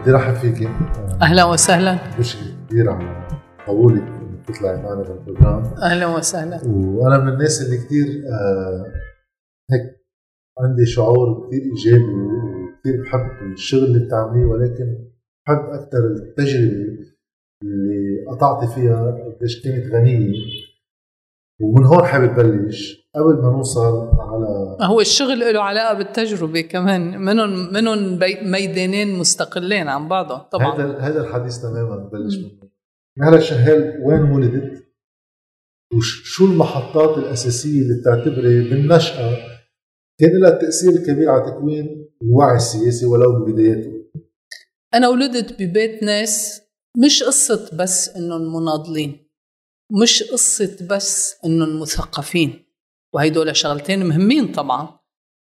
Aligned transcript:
بدي 0.00 0.10
رحب 0.10 0.34
فيك. 0.34 0.68
أهلا 1.22 1.44
وسهلا. 1.44 1.98
بشكر 2.18 2.46
كبير 2.70 2.90
على 2.90 3.26
قبولك 3.66 4.02
انك 4.02 4.46
تطلعي 4.46 4.76
معنا 4.82 5.02
بالبروجرام. 5.02 5.62
أهلا 5.82 6.06
وسهلا. 6.06 6.60
وأنا 6.66 7.18
من 7.18 7.32
الناس 7.32 7.62
اللي 7.62 7.76
كثير 7.76 8.06
آه 8.06 8.92
هيك 9.70 10.04
عندي 10.58 10.86
شعور 10.86 11.46
كثير 11.46 11.62
إيجابي 11.62 12.12
وكثير 12.14 13.02
بحب 13.02 13.52
الشغل 13.52 13.84
اللي 13.84 14.06
بتعمليه 14.06 14.44
ولكن 14.46 14.98
بحب 15.46 15.64
أكثر 15.64 15.98
التجربة 16.06 17.04
اللي 17.62 18.24
قطعتي 18.30 18.74
فيها 18.74 19.10
قديش 19.10 19.64
كانت 19.64 19.94
غنية. 19.94 20.32
ومن 21.60 21.84
هون 21.84 22.04
حابب 22.04 22.34
بلش 22.34 23.08
قبل 23.14 23.42
ما 23.42 23.50
نوصل 23.50 24.10
على 24.18 24.76
هو 24.80 25.00
الشغل 25.00 25.54
له 25.54 25.60
علاقة 25.60 25.94
بالتجربة 25.94 26.60
كمان. 26.60 27.20
منهم 27.20 27.72
منهم 27.72 28.18
ميدانين 28.42 29.18
مستقلين 29.18 29.88
عن 29.88 30.08
بعضهم 30.08 30.38
طبعا. 30.38 30.74
هذا 30.74 30.98
هذا 30.98 31.20
الحديث 31.20 31.58
تماما 31.58 31.96
ببلش 31.96 32.36
منه. 32.36 32.70
نهلا 33.18 33.40
شهال 33.40 34.00
وين 34.02 34.22
ولدت؟ 34.22 34.84
وشو 35.96 36.44
المحطات 36.44 37.18
الأساسية 37.18 37.82
اللي 37.82 38.00
بتعتبري 38.00 38.70
بالنشأة؟ 38.70 39.36
كان 40.20 40.40
لها 40.40 40.50
تأثير 40.50 40.96
كبير 41.06 41.30
على 41.30 41.50
تكوين 41.50 42.08
الوعي 42.22 42.56
السياسي 42.56 43.06
ولو 43.06 43.44
ببداياته؟ 43.44 43.92
أنا 44.94 45.08
ولدت 45.08 45.62
ببيت 45.62 46.02
ناس 46.02 46.62
مش 47.04 47.22
قصة 47.22 47.76
بس 47.76 48.16
إنهم 48.16 48.56
مناضلين. 48.56 49.23
مش 50.02 50.22
قصة 50.22 50.86
بس 50.90 51.36
إنهم 51.44 51.80
مثقفين 51.80 52.64
وهيدول 53.14 53.56
شغلتين 53.56 54.06
مهمين 54.06 54.52
طبعا 54.52 54.98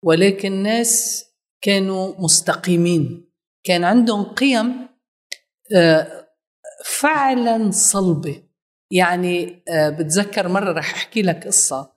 ولكن 0.04 0.52
ناس 0.52 1.24
كانوا 1.62 2.14
مستقيمين. 2.18 3.32
كان 3.64 3.84
عندهم 3.84 4.24
قيم 4.24 4.88
آه، 5.76 6.28
فعلا 6.84 7.70
صلبة. 7.70 8.42
يعني 8.92 9.62
آه، 9.68 9.90
بتذكر 9.90 10.48
مرة 10.48 10.72
رح 10.72 10.94
أحكي 10.94 11.22
لك 11.22 11.46
قصة. 11.46 11.96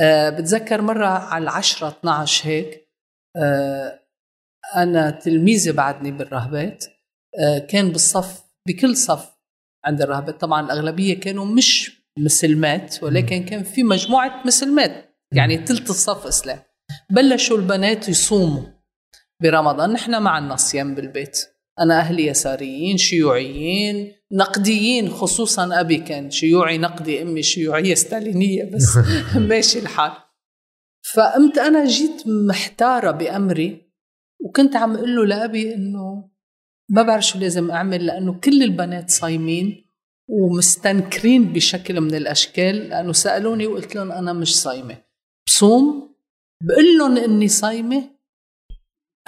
آه، 0.00 0.30
بتذكر 0.30 0.82
مرة 0.82 1.06
على 1.06 1.42
العشرة 1.42 1.88
12 1.88 2.48
هيك 2.48 2.88
أنا 4.76 5.10
تلميذة 5.10 5.72
بعدني 5.72 6.10
بالرهبات 6.10 6.84
كان 7.68 7.88
بالصف 7.88 8.44
بكل 8.68 8.96
صف 8.96 9.37
عند 9.88 10.02
الرهبات. 10.02 10.40
طبعا 10.40 10.66
الأغلبية 10.66 11.20
كانوا 11.20 11.44
مش 11.44 12.02
مسلمات 12.18 13.02
ولكن 13.02 13.44
كان 13.44 13.62
في 13.62 13.82
مجموعة 13.82 14.42
مسلمات. 14.46 15.04
يعني 15.32 15.66
ثلث 15.66 15.90
الصف 15.90 16.26
إسلام. 16.26 16.58
بلشوا 17.10 17.56
البنات 17.56 18.08
يصوموا 18.08 18.62
برمضان. 19.42 19.92
نحن 19.92 20.16
ما 20.16 20.30
عنا 20.30 20.56
صيام 20.56 20.94
بالبيت. 20.94 21.38
أنا 21.80 22.00
أهلي 22.00 22.26
يساريين 22.26 22.96
شيوعيين 22.96 24.12
نقديين 24.32 25.08
خصوصا 25.08 25.80
أبي 25.80 25.96
كان 25.96 26.30
شيوعي 26.30 26.78
نقدي 26.78 27.22
أمي 27.22 27.42
شيوعية 27.42 27.94
ستالينية 27.94 28.64
بس. 28.64 28.98
ماشي 29.50 29.78
الحال. 29.78 30.12
فقمت 31.14 31.58
أنا 31.58 31.84
جيت 31.84 32.22
محتارة 32.26 33.10
بأمري 33.10 33.88
وكنت 34.40 34.76
عم 34.76 34.94
أقول 34.94 35.16
له 35.16 35.26
لأبي 35.26 35.74
إنه 35.74 36.27
ما 36.90 37.02
بعرف 37.02 37.26
شو 37.26 37.38
لازم 37.38 37.70
أعمل 37.70 38.06
لأنه 38.06 38.34
كل 38.34 38.62
البنات 38.62 39.10
صايمين 39.10 39.84
ومستنكرين 40.28 41.52
بشكل 41.52 42.00
من 42.00 42.14
الأشكال 42.14 42.76
لأنه 42.76 43.12
سألوني 43.12 43.66
وقلت 43.66 43.94
لهم 43.94 44.12
أنا 44.12 44.32
مش 44.32 44.60
صايمة. 44.60 44.96
بصوم 45.46 46.14
بقول 46.62 46.98
لهم 46.98 47.16
إني 47.16 47.48
صايمة. 47.48 48.10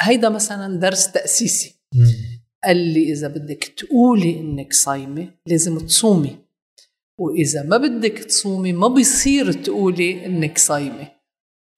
هيدا 0.01 0.29
مثلا 0.29 0.81
درس 0.81 1.13
تأسيسي. 1.13 1.75
قال 2.65 2.77
لي 2.77 3.13
إذا 3.13 3.29
بدك 3.29 3.65
تقولي 3.65 4.41
إنك 4.41 4.73
صايمة 4.73 5.29
لازم 5.47 5.79
تصومي. 5.79 6.37
وإذا 7.19 7.63
ما 7.63 7.77
بدك 7.77 8.19
تصومي 8.19 8.73
ما 8.73 8.89
بيصير 8.89 9.53
تقولي 9.53 10.27
إنك 10.27 10.59
صايمة. 10.59 11.09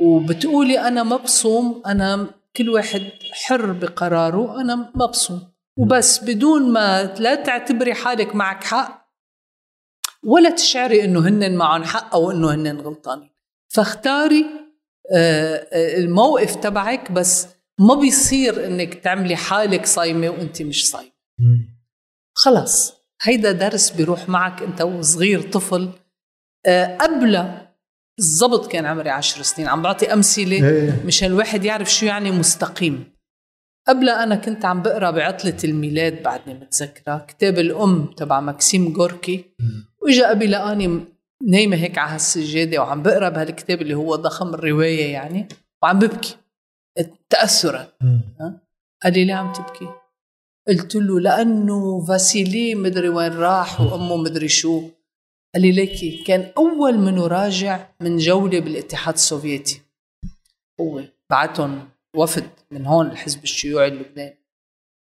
وبتقولي 0.00 0.78
أنا 0.78 1.03
ما 1.03 1.16
بصوم 1.16 1.82
أنا 1.87 2.34
كل 2.56 2.69
واحد 2.69 3.03
حر 3.32 3.72
بقراره 3.72 4.60
أنا 4.60 4.92
ما 4.94 5.06
بصوم. 5.06 5.51
وبس 5.78 6.25
بدون 6.25 6.72
ما 6.72 7.15
لا 7.19 7.34
تعتبري 7.34 7.94
حالك 7.94 8.34
معك 8.34 8.65
حق 8.65 9.03
ولا 10.25 10.50
تشعري 10.50 11.05
إنه 11.05 11.28
هن 11.28 11.56
معهم 11.56 11.84
حق 11.84 12.15
أو 12.15 12.31
إنه 12.31 12.55
هن 12.55 12.81
غلطانين. 12.81 13.31
فاختاري 13.69 14.44
آه، 15.15 15.69
آه، 15.72 15.99
الموقف 15.99 16.55
تبعك 16.55 17.12
بس 17.12 17.47
ما 17.78 17.94
بيصير 17.94 18.66
إنك 18.66 18.94
تعملي 18.94 19.37
حالك 19.37 19.87
صايمة 19.87 20.28
وإنت 20.28 20.62
مش 20.62 20.91
صايمة. 20.91 21.12
خلاص 22.34 22.94
هيدا 23.22 23.53
درس 23.53 23.91
بيروح 23.91 24.28
معك 24.28 24.62
أنت 24.62 24.81
وصغير 24.83 25.50
طفل. 25.50 25.91
آه، 26.66 26.97
قبل 26.97 27.53
بالضبط 28.19 28.72
كان 28.72 28.87
عمري 28.87 29.10
عشر 29.10 29.43
سنين 29.43 29.69
عم 29.69 29.83
بعطي 29.83 30.12
أمثلة 30.12 30.69
إيه. 30.69 31.03
مشان 31.04 31.31
الواحد 31.31 31.65
يعرف 31.65 31.93
شو 31.94 32.06
يعني 32.06 32.31
مستقيم. 32.31 33.11
قبل 33.88 34.09
أنا 34.09 34.37
كنت 34.37 34.65
عم 34.65 34.82
بقرأ 34.82 35.10
بعطلة 35.10 35.56
الميلاد 35.65 36.22
بعدني 36.22 36.54
متذكرة 36.54 37.26
كتاب 37.28 37.59
الأم 37.59 38.06
تبع 38.06 38.41
ماكسيم 38.41 38.93
جوركي 38.93 39.44
وإجا 40.00 40.31
ابي 40.31 40.47
لقاني 40.47 41.04
نايمة 41.48 41.76
هيك 41.76 41.98
على 41.98 42.15
هالسجادة 42.15 42.78
وعم 42.78 43.03
بقرأ 43.03 43.28
بهالكتاب 43.28 43.82
اللي 43.82 43.94
هو 43.94 44.16
ضخم 44.16 44.54
الرواية 44.54 45.12
يعني 45.12 45.48
وعم 45.82 45.98
ببكي. 45.98 46.37
تاثرا. 47.31 47.88
قال 49.03 49.12
لي 49.12 49.25
ليه 49.25 49.34
عم 49.34 49.53
تبكي؟ 49.53 49.88
قلت 50.69 50.94
له 50.94 51.21
لأنه 51.21 52.04
فاسيلي 52.04 52.75
مدري 52.75 53.09
وين 53.09 53.32
راح 53.32 53.81
وأمه 53.81 54.16
مدري 54.16 54.48
شو. 54.48 54.82
قال 55.54 55.62
لي 55.62 55.72
ليكي 55.72 56.25
كان 56.26 56.53
أول 56.56 56.98
منه 56.98 57.26
راجع 57.26 57.88
من 58.00 58.16
جولة 58.16 58.60
بالاتحاد 58.60 59.15
السوفيتي. 59.15 59.82
هو 60.81 61.03
بعتهم 61.31 61.88
وفد 62.16 62.50
من 62.70 62.86
هون 62.86 63.10
الحزب 63.10 63.42
الشيوعي 63.42 63.88
اللبناني. 63.88 64.38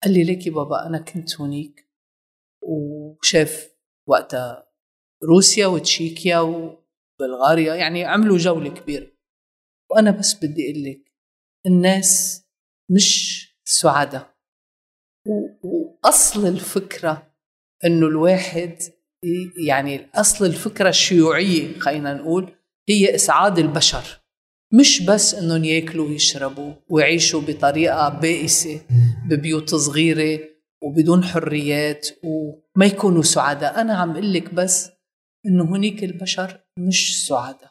قال 0.04 0.12
لي 0.14 0.24
ليكي 0.24 0.50
بابا 0.50 0.86
أنا 0.86 0.98
كنت 0.98 1.40
هونيك 1.40 1.88
وشاف 2.62 3.76
وقتها 4.08 4.72
روسيا 5.24 5.66
وتشيكيا 5.66 6.38
وبلغاريا 6.38 7.74
يعني 7.74 8.04
عملوا 8.04 8.38
جولة 8.38 8.70
كبيرة. 8.70 9.12
وأنا 9.90 10.10
بس 10.10 10.34
بدي 10.34 10.70
أقول 10.70 10.84
لك 10.84 11.12
الناس 11.66 12.42
مش 12.90 13.44
سعداء. 13.64 14.34
وأصل 15.62 16.46
الفكرة 16.46 17.34
إنه 17.84 18.06
الواحد 18.06 18.78
يعني 19.66 20.10
أصل 20.14 20.44
الفكرة 20.44 20.88
الشيوعية 20.88 21.78
خلينا 21.78 22.14
نقول 22.14 22.56
هي 22.88 23.14
إسعاد 23.14 23.58
البشر. 23.58 24.20
مش 24.72 25.02
بس 25.02 25.34
إنهم 25.34 25.64
يأكلوا 25.64 26.08
ويشربوا 26.08 26.72
ويعيشوا 26.90 27.40
بطريقة 27.40 28.08
بائسة 28.08 28.80
ببيوت 29.30 29.74
صغيرة 29.74 30.40
وبدون 30.82 31.24
حريات 31.24 32.08
وما 32.24 32.86
يكونوا 32.86 33.22
سعداء. 33.22 33.80
أنا 33.80 33.94
عم 33.94 34.10
أقول 34.10 34.32
لك 34.32 34.54
بس 34.54 34.90
إنه 35.46 35.64
هنيك 35.76 36.04
البشر 36.04 36.60
مش 36.78 37.26
سعداء. 37.26 37.70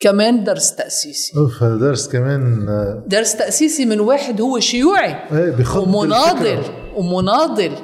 كمان 0.00 0.44
درس 0.44 0.76
تأسيسي. 0.76 1.32
أوف 1.36 1.64
درس 1.64 2.08
كمان 2.08 2.68
آه، 2.68 3.04
درس 3.06 3.36
تأسيسي 3.36 3.84
من 3.84 4.00
واحد 4.00 4.40
هو 4.40 4.60
شيوعي 4.60 5.14
إيه 5.32 5.76
ومناضل 5.76 6.62
ومناضل 6.96 7.76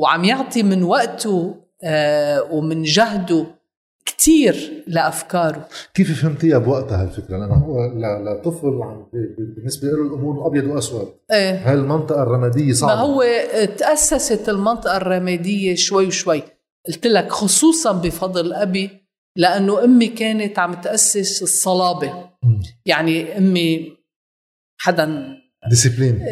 وعم 0.00 0.24
يعطي 0.24 0.62
من 0.62 0.82
وقته 0.82 1.54
آه، 1.84 2.42
ومن 2.52 2.82
جهده 2.82 3.46
كثير 4.06 4.84
لأفكاره. 4.86 5.68
كيف 5.94 6.22
فهمتيها 6.22 6.58
بوقتها 6.58 7.02
هالفكره 7.02 7.38
لأنه 7.38 7.54
هو 7.54 7.78
لطفل 8.24 9.04
بالنسبة 9.56 9.88
له 9.88 10.06
الأمور 10.06 10.46
أبيض 10.46 10.64
وأسود. 10.64 11.08
إيه. 11.32 11.70
هاي 11.70 11.74
المنطقة 11.74 12.22
الرمادية 12.22 12.72
صعبة؟ 12.72 12.94
ما 12.94 13.00
هو 13.00 13.24
تأسست 13.78 14.48
المنطقة 14.48 14.96
الرمادية 14.96 15.74
شوي 15.74 16.10
شوي 16.10 16.42
قلت 16.88 17.06
لك 17.06 17.32
خصوصا 17.32 17.92
بفضل 17.92 18.52
أبي 18.52 18.90
لأنه 19.36 19.84
أمي 19.84 20.08
كانت 20.08 20.58
عم 20.58 20.74
تأسس 20.74 21.42
الصلابة. 21.42 22.30
يعني 22.86 23.38
أمي 23.38 23.96
حدا 24.80 25.36
discipline. 25.70 26.26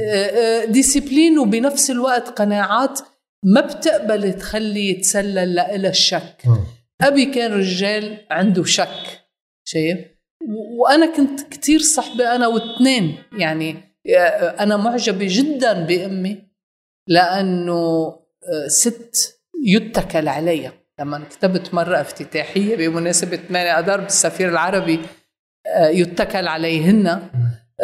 discipline 0.69 1.39
وبنفس 1.39 1.91
الوقت 1.91 2.29
قناعات 2.29 3.01
ما 3.45 3.61
بتقبل 3.61 4.33
تخلي 4.33 4.91
يتسلل 4.91 5.55
لها 5.55 5.89
الشك. 5.89 6.43
أبي 7.03 7.25
كان 7.25 7.53
رجال 7.53 8.27
عنده 8.31 8.65
شك 8.65 9.21
شايف؟ 9.65 9.99
وأنا 10.79 11.17
كنت 11.17 11.41
كتير 11.41 11.79
صحبه 11.81 12.37
أنا 12.37 12.47
واثنين 12.47 13.19
يعني 13.39 13.77
أنا 14.61 14.77
معجبة 14.77 15.27
جدا 15.29 15.73
بأمي 15.73 16.43
لأنه 17.09 17.73
آه، 18.53 18.67
ست 18.67 19.41
يتكل 19.65 20.29
عليها. 20.29 20.73
لما 21.01 21.25
كتبت 21.31 21.75
مرة 21.75 22.01
افتتاحية 22.01 22.77
بمناسبة 22.77 23.37
8 23.37 23.79
أدار 23.79 24.01
بالسفير 24.01 24.49
العربي 24.49 25.01
آه، 25.67 25.89
يتكل 25.89 26.49
عليهن. 26.49 27.07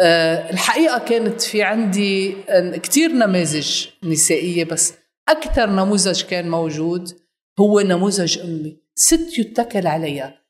آه، 0.01 0.49
الحقيقة 0.49 0.99
كانت 0.99 1.41
في 1.41 1.63
عندي 1.63 2.35
كتير 2.83 3.11
نماذج 3.11 3.87
نسائية 4.03 4.63
بس 4.63 4.93
أكثر 5.29 5.69
نموذج 5.69 6.21
كان 6.21 6.49
موجود 6.49 7.19
هو 7.59 7.79
نموذج 7.79 8.39
أمي. 8.39 8.77
ست 8.99 9.39
يتكل 9.39 9.87
عليها 9.87 10.41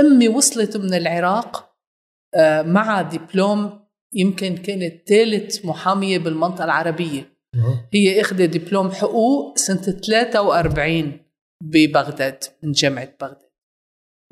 أمي 0.00 0.28
وصلت 0.28 0.76
من 0.76 0.94
العراق 0.94 1.76
آه، 2.34 2.62
مع 2.62 3.02
دبلوم 3.02 3.86
يمكن 4.14 4.56
كانت 4.56 5.08
ثالث 5.08 5.64
محامية 5.64 6.18
بالمنطقة 6.18 6.64
العربية. 6.64 7.36
هي 7.94 8.20
أخذت 8.20 8.56
دبلوم 8.56 8.90
حقوق 8.90 9.58
سنة 9.58 9.80
43 9.80 11.20
ببغداد 11.62 12.44
من 12.62 12.72
جامعة 12.72 13.12
بغداد. 13.20 13.50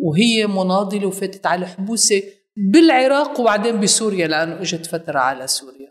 وهي 0.00 0.46
مناضلة 0.46 1.06
وفاتت 1.06 1.46
على 1.46 1.66
حبوسة 1.66 2.22
بالعراق 2.56 3.40
وبعدين 3.40 3.80
بسوريا 3.80 4.26
لأنه 4.26 4.60
إجت 4.60 4.86
فترة 4.86 5.18
على 5.18 5.46
سوريا. 5.46 5.83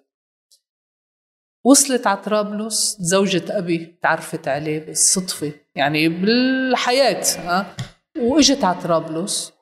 وصلت 1.63 2.07
على 2.07 2.17
طرابلس 2.17 2.97
زوجة 2.99 3.57
أبي 3.57 3.97
تعرفت 4.01 4.47
عليه 4.47 4.85
بالصدفة 4.85 5.51
يعني 5.75 6.09
بالحياة 6.09 7.23
ها؟ 7.37 7.75
وإجت 8.17 8.63
على 8.63 8.81
طرابلس 8.81 9.53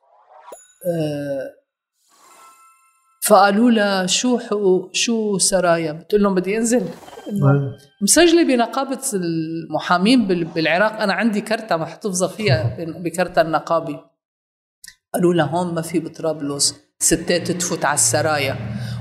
آه، 0.88 1.62
فقالوا 3.28 3.72
لها 3.72 4.06
شو 4.06 4.40
شو 4.94 5.38
سرايا؟ 5.38 5.92
بتقول 5.92 6.24
لهم 6.24 6.36
بدي 6.36 6.58
أنزل. 6.58 6.86
مسجلة 8.02 8.44
بنقابة 8.44 9.02
المحامين 9.14 10.28
بالعراق. 10.28 11.02
أنا 11.02 11.14
عندي 11.14 11.42
كرتة 11.42 11.76
محتفظه 11.78 12.28
فيها 12.28 12.76
بكرتة 12.80 13.42
النقابي 13.42 14.00
قالوا 15.14 15.34
لها 15.34 15.46
هون 15.46 15.74
ما 15.74 15.82
في 15.82 16.00
بطرابلس 16.00 16.76
ستات 17.00 17.52
تفوت 17.52 17.86
على 17.86 17.94
السرايا. 17.94 18.56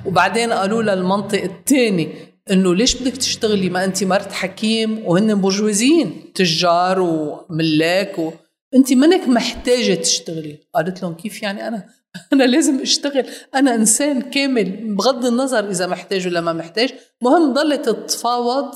وبعدين 0.07 0.53
قالوا 0.53 0.83
لها 0.83 0.95
المنطق 0.95 1.43
الثاني 1.43 2.30
إنه 2.51 2.75
ليش 2.75 2.95
بدك 2.95 3.17
تشتغلي؟ 3.17 3.71
ما 3.71 3.85
انت 3.85 4.05
مرت 4.05 4.33
حكيم 4.33 5.07
وهن 5.07 5.41
برجوازيين 5.41 6.33
تجار 6.35 7.01
وملاك 7.01 8.19
و... 8.19 8.33
انت 8.75 8.93
منك 8.93 9.29
محتاجة 9.29 9.95
تشتغلي. 9.95 10.59
قالت 10.75 11.03
لهم 11.03 11.15
كيف 11.15 11.43
يعني 11.43 11.69
أنا؟ 11.69 11.87
أنا 12.33 12.45
لازم 12.45 12.81
أشتغل. 12.81 13.27
أنا 13.55 13.75
إنسان 13.75 14.21
كامل. 14.21 14.95
بغض 14.95 15.27
النظر 15.27 15.71
إذا 15.71 15.87
محتاج 15.87 16.27
ولا 16.27 16.41
ما 16.41 16.53
محتاج. 16.53 16.95
مهم 17.23 17.53
ضلت 17.53 17.89
تتفاوض 17.89 18.71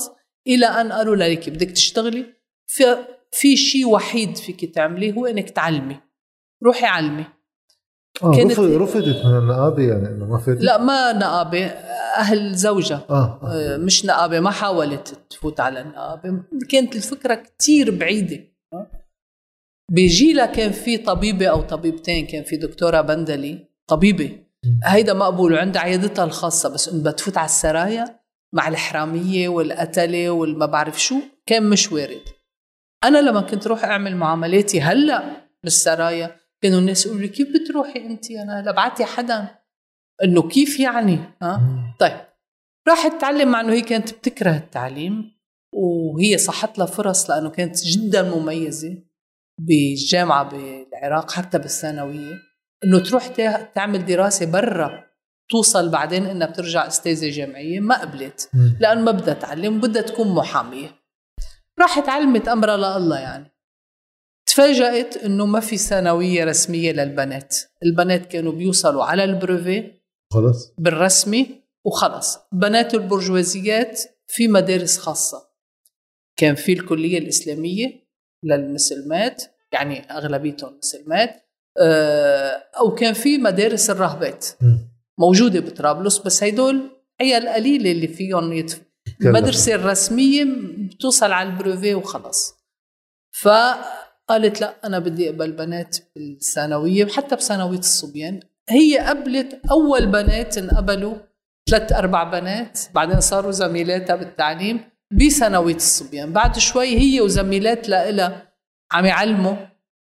إلى 0.47 0.65
أن 0.65 0.91
قالوا 0.91 1.15
لك 1.15 1.49
بدك 1.49 1.71
تشتغلي. 1.71 2.25
في 2.67 2.97
في 3.31 3.57
شيء 3.57 3.87
وحيد 3.87 4.37
فيك 4.37 4.75
تعمليه 4.75 5.13
هو 5.13 5.25
إنك 5.25 5.49
تعلمي. 5.49 5.99
روحي 6.63 6.85
علمي. 6.85 7.25
آه 8.23 8.35
كانت 8.35 8.59
رفضت 8.59 9.25
من 9.25 9.37
النقابة 9.37 9.83
يعني 9.83 10.07
إنه 10.07 10.25
ما 10.25 10.37
فاتت؟ 10.37 10.61
لا 10.61 10.77
ما 10.77 11.13
نقابة 11.13 11.65
أهل 12.17 12.55
زوجها. 12.55 13.05
آه. 13.09 13.39
آه. 13.43 13.73
آه 13.73 13.77
مش 13.77 14.05
نقابة 14.05 14.39
ما 14.39 14.51
حاولت 14.51 15.17
تفوت 15.29 15.59
على 15.59 15.81
النقابة. 15.81 16.43
كانت 16.69 16.95
الفكرة 16.95 17.35
كتير 17.35 17.91
بعيدة. 17.97 18.39
بجيلها 19.91 20.45
كان 20.45 20.71
في 20.71 20.97
طبيبة 20.97 21.47
أو 21.47 21.61
طبيبتين 21.61 22.27
كان 22.27 22.43
في 22.43 22.57
دكتورة 22.57 23.01
بندلي 23.01 23.67
طبيبة. 23.87 24.39
هيدا 24.83 25.13
مقبول 25.13 25.53
وعندها 25.53 25.81
عيادتها 25.81 26.25
الخاصة 26.25 26.69
بس 26.69 26.89
إنه 26.89 27.03
بتفوت 27.11 27.37
على 27.37 27.45
السرايا 27.45 28.19
مع 28.53 28.67
الحراميه 28.67 29.49
والقتلة 29.49 30.29
والما 30.29 30.65
بعرف 30.65 31.01
شو. 31.01 31.15
كان 31.45 31.69
مش 31.69 31.91
وارد. 31.91 32.21
أنا 33.03 33.17
لما 33.17 33.41
كنت 33.41 33.67
روح 33.67 33.83
أعمل 33.85 34.15
معاملاتي 34.15 34.81
هلأ 34.81 35.23
بالسرايا 35.63 36.35
كانوا 36.61 36.79
الناس 36.79 37.05
يقولوا 37.05 37.21
لي 37.21 37.27
كيف 37.27 37.47
بتروحي 37.53 37.99
انت؟ 37.99 38.31
أنا 38.31 38.69
لبعتي 38.69 39.05
حدا. 39.05 39.59
إنه 40.23 40.47
كيف 40.47 40.79
يعني؟ 40.79 41.19
ها؟ 41.41 41.61
طيب. 41.99 42.17
راحت 42.87 43.21
تعلم 43.21 43.51
مع 43.51 43.61
إنه 43.61 43.73
هي 43.73 43.81
كانت 43.81 44.13
بتكره 44.13 44.55
التعليم 44.55 45.35
وهي 45.75 46.37
صحت 46.37 46.77
لها 46.77 46.87
فرص 46.87 47.29
لأنه 47.29 47.49
كانت 47.49 47.83
جدا 47.83 48.35
مميزة 48.35 48.97
بالجامعة 49.61 50.49
بالعراق 50.49 51.31
حتى 51.31 51.57
بالثانوية 51.57 52.41
إنه 52.83 52.99
تروح 52.99 53.27
تعمل 53.75 54.05
دراسة 54.05 54.51
برا 54.51 55.05
توصل 55.49 55.89
بعدين 55.89 56.25
إنها 56.25 56.47
بترجع 56.47 56.87
أستاذة 56.87 57.29
جامعية 57.29 57.79
ما 57.79 58.01
قبلت 58.01 58.49
لأنه 58.79 59.01
ما 59.01 59.11
بدها 59.11 59.33
تعلم 59.33 59.79
بدها 59.79 60.01
تكون 60.01 60.35
محامية. 60.35 60.89
راحت 61.79 62.09
علمت 62.09 62.47
أمرها 62.47 62.99
لله 62.99 63.19
يعني. 63.19 63.54
تفاجأت 64.55 65.17
إنه 65.17 65.45
ما 65.45 65.59
في 65.59 65.77
ثانوية 65.77 66.43
رسمية 66.43 66.91
للبنات. 66.91 67.55
البنات 67.83 68.25
كانوا 68.25 68.51
بيوصلوا 68.51 69.03
على 69.03 69.23
البروفي 69.23 69.91
خلص 70.33 70.73
بالرسمي 70.77 71.61
وخلص 71.85 72.39
بنات 72.51 72.93
البرجوازيات 72.93 74.01
في 74.27 74.47
مدارس 74.47 74.97
خاصة. 74.97 75.49
كان 76.37 76.55
في 76.55 76.73
الكلية 76.73 77.17
الإسلامية 77.17 78.07
للمسلمات 78.43 79.43
يعني 79.71 80.11
أغلبيتهم 80.11 80.77
مسلمات 80.77 81.49
آه، 81.81 82.63
أو 82.79 82.95
كان 82.95 83.13
في 83.13 83.37
مدارس 83.37 83.89
الراهبات 83.89 84.45
موجودة 85.19 85.59
بطرابلس 85.59 86.17
بس 86.17 86.43
هيدول 86.43 86.89
هي 87.21 87.37
القليلة 87.37 87.91
اللي 87.91 88.07
فيهم 88.07 88.53
يتف... 88.53 88.81
المدرسة 89.21 89.75
الرسمية 89.75 90.45
بتوصل 90.77 91.31
على 91.31 91.49
البروفي 91.49 91.95
وخلص 91.95 92.55
فقالت 94.29 94.61
لا 94.61 94.75
أنا 94.83 94.99
بدي 94.99 95.29
أقبل 95.29 95.51
بنات 95.51 95.97
بالثانوية 96.15 97.05
حتى 97.05 97.35
بثانوية 97.35 97.79
الصبيان. 97.79 98.39
هي 98.69 98.97
قبلت 98.97 99.61
أول 99.71 100.05
بنات 100.05 100.57
انقبلوا 100.57 101.15
ثلاث 101.69 101.93
أربع 101.93 102.23
بنات. 102.23 102.79
بعدين 102.93 103.19
صاروا 103.19 103.51
زميلاتها 103.51 104.15
بالتعليم 104.15 104.79
بثانوية 105.11 105.75
الصبيان. 105.75 106.33
بعد 106.33 106.57
شوي 106.57 106.97
هي 106.97 107.21
وزميلات 107.21 107.89
لها 107.89 108.53
عم 108.91 109.05
يعلموا 109.05 109.55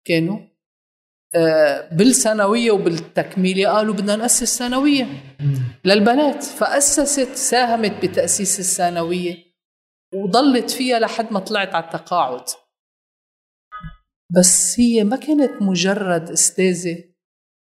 كانوا 0.05 0.39
آه، 1.35 1.89
بالثانوية 1.91 2.71
وبالتكميله 2.71 3.69
قالوا 3.69 3.93
بدنا 3.93 4.15
نأسس 4.15 4.59
ثانويه 4.59 5.07
للبنات. 5.85 6.43
فأسست 6.43 7.35
ساهمت 7.35 8.05
بتأسيس 8.05 8.59
الثانوية 8.59 9.37
وضلت 10.13 10.71
فيها 10.71 10.99
لحد 10.99 11.33
ما 11.33 11.39
طلعت 11.39 11.75
على 11.75 11.85
التقاعد. 11.85 12.43
بس 14.35 14.79
هي 14.79 15.03
ما 15.03 15.15
كانت 15.15 15.61
مجرد 15.61 16.29
استاذة 16.29 17.03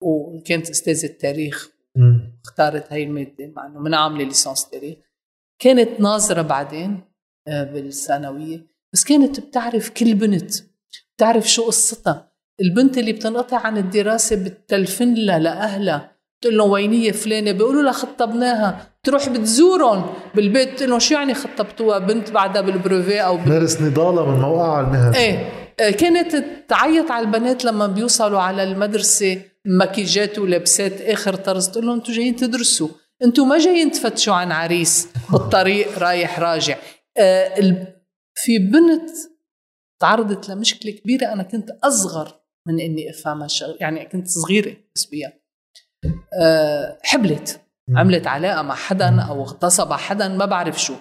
وكانت 0.02 0.70
استاذة 0.70 1.08
تاريخ 1.08 1.70
اختارت 2.46 2.94
هاي 2.94 3.04
المادة 3.04 3.52
مع 3.56 3.66
إنه 3.66 3.80
من 3.80 3.94
عاملة 3.94 4.24
ليسانس 4.24 4.70
تاريخ. 4.70 4.98
كانت 5.60 6.00
ناظرة 6.00 6.42
بعدين 6.42 7.02
آه، 7.48 7.64
بالثانوية 7.64 8.66
بس 8.94 9.04
كانت 9.04 9.40
بتعرف 9.40 9.90
كل 9.90 10.16
بنت 10.16 10.52
بتعرف 11.16 11.48
شو 11.52 11.64
قصتها. 11.64 12.32
البنت 12.62 12.98
اللي 12.98 13.14
بتنقطع 13.14 13.58
عن 13.58 13.78
الدراسة 13.78 14.36
بتلفن 14.36 15.14
لها 15.14 15.40
لأهلها 15.40 16.12
بتقول 16.40 16.58
لهم 16.58 16.70
وينية 16.70 17.12
فلانة؟ 17.12 17.52
بيقولوا 17.52 17.84
لها 17.84 17.92
خطبناها. 17.92 18.88
تروح 19.04 19.30
بتزورهم 19.30 20.14
بالبيت 20.36 20.74
بتقول 20.74 20.90
لهم 20.90 21.00
شو 21.00 21.14
يعني 21.14 21.34
خطبتوها 21.34 22.00
بنت 22.00 22.32
بعدها 22.32 22.62
بالبروفي 22.62 23.20
أو 23.22 23.38
مارس 23.38 23.82
نضالها 23.82 24.32
من 24.32 24.42
موقعها 24.42 24.82
المهني. 24.82 25.18
إيه. 25.18 25.65
كانت 25.78 26.46
تعيط 26.68 27.12
على 27.12 27.26
البنات 27.26 27.66
لما 27.66 27.88
بيوصلوا 27.88 28.40
على 28.40 28.64
المدرسة 28.64 29.42
مكيجات 29.66 30.40
ولبسات 30.40 31.02
آخر 31.02 31.36
طرز 31.36 31.70
تقول 31.70 31.86
لهم 31.86 31.96
أنتم 31.96 32.14
جايين 32.14 32.36
تدرسوا 32.36 32.90
أنتم 33.24 33.50
ما 33.50 33.58
جايين 33.58 33.92
تفتشوا 33.92 34.34
عن 34.34 34.52
عريس. 34.52 35.08
بالطريق 35.32 36.00
رايح 36.00 36.40
راجع. 36.40 36.78
آه، 37.18 37.88
في 38.36 38.60
بنت 38.60 39.10
تعرضت 40.02 40.50
لمشكلة 40.50 40.92
كبيرة 40.92 41.34
أنا 41.34 41.44
كنت 41.44 41.70
أصغر 41.84 42.42
من 42.68 42.80
إني 42.80 43.10
افهمها 43.10 43.46
الشغل 43.46 43.78
يعني 43.82 44.06
كنت 44.06 44.28
صغيرة 44.28 44.78
نسبيا. 44.98 45.34
أه 46.42 47.00
حبلت 47.04 47.62
عملت 47.96 48.28
علاقة 48.28 48.62
مع 48.62 48.76
حدا 48.76 49.22
أو 49.22 49.42
اغتصب 49.42 49.94
حدا 49.94 50.28
ما 50.28 50.46
بعرف 50.46 50.82
شو. 50.82 50.96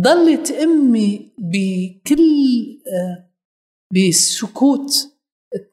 ضلت 0.00 0.50
أمي 0.50 1.32
بكل 1.38 2.22
بسكوت 3.92 4.90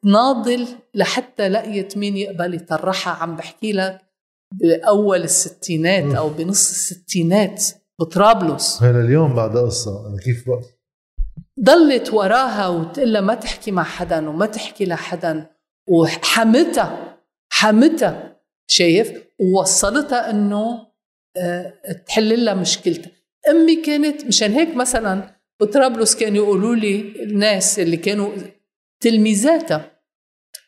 تناضل 0.02 0.66
لحتى 0.94 1.48
لقيت 1.48 1.96
مين 1.96 2.16
يقبل 2.16 2.54
يطرحها. 2.54 3.12
عم 3.12 3.36
بحكي 3.36 3.72
لك 3.72 4.00
بأول 4.54 5.22
الستينات 5.22 6.14
أو 6.14 6.28
بنص 6.28 6.70
الستينات 6.70 7.64
بطرابلس. 8.00 8.82
هلا 8.82 9.00
اليوم 9.00 9.34
بعد 9.34 9.56
قصة. 9.56 10.08
أنا 10.08 10.16
كيف 10.18 10.48
بقى 10.48 10.62
ضلت 11.64 12.12
وراها 12.12 12.68
وتقول 12.68 13.18
ما 13.18 13.34
تحكي 13.34 13.70
مع 13.70 13.82
حدا 13.82 14.28
وما 14.28 14.46
تحكي 14.46 14.86
لحدا 14.86 15.50
وحمتها 15.88 17.18
حمتها 17.52 18.40
شايف؟ 18.70 19.12
ووصلتها 19.40 20.30
إنه 20.30 20.90
آه، 21.36 21.72
تحل 22.06 22.44
لها 22.44 22.54
مشكلتها. 22.54 23.10
أمي 23.50 23.76
كانت 23.76 24.24
مشان 24.24 24.52
هيك 24.52 24.76
مثلا 24.76 25.39
بطرابلس 25.60 26.14
كانوا 26.14 26.36
يقولوا 26.44 26.74
لي 26.74 27.22
الناس 27.22 27.78
اللي 27.78 27.96
كانوا 27.96 28.32
تلميذاتها 29.00 29.90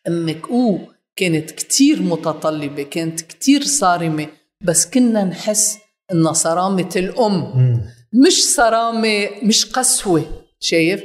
أمك 0.08 0.49
أو 0.50 0.78
كانت 1.16 1.50
كتير 1.50 2.02
متطلبة 2.02 2.82
كانت 2.82 3.20
كتير 3.20 3.62
صارمة 3.62 4.28
بس 4.64 4.90
كنا 4.90 5.25
نحس 5.25 5.78
إنها 6.12 6.32
صرامة 6.32 6.90
الأم. 6.96 7.58
مم. 7.58 7.80
مش 8.26 8.44
صرامة 8.44 9.28
مش 9.42 9.66
قسوة 9.66 10.25
شايف؟ 10.61 11.04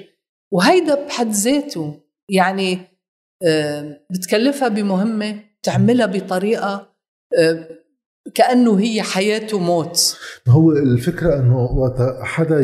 وهيدا 0.51 1.05
بحد 1.05 1.31
ذاته 1.31 2.01
يعني 2.29 2.79
آه، 3.47 3.99
بتكلفها 4.11 4.67
بمهمة 4.67 5.39
تعملها 5.63 6.05
بطريقة 6.05 6.93
آه، 7.39 7.69
كأنه 8.35 8.79
هي 8.79 9.01
حياه 9.01 9.47
وموت 9.55 10.17
هو 10.47 10.71
الفكرة 10.71 11.39
إنه 11.39 11.63
وقت 11.63 12.19
حدا 12.21 12.59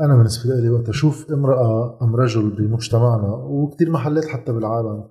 أنا 0.00 0.16
بالنسبة 0.16 0.54
لي 0.54 0.68
وقت 0.70 0.88
أشوف 0.88 1.32
امرأة 1.32 1.98
أم 2.02 2.16
رجل 2.16 2.50
بمجتمعنا 2.50 3.28
وكثير 3.28 3.90
محلات 3.90 4.24
حتى 4.24 4.52
بالعالم 4.52 5.08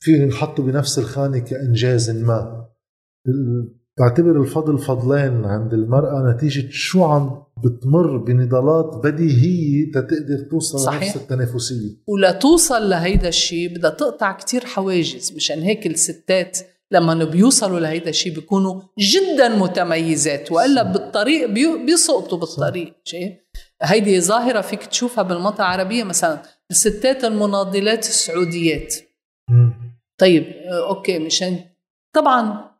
في 0.00 0.24
نحطه 0.24 0.62
بنفس 0.62 0.98
الخانة 0.98 1.38
كإنجاز 1.38 2.10
ما 2.10 2.66
بعتبر 3.98 4.40
الفضل 4.40 4.78
فضلين 4.78 5.44
عند 5.44 5.74
المرأة 5.74 6.32
نتيجة 6.32 6.68
شو 6.70 7.04
عم 7.04 7.42
بتمر 7.64 8.16
بنضالات 8.16 9.06
بديهية 9.06 9.92
تتقدر 9.92 10.38
توصل 10.50 10.78
صحيح. 10.78 11.02
لنفس 11.02 11.16
التنافسية 11.16 11.96
ولا 12.06 12.32
توصل 12.32 12.90
لهيدا 12.90 13.28
الشيء 13.28 13.76
بدها 13.78 13.90
تقطع 13.90 14.32
كتير 14.32 14.64
حواجز 14.64 15.32
مشان 15.36 15.58
هيك 15.58 15.86
الستات 15.86 16.58
لما 16.92 17.24
بيوصلوا 17.24 17.80
لهيدا 17.80 18.10
الشيء 18.10 18.34
بيكونوا 18.34 18.82
جدا 18.98 19.48
متميزات 19.48 20.52
وإلا 20.52 20.82
بالطريق 20.82 21.48
بي- 21.48 21.84
بيسقطوا 21.86 22.38
بالطريق 22.38 22.94
شايف 23.04 23.32
هيدي 23.82 24.20
ظاهرة 24.20 24.60
فيك 24.60 24.86
تشوفها 24.86 25.22
بالمنطقة 25.24 25.60
العربية 25.60 26.04
مثلا 26.04 26.42
الستات 26.70 27.24
المناضلات 27.24 27.98
السعوديات. 28.08 28.94
طيب 30.20 30.44
آه، 30.46 30.88
أوكي 30.88 31.18
مشان 31.18 31.58
طبعا 32.14 32.70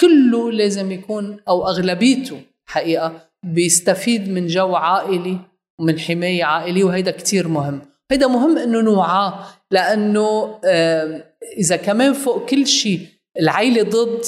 كله 0.00 0.52
لازم 0.52 0.92
يكون 0.92 1.40
أو 1.48 1.68
أغلبيته 1.68 2.40
حقيقة 2.68 3.28
بيستفيد 3.44 4.28
من 4.28 4.46
جو 4.46 4.74
عائلي 4.74 5.38
ومن 5.80 5.98
حماية 5.98 6.44
عائليه 6.44 6.84
وهيدا 6.84 7.10
كتير 7.10 7.48
مهم. 7.48 7.82
هيدا 8.10 8.26
مهم 8.26 8.58
إنه 8.58 8.80
نوعاه 8.80 9.46
لأنه 9.70 10.58
إذا 11.58 11.76
كمان 11.76 12.12
فوق 12.12 12.46
كل 12.48 12.66
شيء 12.66 13.00
العيلة 13.38 13.82
ضد 13.82 14.22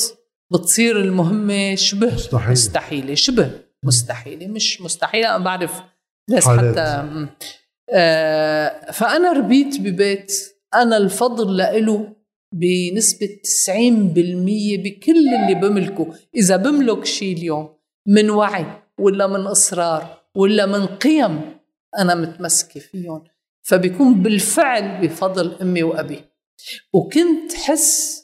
بتصير 0.52 1.00
المهمة 1.00 1.74
شبه. 1.74 2.14
مستحيل. 2.14 2.50
مستحيلة 2.50 3.14
شبه. 3.14 3.50
مستحيلة. 3.84 4.46
مش 4.46 4.80
مستحيلة 4.80 5.36
أنا 5.36 5.44
بعرف 5.44 5.82
ناس. 6.30 6.48
حتى. 6.48 7.08
آه، 7.90 8.90
فأنا 8.90 9.32
ربيت 9.32 9.80
ببيت. 9.80 10.32
أنا 10.74 10.96
الفضل 10.96 11.56
لإله 11.56 12.16
بنسبة 12.54 13.26
90% 13.42 14.78
بكل 14.82 15.12
اللي 15.34 15.54
بملكه. 15.54 16.14
إذا 16.36 16.56
بملك 16.56 17.04
شيء 17.04 17.36
اليوم 17.36 17.74
من 18.06 18.30
وعي 18.30 18.66
ولا 18.98 19.26
من 19.26 19.40
إصرار 19.40 20.22
ولا 20.34 20.66
من 20.66 20.86
قيم 20.86 21.40
أنا 21.98 22.14
متمسكة 22.14 22.80
فيهم. 22.80 23.24
فبيكون 23.62 24.22
بالفعل 24.22 25.00
بفضل 25.00 25.56
أمي 25.62 25.82
وأبي. 25.82 26.24
وكنت 26.92 27.52
حس 27.52 28.21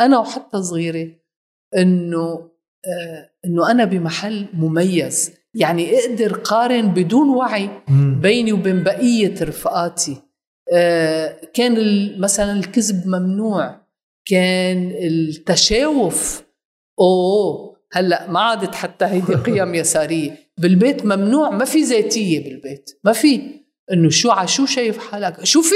أنا 0.00 0.18
وحتى 0.18 0.62
صغيرة 0.62 1.08
إنه 1.76 2.50
آه 2.86 3.30
إنه 3.44 3.70
أنا 3.70 3.84
بمحل 3.84 4.46
مميز. 4.54 5.32
يعني 5.54 5.98
أقدر 5.98 6.32
قارن 6.32 6.88
بدون 6.88 7.28
وعي. 7.28 7.70
بيني 8.20 8.52
وبين 8.52 8.82
بقية 8.82 9.34
رفقاتي. 9.42 10.16
آه، 10.72 11.36
كان 11.54 11.74
مثلا 12.20 12.52
الكذب 12.52 13.06
ممنوع. 13.06 13.80
كان 14.26 14.90
التشاوف 14.90 16.42
أوه 17.00 17.76
هلأ 17.92 18.30
ما 18.30 18.40
عادت 18.40 18.74
حتى 18.74 19.04
هيدي 19.04 19.34
قيم 19.46 19.74
يسارية. 19.74 20.36
بالبيت 20.58 21.04
ممنوع 21.04 21.50
ما 21.50 21.64
في 21.64 21.82
ذاتية 21.82 22.44
بالبيت. 22.44 22.90
ما 23.04 23.12
في. 23.12 23.40
إنه 23.92 24.10
شو 24.10 24.30
ع 24.30 24.44
شو 24.46 24.66
شايف 24.66 24.98
حالك؟ 24.98 25.44
شو 25.44 25.62
في؟ 25.62 25.74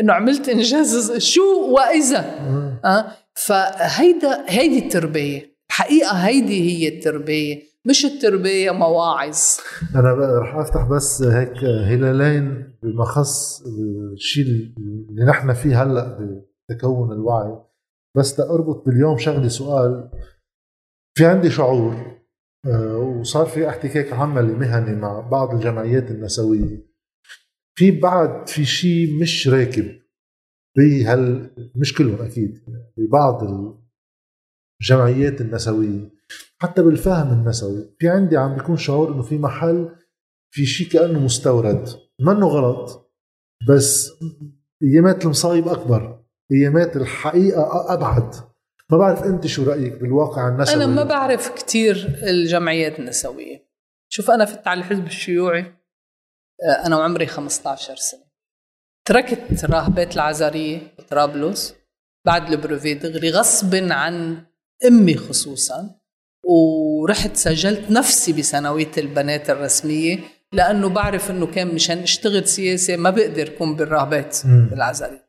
إنه 0.00 0.12
عملت 0.12 0.48
إنجاز 0.48 1.18
شو 1.18 1.66
وإذا. 1.70 2.18
أه؟ 2.84 3.12
فهيدا 3.34 4.44
هيدي 4.48 4.78
التربية 4.78 5.56
الحقيقة 5.70 6.12
هيدي 6.12 6.60
هي 6.70 6.88
التربية 6.88 7.62
مش 7.86 8.04
التربية 8.04 8.70
مواعظ. 8.70 9.38
أنا 9.94 10.38
رح 10.38 10.54
أفتح 10.54 10.88
بس 10.88 11.22
هيك 11.22 11.64
هلالين 11.64 12.76
بما 12.82 13.04
خص 13.04 13.62
الشيء 14.12 14.44
اللي 14.44 15.24
نحن 15.28 15.52
فيه 15.52 15.82
هلأ 15.82 16.18
بتكون 16.70 17.12
الوعي. 17.12 17.58
بس 18.16 18.36
تأربط 18.36 18.84
باليوم 18.86 19.18
شغلي 19.18 19.48
سؤال 19.48 20.10
في 21.18 21.26
عندي 21.26 21.50
شعور 21.50 22.12
آه، 22.66 22.96
وصار 22.96 23.46
في 23.46 23.68
احتكاك 23.68 24.12
عملي 24.12 24.52
مهني 24.52 24.96
مع 24.96 25.20
بعض 25.20 25.54
الجمعيات 25.54 26.10
النسوية. 26.10 26.86
في 27.78 27.90
بعد 27.90 28.48
في 28.48 28.64
شيء 28.64 29.20
مش 29.22 29.48
راكب 29.48 30.02
بهال 30.76 31.50
مش 31.76 31.94
كلهم 31.94 32.22
أكيد. 32.22 32.58
ببعض 32.96 33.42
الجمعيات 34.80 35.40
النسوية. 35.40 36.10
حتى 36.58 36.82
بالفهم 36.82 37.32
النسوي 37.32 37.94
في 37.98 38.08
عندي 38.08 38.36
عم 38.36 38.54
بيكون 38.54 38.76
شعور 38.76 39.14
إنه 39.14 39.22
في 39.22 39.38
محل 39.38 39.96
في 40.50 40.66
شيء 40.66 40.88
كأنه 40.88 41.20
مستورد. 41.20 41.88
منه 42.20 42.46
غلط 42.46 43.12
بس 43.68 44.10
أيامات 44.82 45.24
المصايب 45.24 45.68
أكبر. 45.68 46.24
أيامات 46.52 46.96
الحقيقة 46.96 47.92
أبعد. 47.94 48.34
ما 48.90 48.98
بعرف 48.98 49.22
أنت 49.22 49.46
شو 49.46 49.64
رأيك 49.64 49.92
بالواقع 49.92 50.48
النسوي؟ 50.48 50.74
أنا 50.74 50.86
ما 50.86 51.04
بعرف 51.04 51.48
كتير 51.48 52.20
الجمعيات 52.22 52.98
النسوية. 52.98 53.68
شوف 54.08 54.30
أنا 54.30 54.44
فت 54.44 54.66
على 54.66 54.80
الحزب 54.80 55.06
الشيوعي 55.06 55.74
آه، 56.68 56.86
أنا 56.86 56.96
وعمري 56.96 57.26
15 57.26 57.96
سنة. 57.96 58.24
تركت 59.04 59.64
راهبات 59.64 60.14
العزارية 60.14 60.94
بطرابلس 60.98 61.74
بعد 62.24 62.52
البروفي 62.52 62.94
دغري 62.94 63.30
غصب 63.30 63.74
عن 63.74 64.44
أمي 64.86 65.16
خصوصا. 65.16 66.02
ورحت 66.44 67.36
سجلت 67.36 67.90
نفسي 67.90 68.32
بثانويه 68.32 68.90
البنات 68.98 69.50
الرسمية 69.50 70.18
لأنه 70.52 70.88
بعرف 70.88 71.30
إنه 71.30 71.46
كان 71.46 71.74
مشان 71.74 71.98
اشتغل 71.98 72.48
سياسة 72.48 72.96
ما 72.96 73.10
بقدر 73.10 73.46
أكون 73.46 73.76
بالراهبات 73.76 74.38
مم. 74.46 74.68
بالعزاريه 74.70 75.28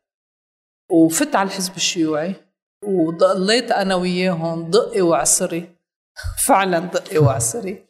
وفت 0.91 1.35
على 1.35 1.47
الحزب 1.47 1.75
الشيوعي 1.75 2.35
وضليت 2.83 3.71
أنا 3.71 3.95
وياهم 3.95 4.69
دقي 4.69 5.01
وعصري. 5.01 5.69
فعلا 6.47 6.79
دقي 6.79 7.17
وعصري. 7.17 7.85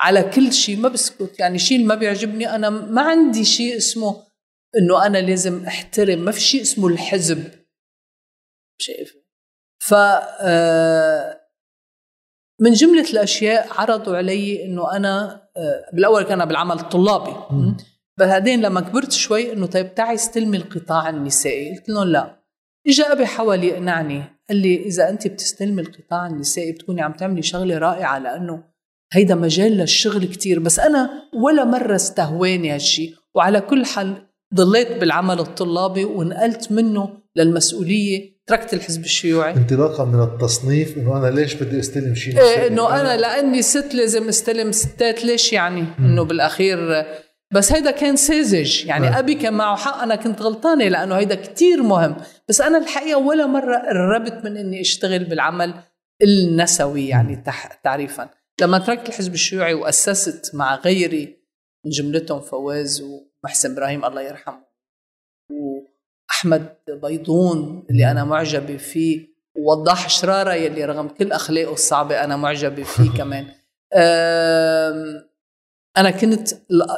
على 0.00 0.22
كل 0.22 0.52
شيء 0.52 0.76
ما 0.76 0.88
بسكت 0.88 1.38
يعني 1.38 1.58
شيء 1.58 1.84
ما 1.84 1.94
بيعجبني 1.94 2.54
أنا 2.54 2.70
ما 2.70 3.02
عندي 3.02 3.44
شيء 3.44 3.76
اسمه 3.76 4.22
إنه 4.78 5.06
أنا 5.06 5.18
لازم 5.18 5.64
أحترم 5.66 6.18
ما 6.18 6.32
في 6.32 6.40
شيء 6.40 6.62
اسمه 6.62 6.88
الحزب. 6.88 7.44
شايف. 8.80 9.16
ف 9.80 9.94
آه، 9.94 11.40
من 12.60 12.72
جملة 12.72 13.10
الأشياء 13.10 13.72
عرضوا 13.72 14.16
علي 14.16 14.64
إنه 14.64 14.96
أنا 14.96 15.42
آه، 15.56 15.90
بالأول 15.92 16.22
كان 16.22 16.44
بالعمل 16.44 16.78
الطلابي. 16.78 17.34
بعدين 18.18 18.60
لما 18.60 18.80
كبرت 18.80 19.12
شوي 19.12 19.52
إنه 19.52 19.66
طيب 19.66 19.94
تعي 19.94 20.14
استلمي 20.14 20.56
القطاع 20.56 21.08
النسائي. 21.08 21.76
قلت 21.76 21.88
لهم 21.88 22.08
لا. 22.08 22.42
إجا 22.86 23.12
أبي 23.12 23.26
حاول 23.26 23.64
يقنعني 23.64 24.24
قال 24.48 24.58
لي 24.58 24.86
إذا 24.86 25.08
أنت 25.08 25.26
بتستلمي 25.26 25.82
القطاع 25.82 26.26
النسائي 26.26 26.72
بتكوني 26.72 27.02
عم 27.02 27.12
تعملي 27.12 27.42
شغلة 27.42 27.78
رائعة 27.78 28.18
لأنه 28.18 28.64
هيدا 29.12 29.34
مجال 29.34 29.72
للشغل 29.72 30.24
كتير. 30.24 30.58
بس 30.58 30.78
أنا 30.80 31.10
ولا 31.34 31.64
مرة 31.64 31.94
استهواني 31.96 32.70
هالشي. 32.70 33.14
وعلى 33.34 33.60
كل 33.60 33.84
حال 33.86 34.26
ضليت 34.54 34.92
بالعمل 34.92 35.38
الطلابي 35.40 36.04
ونقلت 36.04 36.72
منه 36.72 37.22
للمسؤولية 37.36 38.37
تركت 38.48 38.74
الحزب 38.74 39.04
الشيوعي. 39.04 39.52
انطلاقا 39.52 40.04
من 40.04 40.22
التصنيف 40.22 40.96
إنه 40.96 41.16
أنا 41.16 41.40
ليش 41.40 41.54
بدي 41.54 41.80
استلم 41.80 42.14
شيء 42.14 42.40
إيه 42.40 42.66
إنه 42.66 43.00
أنا 43.00 43.16
لأني 43.16 43.62
ست 43.62 43.94
لازم 43.94 44.28
استلم 44.28 44.72
ستات 44.72 45.24
ليش 45.24 45.52
يعني؟ 45.52 45.84
إنه 45.98 46.22
بالأخير 46.24 47.06
بس 47.54 47.72
هيدا 47.72 47.90
كان 47.90 48.16
ساذج. 48.16 48.86
يعني 48.86 49.08
آه. 49.08 49.18
أبي 49.18 49.34
كان 49.34 49.54
معه 49.54 49.76
حق 49.76 50.02
أنا 50.02 50.16
كنت 50.16 50.42
غلطانة 50.42 50.88
لأنه 50.88 51.14
هيدا 51.14 51.34
كتير 51.34 51.82
مهم. 51.82 52.16
بس 52.48 52.60
أنا 52.60 52.78
الحقيقة 52.78 53.18
ولا 53.18 53.46
مرة 53.46 53.76
قربت 53.76 54.44
من 54.44 54.56
إني 54.56 54.80
أشتغل 54.80 55.24
بالعمل 55.24 55.74
النسوي 56.22 57.08
يعني 57.08 57.36
تح 57.36 57.66
تعريفا. 57.66 58.30
لما 58.60 58.78
تركت 58.78 59.08
الحزب 59.08 59.34
الشيوعي 59.34 59.74
وأسست 59.74 60.54
مع 60.54 60.74
غيري 60.74 61.38
من 61.84 61.90
جملتهم 61.90 62.40
فواز 62.40 63.02
ومحسن 63.02 63.72
إبراهيم 63.72 64.04
الله 64.04 64.22
يرحمه 64.22 64.68
واحمد 66.28 66.74
بيضون 66.88 67.86
اللي 67.90 68.10
أنا 68.10 68.24
معجبة 68.24 68.76
فيه 68.76 69.28
ووضاح 69.56 70.08
شرارة 70.08 70.54
يلي 70.54 70.84
رغم 70.84 71.08
كل 71.08 71.32
أخلاقه 71.32 71.72
الصعبة 71.72 72.24
أنا 72.24 72.36
معجبة 72.36 72.82
فيه 72.82 73.10
كمان. 73.18 73.46
أنا 75.96 76.10
كنت 76.10 76.48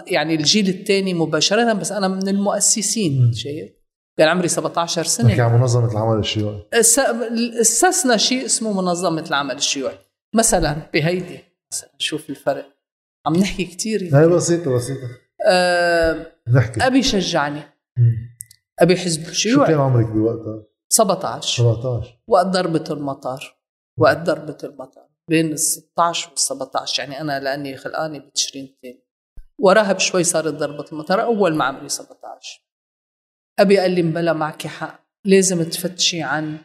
يعني 0.06 0.34
الجيل 0.34 0.68
الثاني 0.68 1.14
مباشرة 1.14 1.72
بس 1.72 1.92
أنا 1.92 2.08
من 2.08 2.28
المؤسسين 2.28 3.22
مم. 3.26 3.32
شايف؟ 3.32 3.70
كان 4.18 4.28
عمري 4.28 4.49
17 4.49 5.04
سنة. 5.04 5.28
نحكي 5.28 5.40
عن 5.40 5.58
منظمة 5.60 5.92
العمل 5.92 6.18
الشيوعي. 6.18 6.62
أسسنا 7.60 8.16
شيء 8.16 8.44
اسمه 8.44 8.82
منظمة 8.82 9.25
العمل 9.28 9.56
الشيوعي. 9.56 9.99
مثلا 10.34 10.76
بهيدي 10.94 11.38
مثلا 11.72 11.90
شوف 11.99 12.30
الفرق. 12.30 12.66
عم 13.26 13.37
نحكي 13.37 13.64
كثير 13.64 14.10
هي 14.12 14.28
بسيطة 14.28 14.75
بسيطة. 14.76 15.08
أه 15.49 16.26
نحكي. 16.54 16.87
أبي 16.87 17.02
شجعني. 17.02 17.60
أبي 18.80 18.96
حزب 18.96 19.25
شو 19.25 19.30
الشيوعي 19.30 19.68
كان 19.68 19.80
عمرك 19.80 20.06
بوقتها؟ 20.06 20.64
17 20.88 21.62
17 21.62 22.18
وقت 22.26 22.46
ضربة 22.46 22.84
المطار. 22.90 23.56
وقت 23.99 24.16
ضربة 24.16 24.58
المطار. 24.64 25.08
بين 25.28 25.52
ال 25.52 25.58
16 25.58 26.30
وال 26.30 26.38
17 26.38 27.02
يعني 27.02 27.20
أنا 27.20 27.40
لأني 27.40 27.76
خلقاني 27.76 28.20
بتشرين 28.20 28.64
الثاني 28.64 29.04
وراها 29.58 29.92
بشوي 29.92 30.25
صارت 30.25 30.54
ضربة 30.54 30.84
المطار. 30.92 31.22
أول 31.22 31.54
ما 31.54 31.64
عمري 31.64 31.88
17 31.88 32.62
أبي 33.58 33.78
قال 33.78 33.90
لي 33.90 34.02
مبلا 34.02 34.32
معك 34.32 34.66
حق. 34.66 35.04
لازم 35.25 35.62
تفتشي 35.62 36.22
عن 36.22 36.58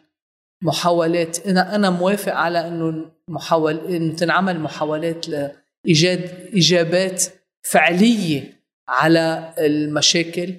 محاولات. 0.63 1.47
أنا 1.47 1.75
أنا 1.75 1.89
موافق 1.89 2.33
على 2.33 2.67
إنه 2.67 3.11
محاول 3.27 3.77
إنه 3.77 4.15
تنعمل 4.15 4.59
محاولات 4.59 5.29
لإيجاد 5.29 6.49
إجابات 6.53 7.23
فعلية 7.61 8.61
على 8.87 9.53
المشاكل. 9.59 10.53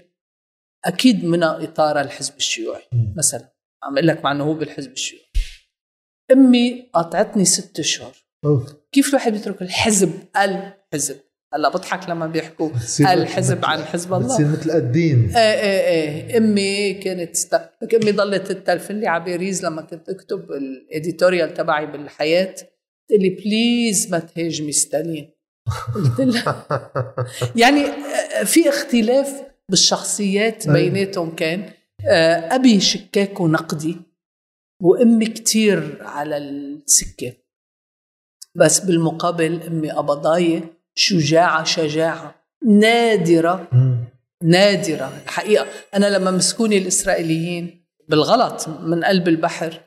أكيد 0.87 1.25
منها 1.25 1.65
إطار 1.65 2.01
الحزب 2.01 2.37
الشيوعي. 2.37 2.83
مثلا 3.17 3.53
عم 3.83 3.93
أقول 3.93 4.07
لك 4.07 4.25
مع 4.25 4.33
انه 4.33 4.45
هو 4.45 4.55
بالحزب 4.55 4.93
الشيوعي. 4.93 5.27
أمي 6.33 6.91
قاطعتني 6.95 7.45
ست 7.45 7.79
اشهر. 7.79 8.13
كيف 8.93 9.09
الواحد 9.09 9.33
بيترك 9.33 9.63
الحزب؟ 9.63 10.13
الحزب. 10.37 11.17
هلأ 11.55 11.69
بضحك 11.69 12.11
لما 12.11 12.27
بيحكوا 12.27 12.71
الحزب 13.01 13.65
عن 13.65 13.85
حزب 13.85 14.15
الله. 14.15 14.27
بتصير 14.27 14.47
مثل 14.47 14.71
الدين. 14.71 15.37
إيه 15.37 15.61
إيه 15.61 16.31
إيه. 16.31 16.39
أمي 16.39 16.95
كانت. 16.95 17.37
لك 17.83 17.95
أمي 17.95 18.13
ضلت 18.13 18.53
تتلفن 18.53 19.01
لي 19.01 19.07
على 19.07 19.25
باريس 19.25 19.65
لما 19.65 19.83
كنت 19.83 20.09
أكتب 20.09 20.53
ال 20.53 20.63
editorial 20.63 21.55
تبعي 21.55 21.87
بالحياة. 21.87 22.55
قلت 23.11 23.21
لي 23.21 23.29
please 23.29 24.11
ما 24.11 24.19
تهاجمي 24.19 24.73
ستالين. 24.73 25.31
قلت 25.95 26.21
لها 26.21 26.67
يعني 27.63 27.81
آه، 27.87 28.45
في 28.45 28.69
اختلاف 28.69 29.43
بالشخصيات 29.71 30.69
أي. 30.69 30.73
بيناتهم 30.73 31.35
كان 31.35 31.71
آه، 32.09 32.55
أبي 32.55 32.81
شكاك 32.81 33.41
ونقدي 33.41 33.97
وأمي 34.83 35.27
كتير 35.27 35.99
على 36.03 36.37
السكة 36.37 37.33
بس 38.55 38.81
بالمقابل 38.81 39.63
أمي 39.63 39.91
قبضايه 39.91 40.73
شجاعة 40.95 41.65
شجاعة 41.65 42.35
نادرة 42.67 43.69
مم. 43.73 44.05
نادرة 44.43 45.23
الحقيقة 45.25 45.67
أنا 45.95 46.07
لما 46.07 46.31
مسكوني 46.31 46.79
الإسرائيليين 46.79 47.87
بالغلط 48.09 48.69
من 48.69 49.05
قلب 49.05 49.29
البحر 49.29 49.81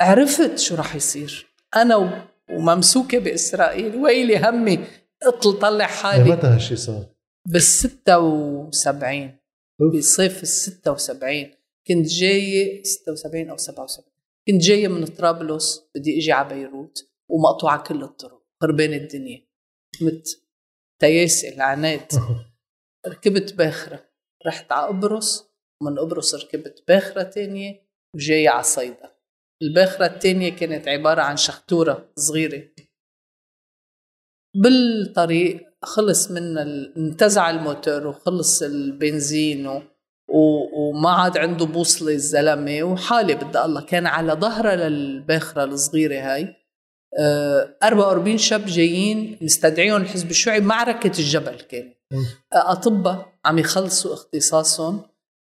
عرفت 0.00 0.58
شو 0.58 0.74
رح 0.74 0.94
يصير 0.94 1.46
أنا 1.76 2.26
وممسوكة 2.50 3.18
بإسرائيل 3.18 3.96
ويلي 3.96 4.48
همي 4.48 4.84
اطل 5.22 5.52
طلع 5.58 5.86
حالي 5.86 6.30
متى 6.30 6.46
هالشيء 6.46 6.76
صار؟ 6.76 7.04
بال 7.48 7.62
76 7.62 9.38
أوف. 9.80 9.96
بصيف 9.96 10.42
ال 10.42 10.48
76 10.48 11.54
كنت 11.88 12.06
جاية 12.06 12.82
76 12.82 13.50
أو 13.50 13.56
77 13.56 14.10
كنت 14.48 14.62
جاية 14.62 14.88
من 14.88 15.06
طرابلس 15.06 15.90
بدي 15.94 16.18
إجي 16.18 16.32
على 16.32 16.54
بيروت 16.54 17.10
ومقطوعة 17.30 17.82
كل 17.82 18.02
الطرق 18.02 18.42
خربانة 18.62 18.96
الدنيا. 18.96 19.46
مت. 20.02 20.42
تياسي 21.00 21.48
العناد 21.48 22.12
ركبت 23.06 23.54
باخرة. 23.54 24.10
رحت 24.46 24.72
على 24.72 24.88
قبرص 24.88 25.50
ومن 25.82 25.98
قبرص 25.98 26.34
ركبت 26.34 26.84
باخرة 26.88 27.22
تانية 27.22 27.86
وجاية 28.14 28.48
على 28.48 28.62
صيدا. 28.62 29.16
الباخرة 29.62 30.06
التانية 30.06 30.56
كانت 30.56 30.88
عبارة 30.88 31.22
عن 31.22 31.36
شختورة 31.36 32.12
صغيرة. 32.16 32.68
بالطريق 34.56 35.69
خلص 35.84 36.30
من 36.30 36.58
ال... 36.58 36.92
انتزع 36.96 37.50
الموتور 37.50 38.06
وخلص 38.06 38.62
البنزين 38.62 39.66
و... 39.66 39.82
و... 40.28 40.40
وما 40.80 41.10
عاد 41.10 41.38
عنده 41.38 41.66
بوصلة 41.66 42.12
الزلمة 42.12 42.82
وحالي 42.82 43.34
بدي 43.34 43.64
الله. 43.64 43.80
كان 43.80 44.06
على 44.06 44.32
ظهرها 44.32 44.88
للباخرة 44.88 45.64
الصغيرة 45.64 46.20
هاي. 46.20 46.56
آه، 47.18 47.76
44 47.82 48.38
شاب 48.38 48.66
جايين 48.66 49.38
مستدعيهم 49.42 50.02
الحزب 50.02 50.30
الشيوعي 50.30 50.60
معركة 50.60 51.18
الجبل 51.18 51.60
كانت 51.60 51.94
أطباء 52.52 53.32
عم 53.44 53.58
يخلصوا 53.58 54.14
اختصاصهم 54.14 55.02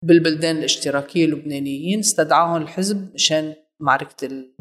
بالبلدان 0.04 0.56
الاشتراكية 0.58 1.24
اللبنانيين 1.24 1.98
استدعاهم 1.98 2.62
الحزب 2.62 3.14
مشان 3.14 3.54
معركة 3.80 4.26
ال... 4.26 4.54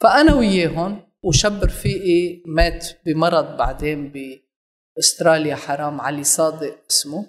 فأنا 0.00 0.34
وياهم 0.34 1.00
وشاب 1.24 1.64
رفيقي 1.64 2.42
مات 2.46 2.86
بمرض 3.06 3.56
بعدين 3.56 4.12
بأستراليا 4.96 5.56
حرام 5.56 6.00
علي 6.00 6.24
صادق 6.24 6.78
اسمه. 6.90 7.26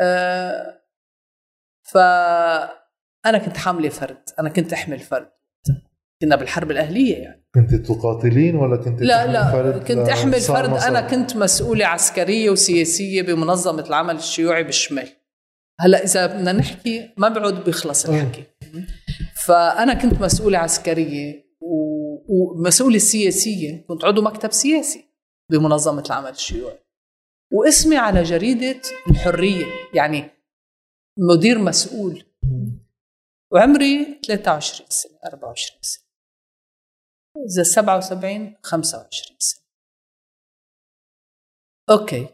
آه 0.00 0.82
فأنا 1.82 3.38
كنت 3.44 3.56
حاملة 3.56 3.88
فرد 3.88 4.22
أنا 4.38 4.48
كنت 4.48 4.72
أحمل 4.72 4.98
فرد. 4.98 5.30
كنا 6.22 6.36
بالحرب 6.36 6.70
الأهلية 6.70 7.16
يعني. 7.16 7.44
كنت 7.54 7.74
تقاتلين 7.74 8.56
ولا 8.56 8.76
كنت 8.76 9.02
لا 9.02 9.26
لا 9.26 9.52
فرد؟ 9.52 9.84
كنت 9.88 10.08
أحمل 10.08 10.38
لصار 10.38 10.64
فرد. 10.64 10.70
مصر؟ 10.70 10.88
أنا 10.88 11.00
كنت 11.00 11.36
مسؤولة 11.36 11.86
عسكرية 11.86 12.50
وسياسية 12.50 13.22
بمنظمة 13.22 13.86
العمل 13.86 14.16
الشيوعي 14.16 14.64
بالشمال 14.64 15.08
هلأ 15.80 16.04
إذا 16.04 16.26
بدنا 16.26 16.52
نحكي 16.52 17.10
ما 17.16 17.28
بعد 17.28 17.64
بيخلص 17.64 18.06
الحكي. 18.06 18.44
فأنا 19.44 19.94
كنت 19.94 20.20
مسؤولة 20.20 20.58
عسكرية 20.58 21.41
و- 22.32 22.52
ومسؤوله 22.60 22.98
سياسيه 22.98 23.84
كنت 23.88 24.04
عضو 24.04 24.22
مكتب 24.22 24.52
سياسي 24.52 25.04
بمنظمة 25.50 26.02
العمل 26.06 26.30
الشيوعي. 26.30 26.78
واسمي 27.52 27.96
على 27.96 28.22
جريدة 28.22 28.80
الحرية 29.10 29.66
يعني 29.94 30.30
مدير 31.18 31.58
مسؤول. 31.58 32.24
وعمري 33.52 34.20
23 34.26 34.90
سنة 34.90 35.18
24 35.24 35.82
سنة. 35.82 36.04
إذا 37.54 37.62
77 37.62 38.56
25 38.62 39.36
سنة. 39.38 39.62
أوكي. 41.90 42.26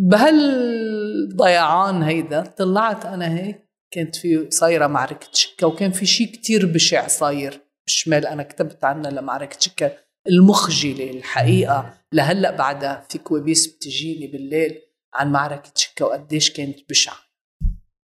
بهالضيعان 0.00 2.02
هيدا 2.02 2.42
طلعت 2.46 3.06
أنا 3.06 3.38
هيك 3.38 3.68
كانت 3.92 4.16
في 4.16 4.50
صايرة 4.50 4.86
معركة 4.86 5.28
شكا 5.32 5.66
وكان 5.66 5.92
في 5.92 6.06
شيء 6.06 6.32
كتير 6.32 6.72
بشع 6.74 7.06
صاير. 7.06 7.65
بالشمال 7.86 8.26
أنا 8.26 8.42
كتبت 8.42 8.84
عنها 8.84 9.10
لمعركة 9.10 9.60
شكا 9.60 9.98
المخجلة 10.28 11.10
الحقيقة. 11.10 11.98
لهلأ 12.12 12.50
بعدها 12.50 13.00
في 13.00 13.18
كوابيس 13.18 13.66
بتجيني 13.66 14.26
بالليل 14.26 14.82
عن 15.14 15.32
معركة 15.32 15.72
شكا 15.74 16.04
وقديش 16.04 16.52
كانت 16.52 16.90
بشعة 16.90 17.18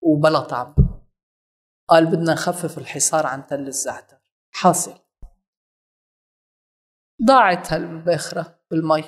وبلا 0.02 0.40
طعم. 0.40 0.74
قال 1.88 2.06
بدنا 2.06 2.32
نخفف 2.32 2.78
الحصار 2.78 3.26
عن 3.26 3.46
تل 3.46 3.66
الزعتر. 3.66 4.16
حاصل. 4.54 4.94
ضاعت 7.24 7.72
هالباخرة 7.72 8.60
بالمي. 8.70 9.04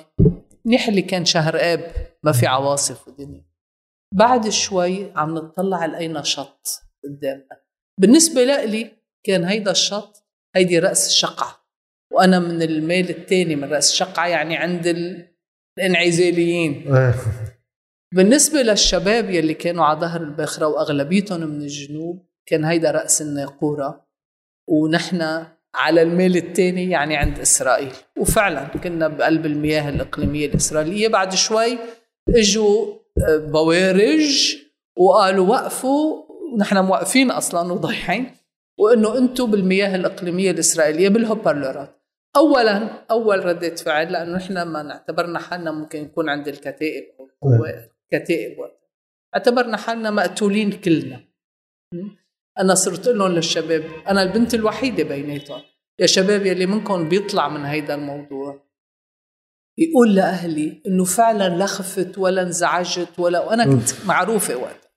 منيح 0.65 0.87
اللي 0.87 1.01
كان 1.01 1.25
شهر 1.25 1.55
آب 1.59 1.91
ما 2.23 2.31
في 2.31 2.47
عواصف 2.47 3.07
ودنيا 3.07 3.45
بعد 4.13 4.49
شوي 4.49 5.11
عم 5.15 5.35
نطلع 5.35 5.85
لقينا 5.85 6.21
شط 6.21 6.67
قدامنا. 7.03 7.61
بالنسبة 7.99 8.43
لإلي 8.43 8.91
كان 9.23 9.43
هيدا 9.43 9.71
الشط 9.71 10.24
هيدي 10.55 10.79
رأس 10.79 11.07
الشقعة 11.07 11.65
وأنا 12.11 12.39
من 12.39 12.61
الميل 12.61 13.09
الثاني 13.09 13.55
من 13.55 13.73
رأس 13.73 13.91
الشقعة 13.91 14.27
يعني 14.27 14.57
عند 14.57 14.87
ال- 14.87 15.27
الإنعزاليين. 15.77 16.95
إيه. 16.95 17.15
بالنسبة 18.15 18.61
للشباب 18.61 19.29
يلي 19.29 19.53
كانوا 19.53 19.85
على 19.85 19.99
ظهر 19.99 20.21
الباخرة 20.21 20.67
وأغلبيتهم 20.67 21.41
من 21.41 21.61
الجنوب 21.61 22.25
كان 22.45 22.65
هيدا 22.65 22.91
رأس 22.91 23.21
الناقورة. 23.21 24.05
ونحن 24.67 25.21
على 25.75 26.01
الميل 26.01 26.37
الثاني 26.37 26.89
يعني 26.89 27.17
عند 27.17 27.39
إسرائيل. 27.39 27.91
وفعلا 28.19 28.63
كنا 28.67 29.07
بقلب 29.07 29.45
المياه 29.45 29.89
الإقليمية 29.89 30.45
الإسرائيلية. 30.45 31.07
بعد 31.07 31.33
شوي 31.33 31.77
إجوا 32.29 32.95
آه، 33.27 33.37
بوارج 33.37 34.57
وقالوا 34.97 35.47
وقفوا. 35.47 36.25
ونحن 36.53 36.77
موقفين 36.77 37.31
أصلا 37.31 37.73
وضايعين 37.73 38.31
وإنه 38.85 39.17
أنتم 39.17 39.51
بالمياه 39.51 39.95
الإقليمية 39.95 40.51
الإسرائيلية 40.51 41.09
بالهوبرلورات. 41.09 42.01
اولا 42.35 43.05
أول 43.11 43.45
رده 43.45 43.75
فعل 43.75 44.11
لأنه 44.11 44.35
نحن 44.35 44.61
ما 44.61 44.83
نعتبرنا 44.83 45.39
حالنا 45.39 45.71
ممكن 45.71 46.03
نكون 46.03 46.29
عند 46.29 46.47
الكتائب. 46.47 47.03
أو 47.19 47.25
القوات 47.25 47.91
كتائب 48.11 48.59
وقت 48.59 48.79
اعتبرنا 49.35 49.77
حالنا 49.77 50.11
مقتولين 50.11 50.71
كلنا? 50.71 51.23
أنا 52.59 52.75
صرت 52.75 53.07
لهم 53.07 53.31
للشباب 53.31 53.83
أنا 54.07 54.23
البنت 54.23 54.53
الوحيدة 54.53 55.03
بيناتهم. 55.03 55.61
يا 55.99 56.05
شباب 56.05 56.45
يلي 56.45 56.65
منكم 56.65 57.09
بيطلع 57.09 57.49
من 57.49 57.65
هيدا 57.65 57.95
الموضوع. 57.95 58.65
يقول 59.77 60.15
لأهلي 60.15 60.81
إنه 60.87 61.03
فعلا 61.03 61.49
لا 61.57 61.65
خفت 61.65 62.17
ولا 62.17 62.41
انزعجت 62.41 63.19
ولا 63.19 63.39
وأنا 63.39 63.65
كنت 63.65 64.05
معروفة 64.05 64.55
وقت 64.55 64.91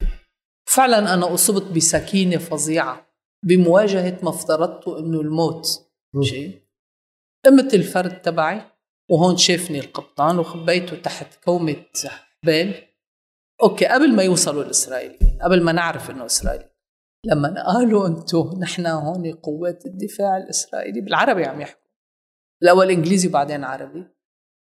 فعلا 0.66 1.14
أنا 1.14 1.34
أصبت 1.34 1.76
بسكينة 1.76 2.38
فظيعة. 2.38 3.07
بمواجهة 3.44 4.18
ما 4.22 4.28
افترضته 4.28 4.98
إنه 4.98 5.20
الموت 5.20 5.66
شيء 6.22 6.62
قمت 7.44 7.74
الفرد 7.74 8.22
تبعي 8.22 8.62
وهون 9.10 9.36
شافني 9.36 9.78
القبطان 9.80 10.38
وخبيته 10.38 10.96
تحت 10.96 11.44
كومة 11.44 11.84
حبال. 12.06 12.88
أوكي 13.62 13.86
قبل 13.86 14.14
ما 14.16 14.22
يوصلوا 14.22 14.62
الإسرائيليين 14.62 15.38
قبل 15.42 15.62
ما 15.64 15.72
نعرف 15.72 16.10
إنه 16.10 16.26
اسرائيلي 16.26 16.70
لما 17.26 17.64
قالوا 17.66 18.06
أنتم 18.06 18.58
نحن 18.60 18.86
هون 18.86 19.32
قوات 19.32 19.86
الدفاع 19.86 20.36
الإسرائيلي 20.36 21.00
بالعربي 21.00 21.44
عم 21.44 21.60
يحكوا 21.60 21.88
الأول 22.62 22.90
إنجليزي 22.90 23.28
وبعدين 23.28 23.64
عربي 23.64 24.04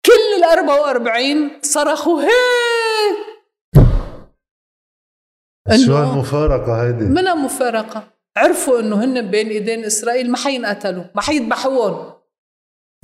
كل 0.06 0.38
ال 0.38 0.44
44 0.44 1.62
صرخوا 1.62 2.22
هيك! 2.22 3.30
شو 5.86 5.94
هالمفارقة 5.94 6.82
هيدي؟ 6.82 7.04
منها 7.04 7.34
مفارقة. 7.34 8.19
عرفوا 8.40 8.80
إنه 8.80 9.04
هن 9.04 9.30
بين 9.30 9.48
إيدين 9.48 9.84
إسرائيل 9.84 10.30
ما 10.30 10.36
حينقتلوا 10.36 11.04
ما 11.14 11.22
حيذبحوهم. 11.22 12.12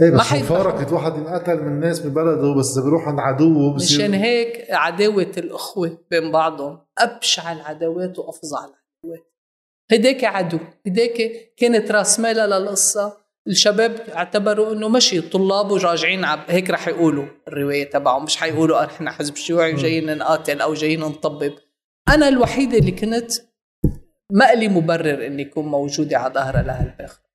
إيه 0.01 0.11
بس 0.11 0.33
مفارقة 0.33 0.95
واحد 0.95 1.17
ينقتل 1.17 1.63
من 1.63 1.73
الناس 1.73 2.01
ببلده 2.01 2.55
بس 2.59 2.79
بيروح 2.79 3.09
عند 3.09 3.21
عدوه 3.21 3.75
بصير 3.75 3.99
مشان 3.99 4.15
هيك 4.15 4.67
عداوة 4.71 5.33
الأخوة 5.37 5.99
بين 6.11 6.33
بعضهم 6.33 6.79
أبشع 6.99 7.53
العداوات 7.53 8.19
وأفظع 8.19 8.59
العداوات. 8.59 9.33
هداك 9.93 10.25
عدو 10.25 10.59
هداك 10.87 11.31
كانت 11.57 11.91
راس 11.91 12.21
مالها 12.21 12.47
للقصة. 12.47 13.27
الشباب 13.49 14.01
اعتبروا 14.01 14.73
إنه 14.73 14.89
مشي 14.89 15.21
طلاب 15.21 15.71
وراجعين 15.71 16.25
عب 16.25 16.41
هيك 16.49 16.71
رح 16.71 16.89
يقولوا 16.89 17.27
الرواية 17.49 17.91
تبعهم 17.91 18.25
مش 18.25 18.37
حيقولوا 18.37 18.85
إحنا 18.85 19.11
حزب 19.11 19.37
شيوعي 19.37 19.75
وجايين 19.75 20.19
نقاتل 20.19 20.61
أو 20.61 20.75
جايين 20.75 21.01
نطبب. 21.01 21.53
أنا 22.09 22.29
الوحيدة 22.29 22.79
اللي 22.79 22.91
كنت 22.91 23.33
ما 24.33 24.55
لي 24.55 24.69
مبرر 24.69 25.27
إني 25.27 25.43
اكون 25.43 25.67
موجودة 25.67 26.19
على 26.19 26.35
ظهر 26.35 26.63
لهالباخره 26.63 27.27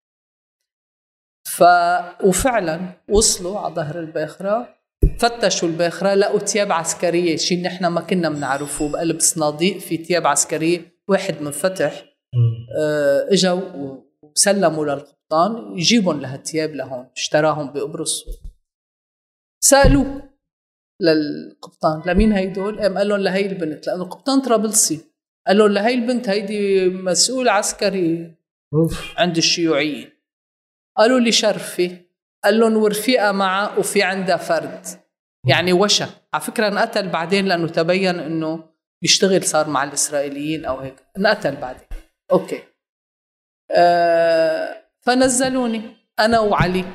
ف 1.58 1.64
وفعلا 2.24 2.94
وصلوا 3.10 3.60
على 3.60 3.76
ظهر 3.76 4.00
الباخرة 4.00 4.76
فتشوا 5.20 5.68
الباخرة 5.68 6.14
لقوا 6.14 6.40
ثياب 6.40 6.72
عسكرية 6.72 7.38
شيء 7.38 7.62
نحن 7.62 7.86
ما 7.86 8.02
كنا 8.02 8.30
بنعرفه 8.30 8.92
بقلب 8.92 9.20
صناديق 9.20 9.78
في 9.78 9.98
ثياب 9.98 10.28
عسكرية 10.28 11.02
واحد 11.08 11.42
من 11.42 11.52
فتح 11.52 12.06
آه، 12.80 13.28
اجوا 13.34 13.98
وسلموا 14.24 14.86
للقبطان 14.86 15.78
يجيبهم 15.78 16.22
لهالثياب 16.22 16.70
لهون 16.70 17.08
اشتراهم 17.18 17.74
بقبرص. 17.74 18.26
سألوه 19.64 20.30
للقبطان 21.02 22.02
لمين 22.06 22.32
هيدول؟ 22.32 22.82
قام 22.82 22.98
قال 22.98 23.08
لهم 23.08 23.20
لهي 23.20 23.46
البنت. 23.46 23.88
لأنه 23.88 24.04
القبطان 24.04 24.42
طرابلسي 24.42 25.11
قال 25.48 25.58
لهم 25.58 25.68
لهي 25.68 25.94
البنت 25.94 26.30
هيدي 26.30 26.90
مسؤول 26.90 27.50
عسكري. 27.50 28.36
أوف. 28.74 29.14
عند 29.18 29.38
الشيوعيين 29.38 30.10
قالوا 30.98 31.20
لي 31.20 31.32
شرفي. 31.32 31.98
قال 32.44 32.60
لهم 32.60 32.78
ورفيقه 32.78 33.32
معها 33.32 33.78
وفي 33.78 34.04
عندها 34.04 34.38
فرد. 34.38 34.86
يعني 35.48 35.74
وشى 35.74 36.06
على 36.34 36.44
فكرة 36.44 36.68
انقتل 36.68 37.10
بعدين 37.10 37.46
لأنه 37.46 37.68
تبين 37.68 38.20
إنه 38.20 38.64
بيشتغل 39.02 39.44
صار 39.44 39.70
مع 39.70 39.84
الإسرائيليين 39.84 40.66
أو 40.66 40.80
هيك. 40.80 40.96
انقتل 41.18 41.56
بعدين. 41.56 41.88
أوكي. 42.32 42.64
آه 43.72 44.84
فنزلوني. 45.02 45.82
أنا 46.20 46.40
وعلي 46.40 46.86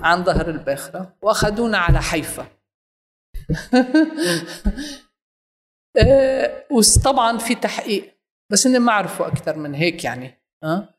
عن 0.00 0.24
ظهر 0.24 0.50
الباخرة 0.50 1.16
وأخذونا 1.22 1.78
على 1.78 2.02
حيفا. 2.02 2.46
آه 5.98 6.64
وطبعا 6.70 7.38
في 7.38 7.54
تحقيق 7.54 8.16
بس 8.52 8.66
إني 8.66 8.78
ما 8.78 8.92
عرفوا 8.92 9.26
أكثر 9.26 9.56
من 9.56 9.74
هيك 9.74 10.04
يعني 10.04 10.42
أه؟ 10.64 10.94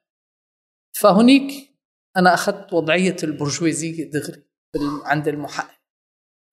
فهنيك 0.94 1.78
أنا 2.18 2.34
أخذت 2.34 2.74
وضعية 2.74 3.16
البرجوازية 3.24 4.12
دغري 4.12 4.44
عند 5.06 5.28
المحقق. 5.28 5.78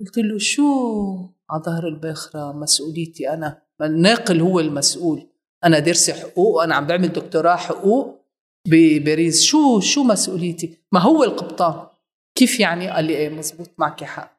قلت 0.01 0.19
له 0.19 0.39
شو 0.39 0.63
على 1.51 1.63
ظهر 1.63 1.89
الباخرة 1.89 2.53
مسؤوليتي 2.53 3.31
أنا؟ 3.31 3.63
الناقل 3.83 4.41
هو 4.41 4.61
المسؤول. 4.61 5.27
أنا 5.65 5.79
دارسة 5.79 6.13
حقوق 6.13 6.57
وأنا 6.57 6.75
عم 6.75 6.87
بعمل 6.87 7.09
دكتوراه 7.09 7.57
حقوق 7.57 8.25
بباريس 8.69 9.43
شو 9.43 9.81
شو 9.81 10.03
مسؤوليتي؟ 10.03 10.79
ما 10.93 11.01
هو 11.01 11.25
القبطان؟ 11.25 11.87
كيف 12.35 12.61
يعني؟ 12.61 12.91
قال 12.91 13.05
لي 13.05 13.17
إيه 13.17 13.29
مزبوط 13.29 13.71
معك 13.79 14.05
حق. 14.05 14.34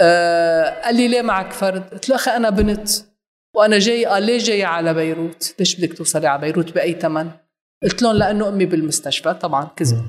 آه 0.00 0.80
قال 0.84 0.96
لي 0.96 1.08
ليه 1.08 1.22
معك 1.22 1.52
فرد؟ 1.52 1.90
قلت 1.90 2.08
له 2.08 2.14
أخي 2.14 2.30
أنا 2.30 2.50
بنت 2.50 2.88
وأنا 3.56 3.78
جاي 3.78 4.04
قال 4.04 4.22
ليه 4.22 4.38
جاي 4.38 4.64
على 4.64 4.94
بيروت؟ 4.94 5.54
ليش 5.58 5.80
بدك 5.80 5.96
توصلي 5.96 6.26
على 6.26 6.40
بيروت 6.40 6.72
بأي 6.72 6.92
ثمن 7.00 7.30
قلت 7.82 8.02
لهم 8.02 8.16
لأنه 8.16 8.48
أمي 8.48 8.66
بالمستشفى 8.66 9.34
طبعا 9.34 9.64
كذب. 9.76 10.04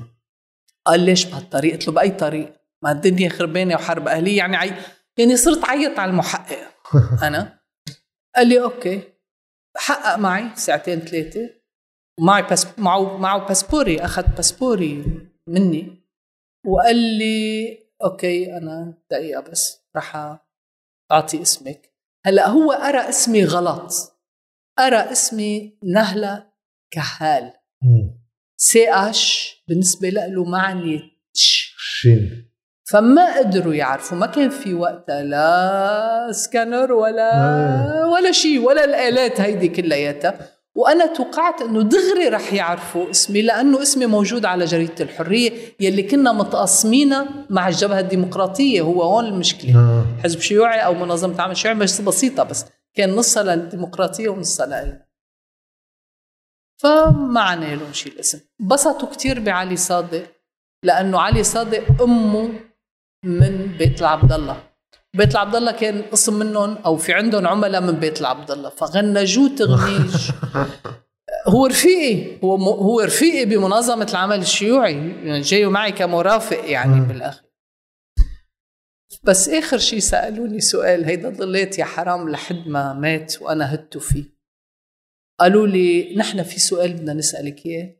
قال 0.86 1.00
ليش 1.00 1.24
بهالطريق؟ 1.24 1.72
قلت 1.72 1.86
له 1.86 1.92
بأي 1.92 2.10
طريق؟ 2.10 2.54
ما 2.82 2.92
الدنيا 2.92 3.28
خربانة 3.28 3.74
وحرب 3.74 4.08
أهلية 4.08 4.38
يعني 4.38 4.56
عي... 4.56 4.72
يعني 5.18 5.36
صرت 5.36 5.64
عيط 5.64 5.98
على 5.98 6.10
المحقق. 6.10 6.58
أنا؟ 7.26 7.58
قال 8.36 8.46
لي 8.48 8.62
okay. 8.62 9.02
حقق 9.76 10.18
معي 10.18 10.44
ساعتين 10.54 11.00
ثلاثة. 11.00 11.50
معي 12.20 12.42
بس 12.42 12.66
معه 12.78 13.16
معه 13.16 13.46
باسبوري 13.46 14.04
أخذ 14.04 14.22
باسبوري 14.22 15.04
مني. 15.46 16.04
وقال 16.66 16.96
لي 16.96 17.78
okay 18.04 18.56
أنا 18.56 18.94
دقيقة 19.10 19.40
بس 19.40 19.82
راح 19.96 20.38
أعطي 21.12 21.42
اسمك. 21.42 21.94
هلأ 22.26 22.48
هو 22.48 22.72
قرا 22.72 23.08
اسمي 23.08 23.44
غلط. 23.44 24.14
قرا 24.78 24.96
اسمي 24.96 25.78
نهلة 25.84 26.46
كهال 26.90 27.52
CH 28.56 29.54
بالنسبة 29.68 30.08
له 30.08 30.44
معني 30.44 31.00
شين 31.76 32.50
فما 32.90 33.38
قدروا 33.38 33.74
يعرفوا 33.74 34.18
ما 34.18 34.26
كان 34.26 34.50
في 34.50 34.74
وقتها 34.74 35.22
لا 35.22 36.32
سكانر 36.32 36.92
ولا 36.92 37.30
آه. 37.34 38.06
ولا 38.08 38.32
شيء 38.32 38.60
ولا 38.60 38.84
الآلات 38.84 39.40
هيدي 39.40 39.68
كلياتها. 39.68 40.53
وأنا 40.74 41.06
توقعت 41.06 41.62
إنه 41.62 41.82
دغري 41.82 42.28
رح 42.28 42.52
يعرفوا 42.52 43.10
اسمي 43.10 43.42
لأنه 43.42 43.82
اسمي 43.82 44.06
موجود 44.06 44.44
على 44.44 44.64
جريدة 44.64 45.04
الحرية 45.04 45.52
يلي 45.80 46.02
كنا 46.02 46.32
متقاسمينها 46.32 47.46
مع 47.50 47.68
الجبهة 47.68 48.00
الديمقراطية 48.00 48.80
هو 48.80 49.02
هون 49.02 49.24
المشكلة. 49.24 49.76
آه. 49.76 50.06
حزب 50.22 50.40
شيوعي 50.40 50.84
أو 50.84 50.94
منظمة 50.94 51.42
عمل 51.42 51.56
شيوعي 51.56 51.76
مش 51.76 52.00
بسيطة 52.00 52.42
بس 52.42 52.64
كان 52.94 53.16
نصها 53.16 53.42
للديمقراطية 53.42 54.28
ونصها 54.28 54.66
لنا 54.66 55.06
فما 56.82 57.40
عنا 57.40 57.74
لهم 57.74 57.92
شيء 57.92 58.12
الاسم. 58.12 58.40
بسطوا 58.60 59.08
كثير 59.08 59.40
بعلي 59.40 59.76
صادق 59.76 60.26
لأنه 60.82 61.20
علي 61.20 61.42
صادق 61.44 62.02
أمه 62.02 62.50
من 63.24 63.76
بيت 63.78 64.00
العبد 64.00 64.32
الله. 64.32 64.73
بيت 65.14 65.32
العبد 65.32 65.54
الله 65.54 65.72
كان 65.72 66.02
قسم 66.02 66.38
منهم 66.38 66.76
أو 66.76 66.96
في 66.96 67.12
عندهم 67.12 67.46
عملاء 67.46 67.80
من 67.80 67.92
بيت 67.92 68.20
العبد 68.20 68.50
الله 68.50 68.68
فغنجوه 68.68 69.48
تغنيج. 69.48 70.30
هو 71.48 71.66
رفيقي. 71.66 72.38
هو 72.44 72.56
هو 72.56 73.00
رفيقي 73.00 73.44
بمنظمة 73.44 74.06
العمل 74.10 74.38
الشيوعي. 74.38 74.94
يعني 74.94 75.40
جاي 75.40 75.66
معي 75.66 75.92
كمرافق 75.92 76.70
يعني 76.70 77.00
بالآخر. 77.00 77.44
بس 79.24 79.48
آخر 79.48 79.78
شيء 79.78 79.98
سألوني 79.98 80.60
سؤال. 80.60 81.04
هيدا 81.04 81.28
ضليت 81.28 81.78
يا 81.78 81.84
حرام 81.84 82.28
لحد 82.28 82.68
ما 82.68 82.92
مات 82.92 83.42
وأنا 83.42 83.74
هدت 83.74 83.98
فيه. 83.98 84.24
قالوا 85.40 85.66
لي 85.66 86.14
نحن 86.16 86.42
في 86.42 86.60
سؤال 86.60 86.92
بدنا 86.92 87.14
نسألك 87.14 87.66
إياه. 87.66 87.96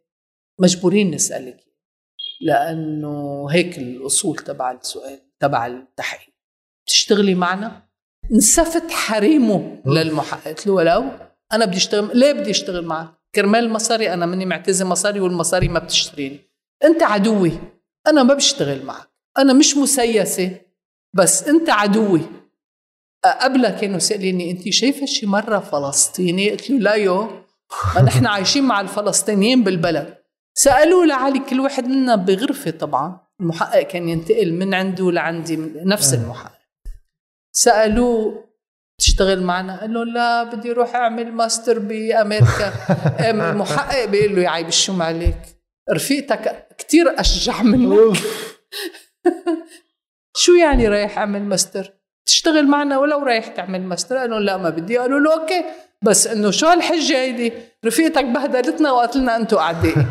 مجبورين 0.61 1.11
نسألك. 1.11 1.65
لأنه 2.41 3.47
هيك 3.51 3.79
الأصول 3.79 4.37
تبع 4.37 4.73
السؤال 4.73 5.21
تبع 5.41 5.67
التحقيق. 5.67 6.34
بتشتغلي 6.85 7.35
معنا؟ 7.35 7.83
نسفت 8.31 8.91
حريمه 8.91 9.83
للمحقق 9.87 10.49
قلت 10.49 10.67
له 10.67 10.73
ولو 10.73 11.05
أنا 11.53 11.65
بدي 11.65 11.77
اشتغل 11.77 12.19
ليه 12.19 12.33
بدي 12.33 12.51
أشتغل 12.51 12.85
معك؟ 12.85 13.09
كرمال 13.35 13.65
المصاري 13.65 14.13
أنا 14.15 14.27
مني 14.27 14.47
معتزة 14.47 14.85
مصاري 14.85 15.21
والمصاري 15.21 15.69
ما 15.69 15.79
بتشتريني. 15.79 16.41
أنت 16.85 17.03
عدوي 17.03 17.53
أنا 18.07 18.23
ما 18.23 18.35
بشتغل 18.35 18.85
معك 18.85 19.09
أنا 19.39 19.53
مش 19.53 19.77
مسيسة 19.77 20.61
بس 21.15 21.49
أنت 21.49 21.71
عدوي. 21.71 22.21
قبلها 23.41 23.71
كانوا 23.71 23.99
سأليني 23.99 24.51
انت 24.51 24.69
شايفة 24.69 25.07
شي 25.07 25.27
مرة 25.27 25.59
فلسطيني؟ 25.59 26.51
قلت 26.51 26.71
له 26.71 26.79
لا 26.79 26.95
يو 26.95 27.31
نحن 28.07 28.27
عايشين 28.27 28.65
مع 28.65 28.81
الفلسطينيين 28.81 29.65
بالبلد. 29.65 30.15
سألوه 30.55 31.07
لعلي 31.07 31.39
كل 31.39 31.61
واحد 31.61 31.85
منا 31.87 32.17
بغرفة 32.17 32.71
طبعا 32.71 33.21
المحقق 33.41 33.83
كان 33.83 34.09
ينتقل 34.09 34.53
من 34.53 34.75
عنده 34.75 35.13
لعندي 35.13 35.57
نفس 35.77 36.15
المحقق. 36.15 36.54
سالوه 37.57 38.45
تشتغل 38.99 39.43
معنا؟ 39.43 39.81
قال 39.81 39.95
له 39.95 40.05
لا 40.05 40.43
بدي 40.43 40.71
أروح 40.71 40.95
أعمل 40.95 41.33
ماستر 41.33 41.79
بأمريكا. 41.79 42.73
المحقق 43.31 44.05
بيقول 44.05 44.37
له 44.37 44.43
يا 44.43 44.49
عيب 44.49 44.69
الشوم 44.69 45.03
عليك. 45.03 45.39
رفيقتك 45.93 46.69
كثير 46.79 47.21
أشجع 47.21 47.63
منك. 47.63 48.17
شو 50.43 50.53
يعني 50.53 50.89
رايح 50.89 51.19
أعمل 51.19 51.43
ماستر؟ 51.43 51.93
تشتغل 52.27 52.67
معنا 52.67 52.99
ولو 52.99 53.19
رايح 53.19 53.47
تعمل 53.47 53.83
ماستر؟ 53.83 54.17
قالوا 54.17 54.41
لا 54.41 54.57
ما 54.57 54.71
بدي. 54.71 54.99
قالوا 54.99 55.21
له 55.21 55.41
okay. 55.41 55.65
بس 56.03 56.27
إنه 56.27 56.51
شو 56.51 56.67
هالحجة 56.67 57.19
هيدي؟ 57.19 57.53
رفيقتك 57.85 58.25
بهدلتنا 58.25 58.93
وقالت 58.93 59.17
لنا 59.17 59.37
أنتم 59.37 59.57
اعداء 59.57 59.95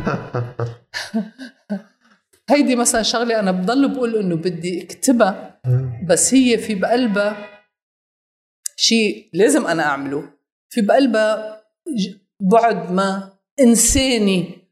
هيدي 2.49 2.75
مثلا 2.75 3.01
شغلة 3.01 3.39
أنا 3.39 3.51
بضل 3.51 3.93
بقول 3.93 4.15
إنه 4.15 4.35
بدي 4.35 4.83
أكتبها 4.83 5.61
بس 6.07 6.33
هي 6.33 6.57
في 6.57 6.75
بقلبها 6.75 7.49
شيء 8.75 9.29
لازم 9.33 9.67
أنا 9.67 9.83
أعمله. 9.83 10.33
في 10.69 10.81
بقلبها 10.81 11.63
بعد 12.39 12.91
ما 12.91 13.33
إنساني 13.59 14.67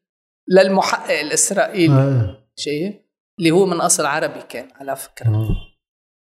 للمحقق 0.47 1.19
الإسرائيلي. 1.19 2.37
شايف؟ 2.55 2.95
اللي 3.39 3.51
هو 3.51 3.65
من 3.65 3.81
أصل 3.81 4.05
عربي 4.05 4.41
كان 4.49 4.67
على 4.75 4.95
فكرة. 4.95 5.49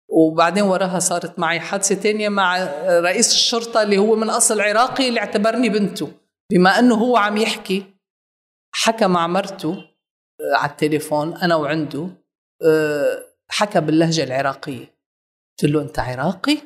وبعدين 0.09 0.63
وراها 0.63 0.99
صارت 0.99 1.39
معي 1.39 1.59
حادثة 1.59 1.95
تانية 1.95 2.29
مع 2.29 2.57
رئيس 2.87 3.31
الشرطة 3.31 3.81
اللي 3.81 3.97
هو 3.97 4.15
من 4.15 4.29
أصل 4.29 4.61
عراقي 4.61 5.09
اللي 5.09 5.19
اعتبرني 5.19 5.69
بنته. 5.69 6.11
بما 6.51 6.79
إنه 6.79 6.95
هو 6.95 7.17
عم 7.17 7.37
يحكي 7.37 7.83
حكى 8.71 9.07
مع 9.07 9.27
مرته 9.27 9.88
على 10.55 10.71
التليفون 10.71 11.37
أنا 11.37 11.55
وعنده 11.55 12.09
آه، 12.65 13.23
حكى 13.49 13.81
باللهجة 13.81 14.23
العراقية. 14.23 14.99
قلت 15.59 15.71
له 15.71 15.81
أنت 15.81 15.99
عراقي؟ 15.99 16.57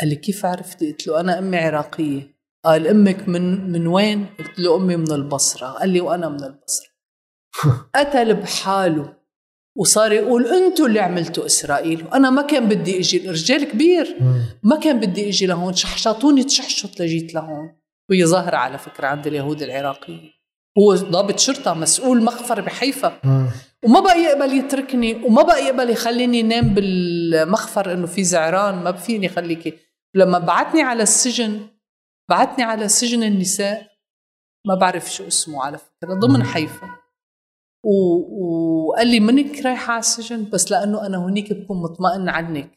قال 0.00 0.08
لي 0.08 0.16
كيف 0.16 0.46
عرفتي 0.46 0.92
قلت 0.92 1.06
له 1.06 1.20
أنا 1.20 1.38
أمي 1.38 1.56
عراقية. 1.56 2.36
قال 2.64 2.86
أمك 2.86 3.28
من 3.28 3.72
من 3.72 3.86
وين؟ 3.86 4.26
قلت 4.38 4.58
له 4.58 4.76
أمي 4.76 4.96
من 4.96 5.12
البصرة. 5.12 5.66
قال 5.66 5.88
لي 5.88 6.00
وأنا 6.00 6.28
من 6.28 6.44
البصرة. 6.44 6.88
قتل 7.94 8.34
بحاله 8.34 9.16
وصار 9.76 10.12
يقول 10.12 10.46
أنتوا 10.46 10.86
اللي 10.86 11.00
عملتوا 11.00 11.46
إسرائيل. 11.46 12.04
وأنا 12.06 12.30
ما 12.30 12.42
كان 12.42 12.68
بدي 12.68 12.98
أجي 12.98 13.30
رجال 13.30 13.64
كبير. 13.64 14.16
ما 14.62 14.76
كان 14.80 15.00
بدي 15.00 15.28
أجي 15.28 15.46
لهون 15.46 15.74
شحشطوني 15.74 16.44
تشحشط 16.44 17.00
لجيت 17.00 17.34
لهون. 17.34 17.80
وهي 18.10 18.26
ظاهرة 18.26 18.56
على 18.56 18.78
فكرة 18.78 19.06
عند 19.06 19.26
اليهود 19.26 19.62
العراقيين. 19.62 20.35
هو 20.78 20.94
ضابط 20.94 21.38
شرطة 21.38 21.74
مسؤول 21.74 22.24
مخفر 22.24 22.60
بحيفا. 22.60 23.20
مم. 23.24 23.46
وما 23.84 24.00
بقى 24.00 24.18
يقبل 24.20 24.52
يتركني 24.58 25.14
وما 25.24 25.42
بقى 25.42 25.64
يقبل 25.64 25.90
يخليني 25.90 26.42
نام 26.42 26.74
بالمخفر 26.74 27.92
إنه 27.92 28.06
في 28.06 28.24
زعران 28.24 28.74
ما 28.74 28.92
فيني 28.92 29.28
خليكي 29.28 29.74
لما 30.14 30.38
بعتني 30.38 30.82
على 30.82 31.02
السجن 31.02 31.60
بعتني 32.30 32.64
على 32.64 32.88
سجن 32.88 33.22
النساء 33.22 33.86
ما 34.66 34.74
بعرف 34.74 35.12
شو 35.12 35.26
اسمه 35.26 35.64
على 35.64 35.78
فكرة 35.78 36.14
ضمن 36.14 36.42
حيفا. 36.44 36.86
و- 37.84 38.86
وقال 38.88 39.06
لي 39.06 39.20
منك 39.20 39.60
رايحة 39.66 39.92
على 39.92 40.00
السجن؟ 40.00 40.50
بس 40.52 40.70
لأنه 40.70 41.06
أنا 41.06 41.16
هونيك 41.18 41.52
بكون 41.52 41.82
مطمئن 41.82 42.28
عنك. 42.28 42.70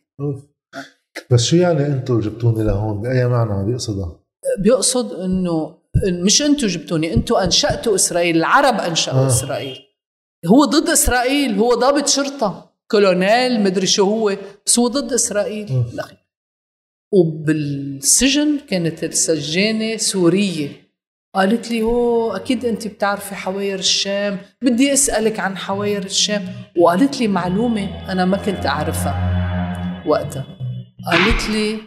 بس 1.32 1.44
شو 1.44 1.56
يعني 1.56 1.86
أنتم 1.86 2.20
جبتوني 2.20 2.64
لهون؟ 2.64 3.02
بأي 3.02 3.28
معنى؟ 3.28 3.66
بيقصدها؟ 3.66 4.20
بيقصد 4.60 5.14
إنه 5.14 5.79
مش 6.08 6.42
أنتم 6.42 6.68
جبتوني 6.68 7.14
أنتم 7.14 7.36
أنشأتوا 7.36 7.96
إسرائيل 7.96 8.38
العرب 8.38 8.80
أنشأوا 8.80 9.20
آه. 9.20 9.24
آه. 9.24 9.28
إسرائيل 9.28 9.80
هو 10.48 10.66
ضد 10.66 10.90
إسرائيل 10.90 11.56
هو 11.56 11.74
ضابط 11.74 12.08
شرطة 12.08 12.72
كولونيل 12.92 13.62
مدري 13.64 13.88
شو 13.88 14.04
هو 14.06 14.38
بس 14.66 14.80
هو 14.80 14.88
ضد 14.88 15.14
إسرائيل. 15.14 15.66
بالأخير. 15.66 16.18
وبالسجن 17.14 18.60
كانت 18.70 19.04
السجانة 19.04 19.98
سورية 19.98 20.70
قالت 21.36 21.72
لي 21.72 21.82
هو 21.82 22.32
أكيد 22.36 22.66
أنت 22.66 22.88
بتعرفي 22.88 23.36
حواير 23.36 23.80
الشام 23.80 24.38
بدي 24.62 24.94
أسألك 24.94 25.40
عن 25.40 25.58
حواير 25.58 26.06
الشام 26.06 26.48
وقالت 26.78 27.20
لي 27.22 27.28
معلومة 27.28 28.12
أنا 28.12 28.26
ما 28.26 28.38
كنت 28.38 28.66
أعرفها 28.66 30.04
وقتها 30.08 30.46
قالت 31.12 31.50
لي 31.50 31.80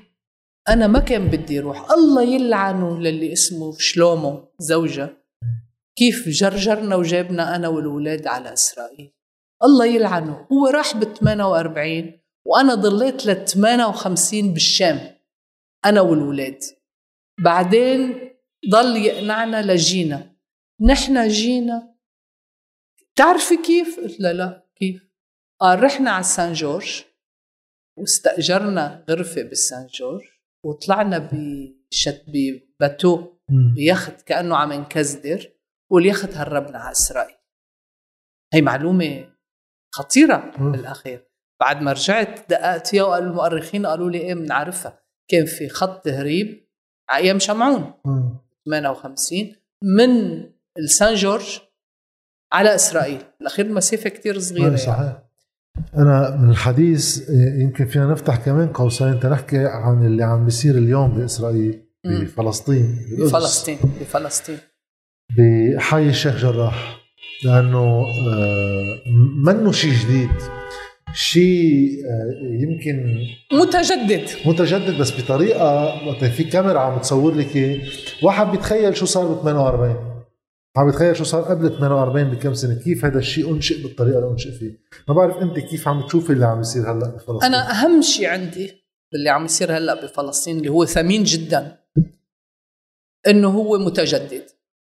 أنا 0.68 0.87
ما 0.87 0.98
كان 0.98 1.29
بدي 1.29 1.59
أروح 1.59 1.90
الله 1.90 2.22
يلعنه 2.22 2.98
للي 2.98 3.33
اسمه 3.33 3.79
شلومو 3.79 4.48
زوجها 4.59 5.16
كيف 5.96 6.29
جرجرنا 6.29 6.96
وجابنا 6.96 7.57
أنا 7.57 7.68
والولاد 7.68 8.27
على 8.27 8.53
إسرائيل. 8.53 9.12
الله 9.62 9.87
يلعنه. 9.87 10.46
هو 10.53 10.66
راح 10.66 10.96
ب 10.96 11.05
48 11.05 12.20
وأنا 12.46 12.75
ضليت 12.75 13.27
لل 13.27 13.44
58 13.44 14.53
بالشام 14.53 15.16
أنا 15.85 16.01
والولاد. 16.01 16.59
بعدين 17.40 18.31
ضل 18.70 18.96
يقنعنا 18.96 19.72
لجينا. 19.72 20.37
نحن 20.81 21.29
جينا. 21.29 21.94
تعرفي 23.16 23.57
كيف؟ 23.57 24.01
قلت 24.01 24.20
له 24.20 24.33
لا 24.33 24.66
كيف؟ 24.77 25.03
قال 25.61 25.83
رحنا 25.83 26.11
على 26.11 26.25
سان 26.25 26.53
جورج 26.53 27.05
واستأجرنا 27.98 29.05
غرفة 29.11 29.42
بالسان 29.42 29.87
جورج. 29.87 30.32
وطلعنا 30.64 31.18
بشت 31.18 32.25
بباتو. 32.29 33.33
بيخت 33.75 34.22
كأنه 34.22 34.57
عم 34.57 34.72
نكزدر 34.72 35.53
واليخت 35.90 36.37
هربنا 36.37 36.79
على 36.79 36.92
إسرائيل 36.92 37.37
هي 38.55 38.62
معلومة 38.62 39.33
خطيرة 39.94 40.53
مم. 40.59 40.72
بالأخير 40.72 41.29
بعد 41.61 41.83
ما 41.83 41.92
رجعت 41.92 42.51
دققت 42.51 42.87
فيها 42.87 43.03
وقالوا 43.03 43.31
المؤرخين 43.31 43.87
قالوا 43.87 44.11
لي 44.11 44.18
إيه 44.18 44.35
بنعرفها 44.35 45.03
كان 45.29 45.46
في 45.46 45.68
خط 45.68 46.05
تهريب 46.05 46.68
على 47.11 47.25
أيام 47.25 47.38
شمعون 47.38 47.94
مم. 48.05 48.38
58 48.66 49.57
من 49.83 50.42
السان 50.79 51.14
جورج 51.14 51.61
على 52.53 52.75
إسرائيل 52.75 53.22
بالأخير 53.38 53.66
المسافة 53.66 54.11
كتير 54.11 54.38
صغيرة 54.38 54.64
يعني. 54.64 54.77
صحيح 54.77 55.22
أنا 55.96 56.37
من 56.37 56.50
الحديث 56.50 57.30
آه، 57.30 57.62
يمكن 57.62 57.87
فينا 57.87 58.06
نفتح 58.06 58.37
كمان 58.37 58.68
قوسين 58.68 59.20
تنحكي 59.20 59.58
عن 59.58 60.06
اللي 60.06 60.22
عم 60.24 60.44
بيصير 60.44 60.74
اليوم 60.74 61.14
بإسرائيل. 61.14 61.82
بفلسطين. 62.04 62.98
بفلسطين 63.18 63.78
بفلسطين 64.00 64.58
بحي 65.38 66.08
الشيخ 66.08 66.37
جراح 66.37 67.00
لأنه 67.44 68.06
آه، 68.28 68.98
منه 69.46 69.72
شيء 69.72 69.92
جديد 69.92 70.30
شيء 71.14 71.90
آه، 72.04 72.62
يمكن 72.62 73.18
متجدد 73.52 74.28
متجدد 74.46 74.98
بس 74.98 75.20
بطريقة 75.20 75.85
وقت 76.08 76.24
في 76.24 76.44
كاميرا 76.44 76.78
عم 76.80 76.98
تصور 76.98 77.35
لك 77.35 77.80
واحد 78.22 78.46
بيتخيل 78.50 78.96
شو 78.96 79.06
صار 79.06 79.32
ب 79.32 79.42
48 79.42 80.12
عم 80.76 80.87
بيتخيل 80.87 81.16
شو 81.16 81.24
صار 81.24 81.42
قبل 81.42 81.78
48 81.78 82.30
بكم 82.30 82.54
سنة؟ 82.54 82.74
كيف 82.74 83.04
هذا 83.04 83.18
الشيء 83.18 83.54
أنشئ 83.54 83.82
بالطريقة 83.82 84.18
اللي 84.18 84.30
أنشئ 84.30 84.50
فيه؟ 84.50 84.78
ما 85.08 85.14
بعرف 85.14 85.37
أنت 85.37 85.58
كيف 85.58 85.88
عم 85.88 86.06
تشوفي 86.06 86.32
اللي 86.32 86.46
عم 86.46 86.61
يصير 86.61 86.82
هلأ 86.92 87.06
بفلسطين؟ 87.06 87.42
أنا 87.42 87.70
أهم 87.70 88.02
شيء 88.02 88.26
عندي 88.26 88.85
باللي 89.12 89.30
عم 89.30 89.44
يصير 89.44 89.76
هلأ 89.76 90.04
بفلسطين 90.04 90.58
اللي 90.58 90.68
هو 90.68 90.85
ثمين 90.85 91.22
جدا 91.24 91.78
إنه 93.26 93.48
هو 93.48 93.78
متجدد. 93.78 94.46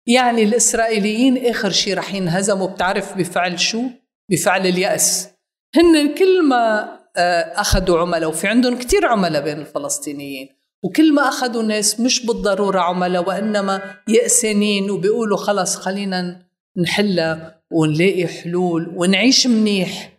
يعني 0.06 0.42
الإسرائيليين 0.42 1.46
آخر 1.46 1.70
شيء 1.70 1.94
رح 1.94 2.14
ينهزموا 2.14 2.68
بتعرف 2.68 3.18
بفعل 3.18 3.61
شو؟ 3.61 3.82
بفعل 4.30 4.66
اليأس. 4.66 5.28
هن 5.76 6.14
كل 6.14 6.48
ما 6.48 6.92
آه، 7.16 7.61
أخذوا 7.61 7.98
عملاء 7.98 8.28
وفي 8.28 8.48
عندهم 8.48 8.78
كتير 8.78 9.06
عملاء 9.06 9.44
بين 9.44 9.58
الفلسطينيين. 9.58 10.48
وكل 10.83 11.14
ما 11.14 11.29
أخذوا 11.29 11.62
ناس 11.62 12.01
مش 12.01 12.27
بالضرورة 12.27 12.81
عملاء 12.81 13.29
وإنما 13.29 13.83
يأسانين 14.09 14.90
وبيقولوا 14.90 15.37
خلص 15.37 15.77
خلينا 15.77 16.42
نحلها 16.77 17.62
ونلاقي 17.73 18.27
حلول 18.27 18.92
ونعيش 18.97 19.47
منيح. 19.47 20.12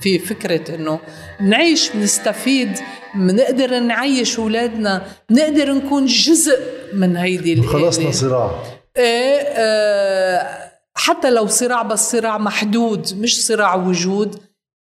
في 0.00 0.18
فكرة 0.18 0.74
إنه 0.74 1.00
نعيش 1.40 1.96
نستفيد 1.96 2.78
بنقدر 3.14 3.78
نعيش 3.78 4.38
أولادنا 4.38 5.06
بنقدر 5.30 5.72
نكون 5.72 6.06
جزء 6.06 6.58
من 6.92 7.16
هيدي 7.16 7.62
خلصنا 7.62 8.10
صراع. 8.10 8.62
إيه 8.96 9.40
آه، 9.40 10.70
حتى 10.94 11.30
لو 11.30 11.46
صراع 11.46 11.82
بس 11.82 12.10
صراع 12.12 12.38
محدود 12.38 13.14
مش 13.14 13.46
صراع 13.46 13.74
وجود. 13.74 14.40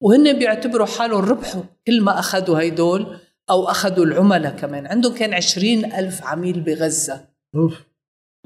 وهن 0.00 0.38
بيعتبروا 0.38 0.86
حالهم 0.86 1.24
ربحوا 1.24 1.62
كل 1.86 2.00
ما 2.00 2.18
أخذوا 2.18 2.60
هيدول. 2.60 3.16
أو 3.50 3.64
أخذوا 3.64 4.04
العملاء 4.04 4.56
كمان. 4.56 4.86
عندهم 4.86 5.14
كان 5.14 5.34
عشرين 5.34 5.84
ألف 5.84 6.24
عميل 6.24 6.60
بغزة. 6.60 7.24
أوف. 7.54 7.80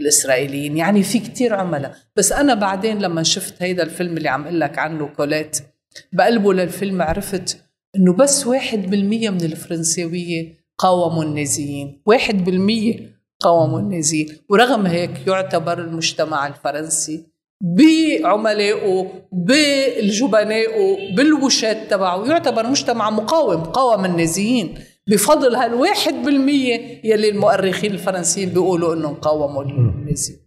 الإسرائيليين. 0.00 0.76
يعني 0.76 1.02
في 1.02 1.18
كتير 1.18 1.54
عملاء. 1.54 1.96
بس 2.16 2.32
أنا 2.32 2.54
بعدين 2.54 2.98
لما 2.98 3.22
شفت 3.22 3.62
هيدا 3.62 3.82
الفيلم 3.82 4.16
اللي 4.16 4.28
عم 4.28 4.44
أقول 4.44 4.60
لك 4.60 4.78
عنه 4.78 5.08
كوليت 5.16 5.58
بقلبه 6.12 6.54
للفيلم 6.54 7.02
عرفت 7.02 7.64
إنه 7.96 8.12
بس 8.12 8.46
واحد 8.46 8.90
بالمية 8.90 9.30
من 9.30 9.44
الفرنساوية 9.44 10.54
قاوموا 10.78 11.24
النازيين. 11.24 12.02
واحد 12.06 12.44
بالمية 12.44 13.18
قاوموا 13.40 13.80
النازيين. 13.80 14.36
ورغم 14.48 14.86
هيك 14.86 15.26
يعتبر 15.26 15.78
المجتمع 15.78 16.46
الفرنسي 16.46 17.26
بعملائه 17.60 19.12
بالجبنائه 19.32 21.14
بالوشات 21.16 21.90
تبعه 21.90 22.26
يعتبر 22.26 22.66
مجتمع 22.66 23.10
مقاوم 23.10 23.64
قاوم 23.64 24.04
النازيين. 24.04 24.78
بفضل 25.08 25.54
هالواحد 25.54 26.14
بالمية 26.14 27.00
يلي 27.04 27.28
المؤرخين 27.28 27.92
الفرنسيين 27.92 28.48
بيقولوا 28.48 28.94
إنهم 28.94 29.14
قاوموا 29.14 29.62
النازيين 29.62 30.38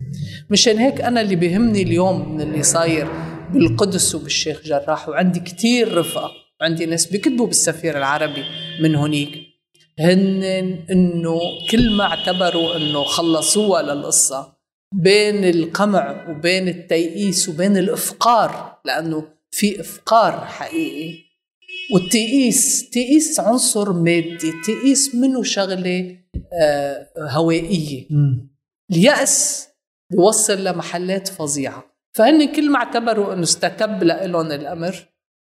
مشان 0.50 0.78
هيك 0.78 1.02
أنا 1.02 1.22
اللي 1.22 1.36
بيهمني 1.36 1.82
اليوم 1.82 2.36
من 2.36 2.42
اللي 2.42 2.64
صاير 2.64 3.08
بالقدس 3.54 4.16
وبالشيخ 4.16 4.62
جراح 4.66 5.10
وعندي 5.10 5.40
كتير 5.40 5.98
رفقة 5.98 6.32
عندي 6.62 6.86
ناس 6.86 7.06
بيكتبوا 7.06 7.48
بالسفير 7.48 7.98
العربي 7.98 8.44
من 8.82 8.96
هنيك 8.96 9.30
هن 10.00 10.44
إنه 10.92 11.40
كل 11.72 11.92
ما 11.92 12.04
اعتبروا 12.04 12.76
إنه 12.76 13.04
خلصوها 13.04 13.82
للقصة 13.82 14.54
بين 14.94 15.44
القمع 15.44 16.30
وبين 16.30 16.68
التيئيس 16.68 17.50
وبين 17.50 17.78
الإفقار 17.78 18.78
لأنه 18.86 19.24
في 19.52 19.82
إفقار 19.82 20.46
حقيقي. 20.46 21.31
والتيئيس 21.94 22.90
تيئيس 22.90 23.40
عنصر 23.40 23.94
مادي 23.94 24.54
تيئيس 24.66 25.16
منه 25.16 25.44
شغلة 25.44 26.18
آه، 26.62 27.08
هوائية. 27.18 28.08
اليأس 28.92 29.68
بيوصل 30.12 30.64
لمحلات 30.64 31.28
فظيعة. 31.28 31.84
فهن 32.14 32.52
كل 32.52 32.70
ما 32.70 32.78
اعتبروا 32.78 33.34
إنه 33.34 33.44
استتب 33.44 34.04
لهم 34.04 34.52
الأمر 34.52 34.96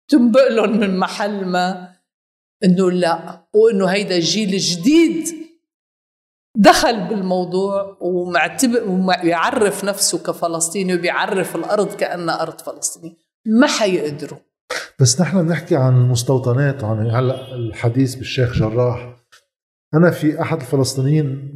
تنبق 0.08 0.48
لهم 0.48 0.80
من 0.80 0.98
محل 0.98 1.44
ما 1.44 1.94
إنه 2.64 2.90
لا 2.90 3.46
وإنه 3.54 3.86
هيدا 3.86 4.16
الجيل 4.16 4.54
الجديد 4.54 5.46
دخل 6.56 7.08
بالموضوع 7.08 7.96
ومعتبر 8.00 8.88
ويعرف 8.88 9.84
نفسه 9.84 10.18
كفلسطيني 10.18 10.94
وبيعرف 10.94 11.56
الأرض 11.56 11.96
كأنها 11.96 12.42
أرض 12.42 12.60
فلسطينية. 12.60 13.16
ما 13.46 13.66
حيقدروا. 13.66 14.38
بس 15.00 15.20
نحن 15.20 15.42
بنحكي 15.42 15.76
عن 15.76 15.96
المستوطنات 15.96 16.84
وعن 16.84 17.10
هلأ 17.10 17.54
الحديث 17.54 18.14
بالشيخ 18.14 18.52
جراح. 18.52 19.16
أنا 19.94 20.10
في 20.10 20.40
أحد 20.40 20.60
الفلسطينيين 20.60 21.52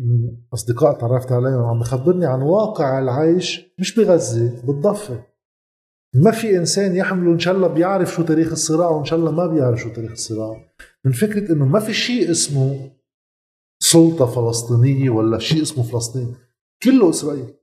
أصدقاء 0.55 0.99
تعرفت 0.99 1.33
عليهم 1.33 1.65
عم 1.65 1.81
بخبرني 1.81 2.27
عن 2.27 2.43
واقع 2.43 2.99
العيش 2.99 3.61
مش 3.79 3.95
بغزة 3.95 4.67
بالضفة. 4.67 5.25
ما 6.15 6.31
في 6.31 6.57
إنسان 6.57 6.97
يحمله 6.97 7.33
إن 7.33 7.39
شاء 7.39 7.55
الله 7.55 7.69
بيعرف 7.69 8.15
شو 8.15 8.23
تاريخ 8.23 8.51
الصراع 8.51 8.89
وإن 8.89 9.05
شاء 9.05 9.19
الله 9.19 9.31
ما 9.31 9.47
بيعرف 9.47 9.81
شو 9.81 9.89
تاريخ 9.89 10.11
الصراع. 10.11 10.71
من 11.05 11.13
فكرة 11.13 11.53
إنه 11.53 11.65
ما 11.65 11.81
في 11.81 11.95
شيء 11.95 12.31
اسمه 12.31 12.91
سلطة 13.83 14.27
فلسطينية 14.27 15.11
ولا 15.11 15.39
شيء 15.39 15.63
اسمه 15.63 15.85
فلسطين 15.85 16.35
كله 16.83 17.11
اسرائيل 17.11 17.55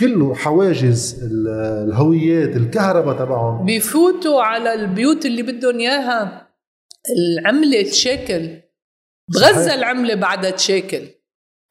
كله 0.00 0.34
حواجز 0.34 1.20
الهويات 1.22 2.56
الكهرباء 2.56 3.18
تبعهم. 3.18 3.66
بيفوتوا 3.66 4.42
على 4.42 4.74
البيوت 4.74 5.26
اللي 5.26 5.42
بدهم 5.42 5.78
إياها. 5.78 6.48
العملة 7.18 7.82
تشاكل. 7.82 8.60
بغزة 9.34 9.74
العملة 9.74 10.14
بعدها 10.14 10.50
تشاكل. 10.50 11.02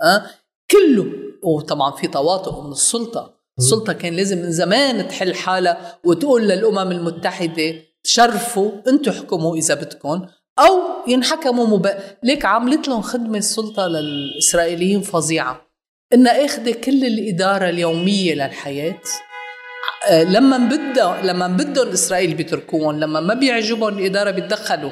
أه؟ 0.03 0.25
كله. 0.71 1.05
وطبعا 1.43 1.91
في 1.91 2.07
تواطؤ 2.07 2.61
من 2.61 2.71
السلطة. 2.71 3.39
السلطة 3.57 3.93
كان 3.93 4.13
لازم 4.13 4.37
من 4.37 4.51
زمان 4.51 5.07
تحل 5.07 5.35
حالها 5.35 5.99
وتقول 6.05 6.41
للأمم 6.47 6.91
المتحدة 6.91 7.75
شرفوا 8.03 8.71
أنتم 8.87 9.11
احكموا 9.11 9.55
إذا 9.55 9.73
بدكم 9.73 10.25
أو 10.59 10.81
ينحكموا 11.07 11.67
مب... 11.67 11.89
ليك 12.23 12.45
عملت 12.45 12.87
لهم 12.87 13.01
خدمة 13.01 13.37
السلطة 13.37 13.87
للإسرائيليين 13.87 15.01
فظيعة. 15.01 15.68
انها 16.13 16.45
اخذه 16.45 16.71
كل 16.71 17.05
الإدارة 17.05 17.69
اليومية 17.69 18.33
للحياة 18.33 19.01
آه، 20.09 20.23
لما 20.23 20.57
بدها 20.57 21.21
لما 21.23 21.47
بدهم 21.47 21.87
إسرائيل 21.87 22.33
بيتركوهم 22.33 22.99
لما 22.99 23.19
ما 23.19 23.33
بيعجبهم 23.33 23.97
الإدارة 23.97 24.31
بيتدخلوا. 24.31 24.91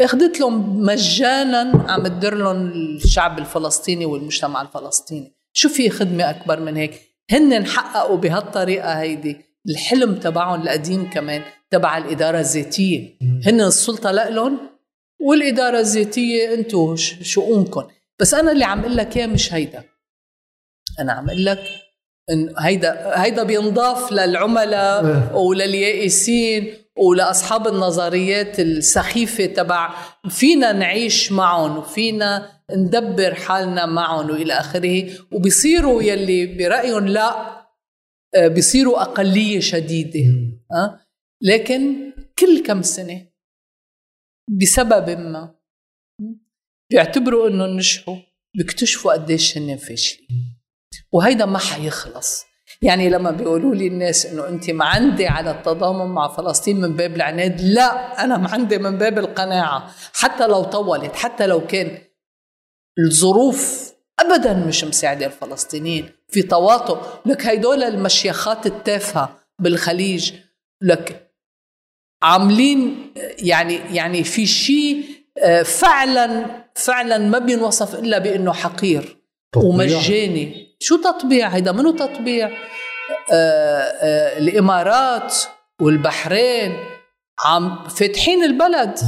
أخذت 0.00 0.40
لهم 0.40 0.80
مجانا 0.80 1.84
عم 1.88 2.06
تدر 2.06 2.34
لهم 2.34 2.66
الشعب 2.66 3.38
الفلسطيني 3.38 4.06
والمجتمع 4.06 4.62
الفلسطيني. 4.62 5.36
شو 5.52 5.68
في 5.68 5.90
خدمة 5.90 6.30
أكبر 6.30 6.60
من 6.60 6.76
هيك؟ 6.76 7.00
هن 7.30 7.66
حققوا 7.66 8.16
بهالطريقة 8.16 8.92
هيدي 8.92 9.36
الحلم 9.68 10.14
تبعهم 10.14 10.62
القديم 10.62 11.10
كمان 11.10 11.42
تبع 11.70 11.98
الإدارة 11.98 12.40
الذاتية. 12.40 13.18
هن 13.46 13.60
السلطة 13.60 14.10
لهم 14.10 14.58
والإدارة 15.20 15.78
الذاتية 15.78 16.54
أنتم 16.54 16.96
شؤونكم. 17.22 17.82
بس 18.20 18.34
أنا 18.34 18.52
اللي 18.52 18.64
عم 18.64 18.80
أقول 18.80 18.96
لك 18.96 19.16
إياه 19.16 19.26
مش 19.26 19.54
هيدا. 19.54 19.84
أنا 21.00 21.12
عم 21.12 21.28
أقول 21.28 21.44
لك 21.44 21.58
إن 22.30 22.54
هيدا 22.58 23.22
هيدا 23.22 23.42
بينضاف 23.42 24.12
للعملاء 24.12 25.06
إيه. 25.06 25.34
ولليائسين 25.34 26.74
ولاصحاب 26.98 27.66
النظريات 27.66 28.60
السخيفة 28.60 29.46
تبع 29.46 29.94
فينا 30.28 30.72
نعيش 30.72 31.32
معهم 31.32 31.78
وفينا 31.78 32.62
ندبر 32.70 33.34
حالنا 33.34 33.86
معهم 33.86 34.30
وإلى 34.30 34.52
آخره. 34.52 35.10
وبيصيروا 35.32 36.02
يلي 36.02 36.46
برأيهم 36.46 37.08
لا 37.08 37.56
آه، 38.34 38.48
بيصيروا 38.48 39.02
أقلية 39.02 39.60
شديدة 39.60 40.20
أه؟ 40.72 41.00
لكن 41.42 42.12
كل 42.38 42.62
كم 42.66 42.82
سنة 42.82 43.26
بسبب 44.60 45.18
ما 45.18 45.54
بيعتبروا 46.92 47.48
انه 47.48 47.66
نجحوا 47.66 48.16
بيكتشفوا 48.56 49.12
قديش 49.12 49.58
هن 49.58 49.76
فاشلين. 49.76 50.55
وهيدا 51.16 51.46
ما 51.46 51.58
حيخلص. 51.58 52.46
يعني 52.82 53.08
لما 53.10 53.30
بيقولوا 53.30 53.74
لي 53.74 53.86
الناس 53.86 54.26
إنه 54.26 54.48
أنت 54.48 54.70
معندي 54.70 55.26
على 55.26 55.50
التضامن 55.50 56.14
مع 56.14 56.28
فلسطين 56.28 56.80
من 56.80 56.96
باب 56.96 57.16
العناد 57.16 57.60
لا 57.60 58.24
أنا 58.24 58.36
معندي 58.36 58.78
من 58.78 58.98
باب 58.98 59.18
القناعة. 59.18 59.90
حتى 60.12 60.46
لو 60.46 60.62
طولت 60.62 61.16
حتى 61.16 61.46
لو 61.46 61.66
كان 61.66 61.98
الظروف 62.98 63.92
ابدا 64.20 64.54
مش 64.54 64.84
مساعدة 64.84 65.26
الفلسطينيين 65.26 66.10
في 66.28 66.42
تواطؤ. 66.42 66.98
لك 67.26 67.46
هيدول 67.46 67.82
المشيخات 67.82 68.66
التافهة 68.66 69.38
بالخليج 69.58 70.32
لك 70.82 71.30
عاملين 72.22 73.12
يعني 73.38 73.74
يعني 73.74 74.24
في 74.24 74.46
شيء 74.46 75.04
آه، 75.42 75.62
فعلا 75.62 76.46
فعلا 76.74 77.18
ما 77.18 77.38
بينوصف 77.38 77.94
إلا 77.94 78.18
بأنه 78.18 78.52
حقير. 78.52 79.16
ومجاني. 79.56 80.75
شو 80.78 80.96
تطبيع؟ 80.96 81.48
هيدا 81.48 81.72
منو 81.72 81.90
تطبيع؟ 81.90 82.50
آه 83.32 83.32
آه 83.32 84.38
الإمارات 84.38 85.34
والبحرين 85.80 86.72
عم 87.44 87.88
فاتحين 87.88 88.44
البلد. 88.44 88.98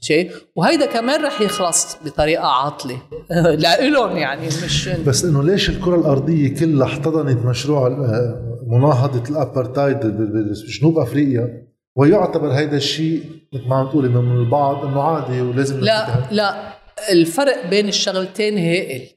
شيء 0.00 0.32
وهيدا 0.56 0.86
كمان 0.86 1.24
رح 1.24 1.40
يخلص 1.40 1.96
بطريقة 2.04 2.46
عاطلة. 2.46 3.02
لإلهم 3.62 4.16
يعني 4.16 4.46
مش 4.46 4.88
بس 4.88 5.24
إنه 5.24 5.42
ليش 5.42 5.70
الكرة 5.70 5.96
الأرضية 5.96 6.54
كلها 6.54 6.86
احتضنت 6.86 7.46
مشروع 7.46 7.86
آه، 7.86 8.58
مناهضة 8.66 9.30
الأبرتايد 9.30 9.96
بجنوب 9.96 10.98
أفريقيا؟ 10.98 11.64
ويعتبر 11.96 12.48
هيدا 12.48 12.76
الشيء 12.76 13.22
مثل 13.52 13.68
ما 13.68 13.76
عم 13.76 13.88
تقولي 13.88 14.08
من 14.08 14.36
البعض 14.36 14.84
إنه 14.84 15.02
عادي 15.02 15.40
ولازم 15.40 15.80
لا 15.80 16.06
لا. 16.30 16.74
الفرق 17.10 17.66
بين 17.70 17.88
الشغلتين 17.88 18.58
هائل. 18.58 19.08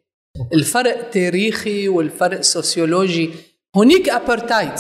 الفرق 0.54 1.10
تاريخي 1.10 1.88
والفرق 1.88 2.42
سوسيولوجي. 2.42 3.30
هنيك 3.76 4.10
أبارتهايد 4.10 4.80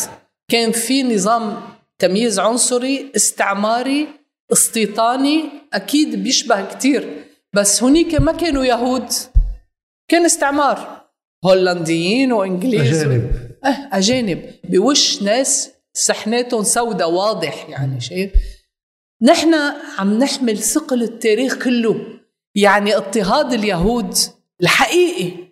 كان 0.51 0.71
في 0.71 1.03
نظام 1.03 1.61
تمييز 1.99 2.39
عنصري 2.39 3.11
استعماري 3.15 4.07
استيطاني 4.51 5.43
أكيد 5.73 6.23
بيشبه 6.23 6.65
كتير. 6.65 7.23
بس 7.53 7.83
هنيك 7.83 8.15
ما 8.15 8.31
كانوا 8.31 8.65
يهود 8.65 9.09
كان 10.07 10.25
استعمار. 10.25 11.07
هولنديين 11.45 12.31
وإنجليز. 12.31 13.03
أجانب. 13.03 13.31
أه 13.65 13.89
أجانب. 13.91 14.51
بوش 14.63 15.21
ناس 15.21 15.69
سحناتهم 15.93 16.63
سوداء 16.63 17.11
واضح 17.11 17.69
يعني 17.69 18.01
شايف 18.01 18.31
نحن 19.21 19.53
عم 19.97 20.19
نحمل 20.19 20.57
ثقل 20.57 21.03
التاريخ 21.03 21.55
كله. 21.63 22.01
يعني 22.55 22.95
اضطهاد 22.95 23.53
اليهود 23.53 24.13
الحقيقي. 24.61 25.46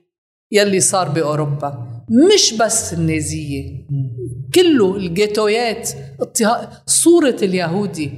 يلي 0.52 0.80
صار 0.80 1.10
بأوروبا. 1.10 1.88
مش 2.10 2.54
بس 2.54 2.94
النازية 2.94 3.88
كله 4.56 4.96
الجيتويات 4.96 5.90
صورة 6.86 7.36
اليهودي 7.42 8.12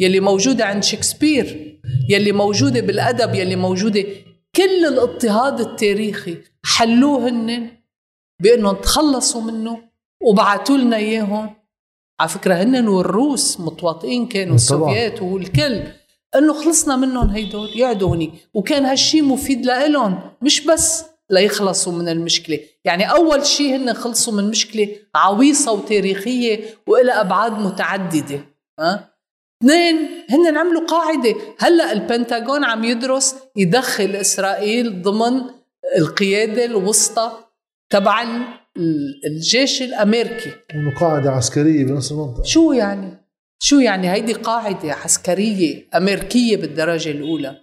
يلي 0.00 0.20
موجودة 0.20 0.64
عند 0.64 0.82
شكسبير 0.82 1.78
يلي 2.08 2.32
موجودة 2.32 2.80
بالأدب 2.80 3.34
يلي 3.34 3.56
موجودة 3.56 4.04
كل 4.56 4.86
الاضطهاد 4.88 5.60
التاريخي 5.60 6.36
حلوة 6.64 7.28
هن 7.28 7.68
بأنهم 8.42 8.74
تخلصوا 8.74 9.42
منه 9.42 9.78
وبعثوا 10.22 10.76
لنا 10.76 10.96
إياهم. 10.96 11.50
على 12.20 12.28
فكرة 12.28 12.54
هن 12.54 12.88
والروس 12.88 13.60
متواطئين 13.60 14.26
كانوا 14.26 14.54
السوفيات 14.54 15.22
والكل 15.22 15.82
إنه 16.36 16.52
خلصنا 16.64 16.96
منهم 16.96 17.28
هيدول 17.28 17.68
يقعدوا 17.76 18.14
هني 18.14 18.30
وكان 18.54 18.84
هالشي 18.84 19.22
مفيد 19.22 19.66
لإلهم 19.66 20.20
مش 20.42 20.66
بس 20.66 21.04
ليخلصوا 21.30 21.92
من 21.92 22.08
المشكلة. 22.08 22.60
يعني 22.84 23.10
أول 23.10 23.46
شيء 23.46 23.76
هن 23.76 23.94
خلصوا 23.94 24.32
من 24.32 24.50
مشكلة 24.50 24.88
عويصة 25.14 25.72
وتاريخية 25.72 26.60
وإلى 26.86 27.12
أبعاد 27.12 27.52
متعددة 27.52 28.40
ها؟ 28.80 29.14
اثنين 29.62 29.96
هن 30.30 30.56
عملوا 30.56 30.86
قاعدة. 30.86 31.34
هلأ 31.58 31.92
البنتاغون 31.92 32.64
عم 32.64 32.84
يدرس 32.84 33.34
يدخل 33.56 34.16
إسرائيل 34.16 35.02
ضمن 35.02 35.40
القيادة 35.98 36.64
الوسطى 36.64 37.32
تبع 37.90 38.24
الجيش 39.26 39.82
الأمريكي. 39.82 40.52
إنه 40.74 40.98
قاعدة 41.00 41.30
عسكرية 41.30 41.84
بنفس 41.84 42.12
المنطقة. 42.12 42.42
شو 42.42 42.72
يعني؟ 42.72 43.24
شو 43.58 43.78
يعني 43.78 44.12
هيدي 44.12 44.32
قاعدة 44.32 44.92
عسكرية 44.92 45.88
أمريكية 45.94 46.56
بالدرجة 46.56 47.10
الأولى؟ 47.10 47.60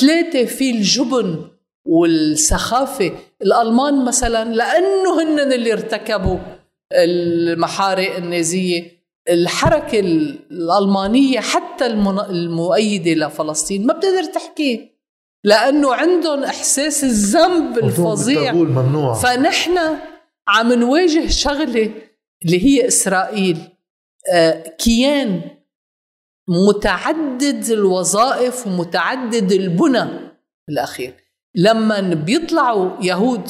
ثلاثة 0.00 0.44
في 0.44 0.70
الجبن 0.70 1.50
والسخافة. 1.84 3.12
الألمان 3.42 4.04
مثلا 4.04 4.54
لأنه 4.54 5.22
هن 5.22 5.52
اللي 5.52 5.72
ارتكبوا 5.72 6.38
المحارق 6.92 8.16
النازية 8.16 9.02
الحركة 9.30 10.00
الألمانية 10.00 11.40
حتى 11.40 11.86
المؤيدة 11.86 13.26
لفلسطين 13.26 13.86
ما 13.86 13.94
بتقدر 13.94 14.24
تحكي 14.24 14.92
لأنه 15.44 15.94
عندهم 15.94 16.44
إحساس 16.44 17.04
الذنب 17.04 17.78
الفظيع. 17.78 18.52
ممنوع. 18.52 19.14
فنحن 19.14 19.78
عم 20.48 20.72
نواجه 20.72 21.28
شغلة 21.28 21.90
اللي 22.44 22.64
هي 22.64 22.88
إسرائيل. 22.88 23.58
آه، 24.32 24.62
كيان 24.78 25.40
متعدد 26.48 27.64
الوظائف 27.70 28.66
ومتعدد 28.66 29.52
البنى 29.52 30.04
بالأخير 30.68 31.14
لما 31.54 32.00
بيطلعوا 32.00 32.90
يهود 33.02 33.48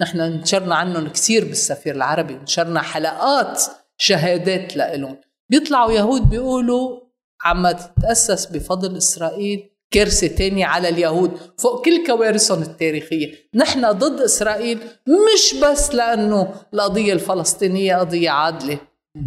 نحن 0.00 0.20
نشرنا 0.20 0.74
عنهم 0.74 1.08
كثير 1.08 1.44
بالسفير 1.44 1.94
العربي 1.94 2.34
نشرنا 2.34 2.82
حلقات 2.82 3.62
شهادات 3.96 4.76
لإلهم. 4.76 5.16
بيطلعوا 5.50 5.92
يهود 5.92 6.30
بيقولوا 6.30 7.00
عم 7.44 7.70
تتأسس 7.70 8.46
بفضل 8.46 8.96
إسرائيل 8.96 9.70
كارثة 9.90 10.26
تانية 10.26 10.66
على 10.66 10.88
اليهود 10.88 11.38
فوق 11.58 11.84
كل 11.84 12.06
كوارثهم 12.06 12.62
التاريخية. 12.62 13.34
نحن 13.54 13.92
ضد 13.92 14.20
إسرائيل 14.20 14.78
مش 15.06 15.60
بس 15.62 15.94
لأنه 15.94 16.54
القضية 16.74 17.12
الفلسطينية 17.12 17.96
قضية 17.96 18.30
عادلة 18.30 18.78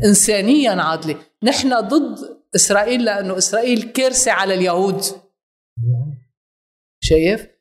إنسانيا 0.06 0.72
عادلة. 0.72 1.16
نحن 1.44 1.80
ضد 1.80 2.38
إسرائيل 2.56 3.06
لأنه 3.06 3.38
إسرائيل 3.38 3.82
كارثة 3.82 4.32
على 4.32 4.54
اليهود. 4.54 5.04
شايف؟ 7.04 7.53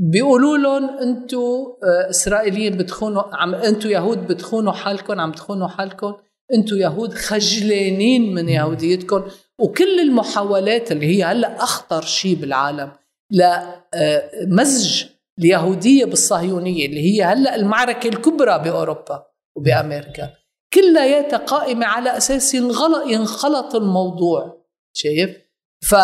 بيقولوا 0.00 0.58
لهم 0.58 0.98
أنتم 0.98 1.38
آه، 1.38 2.10
إسرائيليين 2.10 2.76
بتخونوا 2.76 3.22
عم 3.36 3.54
أنتم 3.54 3.90
يهود 3.90 4.26
بتخونوا 4.26 4.72
حالكم 4.72 5.20
عم 5.20 5.32
تخونوا 5.32 5.68
حالكم. 5.68 6.14
أنتم 6.54 6.76
يهود 6.76 7.14
خجلانين 7.14 8.34
من 8.34 8.48
يهوديتكم. 8.48 9.24
وكل 9.58 10.00
المحاولات 10.00 10.92
اللي 10.92 11.06
هي 11.06 11.24
هلا 11.24 11.62
أخطر 11.62 12.02
شيء 12.02 12.34
بالعالم 12.36 12.92
لمزج 13.30 15.04
آه، 15.04 15.08
اليهودية 15.38 16.04
بالصهيونية 16.04 16.86
اللي 16.86 17.00
هي 17.00 17.24
هلا 17.24 17.56
المعركة 17.56 18.08
الكبرى 18.08 18.58
بأوروبا 18.58 19.26
وبأمريكا. 19.56 20.30
كلياتها 20.74 21.36
قائمة 21.36 21.86
على 21.86 22.16
أساس 22.16 22.54
ينغلط 22.54 23.06
ينخلط 23.06 23.74
الموضوع 23.74 24.66
شايف؟ 24.96 25.36
ف 25.82 25.94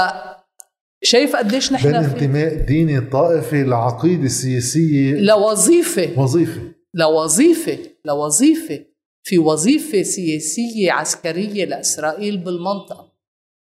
شايف 1.03 1.36
قديش 1.36 1.72
نحن 1.72 1.86
بين 1.86 1.96
انتماء 1.96 2.55
ديني 2.55 3.01
طائفي 3.01 3.64
لعقيدة 3.64 4.28
سياسية 4.28 5.14
لوظيفة. 5.14 6.20
وظيفة. 6.20 6.61
لوظيفة. 6.94 7.78
لوظيفة. 8.05 8.84
في 9.22 9.38
وظيفة 9.38 10.03
سياسية 10.03 10.92
عسكرية 10.92 11.64
لإسرائيل 11.64 12.38
بالمنطقة. 12.38 13.12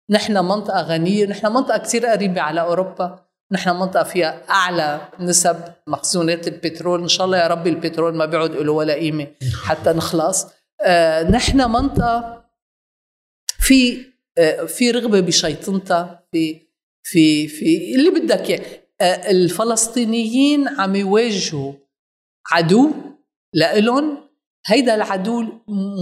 نحن 0.09 0.33
منطقة 0.45 0.81
غنية. 0.81 1.25
نحن 1.25 1.47
منطقة 1.47 1.77
كثير 1.77 2.05
قريبة 2.05 2.41
على 2.41 2.61
أوروبا. 2.61 3.19
نحن 3.51 3.69
منطقة 3.69 4.03
فيها 4.03 4.41
أعلى 4.49 5.01
نسب 5.19 5.57
مخزونات 5.87 6.47
البترول. 6.47 7.01
إن 7.01 7.07
شاء 7.07 7.25
الله 7.25 7.37
يا 7.37 7.47
ربي 7.47 7.69
البترول 7.69 8.15
ما 8.15 8.25
بيعود 8.25 8.51
له 8.51 8.71
ولا 8.71 8.93
قيمة 8.93 9.27
حتى 9.63 9.89
نخلص. 9.89 10.47
آه 10.81 11.23
نحن 11.23 11.71
منطقة 11.71 12.45
في 13.59 13.97
آه 14.37 14.65
في 14.65 14.91
رغبة 14.91 15.19
بشيطنتها 15.19 16.23
في 16.31 16.70
في 17.03 17.47
في 17.47 17.95
اللي 17.95 18.09
بدك 18.09 18.49
إياه. 18.49 18.81
الفلسطينيين 19.31 20.67
عم 20.67 20.95
يواجهوا 20.95 21.73
عدو 22.51 22.91
لإلهم. 23.53 24.17
هيدا 24.65 24.95
العدو 24.95 25.43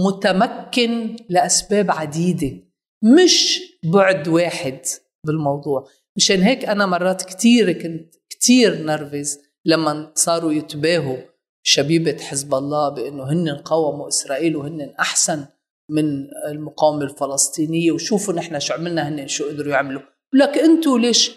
متمكن 0.06 1.16
لأسباب 1.28 1.90
عديدة 1.90 2.56
مش 3.02 3.60
بعد 3.84 4.28
واحد 4.28 4.80
بالموضوع. 5.26 5.88
مشان 6.16 6.42
هيك 6.42 6.64
أنا 6.64 6.86
مرات 6.86 7.22
كتير 7.22 7.72
كنت 7.72 8.14
كتير 8.30 8.82
نرفز 8.82 9.38
لما 9.64 10.12
صاروا 10.14 10.52
يتباهوا 10.52 11.16
شبيبة 11.62 12.16
حزب 12.18 12.54
الله 12.54 12.88
بأنه 12.88 13.32
هن 13.32 13.48
قاوموا 13.48 14.08
إسرائيل 14.08 14.56
وهن 14.56 14.94
أحسن 15.00 15.46
من 15.90 16.26
المقاومة 16.48 17.02
الفلسطينية 17.02 17.92
وشوفوا 17.92 18.34
نحن 18.34 18.60
شو 18.60 18.74
عملنا 18.74 19.08
هن 19.08 19.28
شو 19.28 19.48
قدروا 19.48 19.72
يعملوا. 19.72 20.02
لك 20.34 20.58
أنتوا 20.58 20.98
ليش 20.98 21.32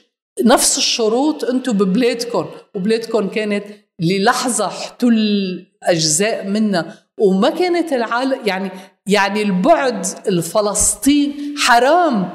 نفس 0.46 0.78
الشروط 0.78 1.44
أنتوا 1.44 1.74
ببلادكم 1.74 2.46
وبلادكم 2.76 3.30
كانت 3.30 3.66
للحظة 4.02 4.66
احتل 4.68 5.66
اجزاء 5.84 6.48
منها. 6.48 7.08
وما 7.20 7.50
كانت 7.50 7.94
العالم 7.94 8.48
يعني 8.48 8.72
يعني 9.08 9.42
البعد 9.42 10.06
الفلسطين 10.28 11.56
حرام. 11.58 12.30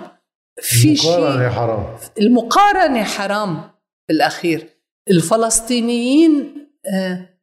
في 0.63 0.97
شيء 0.97 1.11
المقارنة 1.19 1.51
حرام. 1.51 1.97
المقارنة 2.21 3.05
حرام 3.05 3.71
بالاخير 4.09 4.69
الفلسطينيين 5.11 6.55
آه 6.95 7.39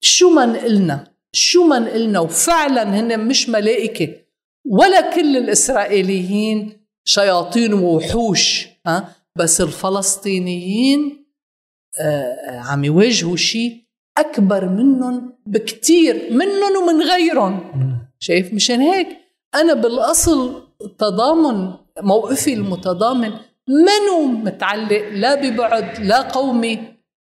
شو 0.00 0.30
ما 0.30 0.46
نقلنا 0.46 1.12
شو 1.32 1.66
ما 1.66 1.78
نقلنا 1.78 2.20
وفعلا 2.20 2.82
هن 2.82 3.28
مش 3.28 3.48
ملائكة 3.48 4.08
ولا 4.66 5.14
كل 5.14 5.36
الإسرائيليين 5.36 6.79
شياطين 7.10 7.74
ووحوش 7.74 8.68
ها؟ 8.86 9.14
بس 9.36 9.60
الفلسطينيين 9.60 11.26
آه، 12.00 12.58
عم 12.58 12.84
يواجهوا 12.84 13.36
شيء 13.36 13.76
أكبر 14.18 14.68
منهم 14.68 15.32
بكتير 15.46 16.28
منهم 16.30 16.82
ومن 16.82 17.02
غيرهم. 17.02 17.60
شايف؟ 18.18 18.54
مشان 18.54 18.80
هيك 18.80 19.08
أنا 19.54 19.74
بالأصل 19.74 20.62
التضامن 20.84 21.72
موقفي 22.00 22.54
المتضامن 22.54 23.32
منو 23.68 24.24
متعلق 24.26 25.08
لا 25.12 25.34
ببعد 25.34 26.00
لا 26.00 26.20
قومي 26.20 26.78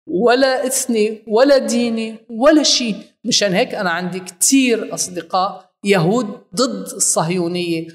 ولا 0.08 0.68
إثني 0.68 1.24
ولا 1.28 1.58
ديني 1.58 2.16
ولا 2.30 2.64
شيء 2.64 2.96
مشان 3.24 3.54
هيك 3.54 3.76
أنا 3.76 3.90
عندي 3.90 4.20
كتير 4.20 4.94
أصدقاء 4.94 5.67
يهود 5.84 6.28
ضد 6.56 6.86
الصهيونية 6.96 7.88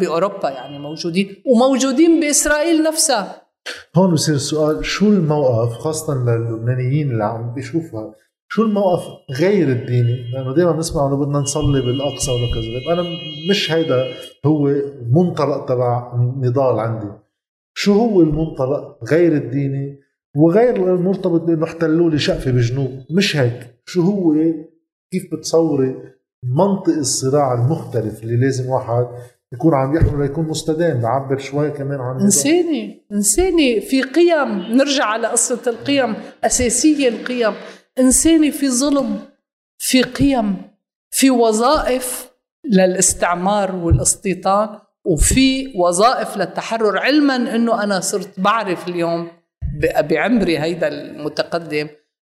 بأوروبا 0.00 0.50
يعني 0.50 0.78
موجودين 0.78 1.36
وموجودين 1.46 2.20
بإسرائيل 2.20 2.82
نفسها. 2.82 3.44
هون 3.96 4.12
بصير 4.12 4.34
السؤال 4.34 4.84
شو 4.84 5.08
الموقف 5.08 5.72
خاصة 5.72 6.14
للبنانيين 6.14 7.10
اللي 7.10 7.24
عم 7.24 7.54
بيشوفها؟ 7.54 8.14
شو 8.48 8.62
الموقف 8.62 9.02
غير 9.40 9.68
الديني؟ 9.68 10.32
لأنه 10.32 10.54
دائما 10.54 10.72
بنسمع 10.72 11.06
إنه 11.06 11.16
بدنا 11.16 11.38
نصلي 11.38 11.80
بالأقصى 11.80 12.30
ولا 12.30 12.54
كذا 12.54 12.92
أنا 12.92 13.04
مش 13.50 13.72
هيدا 13.72 14.04
هو 14.46 14.68
المنطلق 14.68 15.66
تبع 15.66 16.14
النضال 16.14 16.78
عندي. 16.78 17.12
شو 17.76 17.92
هو 17.92 18.20
المنطلق 18.20 18.98
غير 19.10 19.32
الديني؟ 19.32 20.00
وغير 20.36 20.94
المرتبط 20.94 21.40
بأنه 21.40 21.64
احتلوا 21.64 22.10
لي 22.10 22.18
شقفه 22.18 22.50
بجنوب. 22.50 22.90
مش 23.10 23.36
هيك. 23.36 23.82
شو 23.86 24.02
هو؟ 24.02 24.34
كيف 25.12 25.22
بتصوري؟ 25.32 25.96
منطق 26.56 26.92
الصراع 26.92 27.54
المختلف 27.54 28.22
اللي 28.22 28.36
لازم 28.36 28.70
واحد 28.70 29.06
يكون 29.52 29.74
عم 29.74 29.96
يحمل 29.96 30.20
ليكون 30.20 30.48
مستدام 30.48 31.00
نعبر 31.00 31.38
شوي 31.38 31.70
كمان 31.70 32.00
عن 32.00 32.20
إنساني 32.20 33.06
إنساني 33.12 33.80
في 33.80 34.02
قيم 34.02 34.58
نرجع 34.58 35.04
على 35.04 35.28
قصة 35.28 35.60
القيم 35.66 36.14
أساسية 36.44 37.08
القيم. 37.08 37.52
إنساني 37.98 38.50
في 38.50 38.70
ظلم 38.70 39.18
في 39.78 40.02
قيم 40.02 40.56
في 41.10 41.30
وظائف 41.30 42.30
للاستعمار 42.72 43.76
والاستيطان 43.76 44.78
وفي 45.04 45.72
وظائف 45.76 46.36
للتحرر. 46.36 46.98
علما 46.98 47.36
إنه 47.36 47.82
أنا 47.82 48.00
صرت 48.00 48.40
بعرف 48.40 48.88
اليوم 48.88 49.28
بعمري 50.00 50.58
هيدا 50.58 50.88
المتقدم 50.88 51.88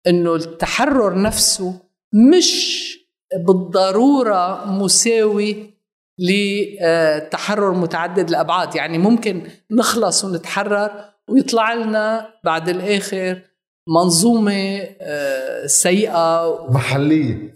إنه 0.07 0.35
التحرر 0.35 1.23
نفسه 1.23 1.81
مش 2.13 3.02
بالضرورة 3.37 4.65
مساوي 4.65 5.73
لتحرر 6.19 7.73
متعدد 7.75 8.29
الأبعاد. 8.29 8.75
يعني 8.77 8.99
ممكن 8.99 9.43
نخلص 9.71 10.25
ونتحرر 10.25 10.91
ويطلع 11.29 11.75
لنا 11.75 12.35
بعد 12.45 12.69
الآخر 12.69 13.43
منظومة 13.89 14.81
آه، 15.01 15.67
سيئة. 15.67 16.67
محلية. 16.71 17.55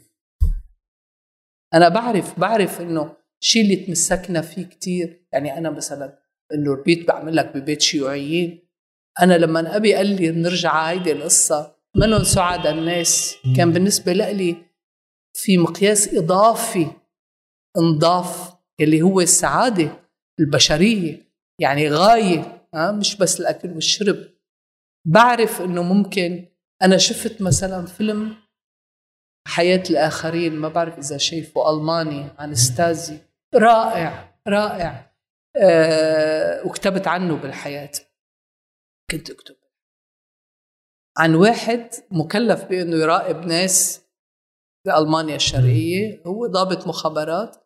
أنا 1.74 1.88
بعرف 1.88 2.40
بعرف 2.40 2.80
إنه 2.80 3.12
الشيء 3.42 3.62
اللي 3.62 3.76
تمسكنا 3.76 4.40
فيه 4.40 4.64
كتير. 4.64 5.26
يعني 5.32 5.58
أنا 5.58 5.70
مثلا 5.70 6.18
إنه 6.54 6.72
البيت 6.72 7.08
بعمل 7.08 7.36
لك 7.36 7.56
ببيت 7.56 7.80
شيوعيين. 7.80 8.68
أنا 9.22 9.38
لما 9.38 9.76
أبي 9.76 9.94
قال 9.94 10.06
لي 10.06 10.30
نرجع 10.30 10.90
هيدي 10.90 11.12
القصة 11.12 11.76
منهم 11.96 12.24
سعداء 12.24 12.72
الناس. 12.72 13.36
كان 13.56 13.72
بالنسبة 13.72 14.12
لي 14.12 14.65
في 15.37 15.59
مقياس 15.59 16.14
إضافي 16.14 16.87
انضاف 17.78 18.57
اللي 18.80 19.03
هو 19.03 19.20
السعادة 19.20 19.91
البشرية 20.41 21.22
يعني 21.61 21.89
غاية 21.89 22.68
ها 22.74 22.93
مش 22.93 23.16
بس 23.16 23.41
الأكل 23.41 23.70
والشرب. 23.70 24.28
بعرف 25.07 25.61
إنه 25.61 25.82
ممكن 25.82 26.49
أنا 26.82 26.97
شفت 26.97 27.43
مثلا 27.43 27.87
فيلم 27.87 28.37
حياة 29.49 29.82
الآخرين 29.91 30.53
ما 30.53 30.68
بعرف 30.68 30.99
إذا 30.99 31.16
شايفه 31.16 31.70
ألماني 31.70 32.28
عن 32.39 32.55
ستازي. 32.55 33.18
رائع 33.55 34.39
رائع. 34.49 35.12
أه 35.57 36.66
وكتبت 36.66 37.09
عنه 37.09 37.37
بالحياة. 37.37 37.93
كنت 39.11 39.30
أكتب. 39.30 39.57
عن 41.18 41.34
واحد 41.34 41.91
مكلف 42.11 42.64
بأنه 42.64 42.97
يراقب 42.97 43.47
ناس 43.47 44.05
بألمانيا 44.87 45.37
الشرقية 45.37 46.22
هو 46.26 46.47
ضابط 46.47 46.87
مخابرات 46.87 47.57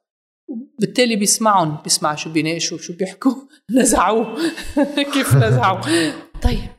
بالتالي 0.81 1.17
بيسمعهم 1.17 1.83
بيسمع 1.83 2.15
شو 2.15 2.33
بيناقشوا 2.33 2.79
شو 2.79 2.97
بيحكوا. 2.97 3.35
نزعوه. 3.79 4.37
كيف 5.15 5.35
نزعوه. 5.35 5.81
طيب. 6.47 6.71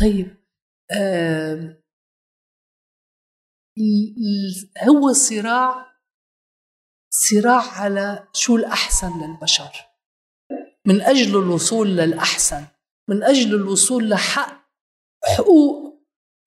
طيب. 0.00 0.36
آه 0.90 1.76
هو 4.88 5.12
صراع 5.12 5.86
صراع 7.10 7.62
على 7.80 8.28
شو 8.32 8.56
الأحسن 8.56 9.10
للبشر. 9.22 9.72
من 10.86 11.00
أجل 11.02 11.38
الوصول 11.38 11.88
للأحسن 11.96 12.64
من 13.10 13.22
أجل 13.22 13.54
الوصول 13.54 14.10
لحق 14.10 14.64
حقوق 15.24 15.94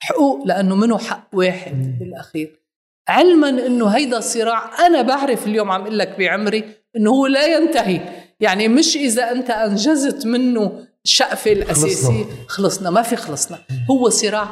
حقوق 0.02 0.46
لأنه 0.46 0.76
منه 0.76 0.98
حق 0.98 1.30
واحد 1.34 2.00
بالأخير. 2.00 2.67
علما 3.08 3.50
أنه 3.50 3.88
هيدا 3.88 4.18
الصراع 4.18 4.86
أنا 4.86 5.02
بعرف 5.02 5.48
اليوم 5.48 5.72
عم 5.72 5.82
أقول 5.82 6.00
لك 6.00 6.16
بعمري 6.20 6.64
أنه 6.96 7.12
هو 7.12 7.28
لا 7.28 7.46
ينتهي. 7.58 8.02
يعني 8.40 8.68
مش 8.68 8.96
إذا 8.96 9.32
أنت 9.32 9.50
أنجزت 9.50 10.26
منه 10.26 10.72
الشقفة 11.06 11.52
الأساسية. 11.52 12.24
خلصنا. 12.24 12.46
خلصنا 12.48 12.90
ما 12.90 13.02
في 13.02 13.16
خلصنا. 13.16 13.58
هو 13.92 14.10
صراع 14.10 14.48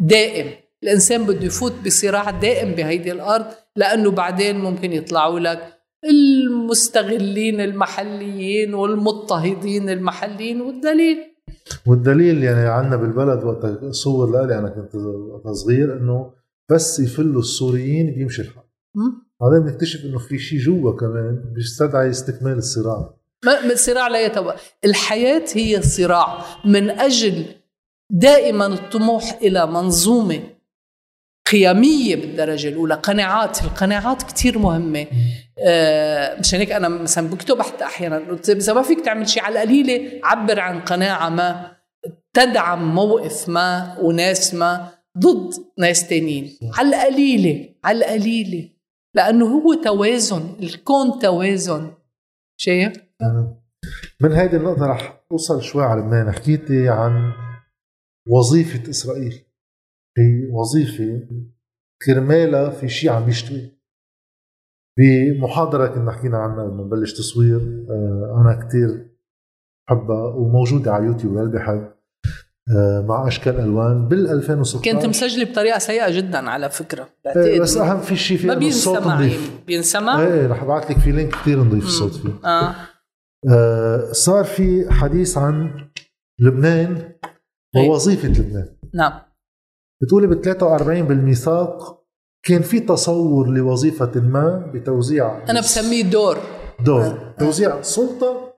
دائم. 0.00 0.46
الإنسان 0.82 1.24
بده 1.24 1.46
يفوت 1.46 1.72
بصراع 1.86 2.30
دائم 2.30 2.72
بهيدي 2.72 3.12
الأرض 3.12 3.46
لأنه 3.76 4.10
بعدين 4.10 4.58
ممكن 4.58 4.92
يطلعوا 4.92 5.40
لك 5.40 5.74
المستغلين 6.04 7.60
المحليين 7.60 8.74
والمضطهدين 8.74 9.90
المحليين 9.90 10.60
والدليل. 10.60 11.18
والدليل 11.86 12.44
يعني 12.44 12.68
عندنا 12.68 12.96
بالبلد 12.96 13.44
وقت 13.44 13.84
صور 13.90 14.30
لإلي 14.30 14.58
أنا 14.58 14.68
كنت 14.68 14.92
صغير 15.54 15.96
إنه 15.96 16.30
بس 16.70 17.00
يفلوا 17.00 17.40
السوريين 17.40 18.14
بيمشي 18.14 18.42
الحال. 18.42 18.64
بعدين 19.40 19.60
بنكتشف 19.60 20.04
إنه 20.04 20.18
في 20.18 20.38
شيء 20.38 20.58
جوا 20.58 20.96
كمان 20.96 21.52
بيستدعي 21.54 22.10
استكمال 22.10 22.58
الصراع. 22.58 23.14
ما 23.44 23.72
الصراع 23.72 24.08
لا 24.08 24.26
يتوقف 24.26 24.74
الحياة 24.84 25.44
هي 25.52 25.82
صراع. 25.82 26.44
من 26.64 26.90
أجل 26.90 27.44
دائما 28.10 28.66
الطموح 28.66 29.38
إلى 29.42 29.66
منظومة 29.66 30.42
قيمية 31.52 32.16
بالدرجة 32.16 32.68
الأولى 32.68 32.94
قناعات. 32.94 33.62
القناعات 33.64 34.22
كتير 34.22 34.58
مهمة. 34.58 35.06
آه 35.58 36.40
مشان 36.40 36.60
هيك 36.60 36.72
أنا 36.72 36.88
مثلا 36.88 37.28
بكتب 37.28 37.62
حتى 37.62 37.84
أحيانا 37.84 38.38
إذا 38.48 38.72
ما 38.72 38.82
فيك 38.82 39.04
تعمل 39.04 39.28
شيء 39.28 39.42
على 39.42 39.62
القليلة 39.62 40.20
عبر 40.24 40.60
عن 40.60 40.80
قناعة 40.80 41.28
ما 41.28 41.76
تدعم 42.34 42.94
موقف 42.94 43.48
ما 43.48 43.98
وناس 44.00 44.54
ما 44.54 44.93
ضد 45.18 45.54
ناس 45.78 46.08
تانيين. 46.08 46.58
على 46.78 46.88
القليلة 46.88 47.74
على 47.84 47.98
القليلة. 47.98 48.70
لأنه 49.14 49.46
هو 49.46 49.74
توازن 49.74 50.56
الكون 50.62 51.18
توازن. 51.18 51.92
شايف؟ 52.60 52.92
من 54.22 54.32
هذه 54.32 54.56
النقطة 54.56 54.86
رح 54.86 55.24
أوصل 55.32 55.62
شوي 55.62 55.84
على 55.84 56.00
لبنان 56.00 56.32
حكيتي 56.32 56.88
عن 56.88 57.32
وظيفة 58.28 58.90
إسرائيل. 58.90 59.44
في 60.14 60.50
وظيفة 60.52 61.28
كرمالها 62.06 62.70
في 62.70 62.88
شيء 62.88 63.10
عم 63.10 63.28
يشتغل 63.28 63.70
بمحاضرة 64.98 65.86
كنا 65.86 66.12
حكينا 66.12 66.38
عنها 66.38 66.64
لما 66.64 66.84
نبلش 66.84 67.12
تصوير 67.12 67.86
آه، 67.90 68.40
أنا 68.40 68.68
كتير 68.68 69.16
بحبها 69.88 70.34
وموجودة 70.34 70.92
على 70.92 71.06
يوتيوب 71.06 71.38
اللي 71.38 71.58
بحب 71.58 71.93
مع 73.06 73.28
أشكال 73.28 73.60
ألوان 73.60 74.08
بال 74.08 74.30
2016 74.30 74.92
كنت 74.92 75.06
مسجلة 75.06 75.44
بطريقة 75.44 75.78
سيئة 75.78 76.10
جدا 76.10 76.50
على 76.50 76.70
فكرة. 76.70 77.08
إيه 77.36 77.60
بس 77.60 77.76
أهم 77.76 78.00
في 78.00 78.16
شيء 78.16 78.38
فيه 78.38 78.48
ما 78.48 78.54
بينسمع 78.54 79.28
بينسمع؟ 79.66 80.20
إيه 80.20 80.46
رح 80.46 80.62
أبعث 80.62 80.90
لك 80.90 80.98
في 80.98 81.12
لينك 81.12 81.32
كثير 81.32 81.64
نضيف 81.64 81.84
الصوت 81.84 82.14
فيه. 82.14 82.32
آه. 82.44 82.74
آه 83.52 84.12
صار 84.12 84.44
في 84.44 84.86
حديث 84.90 85.38
عن 85.38 85.70
لبنان 86.40 87.12
إيه. 87.76 87.88
ووظيفة 87.88 88.28
لبنان. 88.28 88.76
نعم. 88.94 89.12
بتقولي 90.02 90.26
ب 90.26 90.42
43 90.42 91.02
بالميثاق 91.02 92.04
كان 92.46 92.62
في 92.62 92.80
تصور 92.80 93.48
لوظيفة 93.48 94.20
ما 94.20 94.70
بتوزيع 94.74 95.44
أنا 95.50 95.60
بسميه 95.60 96.02
دور. 96.02 96.38
دور. 96.84 97.02
آه. 97.02 97.34
توزيع 97.38 97.82
سلطة 97.82 98.53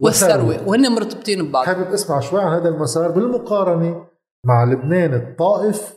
والثروة. 0.00 0.68
وهن 0.68 0.92
مرتبطين 0.92 1.48
ببعض. 1.48 1.66
حابب 1.66 1.92
أسمع 1.92 2.20
شوي 2.20 2.40
عن 2.40 2.60
هذا 2.60 2.68
المسار 2.68 3.10
بالمقارنة 3.10 4.06
مع 4.46 4.64
لبنان 4.64 5.14
الطائف 5.14 5.94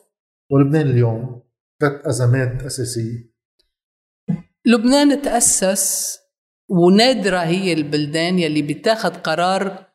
ولبنان 0.52 0.90
اليوم. 0.90 1.42
ثلاث 1.82 2.08
أزمات 2.08 2.64
أساسية. 2.64 3.38
لبنان 4.66 5.22
تأسس 5.22 6.20
ونادرة 6.70 7.38
هي 7.38 7.74
البلدان 7.74 8.40
يلي 8.40 8.62
بتاخذ 8.62 9.10
قرار 9.10 9.86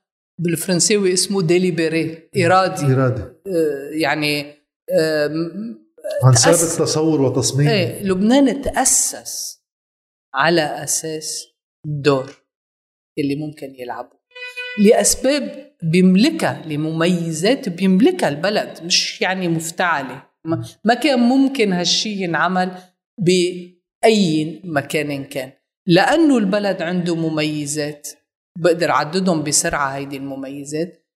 بالفرنساوي 0.40 1.12
اسمه 1.12 1.42
ديليبري 1.42 2.30
إرادي 2.36 2.86
إرادي 2.86 3.22
آه 3.22 3.90
يعني 4.02 4.54
عن 6.24 6.32
سابق 6.34 6.84
تصور 6.84 7.20
وتصميم 7.20 7.68
إيه 7.68 8.02
لبنان 8.02 8.62
تأسس 8.62 9.62
على 10.34 10.84
أساس 10.84 11.46
الدور 11.86 12.41
اللي 13.18 13.36
ممكن 13.36 13.74
يلعبه. 13.78 14.22
لأسباب 14.84 15.72
بيملكها 15.82 16.62
لمميزات 16.66 17.68
بيملكها 17.68 18.28
البلد 18.28 18.82
مش 18.84 19.22
يعني 19.22 19.48
مفتعلة. 19.48 20.22
ما 20.84 20.94
كان 20.94 21.18
ممكن 21.18 21.72
هالشي 21.72 22.22
ينعمل 22.22 22.70
بأي 23.20 24.60
مكان 24.64 25.24
كان. 25.24 25.52
لأنه 25.86 26.38
البلد 26.38 26.82
عنده 26.82 27.16
مميزات. 27.16 28.08
بقدر 28.58 28.90
عددهم 28.90 29.42
بسرعة 29.42 29.88
هيدي 29.88 30.16
المميزات. 30.16 31.06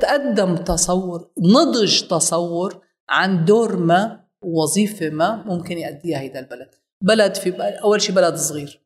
تقدم 0.00 0.56
تصور 0.56 1.30
نضج 1.38 2.00
تصور 2.02 2.82
عن 3.10 3.44
دور 3.44 3.76
ما 3.76 4.24
وظيفة 4.44 5.10
ما 5.10 5.44
ممكن 5.46 5.78
يأديها 5.78 6.20
هيدا 6.20 6.40
البلد. 6.40 6.68
بلد 7.04 7.34
في 7.34 7.50
أول 7.60 8.00
شيء 8.00 8.14
بلد 8.14 8.34
صغير. 8.34 8.82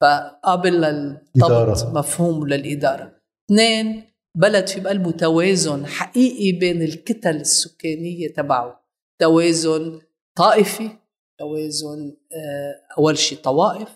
فقابل 0.00 0.80
للضبط 0.80 1.86
مفهوم 1.96 2.46
للإدارة. 2.46 3.12
اثنين 3.50 4.02
بلد 4.36 4.66
في 4.66 4.80
بقلبه 4.80 5.10
توازن 5.10 5.86
حقيقي 5.86 6.58
بين 6.58 6.82
الكتل 6.82 7.36
السكانية 7.36 8.28
تبعه. 8.28 8.84
توازن 9.20 10.00
طائفي 10.36 10.90
توازن 11.38 12.16
آه، 12.32 12.74
أول 12.98 13.18
شيء 13.18 13.38
طوائف. 13.38 13.88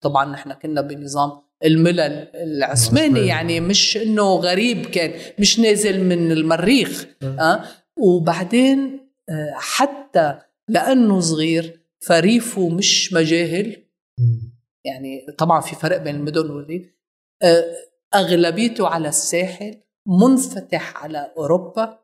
طبعا 0.00 0.32
نحن 0.32 0.52
كنا 0.52 0.80
بنظام 0.80 1.30
الملل 1.64 2.28
العثماني 2.34 3.26
يعني 3.26 3.60
مش 3.60 3.96
إنه 3.96 4.34
غريب 4.34 4.86
كان 4.86 5.12
مش 5.38 5.58
نازل 5.60 6.04
من 6.04 6.32
المريخ 6.32 7.06
أه؟ 7.22 7.64
وبعدين 7.98 9.00
آه، 9.28 9.52
حتى 9.54 10.38
لأنه 10.68 11.20
صغير 11.20 11.80
فريفه 12.00 12.68
مش 12.68 13.12
مجاهل. 13.12 13.76
يعني 14.88 15.26
طبعا 15.38 15.60
في 15.60 15.76
فرق 15.76 15.96
بين 15.96 16.14
المدن 16.14 16.50
والريف. 16.50 16.94
آه، 17.42 17.64
أغلبيته 18.14 18.88
على 18.88 19.08
الساحل 19.08 19.80
منفتح 20.06 21.04
على 21.04 21.32
أوروبا 21.36 21.98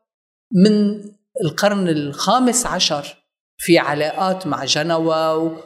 من 0.51 1.01
القرن 1.43 1.87
الخامس 1.89 2.65
عشر 2.65 3.25
في 3.57 3.77
علاقات 3.77 4.47
مع 4.47 4.65
جنوة 4.65 5.57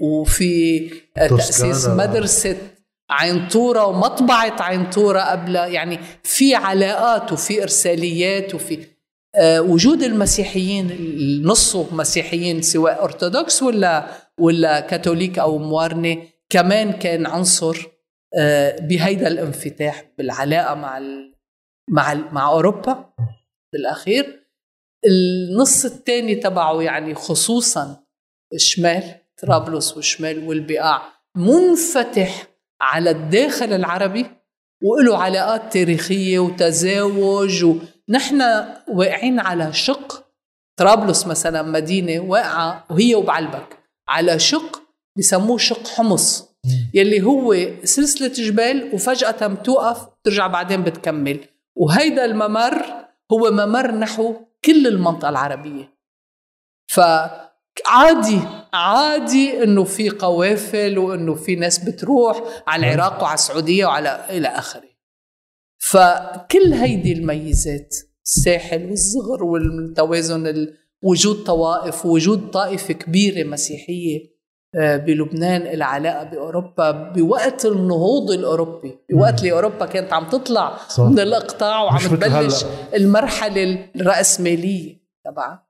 وفي 0.00 0.90
تأسيس 1.14 1.86
مدرسة 1.86 2.56
عينطورة 3.10 3.86
ومطبعة 3.86 4.62
عينطورة 4.62 5.20
قبل 5.20 5.54
يعني 5.54 5.98
في 6.22 6.54
علاقات 6.54 7.32
وفي 7.32 7.62
إرساليات 7.62 8.54
وفي 8.54 8.86
آه 9.34 9.62
وجود 9.62 10.02
المسيحيين 10.02 10.90
نصه 11.44 11.94
مسيحيين 11.94 12.62
سواء 12.62 13.04
أرثوذكس 13.04 13.62
ولا 13.62 14.08
ولا 14.40 14.80
كاثوليك 14.80 15.38
أو 15.38 15.58
موارنة 15.58 16.22
كمان 16.50 16.92
كان 16.92 17.26
عنصر 17.26 17.86
آه 18.38 18.76
بهيدا 18.80 19.28
الانفتاح 19.28 20.04
بالعلاقة 20.18 20.74
مع 20.74 21.00
مع 21.90 22.14
مع 22.14 22.48
أوروبا 22.48 23.12
بالأخير 23.72 24.48
النص 25.06 25.84
الثاني 25.84 26.34
تبعه 26.34 26.82
يعني 26.82 27.14
خصوصا 27.14 28.04
الشمال 28.54 29.14
طرابلس 29.42 29.96
والشمال 29.96 30.48
والبقاع 30.48 31.02
منفتح 31.36 32.46
على 32.80 33.10
الداخل 33.10 33.72
العربي 33.72 34.26
وله 34.82 35.18
علاقات 35.18 35.72
تاريخية 35.72 36.38
وتزاوج 36.38 37.64
ونحن 37.64 38.42
واقعين 38.88 39.40
على 39.40 39.72
شق. 39.72 40.24
طرابلس 40.78 41.26
مثلا 41.26 41.62
مدينة 41.62 42.20
واقعة 42.20 42.86
وهي 42.90 43.14
وبعلبك 43.14 43.78
على 44.08 44.38
شق 44.38 44.82
بسموه 45.16 45.58
شق 45.58 45.86
حمص 45.88 46.48
يلي 46.94 47.22
هو 47.22 47.56
سلسلة 47.84 48.28
جبال 48.28 48.94
وفجأة 48.94 49.46
بتوقف 49.46 50.08
ترجع 50.24 50.46
بعدين 50.46 50.82
بتكمل. 50.82 51.40
وهيدا 51.76 52.24
الممر 52.24 52.86
هو 53.32 53.50
ممر 53.50 53.94
نحو 53.94 54.34
كل 54.64 54.86
المنطقة 54.86 55.28
العربية. 55.28 55.98
فعادي 56.92 58.40
عادي 58.72 59.62
إنه 59.62 59.84
في 59.84 60.10
قوافل 60.10 60.98
وإنه 60.98 61.34
في 61.34 61.56
ناس 61.56 61.78
بتروح 61.78 62.62
على 62.66 62.94
العراق 62.94 63.22
وعلى 63.22 63.34
السعودية 63.34 63.86
وعلى 63.86 64.26
إلى 64.30 64.48
آخره. 64.48 64.88
فكل 65.78 66.72
هيدي 66.72 67.12
الميزات 67.12 67.94
الساحل 68.24 68.90
والصغر 68.90 69.44
والتوازن 69.44 70.66
وجود 71.02 71.44
طوائف 71.44 72.06
وجود 72.06 72.50
طائفة 72.50 72.94
كبيرة 72.94 73.44
مسيحية 73.48 74.18
آه، 74.20 74.37
بلبنان 74.78 75.62
العلاقة 75.62 76.24
بأوروبا 76.24 76.90
بوقت 76.90 77.64
النهوض 77.64 78.30
الأوروبي 78.30 78.98
بوقت 79.10 79.38
اللي 79.38 79.52
أوروبا 79.52 79.86
كانت 79.86 80.12
عم 80.12 80.28
تطلع 80.28 80.76
صح. 80.76 81.04
من 81.04 81.20
الإقطاع 81.20 81.82
وعم 81.82 81.98
تبلش 81.98 82.64
المرحلة 82.94 83.90
الرأسمالية 83.96 84.98
تبعها 85.24 85.68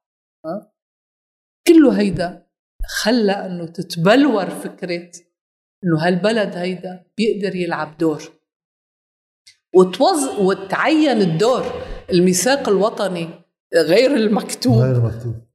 كله 1.66 2.00
هيدا 2.00 2.46
خلى 2.86 3.32
إنه 3.32 3.66
تتبلور 3.66 4.50
فكرة 4.50 5.10
إنه 5.84 6.06
هالبلد 6.06 6.56
هيدا 6.56 7.04
بيقدر 7.16 7.56
يلعب 7.56 7.98
دور. 7.98 8.22
وتوز 9.74 10.28
وتعين 10.38 11.20
الدور 11.20 11.64
الميثاق 12.12 12.68
الوطني 12.68 13.28
غير 13.74 14.16
المكتوب. 14.16 14.78
غير 14.78 14.96
المكتوب. 14.96 15.34
آه، 15.34 15.38
آه، 15.38 15.47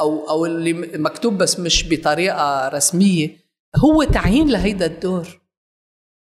أو 0.00 0.28
أو 0.30 0.46
اللي 0.46 0.72
مكتوب 0.98 1.38
بس 1.38 1.60
مش 1.60 1.88
بطريقة 1.90 2.68
رسمية 2.68 3.30
هو 3.76 4.04
تعيين 4.04 4.48
لهيدا 4.48 4.86
الدور. 4.86 5.40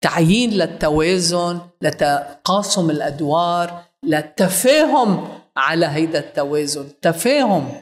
تعيين 0.00 0.50
للتوازن 0.50 1.60
لتقاسم 1.82 2.90
الأدوار 2.90 3.82
للتفاهم 4.02 5.28
على 5.56 5.86
هيدا 5.86 6.18
التوازن. 6.18 6.88
تفاهم. 7.02 7.72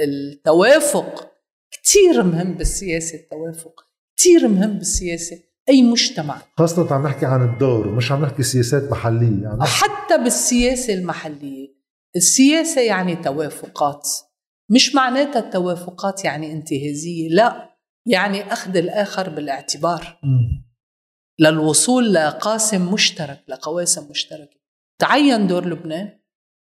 التوافق 0.00 1.32
كثير 1.70 2.22
مهم 2.22 2.54
بالسياسة 2.54 3.18
التوافق 3.18 3.84
كثير 4.18 4.48
مهم 4.48 4.72
بالسياسة. 4.72 5.38
أي 5.68 5.82
مجتمع. 5.82 6.42
خاصة 6.58 6.94
عم 6.94 7.06
نحكي 7.06 7.26
عن 7.26 7.42
الدور 7.48 7.88
ومش 7.88 8.12
عم 8.12 8.22
نحكي 8.22 8.42
سياسات 8.42 8.90
محلية 8.90 9.48
عم 9.48 9.58
نحكي 9.58 9.70
حتى 9.70 10.18
بالسياسة 10.18 10.94
المحلية. 10.94 11.67
السياسة 12.16 12.80
يعني 12.80 13.16
توافقات 13.16 14.08
مش 14.70 14.94
معناتها 14.94 15.38
التوافقات 15.38 16.24
يعني 16.24 16.52
انتهازية 16.52 17.28
لا 17.28 17.78
يعني 18.06 18.52
أخذ 18.52 18.76
الآخر 18.76 19.28
بالاعتبار. 19.28 20.20
للوصول 21.40 22.14
لقاسم 22.14 22.92
مشترك 22.92 23.44
لقواسم 23.48 24.10
مشتركة. 24.10 24.56
تعين 24.98 25.46
دور 25.46 25.66
لبنان 25.66 26.18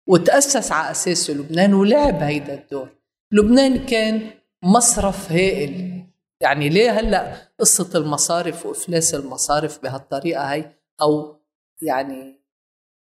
وتأسس 0.09 0.72
على 0.72 0.91
أساسه 0.91 1.35
لبنان 1.35 1.74
ولعب 1.74 2.22
هيدا 2.22 2.55
الدور. 2.55 2.89
لبنان 3.33 3.87
كان 3.87 4.30
مصرف 4.64 5.33
هائل. 5.33 6.03
يعني 6.41 6.68
ليه 6.68 6.91
هلأ 6.91 7.53
قصة 7.59 7.99
المصارف 7.99 8.66
وإفلاس 8.66 9.14
المصارف 9.14 9.83
بهالطريقة 9.83 10.45
هي 10.45 10.74
أو 11.01 11.41
يعني 11.83 12.43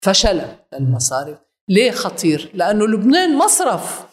فشل 0.04 0.42
المصارف. 0.74 1.38
ليه 1.68 1.90
خطير؟ 1.90 2.50
لأنه 2.54 2.86
لبنان 2.86 3.36
مصرف 3.36 4.08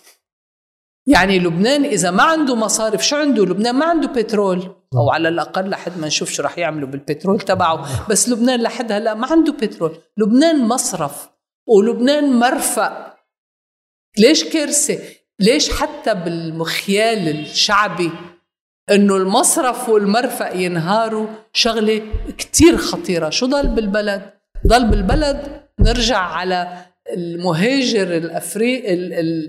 يعني 1.08 1.40
لبنان 1.40 1.86
إذا 1.86 2.12
ما 2.12 2.24
عنده 2.24 2.56
مصارف 2.56 3.08
شو 3.08 3.16
عنده؟ 3.16 3.46
لبنان 3.46 3.76
ما 3.76 3.86
عنده 3.86 4.08
بترول 4.08 4.76
أو 4.96 5.10
على 5.10 5.30
الأقل 5.30 5.70
لحد 5.70 5.98
ما 5.98 6.08
نشوف 6.08 6.30
شو 6.32 6.44
رح 6.44 6.58
يعملوا 6.58 6.90
بالبترول 6.90 7.40
تبعه 7.40 8.08
بس 8.10 8.30
لبنان 8.30 8.62
لحد 8.62 8.92
هلأ 8.92 9.14
ما 9.14 9.28
عنده 9.32 9.54
بترول 9.54 9.98
لبنان 10.18 10.68
مصرف 10.68 11.30
ولبنان 11.68 12.40
مرفأ 12.40 13.14
ليش 14.18 14.44
كارثة؟ 14.44 15.00
ليش 15.40 15.70
حتى 15.72 16.14
بالمخيال 16.14 17.40
الشعبي 17.40 18.12
إنه 18.92 19.16
المصرف 19.16 19.90
والمرفأ 19.90 20.54
ينهاروا 20.54 21.28
شغلة 21.54 22.02
كتير 22.38 22.78
خطيرة 22.78 23.30
شو 23.30 23.46
ضل 23.46 23.68
بالبلد؟ 23.68 24.34
ضل 24.68 24.86
بالبلد 24.86 25.62
نرجع 25.80 26.18
على 26.18 26.86
المهاجر 27.14 28.18
الافريقي 28.18 28.94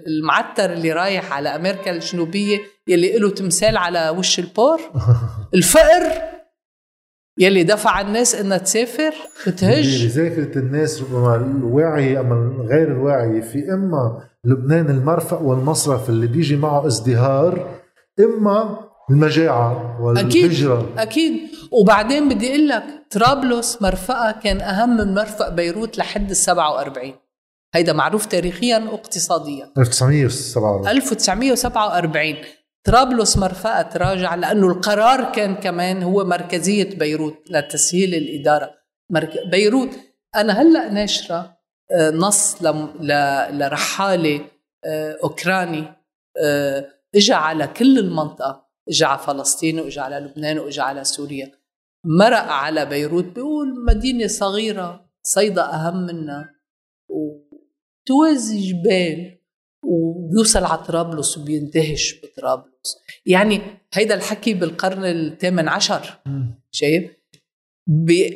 المعتر 0.06 0.72
اللي 0.72 0.92
رايح 0.92 1.32
على 1.32 1.48
أمريكا 1.48 1.90
الجنوبية 1.90 2.58
يلي 2.88 3.18
له 3.18 3.30
تمثال 3.30 3.76
على 3.76 4.08
وش 4.18 4.38
البور 4.38 4.80
الفقر 5.54 6.12
يلي 7.38 7.62
دفع 7.62 8.00
الناس 8.00 8.34
إنها 8.34 8.58
تسافر 8.58 9.14
بتهج 9.46 10.06
ذاكرة 10.06 10.58
الناس 10.58 11.02
ربما 11.02 11.36
الواعية 11.36 12.20
اما 12.20 12.66
غير 12.70 12.92
الواعية 12.92 13.40
في 13.40 13.72
إما 13.72 14.20
لبنان 14.44 14.90
المرفأ 14.90 15.36
والمصرف 15.36 16.08
اللي 16.08 16.26
بيجي 16.26 16.56
معه 16.56 16.86
ازدهار 16.86 17.80
إما 18.20 18.78
المجاعة 19.10 20.02
والهجرة. 20.02 20.78
أكيد, 20.78 20.98
أكيد 20.98 21.32
وبعدين 21.72 22.28
بدي 22.28 22.48
أقول 22.48 22.68
لك 22.68 22.84
طرابلس 23.10 23.82
مرفأها 23.82 24.32
كان 24.32 24.60
أهم 24.60 24.96
من 24.96 25.14
مرفأ 25.14 25.48
بيروت 25.48 25.98
لحد 25.98 26.30
ال 26.30 26.36
47 26.36 27.12
هيدا 27.76 27.92
معروف 27.92 28.26
تاريخيا 28.26 28.78
واقتصاديا. 28.78 29.72
1947 29.78 30.88
1947 30.88 32.36
طرابلس 32.84 33.36
مرفأة 33.36 33.82
تراجع 33.82 34.34
لأنه 34.34 34.66
القرار 34.68 35.32
كان 35.32 35.54
كمان 35.54 36.02
هو 36.02 36.24
مركزية 36.24 36.98
بيروت 36.98 37.50
لتسهيل 37.50 38.14
الإدارة. 38.14 38.70
بيروت 39.50 39.90
أنا 40.36 40.62
هلأ 40.62 40.92
ناشرة 40.92 41.56
آه، 41.90 42.10
نص 42.10 42.56
لرحالة 43.50 44.40
آه، 44.84 45.18
أوكراني 45.24 45.84
آه، 46.42 46.86
اجى 47.14 47.32
على 47.32 47.66
كل 47.66 47.98
المنطقة. 47.98 48.66
اجى 48.88 49.04
على 49.04 49.18
فلسطين 49.18 49.80
واجى 49.80 50.00
على 50.00 50.16
لبنان 50.16 50.58
واجى 50.58 50.80
على 50.80 51.04
سوريا. 51.04 51.52
مرق 52.04 52.52
على 52.52 52.86
بيروت 52.86 53.24
بيقول 53.24 53.84
مدينة 53.84 54.26
صغيرة 54.26 55.06
صيدا 55.22 55.74
أهم 55.74 56.06
منا 56.06 56.55
وتوازي 58.06 58.72
جبال 58.72 59.38
وبيوصل 59.84 60.64
على 60.64 60.78
طرابلس 60.78 61.38
وبيندهش 61.38 62.14
بطرابلس. 62.22 62.96
يعني 63.26 63.60
هيدا 63.92 64.14
الحكي 64.14 64.54
بالقرن 64.54 65.04
الثامن 65.04 65.68
عشر. 65.68 66.18
شايف؟ 66.70 67.10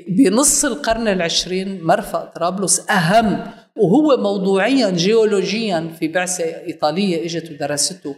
بنص 0.08 0.64
القرن 0.64 1.08
العشرين 1.08 1.84
مرفأ 1.84 2.24
طرابلس 2.24 2.90
أهم 2.90 3.52
وهو 3.76 4.16
موضوعيا 4.16 4.90
جيولوجيا 4.90 5.96
في 6.00 6.08
بعثة 6.08 6.44
إيطالية 6.44 7.24
إجت 7.24 7.50
ودرسته 7.50 8.16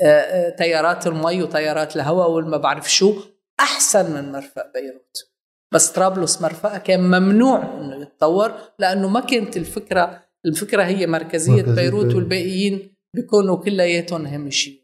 آه، 0.00 0.04
آه، 0.04 0.50
تيارات 0.50 1.06
المي 1.06 1.42
وتيارات 1.42 1.96
الهواء 1.96 2.30
والما 2.30 2.56
بعرف 2.56 2.92
شو 2.92 3.14
أحسن 3.60 4.14
من 4.14 4.32
مرفأ 4.32 4.72
بيروت. 4.74 5.36
بس 5.72 5.90
طرابلس 5.90 6.42
مرفأ 6.42 6.78
كان 6.78 7.00
ممنوع 7.00 7.78
إنه 7.80 8.02
يتطور 8.02 8.52
لأنه 8.78 9.08
ما 9.08 9.20
كانت 9.20 9.56
الفكرة 9.56 10.25
الفكرة 10.46 10.82
هي 10.82 11.06
مركزية, 11.06 11.52
مركزية 11.52 11.74
بيروت 11.74 12.14
والباقيين 12.14 12.96
بيكونوا 13.16 13.56
كلياتهم 13.56 14.26
هامشين 14.26 14.78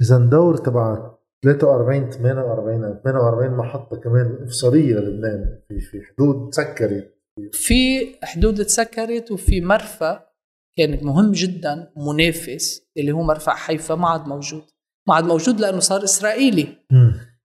إذا 0.00 0.18
دور 0.18 0.56
تبع 0.56 1.14
43 1.44 2.10
48 2.10 3.00
48 3.04 3.56
محطة 3.56 3.96
كمان 3.96 4.38
إفصالية 4.42 4.94
للبنان. 4.94 5.58
في 5.68 5.80
في 5.80 6.02
حدود 6.02 6.50
تسكرت 6.50 7.14
في 7.52 8.14
حدود 8.22 8.64
تسكرت 8.64 9.30
وفي 9.30 9.60
مرفأ 9.60 10.26
كان 10.76 11.04
مهم 11.04 11.32
جدا 11.32 11.92
منافس 11.96 12.82
اللي 12.96 13.12
هو 13.12 13.22
مرفأ 13.22 13.50
حيفا 13.50 13.94
ما 13.94 14.08
عاد 14.08 14.26
موجود. 14.28 14.62
ما 15.08 15.14
عاد 15.14 15.24
موجود 15.24 15.60
لأنه 15.60 15.78
صار 15.78 16.04
إسرائيلي. 16.04 16.68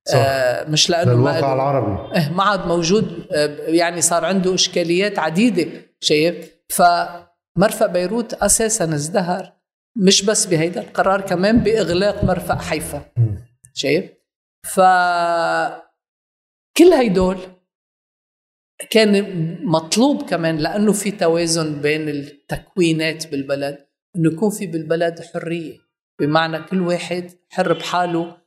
صح. 0.07 0.15
آه 0.15 0.69
مش 0.69 0.89
لأنه 0.89 1.11
الواقع 1.11 1.53
العربي. 1.53 2.19
آه 2.19 2.33
ما 2.33 2.43
عاد 2.43 2.67
موجود. 2.67 3.27
آه 3.31 3.47
يعني 3.67 4.01
صار 4.01 4.25
عنده 4.25 4.53
إشكاليات 4.53 5.19
عديدة 5.19 5.67
شايف؟ 5.99 6.59
فمرفأ 7.59 7.87
بيروت 7.87 8.33
أساسا 8.33 8.95
ازدهر. 8.95 9.53
مش 9.95 10.25
بس 10.25 10.45
بهيدا 10.45 10.81
القرار 10.81 11.21
كمان 11.21 11.59
بإغلاق 11.59 12.23
مرفأ 12.23 12.55
حيفا. 12.55 13.11
شايف؟ 13.73 14.11
ف 14.63 14.79
كل 16.77 16.93
هيدول 16.93 17.37
كان 18.89 19.25
مطلوب 19.65 20.29
كمان 20.29 20.57
لأنه 20.57 20.93
في 20.93 21.11
توازن 21.11 21.81
بين 21.81 22.09
التكوينات 22.09 23.31
بالبلد 23.31 23.87
إنه 24.15 24.33
يكون 24.33 24.49
في 24.49 24.67
بالبلد 24.67 25.19
حرية. 25.19 25.77
بمعنى 26.21 26.63
كل 26.63 26.81
واحد 26.81 27.31
حر 27.49 27.73
بحاله 27.73 28.37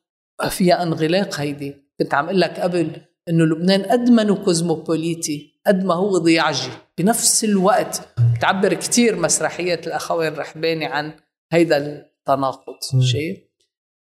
فيها 0.49 0.83
انغلاق 0.83 1.41
هيدي. 1.41 1.75
كنت 1.99 2.15
عم 2.15 2.25
أقول 2.25 2.41
لك 2.41 2.61
قبل 2.61 2.91
إنه 3.29 3.45
لبنان 3.45 3.83
قد 3.83 4.11
ما 4.11 4.35
كوزموبوليتي. 4.35 5.52
قد 5.67 5.85
ما 5.85 5.95
هو 5.95 6.19
ضياعجي 6.19 6.71
بنفس 6.99 7.45
الوقت 7.45 8.09
بتعبر 8.37 8.75
كثير 8.75 9.17
مسرحية 9.17 9.81
الأخوين 9.87 10.33
الرحباني 10.33 10.85
عن 10.85 11.13
هيدا 11.53 11.77
التناقض 11.77 12.75
شايف؟ 13.01 13.39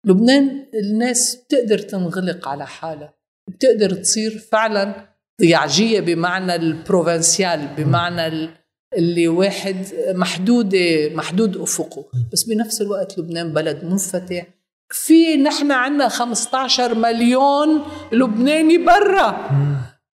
لبنان 0.07 0.67
الناس 0.75 1.37
بتقدر 1.37 1.79
تنغلق 1.79 2.49
على 2.49 2.67
حالها 2.67 3.15
بتقدر 3.51 3.95
تصير 3.95 4.39
فعلا 4.39 5.09
ضياعجية 5.41 6.01
بمعنى 6.01 6.55
البروفنسيال 6.55 7.69
بمعنى 7.77 8.51
اللي 8.97 9.29
واحد 9.29 9.77
محدود 10.09 10.77
محدود 11.15 11.57
أفقه. 11.57 12.05
بس 12.33 12.45
بنفس 12.45 12.81
الوقت 12.83 13.19
لبنان 13.19 13.53
بلد 13.53 13.85
منفتح. 13.85 14.47
في 14.91 15.37
نحن 15.37 15.73
عندنا 15.73 16.09
15 16.09 16.95
مليون 16.95 17.83
لبناني 18.13 18.79
برا. 18.79 19.49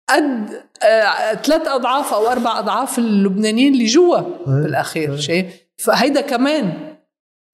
قد 0.09 0.51
ثلاث 1.43 1.68
أضعاف 1.68 2.12
أو 2.12 2.28
أربع 2.28 2.59
أضعاف 2.59 2.99
اللبنانيين 2.99 3.72
اللي 3.72 3.85
جوا 3.85 4.20
بالاخير 4.47 5.16
شيء 5.16 5.49
فهيدا 5.78 6.20
كمان 6.20 6.72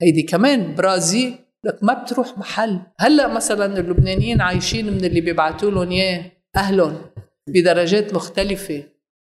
هيدي 0.02 0.22
كمان 0.22 0.74
برازيل 0.74 1.34
لك 1.64 1.78
ما 1.82 1.92
بتروح 1.92 2.38
محل. 2.38 2.80
هلأ 2.98 3.28
مثلا 3.28 3.78
اللبنانيين 3.78 4.40
عايشين 4.40 4.86
من 4.86 5.04
اللي 5.04 5.20
بيبعتوا 5.20 5.70
لهم 5.70 5.90
إياه 5.90 6.24
أهلهم 6.56 6.96
بدرجات 7.48 8.14
مختلفة. 8.14 8.82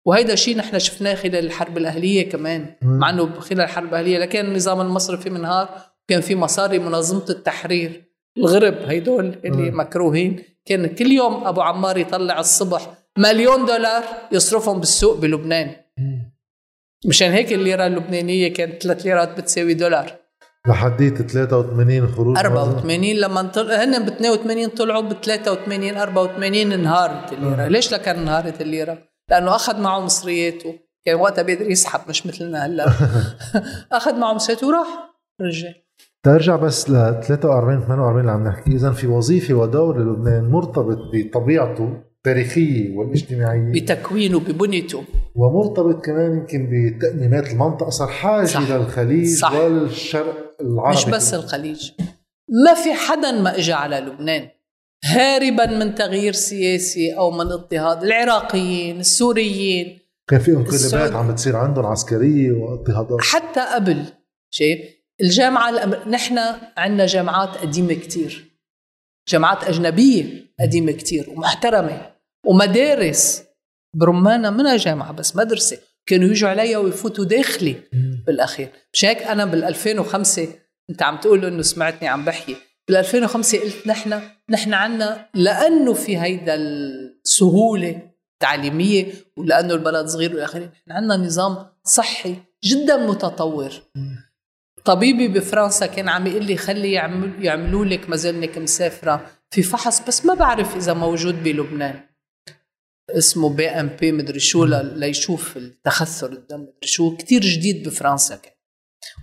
وهيدا 0.05 0.35
شيء 0.35 0.57
نحن 0.57 0.79
شفناه 0.79 1.15
خلال 1.15 1.45
الحرب 1.45 1.77
الأهلية 1.77 2.29
كمان 2.29 2.65
مع 2.81 3.09
إنه 3.09 3.39
خلال 3.39 3.61
الحرب 3.61 3.89
الأهلية 3.89 4.17
لكن 4.17 4.45
النظام 4.45 4.81
المصرفي 4.81 5.29
منهار 5.29 5.69
كان 6.07 6.21
في 6.21 6.35
مصاري 6.35 6.79
منظمة 6.79 7.25
التحرير. 7.29 8.03
الغرب 8.37 8.73
هيدول 8.73 9.35
اللي 9.45 9.71
مكروهين. 9.71 10.39
كان 10.65 10.87
كل 10.87 11.11
يوم 11.11 11.47
أبو 11.47 11.61
عمار 11.61 11.97
يطلع 11.97 12.39
الصبح 12.39 12.93
مليون 13.17 13.65
دولار 13.65 14.03
يصرفهم 14.31 14.79
بالسوق 14.79 15.19
بلبنان. 15.19 15.75
مشان 17.05 17.31
هيك 17.31 17.53
الليرة 17.53 17.87
اللبنانية 17.87 18.53
كانت 18.53 18.83
3 18.83 19.03
ليرات 19.03 19.37
بتساوي 19.37 19.73
دولار. 19.73 20.11
لحديت 20.67 21.21
83 21.21 22.07
خروج 22.07 22.37
84 22.37 23.15
لما 23.15 23.41
طلع 23.41 23.83
هن 23.83 24.05
ب 24.05 24.07
82 24.07 24.67
طلعوا 24.67 25.01
ب 25.01 25.13
83 25.13 25.97
84 25.97 26.71
انهارت 26.71 27.33
الليرة. 27.33 27.67
ليش 27.67 27.93
لكان 27.93 28.19
انهارت 28.19 28.61
الليرة؟ 28.61 28.97
لأنه 29.29 29.55
أخذ 29.55 29.81
معه 29.81 29.99
مصرياته 29.99 30.79
كان 31.05 31.15
وقتها 31.15 31.41
بيقدر 31.41 31.71
يسحب 31.71 32.09
مش 32.09 32.27
مثلنا 32.27 32.65
هلأ. 32.65 32.85
أخذ 33.97 34.15
معه 34.19 34.33
مصرياته 34.33 34.67
وراح 34.67 34.87
رجع. 35.41 35.69
ترجع 36.23 36.55
بس 36.55 36.89
ل 36.89 36.93
43 36.93 37.81
48 37.81 38.19
اللي 38.19 38.31
عم 38.31 38.47
نحكي. 38.47 38.71
اذا 38.71 38.91
في 38.91 39.07
وظيفة 39.07 39.53
ودور 39.53 39.97
للبنان 39.97 40.43
مرتبط 40.43 40.97
بطبيعته 41.13 42.03
التاريخية 42.27 42.97
والاجتماعية 42.97 43.71
بتكوينه 43.71 44.39
ببنيته. 44.39 45.03
ومرتبط 45.35 46.05
كمان 46.05 46.37
يمكن 46.37 46.69
بتأميمات 46.71 47.51
المنطقة 47.51 47.89
صار 47.89 48.07
حاجة 48.07 48.45
صح. 48.45 48.71
للخليج 48.71 49.37
صح. 49.37 49.53
والشرق 49.53 50.55
العربي. 50.61 50.97
مش 50.97 51.05
بس 51.05 51.33
الخليج. 51.33 51.91
ما 52.65 52.73
في 52.73 52.93
حدا 52.93 53.31
ما 53.31 53.57
اجى 53.57 53.73
على 53.73 53.99
لبنان. 53.99 54.49
هاربا 55.05 55.65
من 55.65 55.95
تغيير 55.95 56.33
سياسي 56.33 57.17
أو 57.17 57.31
من 57.31 57.51
اضطهاد. 57.51 58.03
العراقيين 58.03 58.99
السوريين. 58.99 59.99
كان 60.29 60.39
في 60.39 60.51
انقلابات 60.51 61.15
عم 61.15 61.31
بتصير 61.31 61.55
عندهم 61.55 61.85
عسكرية 61.85 62.51
واضطهادات. 62.51 63.21
حتى 63.21 63.65
قبل 63.75 64.03
شيء 64.53 64.85
الجامعة 65.21 65.69
الأم... 65.69 66.11
نحن 66.11 66.39
عندنا 66.77 67.05
جامعات 67.05 67.57
قديمة 67.57 67.93
كتير. 67.93 68.57
جامعات 69.29 69.63
أجنبية 69.63 70.23
قديمة 70.59 70.91
كتير 70.91 71.29
ومحترمة. 71.29 72.16
ومدارس 72.47 73.43
برمانة 73.95 74.49
منها 74.49 74.77
جامعة 74.77 75.11
بس 75.11 75.35
مدرسة 75.35 75.77
كانوا 76.05 76.29
يجوا 76.29 76.49
عليا 76.49 76.77
ويفوتوا 76.77 77.25
داخلي 77.25 77.75
بالأخير. 78.27 78.69
مش 78.93 79.05
هيك؟ 79.05 79.21
أنا 79.23 79.45
بال 79.45 79.63
2005 79.63 80.47
أنت 80.89 81.03
عم 81.03 81.17
تقول 81.17 81.45
إنه 81.45 81.61
سمعتني 81.61 82.07
عم 82.07 82.25
بحكي. 82.25 82.55
بال 82.87 82.95
2005 82.95 83.59
قلت 83.59 83.87
نحن 83.87 84.21
نحن 84.49 84.73
عنا 84.73 85.29
لأنه 85.33 85.93
في 85.93 86.17
هيدا 86.17 86.55
السهولة 86.55 88.01
التعليمية 88.33 89.13
ولأنه 89.37 89.73
البلد 89.73 90.07
صغير 90.07 90.31
والى 90.31 90.43
اخره 90.43 90.71
نحن 90.87 90.91
عندنا 90.91 91.17
نظام 91.17 91.65
صحي 91.83 92.35
جدا 92.63 92.97
متطور. 92.97 93.71
طبيبي 94.85 95.27
بفرنسا 95.27 95.85
كان 95.85 96.09
عم 96.09 96.27
يقول 96.27 96.45
لي 96.45 96.57
خلي 96.57 96.91
يعمل 96.91 97.45
يعملوا 97.45 97.85
لك 97.85 98.09
مازلنك 98.09 98.57
مسافرة 98.57 99.25
في 99.51 99.63
فحص 99.63 100.07
بس 100.07 100.25
ما 100.25 100.33
بعرف 100.33 100.75
إذا 100.75 100.93
موجود 100.93 101.43
بلبنان. 101.43 102.06
اسمه 103.09 103.49
BMP 103.49 104.11
مدري 104.11 104.39
شو 104.39 104.65
ليشوف 104.65 105.57
التخثر 105.57 106.31
الدم 106.31 106.59
مدري 106.59 106.73
شو. 106.83 107.15
كثير 107.17 107.41
جديد 107.41 107.87
بفرنسا 107.87 108.35
كان. 108.35 108.53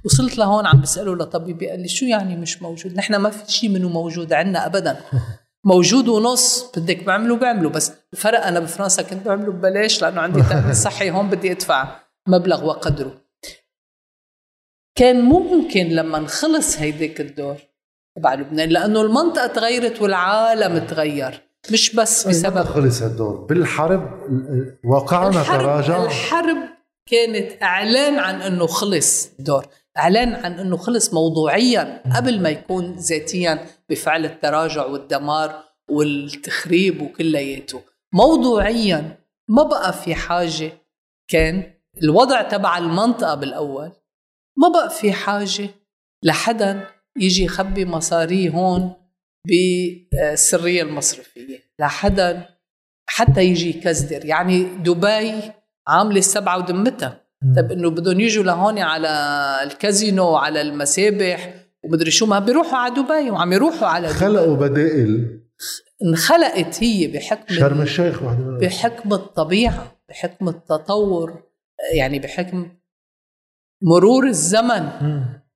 وصلت 0.05 0.39
لهون 0.39 0.67
عم 0.67 0.81
بساله 0.81 1.15
لطبيبي 1.15 1.71
قال 1.71 1.81
لي 1.81 1.89
شو 1.89 2.07
يعني 2.07 2.37
مش 2.37 2.63
موجود؟ 2.63 2.97
نحن 2.97 3.17
ما 3.17 3.31
في 3.31 3.53
شيء 3.53 3.71
منه 3.71 3.89
موجود 3.89 4.33
عندنا 4.33 4.67
ابدا. 4.67 5.01
موجود 5.65 6.09
ونص 6.09 6.71
بدك 6.77 7.05
بعمله 7.05 7.37
بعمله. 7.37 7.69
بس 7.71 7.93
الفرق 8.13 8.47
أنا 8.47 8.61
بفرنسا 8.61 9.03
كنت 9.03 9.27
بعمله 9.27 9.53
ببلاش 9.53 10.03
لأنه 10.03 10.21
عندي 10.21 10.43
تأمين 10.51 10.75
صحي 10.75 11.11
هون 11.11 11.31
بدي 11.31 11.53
أدفع 11.53 12.01
مبلغ 12.29 12.65
وقدره. 12.65 13.25
كان 14.99 15.21
ممكن 15.21 15.89
لما 15.89 16.19
نخلص 16.19 16.79
هيداك 16.79 17.21
الدور 17.21 17.57
تبع 18.17 18.35
لبنان 18.35 18.69
لأنه 18.69 19.01
المنطقة 19.01 19.47
تغيرت 19.47 20.03
والعالم 20.03 20.87
تغير. 20.87 21.54
مش 21.73 21.95
بس 21.97 22.29
بسبب 22.29 22.63
خلص 22.65 23.03
هالدور 23.03 23.37
بالحرب 23.37 24.11
الحرب 25.37 25.61
تراجع. 25.61 26.05
الحرب 26.05 26.57
كانت 27.11 27.63
إعلان 27.63 28.19
عن 28.19 28.43
إنه 28.43 28.67
خلص 28.67 29.31
الدور. 29.39 29.67
إعلان 29.99 30.35
عن 30.35 30.53
إنه 30.59 30.77
خلص 30.77 31.15
موضوعيا 31.15 32.03
قبل 32.17 32.43
ما 32.43 32.49
يكون 32.49 32.97
ذاتيا 32.97 33.67
بفعل 33.91 34.25
التراجع 34.25 34.87
والدمار 34.87 35.65
والتخريب 35.91 37.03
وكلياته. 37.03 37.81
موضوعيا 38.15 39.19
ما 39.49 39.63
بقى 39.63 39.93
في 39.93 40.15
حاجة 40.15 40.73
كان 41.29 41.73
الوضع 42.03 42.43
تبع 42.43 42.79
المنطقة 42.79 43.35
بالأول. 43.35 43.93
ما 44.59 44.69
بقى 44.69 44.91
في 44.91 45.13
حاجة 45.13 45.69
لحدا 46.23 46.87
يجي 47.19 47.45
يخبي 47.45 47.85
مصاريه 47.85 48.51
هون 48.51 48.93
بالسريه 49.47 50.83
المصرفية 50.83 51.59
لحدا 51.81 52.49
حتى 53.07 53.45
يجي 53.45 53.71
يكزدر. 53.71 54.25
يعني 54.25 54.65
دبي 54.65 55.33
عاملة 55.89 56.19
السبعه 56.19 56.59
ودمتها. 56.59 57.21
طيب 57.57 57.73
إنه 57.73 57.91
بدهم 57.91 58.21
يجوا 58.21 58.45
لهون 58.45 58.79
على 58.79 59.09
الكازينو 59.63 60.25
وعلى 60.25 60.61
المسابح 60.61 61.55
ومدري 61.85 62.11
شو 62.11 62.27
ما 62.27 62.39
بيروحوا 62.39 62.79
على 62.79 62.95
دبي 62.95 63.31
وعم 63.31 63.53
يروحوا 63.53 63.89
على 63.89 64.09
دبي. 64.09 64.17
خلقوا 64.17 64.57
بدائل. 64.57 65.41
انخلقت 66.05 66.83
هي 66.83 67.07
بحكم 67.07 67.55
شرم 67.55 67.83
الشيخ 67.83 68.23
واحدة 68.23 68.59
بحكم 68.59 69.13
الطبيعة 69.13 69.97
بحكم 70.09 70.49
التطور 70.49 71.43
يعني 71.95 72.19
بحكم 72.19 72.69
مرور 73.83 74.27
الزمن. 74.27 74.89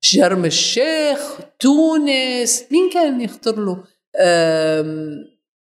شرم 0.00 0.44
الشيخ 0.44 1.18
تونس 1.58 2.64
مين 2.72 2.90
كان 2.94 3.20
يخطر 3.20 3.56
له؟ 3.60 3.84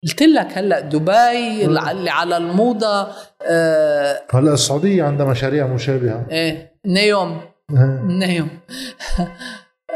قلت 0.04 0.22
لك 0.22 0.58
هلأ 0.58 0.80
دبي 0.80 1.66
اللي 1.66 2.10
على 2.10 2.38
الموضة 2.38 3.08
أه 3.42 4.22
هلأ 4.32 4.54
السعودية 4.54 5.04
عندها 5.04 5.26
مشاريع 5.26 5.68
مشابهة. 5.68 6.28
إيه 6.32 6.72
نيوم. 6.86 7.42
نيوم. 8.04 8.50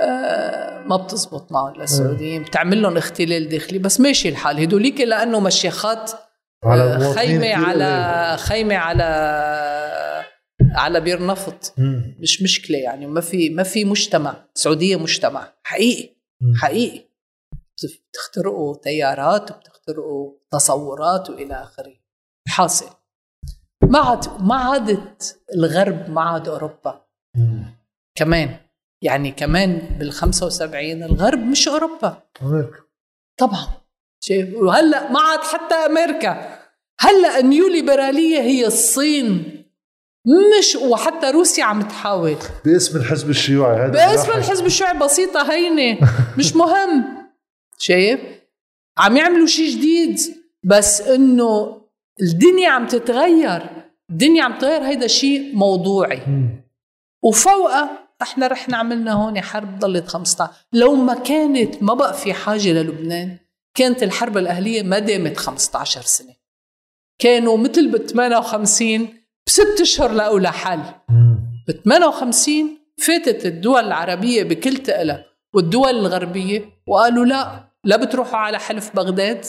أه 0.04 0.84
ما 0.86 0.98
بتزبط 0.98 1.52
معهم 1.52 1.74
للسعوديين 1.82 2.44
بتعمل 2.44 2.82
لهم 2.82 2.98
اختلال 2.98 3.50
داخلي. 3.50 3.80
بس 3.80 4.00
ماشي 4.00 4.30
الحال. 4.30 4.60
هدوليك 4.60 5.02
لأنه 5.02 5.40
مشيخات 5.40 6.12
على 6.66 7.14
خيمة 7.14 7.54
على 7.54 8.38
خيمة 8.38 8.76
على 8.76 9.04
على 10.76 11.02
بير 11.02 11.26
نفط. 11.26 11.74
مم. 11.78 12.16
مش 12.20 12.42
مشكلة 12.42 12.78
يعني 12.78 13.08
ما 13.08 13.22
في 13.22 13.50
ما 13.50 13.64
في 13.64 13.86
مجتمع 13.86 14.46
السعوديه 14.56 14.96
مجتمع. 14.96 15.54
حقيقي 15.64 16.16
مم. 16.42 16.54
حقيقي. 16.56 17.10
بتخترقوا 18.10 18.76
تيارات 18.76 19.52
وبتخترقوا 19.52 20.34
تصورات 20.52 21.30
وإلى 21.30 21.54
آخره. 21.54 21.94
حاصل. 22.48 22.90
ما 23.84 24.00
عاد 24.00 24.42
ما 24.42 24.56
عادت 24.56 25.42
الغرب 25.56 26.10
ما 26.10 26.22
عاد 26.22 26.48
أوروبا. 26.48 27.06
مم. 27.38 27.66
كمان 28.16 28.56
يعني 29.04 29.32
كمان 29.32 29.78
بال 30.00 30.12
75 30.12 31.04
الغرب 31.04 31.40
مش 31.40 31.68
أوروبا. 31.68 32.24
أمريكا. 32.42 32.80
طبعا. 33.40 33.68
شايف؟ 34.24 34.56
وهلأ 34.56 35.12
ما 35.12 35.20
عاد 35.20 35.40
حتى 35.40 35.76
أمريكا. 35.76 36.60
هلأ 37.00 37.40
النيو 37.40 37.68
ليبراليه 37.68 38.40
هي 38.42 38.66
الصين. 38.68 39.59
مش 40.60 40.76
وحتى 40.76 41.32
روسيا 41.32 41.64
عم 41.64 41.82
تحاول. 41.82 42.36
باسم 42.66 42.98
الحزب 42.98 43.30
الشيوعي 43.30 43.76
هذا 43.86 43.92
باسم 43.92 44.32
الحزب 44.32 44.66
الشيوعي 44.66 44.98
بسيطة 44.98 45.52
هينة 45.52 46.00
مش 46.38 46.56
مهم. 46.56 47.04
شايف؟ 47.78 48.20
عم 48.98 49.18
يعملوا 49.18 49.48
شيء 49.48 49.70
جديد 49.78 50.20
بس 50.64 51.02
إنه 51.02 51.82
الدنيا 52.22 52.70
عم 52.70 52.88
تتغير. 52.88 53.62
الدنيا 54.10 54.44
عم 54.44 54.58
تغير 54.58 54.84
هيدا 54.84 55.08
شيء 55.08 55.56
موضوعي. 55.56 56.22
وفوقها 57.24 58.10
إحنا 58.22 58.48
رحنا 58.48 58.78
عملنا 58.78 59.14
هون 59.14 59.42
حرب 59.42 59.80
ضلت 59.80 60.08
15 60.08 60.52
لو 60.74 60.96
ما 60.96 61.14
كانت 61.14 61.84
ما 61.84 61.94
بقى 61.94 62.14
في 62.14 62.34
حاجة 62.34 62.70
للبنان 62.74 63.38
كانت 63.76 64.04
الحرب 64.04 64.38
الأهلية 64.38 64.84
ما 64.84 65.00
دامت 65.00 65.38
15 65.38 66.02
سنة. 66.02 66.34
كانوا 67.20 67.58
مثل 67.58 67.88
ب 67.92 67.98
58 67.98 69.08
بست 69.48 69.82
أشهر 69.82 70.12
لها 70.12 70.52
حل 70.52 70.82
ب 71.68 71.72
58 71.72 72.80
فاتت 72.98 73.46
الدول 73.46 73.84
العربية 73.84 74.44
بكل 74.44 74.78
تقلها 74.78 75.26
والدول 75.56 75.90
الغربية 75.90 76.66
وقالوا 76.88 77.26
لا 77.26 77.70
لا 77.84 77.98
بتروحوا 77.98 78.40
على 78.40 78.60
حلف 78.60 78.96
بغداد 78.96 79.46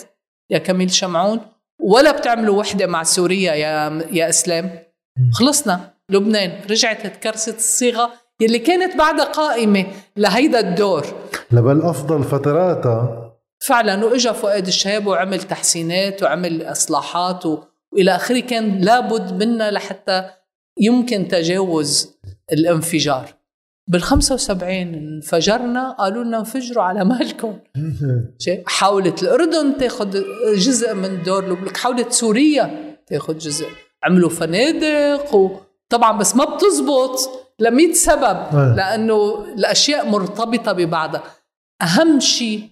يا 0.51 0.59
كميل 0.59 0.91
شمعون 0.91 1.41
ولا 1.81 2.11
بتعملوا 2.11 2.59
وحدة 2.59 2.87
مع 2.87 3.03
سوريا 3.03 3.55
يا 3.55 4.03
يا 4.13 4.29
إسلام. 4.29 4.71
خلصنا. 5.33 5.95
لبنان 6.11 6.61
رجعت 6.71 7.07
تكرست 7.07 7.57
الصيغة 7.57 8.11
يلي 8.41 8.59
كانت 8.59 8.97
بعدها 8.97 9.25
قائمة 9.25 9.87
لهيدا 10.17 10.61
الدور. 10.61 11.07
لبل 11.53 11.83
أفضل 11.83 12.25
فتراتها. 12.25 13.33
فعلا 13.67 14.05
وإجا 14.05 14.33
فؤاد 14.33 14.67
الشهاب 14.67 15.07
وعمل 15.07 15.43
تحسينات 15.43 16.23
وعمل 16.23 16.63
إصلاحات 16.63 17.47
و... 17.47 17.59
وإلى 17.93 18.17
آخره 18.17 18.41
كان 18.41 18.81
لابد 18.81 19.45
منا 19.45 19.71
لحتى 19.71 20.31
يمكن 20.81 21.29
تجاوز 21.29 22.11
الانفجار. 22.53 23.35
بال 23.89 24.03
75 24.03 24.73
انفجرنا 24.95 25.91
قالوا 25.91 26.25
لنا 26.25 26.39
انفجروا 26.39 26.85
على 26.85 27.05
مالكم. 27.05 27.59
حاولت 28.67 29.23
الأردن 29.23 29.79
تاخذ 29.79 30.23
جزء 30.57 30.95
من 30.95 31.23
دور 31.23 31.49
لبنان 31.49 31.77
حاولت 31.77 32.13
سوريا 32.13 32.97
تاخذ 33.07 33.39
جزء. 33.39 33.67
عملوا 34.03 34.31
فنادق 34.31 35.35
وطبعا 35.35 36.19
بس 36.19 36.37
ما 36.37 36.45
بتزبط 36.45 37.19
ل 37.59 37.71
100 37.71 37.93
سبب 37.93 38.47
لأنه 38.77 39.45
الأشياء 39.45 40.09
مرتبطة 40.09 40.73
ببعضها. 40.73 41.23
أهم 41.83 42.21
شيء 42.21 42.69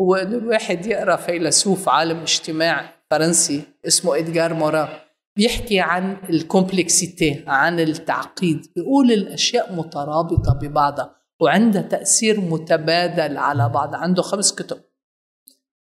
هو 0.00 0.14
إنه 0.14 0.38
الواحد 0.38 0.86
يقرأ 0.86 1.16
فيلسوف 1.16 1.88
عالم 1.88 2.20
اجتماع 2.20 2.99
فرنسي 3.10 3.62
اسمه 3.86 4.18
ادغار 4.18 4.54
موران. 4.54 4.88
بيحكي 5.36 5.80
عن 5.80 6.16
ال 6.30 6.38
fr: 6.38 6.63
complexité 6.63 7.44
عن 7.46 7.80
التعقيد. 7.80 8.66
بيقول 8.76 9.12
الأشياء 9.12 9.74
مترابطة 9.74 10.58
ببعضها 10.62 11.16
وعندها 11.40 11.82
تأثير 11.82 12.40
متبادل 12.40 13.36
على 13.36 13.68
بعض 13.68 13.94
عنده 13.94 14.22
خمس 14.22 14.54
كتب 14.54 14.80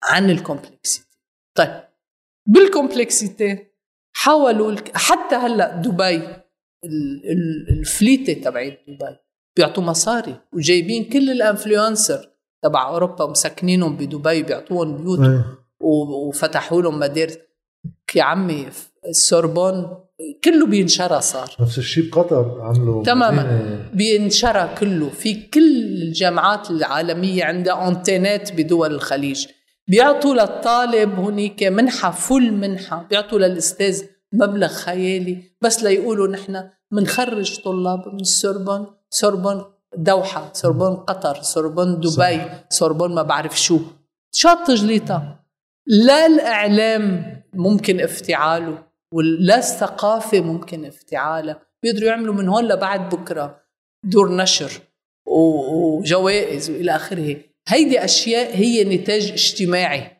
عن 0.03 0.29
ال 0.29 0.37
complexité. 0.37 1.17
طيب 1.57 1.83
بال 2.47 2.67
complexité 2.67 3.65
حاولوا 4.15 4.75
حتى 4.93 5.35
هلأ 5.35 5.75
دبي 5.75 6.27
الفيترين 7.69 8.33
تبعت 8.33 8.79
دبي. 8.87 9.17
بيعطوا 9.57 9.83
مصاري 9.83 10.41
وجايبين 10.53 11.09
كل 11.09 11.29
ال 11.29 11.37
influenceurs 11.37 12.29
تبع 12.63 12.89
أوروبا 12.89 13.23
ومسكنينهم 13.23 13.97
بدبي 13.97 14.43
بيعطوهم 14.43 14.97
بيوت. 14.97 15.19
إيه. 15.19 15.58
وفتحوا 15.79 16.81
لهم 16.81 16.99
مدارس 16.99 17.37
يا 18.15 18.23
عمي 18.23 18.67
السوربون 19.07 19.97
كله 20.43 20.65
بينشرى 20.65 21.21
صار. 21.21 21.55
نفس 21.59 21.77
الشيء 21.77 22.09
بقطر 22.09 22.61
عملوا 22.61 23.03
تماما. 23.03 23.85
بينشرى 23.93 24.69
كله. 24.79 25.09
في 25.09 25.33
كل 25.33 25.75
الجامعات 26.01 26.71
العالمية 26.71 27.43
عندها 27.43 27.87
antennes 27.87 28.51
بدول 28.53 28.93
الخليج. 28.93 29.47
بيعطوا 29.87 30.35
للطالب 30.35 31.19
هنيك 31.19 31.63
منحة 31.63 32.11
full 32.11 32.51
منحة. 32.51 33.07
بيعطوا 33.09 33.39
للأستاذ 33.39 34.03
مبلغ 34.33 34.67
خيالي. 34.67 35.43
بس 35.61 35.83
ليقولوا 35.83 36.27
نحن 36.27 36.69
منخرج 36.91 37.59
طلاب 37.63 38.07
من 38.13 38.19
السوربون 38.19 38.87
سوربون 39.09 39.65
دوحة. 39.97 40.49
سوربون 40.53 40.95
قطر. 40.95 41.41
سوربون 41.41 41.99
دبي. 41.99 42.09
صح. 42.09 42.63
سوربون 42.69 43.15
ما 43.15 43.21
بعرف 43.21 43.59
شو. 43.59 43.79
شاط 44.31 44.67
تجليطة 44.67 45.38
لا 45.87 46.25
الإعلام 46.25 47.35
ممكن 47.53 48.01
افتعاله 48.01 48.83
ولا 49.13 49.57
الثقافة 49.57 50.41
ممكن 50.41 50.85
افتعالها 50.85 51.61
بيقدروا 51.83 52.09
يعملوا 52.09 52.33
من 52.33 52.47
هون 52.47 52.67
لبعد 52.67 53.09
بكرة 53.09 53.61
دور 54.05 54.35
نشر 54.35 54.71
وجوائز 55.27 56.69
وإلى 56.69 56.95
آخره. 56.95 57.37
هيدي 57.67 58.03
أشياء 58.03 58.55
هي 58.55 58.83
نتاج 58.83 59.31
اجتماعي. 59.31 60.17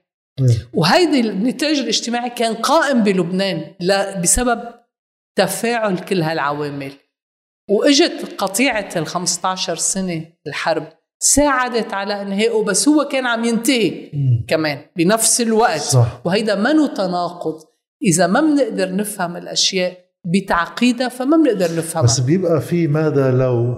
وهيدي 0.74 1.20
النتاج 1.20 1.80
الاجتماعي 1.80 2.30
كان 2.30 2.56
قائم 2.56 3.04
بلبنان 3.04 3.76
بسبب 4.22 4.74
تفاعل 5.38 6.00
كل 6.00 6.22
هالعوامل. 6.22 6.92
وإجت 7.70 8.36
قطيعة 8.38 8.90
ال 8.96 9.08
15 9.08 9.76
سنة 9.76 10.26
الحرب. 10.48 10.99
ساعدت 11.20 11.94
على 11.94 12.22
انهائه 12.22 12.64
بس 12.64 12.88
هو 12.88 13.08
كان 13.12 13.26
عم 13.26 13.44
ينتهي 13.44 14.12
كمان 14.48 14.78
بنفس 14.96 15.42
الوقت. 15.42 15.80
صح. 15.80 16.22
وهيدا 16.26 16.56
منه 16.56 16.88
تناقض. 16.88 17.62
إذا 18.04 18.28
ما 18.28 18.42
بنقدر 18.42 18.96
نفهم 18.96 19.38
الأشياء 19.38 19.98
بتعقيدها 20.26 21.10
فما 21.10 21.38
بنقدر 21.38 21.78
نفهمها. 21.78 22.04
بس 22.04 22.20
بيبقى 22.20 22.62
في 22.62 22.88
ماذا 22.88 23.32
لو 23.32 23.76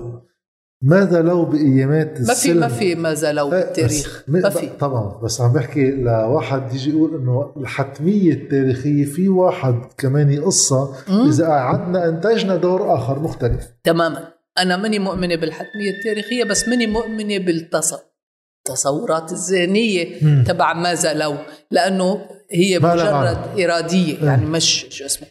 ماذا 0.84 1.22
لو 1.22 1.46
بايامات 1.46 2.22
ما 2.22 2.34
في 2.34 2.54
ما 2.54 2.68
في 2.68 2.96
ماذا 2.96 3.32
لو 3.32 3.50
بالتاريخ. 3.50 4.24
ما 4.28 4.50
في. 4.50 4.70
طبعا 4.80 5.22
بس 5.24 5.42
عم 5.42 5.54
بحكي 5.54 5.92
لواحد 5.92 6.74
يجي 6.74 6.90
يقول 6.90 7.22
إنه 7.22 7.54
الحتمية 7.58 8.34
التاريخية 8.34 9.06
في 9.06 9.30
واحد 9.30 9.76
كمان 9.98 10.44
قصه 10.44 10.96
إذا 11.28 11.48
قعدنا 11.48 12.10
أنتجنا 12.10 12.56
دور 12.56 12.96
آخر 12.96 13.20
مختلف. 13.20 13.68
تماما. 13.84 14.28
أنا 14.58 14.78
ماني 14.78 15.00
مؤمنة 15.00 15.36
بالحتمية 15.36 15.92
التاريخية 15.92 16.44
بس 16.44 16.68
ماني 16.68 16.88
مؤمنة 16.88 17.38
بالتصورات 17.38 19.32
الذهنية 19.32 20.20
تبع 20.44 20.74
ماذا 20.74 21.14
لو 21.14 21.38
لأنه 21.72 22.30
هي 22.52 22.80
مجرد 22.80 23.60
إرادية 23.60 24.26
يعني 24.26 24.46
مش 24.46 24.86
شو 24.90 25.06
اسمه. 25.06 25.28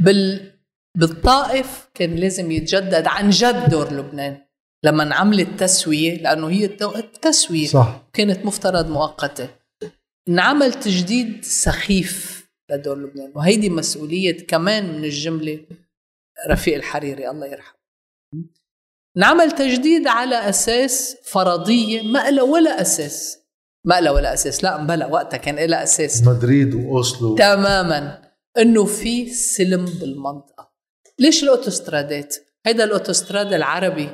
بال 0.00 0.52
بالطائف 0.98 1.88
كان 1.94 2.16
لازم 2.16 2.50
يتجدد 2.50 3.06
عن 3.06 3.30
جد 3.30 3.68
دور 3.70 3.92
لبنان 3.92 4.38
لما 4.84 5.02
انعملت 5.02 5.60
تسوية 5.60 6.22
لأنه 6.22 6.50
هي 6.50 6.64
التسوية 6.64 7.66
صح. 7.66 8.02
كانت 8.12 8.44
مفترض 8.44 8.90
مؤقتة. 8.90 9.48
انعمل 10.28 10.72
تجديد 10.72 11.44
سخيف 11.44 12.46
لدور 12.70 12.98
لبنان 12.98 13.32
وهيدي 13.34 13.70
مسؤولية 13.70 14.46
كمان 14.46 14.98
من 14.98 15.04
الجملة 15.04 15.60
رفيق 16.48 16.74
الحريري 16.74 17.30
الله 17.30 17.46
يرحمه. 17.46 17.81
انعمل 19.16 19.50
تجديد 19.50 20.06
على 20.06 20.48
أساس 20.48 21.16
فرضية 21.24 22.02
ما 22.02 22.30
لها 22.30 22.42
ولا 22.42 22.80
أساس. 22.80 23.38
ما 23.84 24.00
لها 24.00 24.12
ولا 24.12 24.34
أساس 24.34 24.64
لا 24.64 24.82
مبلا 24.82 25.06
وقتها 25.06 25.36
كان 25.36 25.70
لها 25.70 25.82
أساس. 25.82 26.22
مدريد 26.22 26.74
وأوسلو. 26.74 27.34
تماما. 27.34 28.22
إنه 28.58 28.84
في 28.84 29.30
سلم 29.30 29.84
بالمنطقة. 29.84 30.72
ليش 31.18 31.42
الأوتوسترادات؟ 31.42 32.36
هيدا 32.66 32.84
الأوتوستراد 32.84 33.52
العربي 33.52 34.10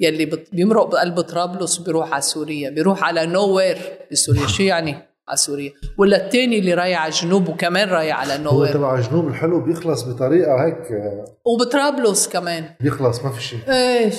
يلي 0.00 0.24
بيمرق 0.52 0.86
بقلب 0.86 1.20
طرابلس 1.20 1.78
بيروح 1.78 2.12
على 2.12 2.22
سوريا 2.22 2.70
بيروح 2.70 3.04
على 3.04 3.26
nowhere 3.26 3.78
بسوريا 4.12 4.46
شو 4.46 4.62
يعني؟ 4.62 5.08
على 5.28 5.36
سوريا 5.36 5.72
ولا 5.98 6.26
الثاني 6.26 6.58
اللي 6.58 6.74
رايح 6.74 7.00
على 7.00 7.12
الجنوب 7.12 7.48
وكمان 7.48 7.88
رايح 7.88 8.20
على 8.20 8.38
nowhere 8.38 8.70
هو 8.70 8.74
تبع 8.74 8.98
الجنوب 8.98 9.28
الحلو 9.28 9.60
بيخلص 9.60 10.02
بطريقة 10.02 10.64
هيك 10.64 11.02
وبطرابلس 11.46 12.28
كمان. 12.28 12.74
بيخلص 12.80 13.24
ما 13.24 13.30
في 13.32 13.42
شيء. 13.42 13.58
إيش؟ 13.68 14.14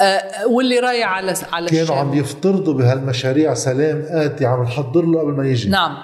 آه 0.00 0.46
واللي 0.46 0.78
رايح 0.78 1.08
على 1.08 1.34
على 1.52 1.70
كانوا 1.70 1.96
عم 1.96 2.14
يفترضوا 2.14 2.74
بهالمشاريع 2.74 3.54
سلام 3.54 4.02
آتي 4.08 4.46
عم 4.46 4.62
نحضر 4.62 5.04
له 5.04 5.20
قبل 5.20 5.32
ما 5.32 5.48
يجي. 5.48 5.68
نعم. 5.68 5.96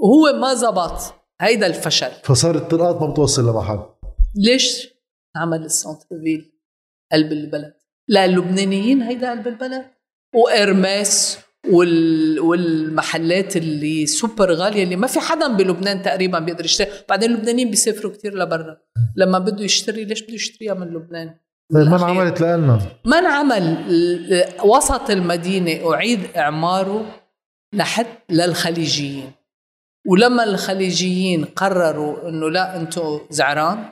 وهو 0.00 0.40
ما 0.40 0.54
زبط 0.54 1.14
هيدا 1.40 1.66
الفشل. 1.66 2.10
فصار 2.22 2.54
الطرقات 2.54 3.02
ما 3.02 3.06
بتوصل 3.06 3.50
لمحل. 3.50 3.80
ليش 4.36 4.88
عمل 5.36 5.64
ال 5.64 6.06
centre-ville 6.24 6.52
قلب 7.12 7.32
البلد؟ 7.32 7.74
للبنانيين 8.08 9.02
هيدا 9.02 9.30
قلب 9.30 9.48
البلد؟ 9.48 9.84
و 10.34 10.49
Hermès 10.49 11.38
وال... 11.70 12.40
والمحلات 12.40 13.56
اللي 13.56 14.06
سوبر 14.06 14.52
غالية 14.52 14.84
اللي 14.84 14.96
ما 14.96 15.06
في 15.06 15.20
حدا 15.20 15.48
بلبنان 15.48 16.02
تقريبا 16.02 16.38
بيقدر 16.38 16.64
يشتري. 16.64 16.90
بعدين 17.08 17.30
اللبنانيين 17.30 17.70
بيسافروا 17.70 18.12
كثير 18.12 18.34
لبرا. 18.34 18.76
لما 19.16 19.38
بده 19.38 19.64
يشتري 19.64 20.04
ليش 20.04 20.22
بده 20.22 20.34
يشتريها 20.34 20.74
من 20.74 20.86
لبنان؟ 20.86 21.34
ما 21.72 21.96
انعملت 21.96 22.40
لنا 22.40 22.80
ما 23.04 23.18
انعمل 23.18 23.76
وسط 24.64 25.10
المدينة 25.10 25.92
أعيد 25.94 26.20
إعماره 26.36 27.06
لحد 27.74 28.06
للخليجيين. 28.30 29.32
ولما 30.08 30.44
الخليجيين 30.44 31.44
قرروا 31.44 32.28
إنه 32.28 32.50
لا 32.50 32.76
أنتم 32.76 33.20
زعران 33.30 33.84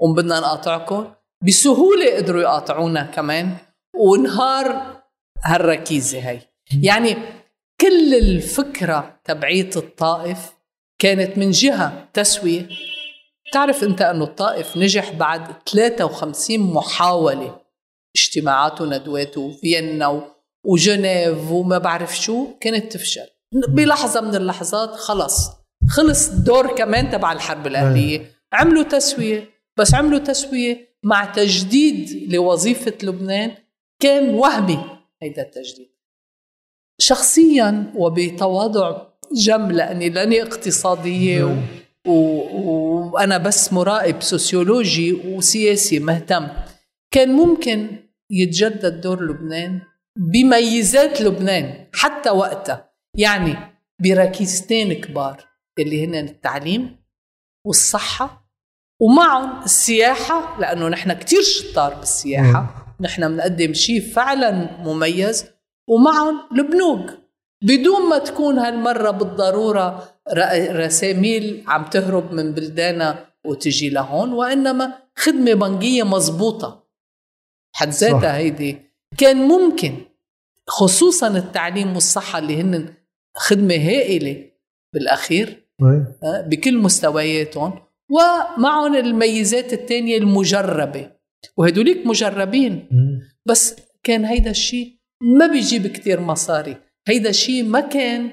وبدنا 0.00 0.40
نقاطعكم 0.40 1.12
بسهولة 1.46 2.16
قدروا 2.16 2.42
يقاطعونا 2.42 3.02
كمان. 3.02 3.56
ونهار 3.96 4.96
هالركيزة 5.44 6.18
هي 6.18 6.40
يعني 6.82 7.16
كل 7.80 8.14
الفكرة 8.14 9.20
تبعية 9.24 9.70
الطائف 9.76 10.38
كانت 10.98 11.38
من 11.38 11.50
جهة 11.50 12.08
تسوية. 12.12 12.68
تعرف 13.52 13.84
أنت 13.84 14.02
أنه 14.02 14.24
الطائف 14.24 14.76
نجح 14.76 15.12
بعد 15.12 15.46
53 15.66 16.60
محاولة. 16.60 17.60
اجتماعات 18.16 18.80
وندوات 18.80 19.38
وفيينا 19.38 20.32
وجنيف 20.64 21.50
وما 21.50 21.78
بعرف 21.78 22.20
شو 22.20 22.58
كانت 22.60 22.92
تفشل. 22.92 23.26
بلحظة 23.68 24.20
من 24.20 24.34
اللحظات 24.34 24.90
خلص. 24.90 25.50
خلص 25.88 26.28
الدور 26.28 26.74
كمان 26.74 27.10
تبع 27.10 27.32
الحرب 27.32 27.66
الأهلية. 27.66 28.30
عملوا 28.52 28.82
تسوية. 28.82 29.50
بس 29.76 29.94
عملوا 29.94 30.18
تسوية 30.18 30.96
مع 31.02 31.24
تجديد 31.24 32.32
لوظيفة 32.32 32.94
لبنان 33.02 33.54
كان 34.00 34.34
وهمي 34.34 34.84
هيدا 35.22 35.42
التجديد. 35.42 35.91
شخصيا 37.04 37.92
وبتواضع 37.94 39.02
جم 39.32 39.70
لأني 39.70 40.08
لاني 40.08 40.42
اقتصادية 40.42 41.44
و... 41.44 41.56
و... 42.06 42.12
وأنا 43.12 43.38
بس 43.38 43.72
مراقب 43.72 44.22
سوسيولوجي 44.22 45.12
وسياسي 45.12 45.98
مهتم. 45.98 46.48
كان 47.14 47.32
ممكن 47.32 47.88
يتجدد 48.30 49.00
دور 49.00 49.24
لبنان 49.24 49.80
بميزات 50.18 51.20
لبنان 51.20 51.86
حتى 51.94 52.30
وقتها 52.30 52.92
يعني 53.16 53.56
بركيزتين 54.02 54.92
كبار 54.92 55.44
اللي 55.78 56.06
هن 56.06 56.14
التعليم 56.14 56.96
والصحة 57.66 58.48
ومعهم 59.00 59.62
السياحة 59.64 60.60
لأنه 60.60 60.88
نحن 60.88 61.12
كتير 61.12 61.42
شطار 61.42 61.94
بالسياحة. 61.94 62.94
نحن 63.00 63.28
بنقدم 63.28 63.72
شيء 63.72 64.00
فعلا 64.00 64.50
مميز 64.82 65.51
ومعهم 65.88 66.40
البنوك. 66.52 67.10
بدون 67.62 68.08
ما 68.08 68.18
تكون 68.18 68.58
هالمرة 68.58 69.10
بالضرورة 69.10 70.08
رساميل 70.70 71.64
عم 71.66 71.84
تهرب 71.84 72.32
من 72.32 72.52
بلدانا 72.52 73.26
وتجي 73.46 73.90
لهون 73.90 74.32
وإنما 74.32 74.94
خدمة 75.16 75.54
بنكية 75.54 76.02
مزبوطة. 76.02 76.88
حد 77.74 77.88
ذاتها 77.88 78.36
هيدي. 78.36 78.78
كان 79.18 79.36
ممكن 79.36 79.94
خصوصا 80.68 81.28
التعليم 81.28 81.94
والصحة 81.94 82.38
اللي 82.38 82.60
هن 82.60 82.94
خدمة 83.36 83.74
هائلة 83.74 84.50
بالأخير 84.94 85.68
آه، 86.24 86.40
بكل 86.40 86.78
مستوياتهم 86.78 87.82
ومعهم 88.10 88.94
الميزات 88.94 89.72
الثانية 89.72 90.18
المجربة. 90.18 91.10
وهدوليك 91.56 92.06
مجربين. 92.06 92.88
بس 93.46 93.76
كان 94.02 94.24
هيدا 94.24 94.50
الشيء 94.50 95.01
ما 95.22 95.46
بيجيب 95.46 95.86
كتير 95.86 96.20
مصاري. 96.20 96.76
هيدا 97.08 97.30
الشيء 97.30 97.64
ما 97.64 97.80
كان 97.80 98.30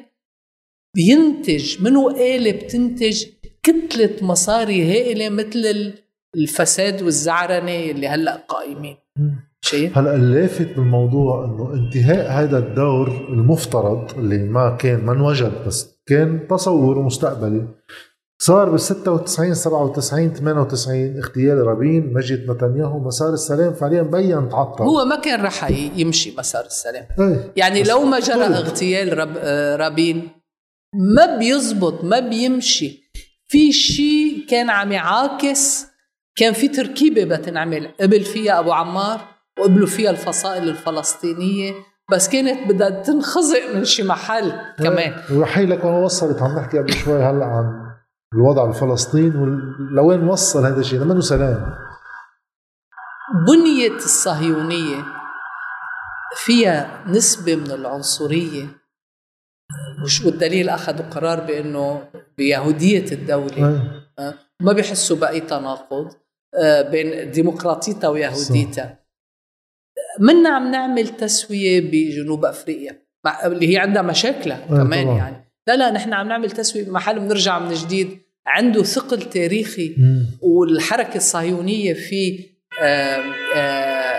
بينتج 0.95 1.83
منه 1.83 2.11
آلة 2.11 2.51
بتنتج 2.51 3.25
كتلة 3.63 4.15
مصاري 4.21 4.91
هائلة 4.91 5.29
مثل 5.29 5.93
الفساد 6.35 7.01
والزعرنة 7.01 7.71
اللي 7.71 8.07
هلأ 8.07 8.35
قائمين. 8.35 8.95
شيء 9.61 9.91
هلأ 9.95 10.15
اللافت 10.15 10.75
بالموضوع 10.75 11.45
إنه 11.45 11.73
انتهاء 11.73 12.31
هذا 12.31 12.57
الدور 12.57 13.27
المفترض 13.29 14.17
اللي 14.17 14.37
ما 14.37 14.77
كان 14.79 15.05
ما 15.05 15.11
انوجد 15.11 15.51
بس 15.67 15.99
كان 16.05 16.47
تصور 16.47 17.03
مستقبلي. 17.03 17.67
صار 18.41 18.69
بال 18.69 18.79
96 18.79 19.53
97 19.53 20.33
98 20.33 21.17
اغتيال 21.17 21.67
رابين 21.67 22.13
مجد 22.13 22.51
نتنياهو 22.51 22.99
مسار 22.99 23.33
السلام 23.33 23.73
فعليا 23.73 24.01
بين 24.01 24.49
تعطل. 24.49 24.83
هو 24.83 25.05
ما 25.05 25.15
كان 25.15 25.45
رح 25.45 25.71
يمشي 25.95 26.35
مسار 26.37 26.65
السلام. 26.65 27.05
إيه. 27.19 27.53
يعني 27.55 27.83
لو 27.83 28.03
ما 28.03 28.19
جرى 28.19 28.47
طيب. 28.47 28.51
اغتيال 28.51 29.17
رب 29.17 29.37
رابين 29.79 30.29
ما 30.95 31.37
بيزبط 31.37 32.03
ما 32.03 32.19
بيمشي. 32.19 33.11
في 33.47 33.71
شيء 33.71 34.45
كان 34.49 34.69
عم 34.69 34.91
يعاكس 34.91 35.85
كان 36.35 36.53
في 36.53 36.67
تركيبة 36.67 37.23
بتنعمل. 37.23 37.89
قبل 38.01 38.23
فيها 38.23 38.59
أبو 38.59 38.71
عمار 38.71 39.21
وقبلوا 39.59 39.87
فيها 39.87 40.09
الفصائل 40.09 40.69
الفلسطينية. 40.69 41.73
بس 42.11 42.29
كانت 42.29 42.71
بدها 42.71 42.89
تنخزق 42.89 43.75
من 43.75 43.85
شي 43.85 44.03
محل 44.03 44.51
كمان. 44.77 45.13
ورحيلك 45.31 45.85
وين 45.85 45.93
وصلت 45.93 46.41
عم 46.41 46.55
نحكي 46.55 46.77
قبل 46.77 46.93
شوي 46.93 47.23
هلأ 47.23 47.45
عن 47.45 47.88
الوضع 48.33 48.65
بفلسطين 48.65 49.35
ولوين 49.35 50.27
وصل 50.27 50.65
هذا 50.65 50.79
الشيء 50.79 50.99
منه 50.99 51.21
سلام. 51.21 51.75
بنية 53.47 53.95
الصهيونية 53.95 55.05
فيها 56.35 57.03
نسبة 57.07 57.55
من 57.55 57.71
العنصرية. 57.71 58.67
والدليل 60.25 60.69
أخذوا 60.69 61.09
قرار 61.09 61.39
بأنه 61.39 62.09
بيهودية 62.37 63.11
الدولة. 63.11 63.81
أه؟ 64.19 64.33
ما 64.61 64.73
بيحسوا 64.73 65.17
بأي 65.17 65.39
تناقض. 65.39 66.13
أه، 66.55 66.81
بين 66.81 67.31
ديمقراطيتها 67.31 68.07
ويهوديتها. 68.07 68.99
منا 70.19 70.49
عم 70.49 70.71
نعمل 70.71 71.07
تسوية 71.07 71.81
بجنوب 71.91 72.45
أفريقيا 72.45 73.05
اللي 73.45 73.73
هي 73.73 73.77
عندها 73.77 74.01
مشاكلها 74.01 74.67
كمان. 74.67 75.07
يعني. 75.07 75.48
لا 75.69 75.77
لا 75.77 75.91
نحن 75.91 76.13
عم 76.13 76.27
نعمل 76.27 76.51
تسوية 76.51 76.85
بمحل 76.85 77.19
بنرجع 77.19 77.59
من 77.59 77.73
جديد. 77.73 78.19
عنده 78.47 78.83
ثقل 78.83 79.21
تاريخي 79.21 79.95
والحركة 80.41 81.17
الصهيونية 81.17 81.93
في 81.93 82.45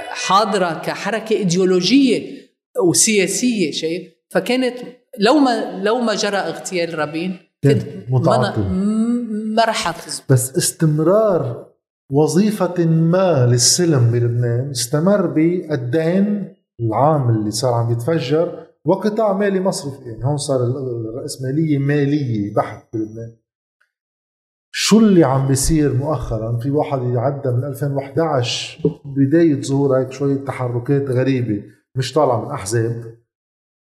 حاضرة 0.08 0.82
كحركة 0.84 1.32
إيديولوجية 1.32 2.50
وسياسية 2.84 3.70
شيء 3.70 4.10
فكانت 4.28 4.76
لو 5.18 5.38
ما 5.38 5.80
لو 5.82 5.98
ما 5.98 6.14
جرى 6.14 6.36
اغتيال 6.36 6.98
رابين 6.98 7.36
كنت 7.64 7.82
ما 9.56 9.64
رح 9.64 9.94
بس 10.28 10.56
استمرار 10.56 11.66
وظيفة 12.12 12.84
ما 12.84 13.46
للسلم 13.46 14.10
بلبنان 14.10 14.70
استمر 14.70 15.26
بالدين 15.26 16.54
العام 16.80 17.28
اللي 17.30 17.50
صار 17.50 17.74
عم 17.74 17.92
يتفجر 17.92 18.66
وقطاع 18.86 19.32
مالي 19.32 19.60
مصرفي 19.60 20.08
يعني 20.10 20.24
هون 20.24 20.36
صار 20.36 20.60
الرأسمالية 20.64 21.78
مالية 21.78 22.54
بحت 22.54 22.96
بلبنان. 22.96 23.36
شو 24.72 24.98
اللي 24.98 25.24
عم 25.24 25.48
بيصير 25.48 25.94
مؤخرا؟ 25.94 26.58
في 26.58 26.70
واحد 26.70 27.02
يعدى 27.02 27.48
من 27.48 27.64
2011 27.64 28.82
بداية 29.04 29.62
ظهور 29.62 29.98
هيك 29.98 30.12
شوية 30.12 30.44
تحركات 30.44 31.02
غريبة 31.02 31.64
مش 31.94 32.12
طالعة 32.12 32.44
من 32.44 32.50
أحزاب. 32.50 33.18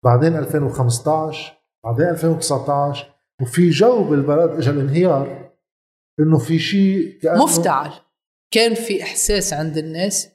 بعدين 0.04 0.36
2015 0.36 1.52
بعدين 1.84 2.08
2019 2.08 3.14
وفي 3.42 3.70
جو 3.70 4.04
بالبلد 4.04 4.50
اجى 4.50 4.70
الانهيار 4.70 5.52
إنه 6.20 6.38
في 6.38 6.58
شيء 6.58 7.18
مفتعل. 7.24 7.92
كان 8.50 8.74
في 8.74 9.02
إحساس 9.02 9.52
عند 9.52 9.76
الناس 9.76 10.28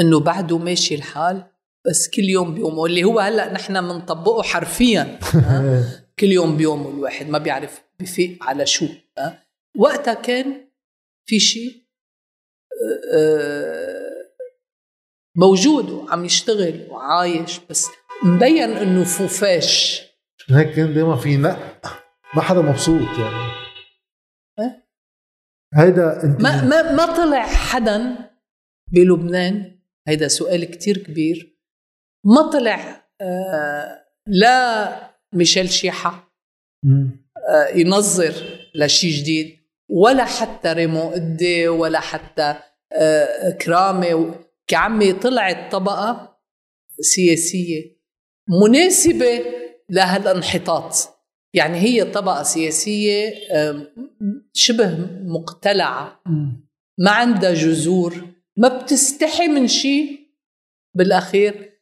إنه 0.00 0.20
بعده 0.20 0.58
ماشي 0.58 0.94
الحال. 0.94 1.55
بس 1.86 2.08
كل 2.08 2.24
يوم 2.24 2.54
بيوم 2.54 2.78
واللي 2.78 3.04
هو 3.04 3.20
هلأ 3.20 3.52
نحن 3.52 3.80
بنطبقه 3.80 4.42
حرفيا 4.42 5.18
كل 6.18 6.26
يوم 6.26 6.56
بيوم 6.56 6.86
الواحد 6.86 7.28
ما 7.28 7.38
بيعرف 7.38 7.82
بفيق 8.00 8.44
على 8.44 8.66
شو 8.66 8.86
وقتها 9.76 10.14
كان 10.14 10.68
في 11.26 11.40
شيء 11.40 11.86
موجود 15.36 15.90
وعم 15.90 16.24
يشتغل 16.24 16.86
وعايش 16.90 17.60
بس 17.70 17.86
مبين 18.24 18.70
إنه 18.70 19.04
فوفاش. 19.04 20.02
هيك 20.50 20.74
كان 20.74 20.94
دائما 20.94 21.16
في 21.16 21.36
نق 21.36 22.02
ما 22.34 22.42
حدا 22.42 22.60
مبسوط 22.60 23.18
يعني. 23.18 23.52
أه؟ 24.58 24.82
هيدا 25.74 26.24
انت 26.24 26.42
ما 26.42 26.64
ما 26.64 26.92
ما 26.92 27.16
طلع 27.16 27.46
حدا 27.46 28.30
بلبنان 28.92 29.78
هيدا 30.08 30.28
سؤال 30.28 30.64
كتير 30.64 30.98
كبير. 30.98 31.55
ما 32.26 32.50
طلع 32.50 33.08
آه 33.20 34.04
لا 34.26 35.10
ميشيل 35.32 35.70
شيحة 35.70 36.32
آه 37.48 37.68
ينظر 37.74 38.34
لشيء 38.74 39.10
جديد 39.10 39.56
ولا 39.88 40.24
حتى 40.24 40.72
ريمو 40.72 41.10
قدي 41.10 41.68
ولا 41.68 42.00
حتى 42.00 42.54
آه 42.92 43.50
كرامة. 43.50 44.34
كعمي 44.66 45.12
طلعت 45.12 45.72
طبقة 45.72 46.38
سياسية 47.00 47.96
مناسبة 48.48 49.44
لهالانحطاط. 49.90 50.94
يعني 51.54 51.78
هي 51.78 52.04
طبقة 52.04 52.42
سياسية 52.42 53.34
شبه 54.52 54.98
مقتلعة. 55.22 56.22
ما 56.98 57.10
عندها 57.10 57.54
جذور 57.54 58.26
ما 58.56 58.68
بتستحي 58.68 59.48
من 59.48 59.68
شيء 59.68 60.18
بالأخير. 60.94 61.75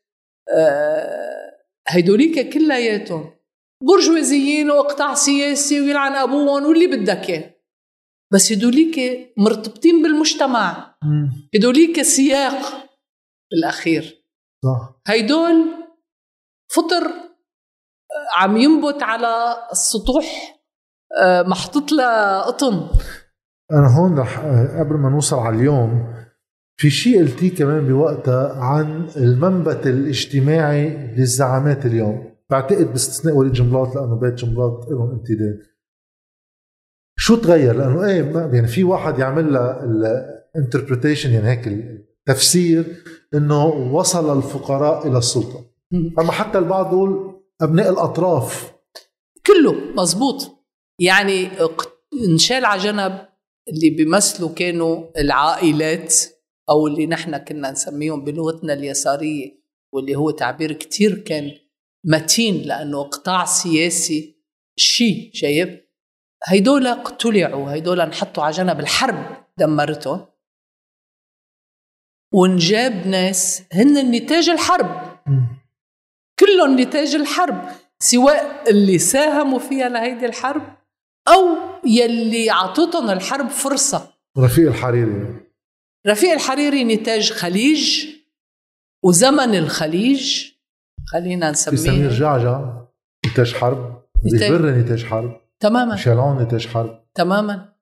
هيدوليك 1.88 2.52
كلياتهم. 2.52 3.34
برجوازيين 3.82 4.70
وقطاع 4.70 5.14
سياسي 5.14 5.80
ويلعن 5.80 6.12
أبوهم 6.12 6.66
واللي 6.66 6.86
بدك 6.86 7.30
إياه. 7.30 7.54
بس 8.32 8.52
هدوليك 8.52 9.28
مرتبطين 9.38 10.02
بالمجتمع. 10.02 10.96
هدوليك 11.54 12.02
سياق 12.02 12.86
بالأخير. 13.50 14.24
صح. 14.64 15.00
هيدول 15.06 15.84
فطر 16.68 17.12
عم 18.36 18.56
ينبت 18.56 19.02
على 19.02 19.56
السطوح 19.72 20.54
آه، 21.22 21.42
محطوط 21.42 21.92
له 21.92 22.40
قطن 22.40 22.88
أنا 23.72 23.96
هون 23.96 24.18
رح 24.18 24.38
قبل 24.78 24.96
ما 24.96 25.10
نوصل 25.10 25.36
على 25.36 25.56
اليوم 25.56 26.14
في 26.76 26.90
شيء 26.90 27.18
قلتيه 27.18 27.54
كمان 27.54 27.88
بوقتها 27.88 28.54
عن 28.54 29.08
المنبت 29.16 29.86
الاجتماعي 29.86 31.14
للزعامات 31.16 31.86
اليوم. 31.86 32.34
بعتقد 32.50 32.92
باستثناء 32.92 33.34
وليد 33.34 33.52
جملات 33.52 33.96
لأنه 33.96 34.14
بيت 34.20 34.34
جملات 34.34 34.86
لهم 34.90 35.10
امتداد 35.10 35.62
شو 37.16 37.36
تغير؟ 37.36 37.76
لأنه 37.76 38.04
إيه 38.04 38.54
يعني 38.54 38.66
في 38.66 38.84
واحد 38.84 39.18
يعمل 39.18 39.52
لها 39.52 39.84
الانتربريتيشن 40.54 41.30
يعني 41.32 41.48
هيك 41.48 41.66
التفسير 41.66 43.02
إنه 43.34 43.66
وصل 43.66 44.38
الفقراء 44.38 45.08
إلى 45.08 45.18
السلطة. 45.18 45.64
أما 46.18 46.32
حتى 46.32 46.58
البعض 46.58 46.86
يقول 46.86 47.42
أبناء 47.60 47.90
الأطراف. 47.90 48.72
كله 49.46 49.74
مزبوط 50.02 50.66
يعني 51.00 51.48
انشال 52.28 52.64
على 52.64 52.82
جنب 52.82 53.12
اللي 53.68 53.90
بيمثلوا 53.90 54.54
كانوا 54.54 55.20
العائلات. 55.20 56.14
أو 56.70 56.86
اللي 56.86 57.06
نحن 57.06 57.36
كنا 57.36 57.70
نسميهم 57.70 58.24
بلغتنا 58.24 58.72
اليسارية 58.72 59.64
واللي 59.92 60.16
هو 60.16 60.30
تعبير 60.30 60.72
كتير 60.72 61.18
كان 61.18 61.52
متين 62.04 62.62
لأنه 62.62 63.02
قطاع 63.02 63.44
سياسي 63.44 64.36
شيء 64.76 65.30
شايف 65.32 65.84
هيدول 66.46 66.86
اقتلعوا 66.86 67.70
هيدول 67.72 68.00
انحطوا 68.00 68.42
على 68.42 68.52
جنب 68.52 68.80
الحرب 68.80 69.36
دمرتهم. 69.58 70.26
ونجاب 72.32 73.06
ناس 73.06 73.62
هن 73.72 74.10
نتاج 74.10 74.48
الحرب. 74.48 75.18
كلهم 76.38 76.80
نتاج 76.80 77.14
الحرب 77.14 77.68
سواء 77.98 78.70
اللي 78.70 78.98
ساهموا 78.98 79.58
فيها 79.58 79.88
لهيدي 79.88 80.26
الحرب 80.26 80.62
أو 81.28 81.56
يلي 81.86 82.50
عطتهم 82.50 83.10
الحرب 83.10 83.48
فرصة. 83.48 84.14
رفيق 84.38 84.68
الحريري. 84.68 85.43
رفيق 86.06 86.32
الحريري 86.32 86.84
نتاج 86.84 87.32
خليج 87.32 88.06
وزمن 89.04 89.54
الخليج. 89.54 90.44
خلينا 91.06 91.50
نسميه 91.50 91.76
سمير 91.76 92.10
جعجع 92.10 92.82
نتاج 93.26 93.54
حرب. 93.54 94.02
زهبر 94.24 94.70
نتاج 94.70 95.04
حرب. 95.04 95.40
تماما. 95.60 95.96
شالعون 95.96 96.42
نتاج 96.42 96.66
حرب. 96.66 97.04
تماما. 97.14 97.72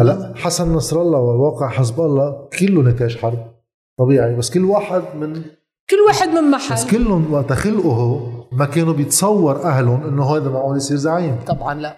هلا 0.00 0.32
حسن 0.36 0.72
نصر 0.72 1.02
الله 1.02 1.18
وواقع 1.18 1.68
حزب 1.68 2.00
الله 2.00 2.48
كله 2.58 2.82
نتاج 2.82 3.16
حرب. 3.16 3.54
طبيعي 3.98 4.34
بس 4.34 4.50
كل 4.50 4.64
واحد 4.64 5.02
من 5.14 5.42
كل 5.90 5.96
واحد 6.06 6.28
من 6.28 6.50
محل. 6.50 6.74
بس 6.74 6.86
كلهم 6.86 7.32
وقت 7.32 7.52
خلقه 7.52 8.32
ما 8.52 8.66
كانوا 8.66 8.92
بيتصور 8.92 9.64
أهلهم 9.64 10.06
إنه 10.06 10.36
هذا 10.36 10.50
معقول 10.50 10.76
يصير 10.76 10.96
زعيم. 10.96 11.44
طبعا 11.46 11.74
لا. 11.74 11.96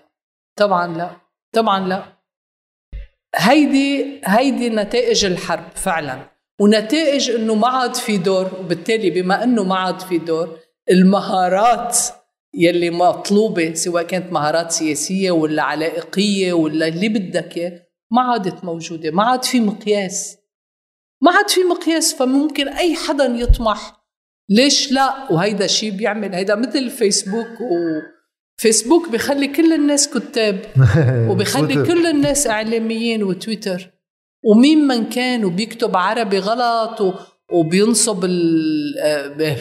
طبعا 0.58 0.96
لا. 0.96 1.10
طبعا 1.54 1.88
لا. 1.88 2.17
هيدي 3.38 4.20
هيدي 4.24 4.68
نتائج 4.68 5.24
الحرب 5.24 5.64
فعلا. 5.74 6.18
ونتائج 6.60 7.30
إنه 7.30 7.54
ما 7.54 7.68
عاد 7.68 7.94
في 7.94 8.16
دور 8.16 8.50
وبالتالي 8.60 9.10
بما 9.10 9.44
إنه 9.44 9.64
ما 9.64 9.74
عاد 9.76 10.00
في 10.00 10.18
دور 10.18 10.58
المهارات 10.90 11.98
يلي 12.54 12.90
مطلوبة 12.90 13.74
سواء 13.74 14.02
كانت 14.02 14.32
مهارات 14.32 14.72
سياسية 14.72 15.30
ولا 15.30 15.62
علائقيه 15.62 16.52
ولا 16.52 16.88
اللي 16.88 17.08
بدك 17.08 17.56
إياه 17.56 17.82
ما 18.10 18.22
عادت 18.22 18.64
موجودة. 18.64 19.10
ما 19.10 19.22
عاد 19.22 19.44
في 19.44 19.60
مقياس. 19.60 20.36
ما 21.22 21.32
عاد 21.32 21.50
في 21.50 21.60
مقياس 21.60 22.14
فممكن 22.14 22.68
أي 22.68 22.94
حدا 22.94 23.24
يطمح 23.24 24.04
ليش 24.48 24.92
لا؟ 24.92 25.32
وهيدا 25.32 25.66
شيء 25.66 25.90
بيعمل. 25.90 26.34
هيدا 26.34 26.54
مثل 26.54 26.90
فيسبوك 26.90 27.60
و 27.60 28.00
فيسبوك 28.60 29.08
بخلي 29.08 29.48
كل 29.48 29.72
الناس 29.72 30.08
كتاب 30.10 30.64
وبخلي 31.30 31.86
كل 31.86 32.06
الناس 32.06 32.46
إعلاميين 32.46 33.22
وتويتر. 33.22 33.90
ومين 34.44 34.78
من 34.78 35.08
كان 35.08 35.44
وبيكتب 35.44 35.96
عربي 35.96 36.38
غلط 36.38 37.14
وبينصب 37.52 38.24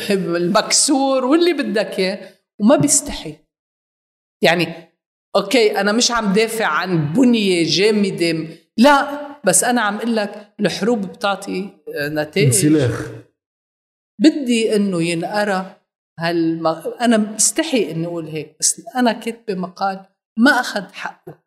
المكسور 0.09 1.25
واللي 1.25 1.53
بدك 1.53 1.99
إياه 1.99 2.29
وما 2.59 2.75
بيستحي. 2.75 3.35
يعني 4.43 4.67
أوكي 5.35 5.79
أنا 5.79 5.91
مش 5.91 6.11
عم 6.11 6.33
دافع 6.33 6.65
عن 6.65 7.13
بنية 7.13 7.63
جامدة 7.65 8.47
لا 8.77 9.27
بس 9.45 9.63
أنا 9.63 9.81
عم 9.81 9.95
أقول 9.97 10.15
لك 10.15 10.53
الحروب 10.59 11.01
بتعطي 11.01 11.69
نتائج. 11.97 12.45
انسلاخ. 12.45 13.11
بدي 14.21 14.75
إنه 14.75 15.03
ينقرأ 15.03 15.76
هالم... 16.19 16.67
أنا 17.01 17.17
بستحي 17.17 17.91
إني 17.91 18.07
أقول 18.07 18.27
هيك 18.27 18.55
بس 18.59 18.81
أنا 18.95 19.11
كاتبه 19.11 19.55
مقال 19.55 20.05
ما 20.37 20.51
أخذ 20.51 20.93
حقه. 20.93 21.43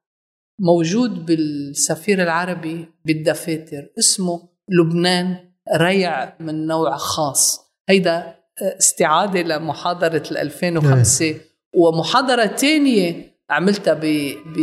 موجود 0.60 1.26
بالسفير 1.26 2.22
العربي 2.22 2.88
بالدفاتر 3.04 3.88
اسمه 3.98 4.48
لبنان 4.68 5.52
ريع 5.76 6.36
من 6.40 6.66
نوع 6.66 6.96
خاص. 6.96 7.60
هيدا 7.88 8.36
استعادة 8.62 9.42
لمحاضرة 9.42 10.22
2005 10.30 11.34
ومحاضرة 11.74 12.46
تانية 12.46 13.36
عملتها 13.50 13.94
ب... 13.94 14.04
ب... 14.46 14.58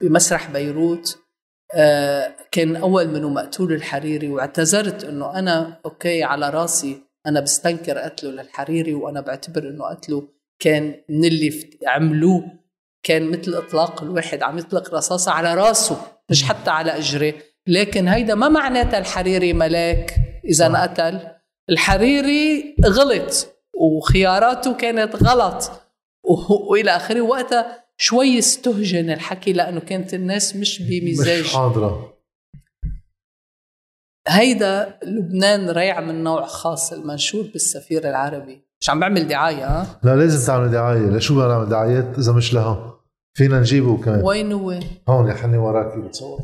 بمسرح 0.00 0.50
بيروت. 0.50 1.18
آه، 1.74 2.36
كان 2.50 2.76
أول 2.76 3.08
منه 3.08 3.28
مقتول 3.28 3.72
الحريري 3.72 4.28
واعتذرت 4.28 5.04
أنه 5.04 5.38
أنا 5.38 5.80
أوكي 5.84 6.22
على 6.22 6.50
راسي 6.50 7.05
أنا 7.26 7.40
بستنكر 7.40 7.98
قتله 7.98 8.30
للحريري 8.30 8.94
وأنا 8.94 9.20
بعتبر 9.20 9.68
أنه 9.68 9.84
قتله 9.84 10.28
كان 10.58 10.94
من 11.08 11.24
اللي 11.24 11.70
عملوه 11.86 12.44
كان 13.02 13.30
مثل 13.30 13.54
إطلاق 13.54 14.02
الواحد 14.02 14.42
عم 14.42 14.58
يطلق 14.58 14.94
رصاصة 14.94 15.32
على 15.32 15.54
راسه 15.54 16.00
مش 16.30 16.44
حتى 16.44 16.70
على 16.70 16.96
أجريه 16.96 17.34
لكن 17.66 18.08
هيدا 18.08 18.34
ما 18.34 18.48
معناتها 18.48 18.98
الحريري 18.98 19.52
ملاك 19.52 20.14
إذا 20.44 20.66
انقتل. 20.66 21.20
الحريري 21.70 22.76
غلط 22.86 23.56
وخياراته 23.74 24.74
كانت 24.74 25.16
غلط. 25.22 25.70
وإلى 26.70 26.90
آخره 26.90 27.20
وقتها 27.20 27.84
شوي 27.96 28.38
استهجن 28.38 29.10
الحكي 29.10 29.52
لأنه 29.52 29.80
كانت 29.80 30.14
الناس 30.14 30.56
مش 30.56 30.82
بمزاج. 30.82 31.40
مش 31.40 31.54
حاضرة. 31.54 32.15
هيدا 34.28 34.98
لبنان 35.02 35.70
ريع 35.70 36.00
من 36.00 36.24
نوع 36.24 36.46
خاص 36.46 36.92
المنشور 36.92 37.42
بالسفير 37.52 38.08
العربي. 38.08 38.66
مش 38.80 38.90
عم 38.90 39.00
بعمل 39.00 39.28
دعاية 39.28 39.66
ها؟ 39.66 40.00
لا 40.02 40.16
لازم 40.16 40.46
تعمل 40.46 40.70
دعاية؟ 40.70 41.10
لشو 41.10 41.34
بدنا 41.34 41.48
نعمل 41.48 41.68
دعايات 41.68 42.18
إذا 42.18 42.32
مش 42.32 42.54
لها. 42.54 43.00
فينا 43.36 43.60
نجيبه 43.60 43.96
كمان. 43.96 44.24
وين 44.24 44.52
هو؟ 44.52 44.80
هون 45.08 45.28
يا 45.28 45.34
حني 45.34 45.58
وراكي 45.58 46.00
بتصور 46.00 46.40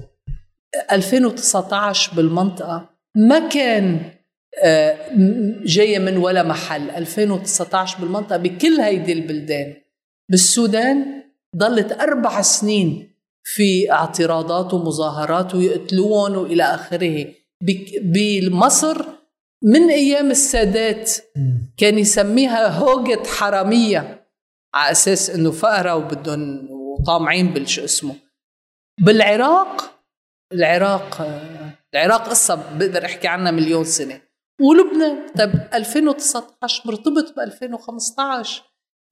2019 0.93 2.17
بالمنطقة. 2.17 2.89
ما 3.17 3.49
كان 3.49 4.01
آه، 4.65 4.97
جاية 5.65 5.99
من 5.99 6.17
ولا 6.17 6.43
محل. 6.43 6.91
2019 6.91 7.99
بالمنطقة 8.01 8.37
بكل 8.37 8.81
هيدي 8.81 9.13
البلدان. 9.13 9.75
بالسودان 10.31 11.23
ضلت 11.57 11.93
أربع 11.93 12.43
سنين 12.43 13.13
في 13.45 13.93
اعتراضات 13.93 14.75
ومظاهرات 14.75 15.55
ويقتلوهم 15.55 16.37
وإلى 16.37 16.63
آخره. 16.63 17.42
بمصر 18.03 19.05
من 19.63 19.91
أيام 19.91 20.31
السادات. 20.31 21.11
كان 21.77 21.99
يسميها 21.99 22.69
هوجة 22.69 23.23
حرامية 23.27 24.27
على 24.75 24.91
أساس 24.91 25.31
إنه 25.31 25.51
فقرة 25.51 25.95
وبدهم 25.97 26.69
وطامعين 26.71 27.47
بالشو 27.53 27.85
اسمه. 27.85 28.15
بالعراق 29.01 29.99
العراق 30.53 31.23
العراق 31.95 32.29
قصة 32.29 32.55
بقدر 32.55 33.05
أحكي 33.05 33.29
عنها 33.29 33.51
مليون 33.51 33.85
سنة. 33.85 34.21
ولبنان 34.61 35.27
طيب 35.39 35.69
2019 35.75 36.83
مرتبط 36.87 37.37
ب 37.37 37.41
2015 37.41 38.63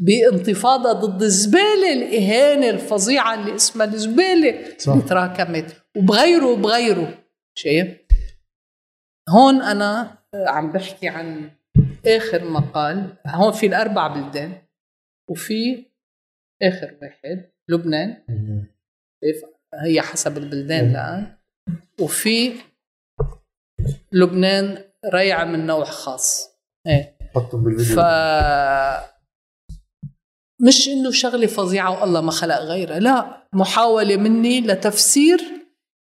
بانتفاضة 0.01 0.93
ضد 0.93 1.23
الزبالة 1.23 1.93
الإهانة 1.93 2.71
الفظيعة 2.71 3.35
اللي 3.35 3.55
اسمها 3.55 3.87
الزبالة 3.87 4.79
صح. 4.79 4.93
اللي 4.93 5.05
تراكمت 5.05 5.77
وبغيره 5.97 6.47
وبغيره 6.47 7.19
شايف؟ 7.55 8.00
هون 9.31 9.62
أنا 9.62 10.19
عم 10.35 10.73
بحكي 10.73 11.09
عن 11.09 11.51
آخر 12.07 12.44
مقال. 12.44 13.16
هون 13.27 13.52
في 13.52 13.66
الأربع 13.66 14.07
بلدان 14.07 14.62
وفي 15.31 15.86
آخر 16.62 16.97
واحد 17.02 17.51
لبنان. 17.69 18.23
هي 19.74 20.02
حسب 20.02 20.39
البلدان 20.39 20.90
الآن. 20.90 21.36
وفي 22.01 22.52
لبنان 24.12 24.85
ريعة 25.12 25.44
من 25.44 25.66
نوع 25.66 25.85
خاص. 25.85 26.51
إيه. 26.86 27.16
حطهم 27.35 27.65
بالفيديو. 27.65 27.97
ف 27.97 28.01
مش 30.61 30.89
إنه 30.89 31.11
شغلة 31.11 31.47
فظيعة 31.47 32.01
والله 32.01 32.20
ما 32.20 32.31
خلق 32.31 32.59
غيرها 32.59 32.98
لا 32.98 33.47
محاولة 33.52 34.16
مني 34.16 34.61
لتفسير 34.61 35.40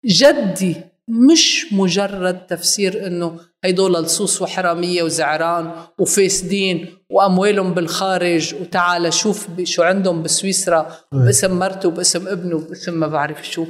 جدي 0.05 0.75
مش 1.07 1.73
مجرد 1.73 2.45
تفسير 2.47 3.07
إنه 3.07 3.39
هيدول 3.63 3.93
لصوص 3.93 4.41
وحرامية 4.41 5.03
وزعران 5.03 5.71
وفاسدين 5.99 6.97
وأموالهم 7.09 7.73
بالخارج 7.73 8.55
وتعال 8.61 9.13
شوف 9.13 9.47
شو 9.63 9.83
عندهم 9.83 10.23
بسويسرا 10.23 10.91
باسم 11.11 11.59
مرته 11.59 11.89
وباسم 11.89 12.27
ابنه 12.27 12.55
وباسم 12.55 12.93
ما 12.93 13.07
بعرف 13.07 13.47
شو. 13.47 13.65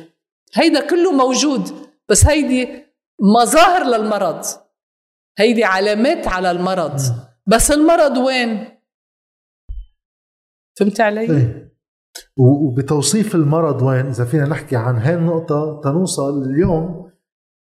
هيدا 0.53 0.88
كله 0.89 1.11
موجود 1.11 1.72
بس 2.09 2.26
هيدي 2.26 2.69
مظاهر 3.35 3.84
للمرض. 3.84 4.45
هيدي 5.38 5.64
علامات 5.64 6.27
على 6.27 6.51
المرض. 6.51 7.01
بس 7.47 7.72
المرض 7.72 8.18
وين؟ 8.18 8.68
فهمت 10.80 11.01
علي؟ 11.01 11.22
إيه. 11.22 11.73
وبتوصيف 12.38 13.35
المرض 13.35 13.81
وين؟ 13.81 14.05
إذا 14.05 14.26
فينا 14.26 14.45
نحكي 14.45 14.76
عن 14.76 14.95
هاي 14.95 15.15
النقطة 15.15 15.81
تنوصل 15.84 16.43
اليوم 16.43 17.06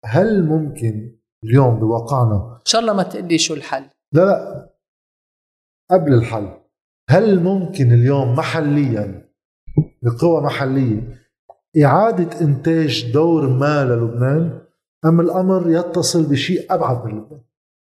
هل 0.06 0.46
ممكن 0.46 1.18
اليوم 1.44 1.80
بواقعنا 1.80 2.58
إن 2.60 2.66
شاء 2.66 2.82
الله 2.82 2.94
ما 2.94 3.04
تقلي 3.04 3.38
شو 3.38 3.54
الحل. 3.54 3.84
لا 4.14 4.26
لا. 4.26 4.70
قبل 5.92 6.14
الحل 6.14 6.58
هل 7.10 7.40
ممكن 7.40 7.92
اليوم 7.92 8.36
محليا 8.36 9.30
بقوى 10.02 10.42
محلية 10.42 11.22
إعادة 11.84 12.42
إنتاج 12.42 13.12
دور 13.12 13.50
ما 13.50 13.86
للبنان 13.86 14.62
أم 15.06 15.20
الأمر 15.20 15.70
يتصل 15.70 16.24
بشيء 16.24 16.74
أبعد 16.74 17.06
من 17.06 17.12
لبنان؟ 17.12 17.42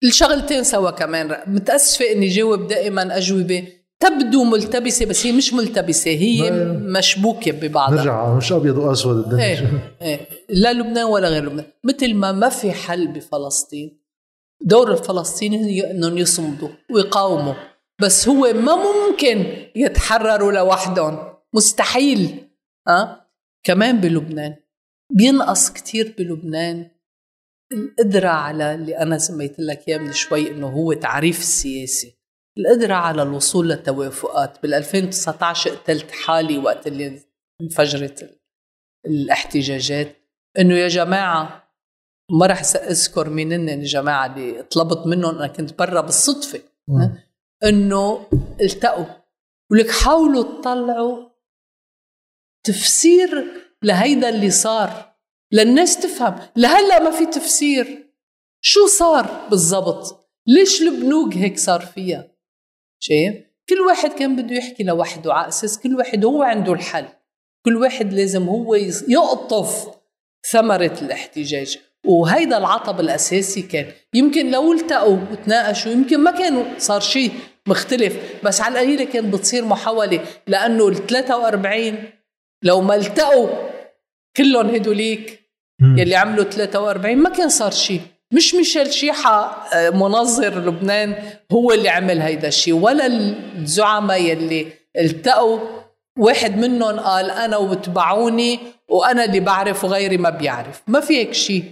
الشغلتين 0.04 0.64
سوا 0.64 0.92
كمان. 0.92 1.38
متأسفة 1.48 2.12
إني 2.12 2.28
جاوب 2.28 2.68
دائما 2.68 3.18
أجوبة. 3.18 3.68
تبدو 4.00 4.44
ملتبسة 4.44 5.06
بس 5.06 5.26
هي 5.26 5.32
مش 5.32 5.54
ملتبسة 5.54 6.12
هي 6.12 6.52
مشبوكة 6.98 7.52
ببعضها. 7.52 7.96
نرجع 7.96 8.36
مش 8.36 8.52
أبيض 8.52 8.78
وأسود 8.78 9.18
الدنيا. 9.18 9.46
إيه 9.46 9.98
إيه. 10.02 10.28
لا 10.50 10.74
لبنان 10.74 11.06
ولا 11.06 11.30
غير 11.30 11.46
لبنان. 11.46 11.66
مثل 11.84 12.14
ما 12.14 12.32
ما 12.32 12.50
في 12.50 12.72
حل 12.72 13.08
بفلسطين 13.08 14.00
دور 14.62 14.92
الفلسطينيين 14.92 15.86
إنهم 15.86 16.18
يصمدوا 16.18 16.70
ويقاوموا. 16.92 17.54
بس 18.02 18.28
هو 18.28 18.54
ما 18.54 18.76
ممكن 18.76 19.46
يتحرروا 19.76 20.52
لوحدهم. 20.52 21.34
مستحيل 21.54 22.50
أه؟ 22.88 23.28
كمان 23.64 24.02
بلبنان. 24.02 24.56
بينقص 25.12 25.70
كتير 25.70 26.16
بلبنان. 26.18 26.90
القدرة 27.72 28.30
على 28.30 28.76
اللي 28.76 28.98
أنا 28.98 29.18
سميت 29.18 29.56
لك 29.60 29.88
إياه 29.88 29.98
من 29.98 30.14
شوي 30.14 30.52
إنه 30.52 30.68
هو 30.68 30.94
تعريف 30.94 31.40
السياسي 31.40 32.23
القدرة 32.58 32.94
على 32.94 33.22
الوصول 33.22 33.70
للتوافقات. 33.70 34.62
بال 34.62 34.74
2019 34.74 35.76
قتلت 35.76 36.12
حالي 36.12 36.58
وقت 36.58 36.88
اللي 36.88 37.22
انفجرت 37.62 38.40
الاحتجاجات. 39.06 40.16
إنه 40.60 40.76
يا 40.76 40.88
جماعة 40.88 41.74
ما 42.32 42.46
رح 42.46 42.62
أذكر 42.76 43.30
مين 43.30 43.54
هن 43.54 43.70
الجماعة 43.70 44.26
اللي 44.26 44.64
طلبت 44.64 45.08
منهم 45.08 45.36
أنا 45.36 45.48
كنت 45.48 45.80
برا 45.80 46.02
بالصدفة. 46.02 46.62
إنه 47.64 48.28
التقوا. 48.62 49.06
ولك 49.72 49.92
حاولوا 49.92 50.44
تطلعوا 50.44 51.30
تفسير 52.66 53.44
لهيدا 53.84 54.30
اللي 54.30 54.50
صار. 54.50 55.16
للناس 55.52 56.00
تفهم. 56.00 56.40
لهلأ 56.56 57.00
ما 57.00 57.12
في 57.12 57.26
تفسير. 57.26 58.14
شو 58.62 58.88
صار 58.88 59.48
بالضبط؟ 59.50 60.30
ليش 60.48 60.82
البنوك 60.82 61.34
هيك 61.34 61.60
صار 61.60 61.82
فيها؟ 61.82 62.33
شايف؟ 63.04 63.36
كل 63.70 63.82
واحد 63.82 64.14
كان 64.14 64.36
بده 64.36 64.56
يحكي 64.56 64.84
لوحده 64.84 65.34
على 65.34 65.48
أساس 65.48 65.80
كل 65.80 65.96
واحد 65.96 66.26
هو 66.26 66.44
عنده 66.44 66.74
الحل. 66.74 67.06
كل 67.66 67.76
واحد 67.78 68.14
لازم 68.14 68.48
هو 68.48 68.76
يقطف 69.08 69.88
ثمرة 70.52 71.00
الاحتجاج. 71.02 71.78
وهيدا 72.06 72.58
العطب 72.58 73.00
الأساسي 73.00 73.62
كان. 73.62 73.92
يمكن 74.14 74.52
لو 74.52 74.74
التقوا 74.74 75.18
وتناقشوا 75.32 75.92
يمكن 75.92 76.20
ما 76.20 76.32
كانوا 76.32 76.64
صار 76.78 77.02
شيء 77.02 77.32
مختلف. 77.68 78.18
بس 78.44 78.62
على 78.62 78.80
القليلة 78.80 79.06
كانت 79.06 79.34
بتصير 79.34 79.66
محاولة. 79.66 80.26
لأنه 80.48 80.88
ال 80.88 81.08
43 81.08 82.04
لو 82.64 82.82
ما 82.82 82.96
التقوا 82.96 83.50
كلهم 84.38 84.70
هدوليك. 84.70 85.40
يلي 85.98 86.16
عملوا 86.16 86.44
43 86.44 87.18
ما 87.18 87.30
كان 87.30 87.50
صار 87.50 87.72
شيء 87.72 88.02
مش 88.34 88.56
ميشيل 88.56 88.94
شيحة 88.94 89.68
آه، 89.74 89.90
منظر 89.90 90.60
لبنان 90.68 91.16
هو 91.52 91.72
اللي 91.72 91.90
عمل 91.90 92.22
هيدا 92.22 92.48
الشيء 92.48 92.74
ولا 92.74 93.06
الزعماء 93.58 94.22
يلي 94.22 94.68
التقوا 94.98 95.60
واحد 96.20 96.58
منهم 96.58 97.00
قال 97.00 97.32
أنا 97.32 97.58
وتبعوني 97.58 98.60
وأنا 98.90 99.24
اللي 99.26 99.40
بعرف 99.40 99.84
وغيري 99.84 100.18
ما 100.18 100.30
بيعرف. 100.30 100.82
ما 100.88 101.00
في 101.00 101.18
هيك 101.18 101.34
شيء. 101.34 101.64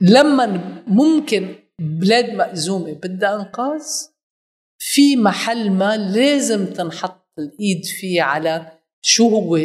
لما 0.00 0.46
ممكن 0.86 1.54
بلاد 1.80 2.34
مأزومة 2.34 2.92
بدها 2.92 3.34
إنقاذ 3.36 3.82
في 4.78 5.16
محل 5.16 5.70
ما 5.70 5.96
لازم 5.96 6.66
تنحط 6.66 7.32
الإيد 7.38 7.84
فيه 7.84 8.22
على 8.22 8.72
شو 9.02 9.28
هو 9.28 9.56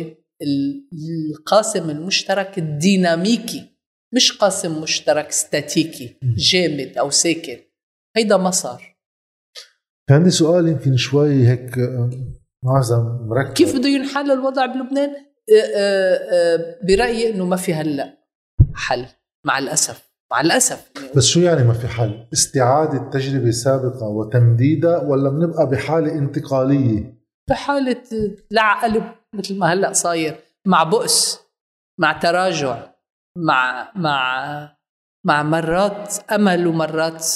القاسم 0.91 1.89
المشترك 1.89 2.57
الديناميكي. 2.57 3.76
مش 4.17 4.37
قاسم 4.37 4.81
مشترك 4.81 5.31
ستاتيكي 5.31 6.17
جامد 6.23 6.97
أو 6.97 7.09
ساكن 7.09 7.57
هيدا 8.15 8.37
ما 8.37 8.51
صار 8.51 8.97
عندي 10.09 10.29
سؤال 10.29 10.67
يمكن 10.67 10.97
شوي 10.97 11.47
هيك 11.47 11.77
آه، 11.77 12.09
معظم 12.63 13.27
مركب 13.29 13.53
كيف 13.53 13.75
بده 13.75 13.89
ينحل 13.89 14.31
الوضع 14.31 14.65
بلبنان؟ 14.65 15.09
آه، 15.09 16.15
آه، 16.31 16.79
برأيي 16.83 17.29
إنه 17.29 17.45
ما 17.45 17.55
في 17.55 17.73
هلأ 17.73 18.17
حل 18.75 19.05
مع 19.45 19.57
الأسف 19.57 20.09
مع 20.31 20.41
الأسف 20.41 20.91
بس 21.15 21.25
شو 21.25 21.39
يعني 21.39 21.63
ما 21.63 21.73
في 21.73 21.87
حل؟ 21.87 22.27
استعادة 22.33 23.09
تجربة 23.09 23.51
سابقة 23.51 24.07
وتمديدها 24.07 24.97
ولا 24.97 25.29
بنبقى 25.29 25.69
بحالة 25.69 26.11
انتقالية؟ 26.11 27.17
بحالة 27.49 28.03
لع 28.51 28.83
قلب 28.83 29.03
مثل 29.33 29.57
ما 29.57 29.73
هلأ 29.73 29.93
صاير 29.93 30.39
مع 30.65 30.83
بؤس 30.83 31.39
مع 31.99 32.19
تراجع 32.19 32.96
مع 33.45 33.91
مع 33.95 34.77
مع 35.25 35.43
مرات 35.43 36.13
أمل 36.31 36.67
ومرات 36.67 37.27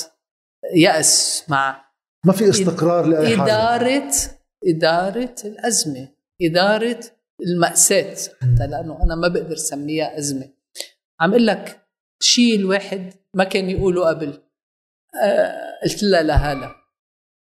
يأس 0.76 1.44
مع 1.50 1.86
ما 2.26 2.34
في 2.34 2.50
استقرار 2.50 3.06
لأي 3.06 3.38
حاجة 3.38 3.44
إدارة 3.44 4.12
إدارة 4.68 5.36
الأزمة 5.46 6.08
إدارة 6.42 7.00
المأساة. 7.42 8.16
حتى 8.42 8.68
لأنه 8.68 9.04
أنا 9.04 9.16
ما 9.16 9.28
بقدر 9.28 9.56
سميها 9.56 10.18
أزمة. 10.18 10.50
عم 11.20 11.30
أقول 11.30 11.48
لك 11.48 11.88
شيء 12.22 12.56
الواحد 12.56 13.14
ما 13.34 13.44
كان 13.44 13.70
يقوله 13.70 14.08
قبل. 14.08 14.42
آه 15.24 15.80
قلت 15.84 16.04
لها 16.04 16.22
لهلا. 16.24 16.68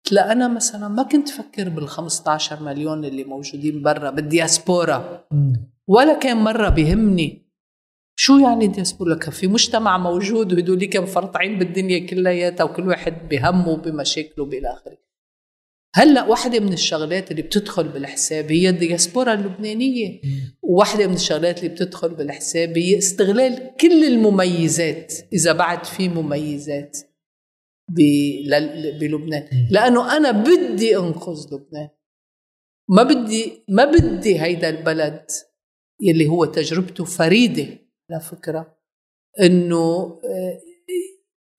قلت 0.05 0.13
لها 0.13 0.33
أنا 0.33 0.49
مثلا 0.49 0.89
ما 0.89 1.03
كنت 1.03 1.29
فكر 1.29 1.69
بال 1.69 1.89
15 1.89 2.63
مليون 2.63 3.05
اللي 3.05 3.25
موجودين 3.25 3.83
برا 3.83 4.11
بالدياسبورا. 4.11 5.27
ولا 5.89 6.19
كان 6.19 6.37
مرة 6.37 6.69
بهمني 6.69 7.48
شو 8.29 8.39
يعني 8.39 8.67
دياسبورا 8.67 9.15
كان 9.15 9.31
في 9.31 9.47
مجتمع 9.47 9.99
موجود 9.99 10.53
وهدول 10.53 10.85
كم 10.85 11.07
فرطعين 11.07 11.59
بالدنيا 11.59 12.07
كلياتها 12.07 12.65
وكل 12.65 12.89
واحد 12.89 13.29
بهمه 13.29 13.77
بمشاكله 13.77 14.45
بالى 14.45 14.69
آخره. 14.69 14.99
هلأ 15.95 16.25
واحدة 16.25 16.61
من 16.61 16.73
الشغلات 16.73 17.31
اللي 17.31 17.43
بتدخل 17.43 17.89
بالحساب 17.89 18.53
هي 18.53 18.69
الدياسبورا 18.69 19.35
اللبنانية. 19.35 20.21
وواحدة 20.63 21.07
من 21.07 21.15
الشغلات 21.15 21.59
اللي 21.59 21.69
بتدخل 21.69 22.15
بالحساب 22.15 22.79
هي 22.79 22.99
استغلال 22.99 23.71
كل 23.81 24.05
المميزات 24.05 25.15
إذا 25.33 25.53
بعد 25.53 25.85
في 25.85 26.09
مميزات 26.09 26.99
بلبنان. 29.01 29.49
لأنه 29.71 30.17
أنا 30.17 30.31
بدي 30.31 30.97
أنقذ 30.97 31.47
لبنان. 31.55 31.89
ما 32.89 33.03
بدي 33.03 33.53
ما 33.69 33.85
بدي 33.85 34.41
هيدا 34.41 34.69
البلد 34.69 35.27
يلي 36.01 36.29
هو 36.29 36.45
تجربته 36.45 37.05
فريدة. 37.05 37.88
على 38.11 38.21
فكرة 38.21 38.79
إنه 39.41 40.19
آه، 40.25 40.61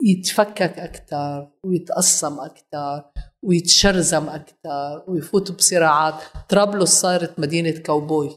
يتفكك 0.03 0.79
أكثر 0.79 1.51
ويتقسم 1.63 2.39
أكثر 2.39 3.11
ويتشرزم 3.43 4.29
أكثر 4.29 5.03
ويفوت 5.07 5.51
بصراعات. 5.51 6.23
طرابلس 6.49 6.89
صارت 6.89 7.39
مدينة 7.39 7.71
كاوبوي. 7.71 8.29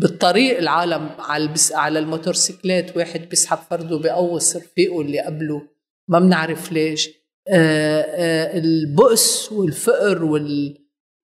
بالطريق 0.00 0.58
العالم 0.58 1.08
على 1.18 1.54
على 1.72 1.98
الموتورسيكلات 1.98 2.96
واحد 2.96 3.20
بيسحب 3.20 3.58
فرده 3.58 3.98
بقوص 3.98 4.56
رفيقه 4.56 5.00
اللي 5.00 5.20
قبله. 5.20 5.62
ما 6.08 6.18
بنعرف 6.18 6.72
ليش. 6.72 7.08
آه، 7.48 8.00
آه، 8.00 8.58
البؤس 8.58 9.52
والفقر 9.52 10.24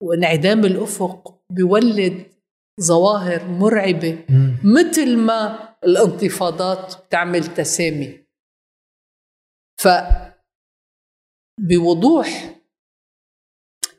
وانعدام 0.03 0.65
الأفق 0.65 1.41
بيولد 1.51 2.27
ظواهر 2.81 3.45
مرعبة. 3.45 4.19
مثل 4.65 5.17
ما 5.17 5.76
الانتفاضات 5.85 7.07
بتعمل 7.07 7.55
تسامي. 7.55 8.27
ف 9.81 9.89
بوضوح 11.61 12.61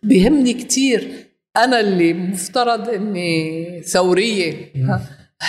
بهمني 0.03 0.53
كتير. 0.53 1.27
أنا 1.57 1.79
اللي 1.79 2.13
مفترض 2.13 2.89
أني 2.89 3.81
ثورية. 3.81 4.73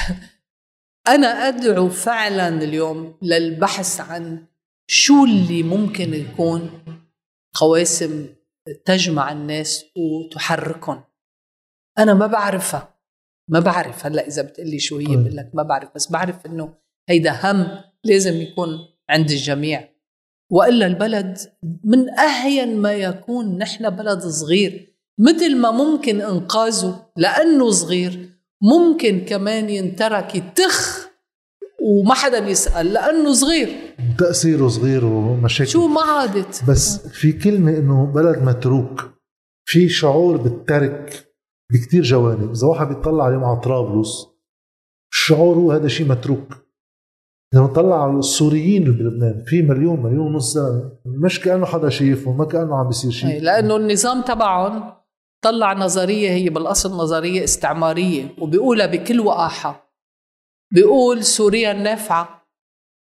أنا 1.15 1.27
أدعو 1.27 1.89
فعلا 1.89 2.49
اليوم 2.49 3.19
للبحث 3.23 4.01
عن 4.01 4.47
شو 4.87 5.25
اللي 5.25 5.63
ممكن 5.63 6.15
يكون 6.15 6.85
قواسم 7.55 8.35
تجمع 8.85 9.33
الناس 9.33 9.85
وتحركهم. 9.97 11.05
أنا 11.99 12.15
ما 12.15 12.27
بعرفها. 12.27 12.98
ما 13.49 13.61
بعرف 13.61 14.07
هلأ 14.07 14.27
إذا 14.27 14.43
بتقلي 14.43 14.79
شو 14.79 14.99
هي 14.99 15.17
بقول 15.17 15.37
لك 15.37 15.51
ما 15.55 15.63
بعرف 15.63 15.89
بس 15.95 16.11
بعرف 16.11 16.47
إنه 16.47 16.75
هيدا 17.09 17.39
هم 17.43 17.67
لازم 18.05 18.41
يكون 18.41 18.69
عند 19.11 19.31
الجميع. 19.31 19.89
وإلا 20.51 20.87
البلد 20.87 21.39
من 21.85 22.11
أهين 22.11 22.77
ما 22.77 22.93
يكون 22.93 23.59
نحن 23.59 23.91
بلد 23.91 24.21
صغير 24.21 24.95
مثل 25.19 25.57
ما 25.57 25.71
ممكن 25.71 26.21
إنقاذه 26.21 27.07
لأنه 27.17 27.71
صغير 27.71 28.31
ممكن 28.63 29.25
كمان 29.25 29.71
ينترك 29.71 30.35
يتخ 30.35 31.09
وما 31.83 32.15
حدا 32.15 32.39
يسال 32.39 32.93
لأنه 32.93 33.33
صغير. 33.33 33.69
تأثيره 34.19 34.69
صغير 34.69 35.05
ومشاكل. 35.05 35.71
شو 35.71 35.87
ما 35.89 36.01
عادت. 36.01 36.65
بس 36.69 37.09
في 37.09 37.33
كلمة 37.33 37.79
إنه 37.79 38.13
بلد 38.15 38.39
متروك 38.43 39.11
في 39.65 39.89
شعور 39.89 40.37
بالترك. 40.37 41.28
بكتير 41.73 42.03
جوانب. 42.03 42.51
إذا 42.51 42.67
واحد 42.67 42.89
بيطلع 42.89 43.29
اليوم 43.29 43.45
على 43.45 43.61
طرابلس 43.61 44.27
الشعور 45.13 45.57
هو 45.57 45.73
هذا 45.73 45.89
شيء 45.89 46.07
متروك. 46.07 46.53
اذا 47.55 47.63
بنطلع 47.63 48.03
على 48.03 48.19
السوريين 48.19 48.83
اللي 48.83 48.99
بلبنان 48.99 49.45
في 49.47 49.63
مليون 49.63 50.03
مليون 50.03 50.27
ونص 50.27 50.55
زلمه 50.55 50.93
مش 51.07 51.41
كأنه 51.41 51.67
حدا 51.67 51.89
شايفهم 51.89 52.39
ما 52.39 52.45
كأنه 52.45 52.77
عم 52.77 52.87
بيصير 52.87 53.11
شيء. 53.11 53.43
لأنه 53.43 53.77
النظام 53.77 54.23
تبعهم 54.23 54.93
طلع 55.45 55.73
نظرية 55.73 56.31
هي 56.31 56.49
بالأصل 56.49 56.91
نظرية 56.91 57.45
استعمارية 57.45 58.35
وبيقولها 58.39 58.87
بكل 58.87 59.21
وقاحة. 59.21 59.95
بيقول 60.75 61.25
سوريا 61.25 61.73
النافعة 61.73 62.49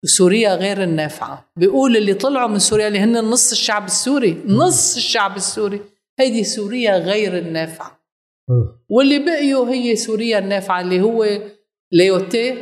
وسوريا 0.03 0.55
غير 0.55 0.83
النافعة. 0.83 1.51
بيقول 1.55 1.97
اللي 1.97 2.13
طلعوا 2.13 2.47
من 2.49 2.59
سوريا 2.59 2.87
اللي 2.87 2.99
هن 2.99 3.25
نص 3.25 3.51
الشعب 3.51 3.85
السوري 3.85 4.43
نص 4.47 4.95
الشعب 4.95 5.35
السوري. 5.35 5.81
هيدي 6.19 6.43
سوريا 6.43 6.97
غير 6.97 7.37
النافعة. 7.37 8.00
واللي 8.89 9.19
بقيوا 9.19 9.69
هي 9.69 9.95
سوريا 9.95 10.39
النافعه 10.39 10.81
اللي 10.81 11.01
هو 11.01 11.41
ليوتي. 11.91 12.55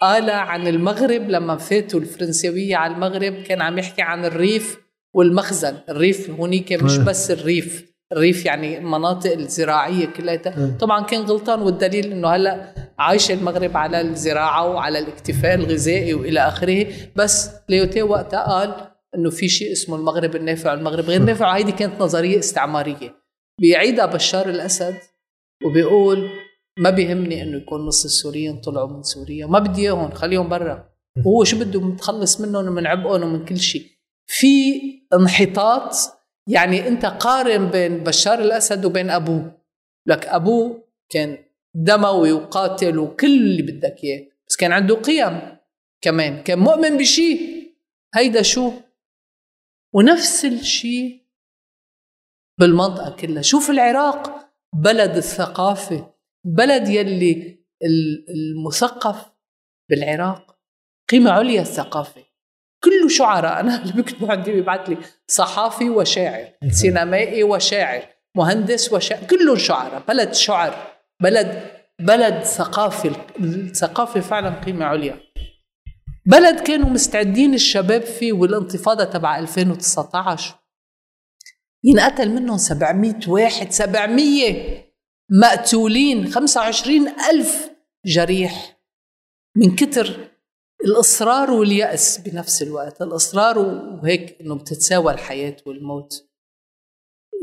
قال 0.00 0.30
عن 0.30 0.66
المغرب 0.66 1.30
لما 1.30 1.56
فاتوا 1.56 2.00
الفرنسويه 2.00 2.76
على 2.76 2.94
المغرب 2.94 3.32
كان 3.32 3.62
عم 3.62 3.78
يحكي 3.78 4.02
عن 4.02 4.24
الريف 4.24 4.78
والمخزن. 5.14 5.76
الريف 5.88 6.30
هونيك 6.30 6.72
مش 6.72 6.98
بس 6.98 7.30
الريف. 7.30 7.96
الريف 8.12 8.46
يعني 8.46 8.78
المناطق 8.78 9.32
الزراعية 9.32 10.06
كلها. 10.06 10.76
طبعا 10.80 11.04
كان 11.04 11.22
غلطان 11.22 11.62
والدليل 11.62 12.12
إنه 12.12 12.28
هلأ 12.28 12.74
عايشة 12.98 13.32
المغرب 13.32 13.76
على 13.76 14.00
الزراعة 14.00 14.68
وعلى 14.68 14.98
الاكتفاء 14.98 15.54
الغذائي 15.54 16.14
وإلى 16.14 16.40
آخره. 16.40 16.86
بس 17.16 17.50
ليوتي 17.68 18.02
وقتها 18.02 18.42
قال 18.42 18.74
إنه 19.16 19.30
في 19.30 19.48
شيء 19.48 19.72
اسمه 19.72 19.96
المغرب 19.96 20.36
النافع 20.36 20.72
والمغرب 20.72 21.04
غير 21.04 21.22
نافع. 21.22 21.48
وهيدي 21.48 21.72
كانت 21.72 22.00
نظرية 22.00 22.38
استعمارية. 22.38 23.26
بيعيدها 23.60 24.06
بشار 24.06 24.48
الأسد 24.48 24.94
وبيقول 25.64 26.30
ما 26.78 26.90
بيهمني 26.90 27.42
إنه 27.42 27.56
يكون 27.56 27.86
نص 27.86 28.04
السوريين 28.04 28.60
طلعوا 28.60 28.88
من 28.88 29.02
سوريا 29.02 29.46
ما 29.46 29.58
بدي 29.58 29.80
إياهم 29.82 30.10
خليهم 30.10 30.48
برا. 30.48 30.96
وهو 31.26 31.44
شو 31.44 31.58
بده 31.58 31.80
متخلص 31.80 32.40
منهم 32.40 32.68
ومن 32.68 32.86
عبئهم 32.86 33.22
ومن 33.22 33.44
كل 33.44 33.58
شيء. 33.58 33.86
في 34.26 34.80
انحطاط 35.14 35.94
يعني 36.48 36.88
أنت 36.88 37.06
قارن 37.06 37.70
بين 37.70 37.98
بشار 38.04 38.38
الأسد 38.38 38.84
وبين 38.84 39.10
ابوه 39.10 39.62
لك 40.06 40.26
ابوه 40.26 40.88
كان 41.10 41.44
دموي 41.74 42.32
وقاتل 42.32 42.98
وكل 42.98 43.36
اللي 43.36 43.62
بدك 43.62 44.04
إياه 44.04 44.26
بس 44.48 44.56
كان 44.56 44.72
عنده 44.72 44.94
قيم 44.94 45.40
كمان 46.00 46.42
كان 46.42 46.58
مؤمن 46.58 46.96
بشيء. 46.96 47.56
هيدا 48.14 48.42
شو؟ 48.42 48.72
ونفس 49.94 50.44
الشيء 50.44 51.22
بالمنطقة 52.60 53.16
كلها. 53.16 53.42
شوف 53.42 53.70
العراق. 53.70 54.45
بلد 54.82 55.16
الثقافة 55.16 56.14
بلد 56.44 56.88
يلي 56.88 57.58
المثقف 58.28 59.16
بالعراق 59.90 60.56
قيمة 61.10 61.30
عليا 61.30 61.60
الثقافة. 61.60 62.22
كله 62.84 63.08
شعراء 63.08 63.60
أنا 63.60 63.82
اللي 63.82 63.92
بكتبوا 63.92 64.32
عندي 64.32 64.52
بيبعث 64.52 64.88
لي 64.88 64.98
صحافي 65.28 65.90
وشاعر 65.90 66.48
سينمائي 66.70 67.42
وشاعر 67.42 68.02
مهندس 68.36 68.92
وشاعر 68.92 69.24
كلهم 69.24 69.56
شعراء 69.56 70.02
بلد 70.08 70.34
شعر 70.34 70.74
بلد 71.22 71.70
بلد 72.00 72.42
ثقافي 72.42 73.12
الثقافة 73.40 74.20
فعلا 74.20 74.50
قيمة 74.50 74.84
عليا. 74.84 75.20
بلد 76.26 76.60
كانوا 76.60 76.88
مستعدين 76.88 77.54
الشباب 77.54 78.02
فيه 78.02 78.32
والانتفاضة 78.32 79.04
تبع 79.04 79.38
2019 79.38 80.54
ينقتل 81.86 82.30
منهم 82.30 82.58
700 82.58 83.14
واحد 83.28 83.72
700 83.72 84.84
مقتولين 85.30 86.30
25 86.32 87.08
ألف 87.08 87.70
جريح. 88.06 88.80
من 89.56 89.76
كتر 89.76 90.30
الإصرار 90.84 91.50
واليأس 91.50 92.18
بنفس 92.18 92.62
الوقت 92.62 93.02
الإصرار 93.02 93.58
وهيك 93.58 94.40
إنه 94.40 94.54
بتتساوى 94.54 95.12
الحياة 95.12 95.56
والموت. 95.66 96.28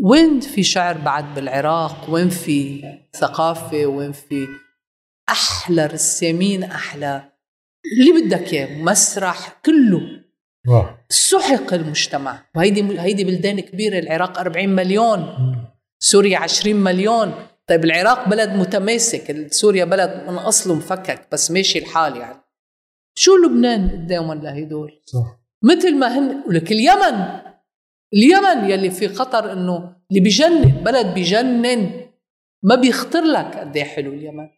وين 0.03 0.39
في 0.39 0.63
شعر 0.63 0.97
بعد 0.97 1.35
بالعراق؟ 1.35 2.09
وين 2.09 2.29
في 2.29 2.83
ثقافة؟ 3.19 3.85
وين 3.85 4.11
في 4.11 4.47
أحلى 5.29 5.85
رسامين 5.85 6.63
أحلى 6.63 7.31
اللي 7.99 8.21
بدك 8.21 8.53
إياه 8.53 8.83
مسرح 8.83 9.61
كله. 9.65 10.22
سحق 11.09 11.73
المجتمع. 11.73 12.45
وهيدي 12.55 12.99
هيدي 12.99 13.23
بلدان 13.23 13.59
كبيرة 13.59 13.99
العراق 13.99 14.39
40 14.39 14.69
مليون 14.69 15.35
سوريا 15.99 16.37
20 16.37 16.75
مليون. 16.75 17.33
طيب 17.67 17.85
العراق 17.85 18.29
بلد 18.29 18.49
متماسك 18.49 19.47
سوريا 19.51 19.85
بلد 19.85 20.23
من 20.27 20.35
اصله 20.35 20.75
مفكك 20.75 21.27
بس 21.31 21.51
ماشي 21.51 21.79
الحال 21.79 22.17
يعني. 22.17 22.43
شو 23.15 23.35
لبنان 23.35 23.89
قدامهم 23.89 24.41
لهدول 24.41 25.01
صح. 25.05 25.39
مثل 25.63 25.95
ما 25.95 26.19
هن 26.19 26.43
ولك 26.47 26.71
اليمن. 26.71 27.39
اليمن 28.13 28.69
يلي 28.69 28.91
في 28.91 29.07
خطر 29.07 29.51
إنه 29.51 29.95
اللي 30.11 30.21
بجنن 30.21 30.83
بلد 30.83 31.05
بجنن 31.05 32.03
ما 32.63 32.75
بيخطر 32.75 33.21
لك 33.21 33.57
قد 33.57 33.77
إيه 33.77 33.83
حلو 33.83 34.13
اليمن. 34.13 34.49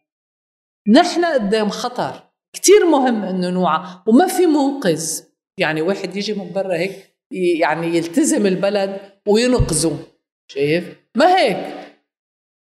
نحن 0.94 1.24
قدام 1.24 1.68
خطر 1.68 2.22
كتير 2.52 2.86
مهم 2.86 3.24
إنه 3.24 3.50
نوعى 3.50 3.80
وما 4.06 4.26
في 4.26 4.46
منقذ. 4.46 5.25
يعني 5.60 5.82
واحد 5.82 6.16
يجي 6.16 6.34
من 6.34 6.52
برا 6.52 6.76
هيك 6.76 7.16
يعني 7.60 7.86
يلتزم 7.86 8.46
البلد 8.46 9.00
وينقذه. 9.28 10.06
شايف؟ 10.50 10.96
ما 11.16 11.36
هيك؟ 11.38 11.86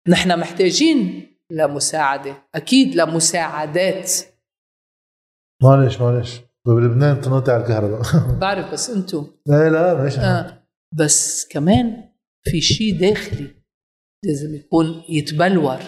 نحن 0.08 0.38
محتاجين 0.38 1.26
لمساعدة 1.52 2.48
أكيد 2.54 2.94
لمساعدات. 2.94 4.12
معلش 5.62 6.00
معلش. 6.00 6.40
بلبنان 6.66 7.20
تنقطع 7.20 7.56
الكهرباء. 7.56 8.02
بعرف 8.40 8.72
بس 8.72 8.90
أنتو. 8.90 9.26
لا 9.46 9.70
لا 9.70 9.94
ماشي. 10.02 10.20
آه. 10.20 10.66
بس 10.94 11.48
كمان 11.48 12.10
في 12.44 12.60
شيء 12.60 13.00
داخلي 13.00 13.54
لازم 14.24 14.54
يكون 14.54 15.04
يتبلور. 15.08 15.80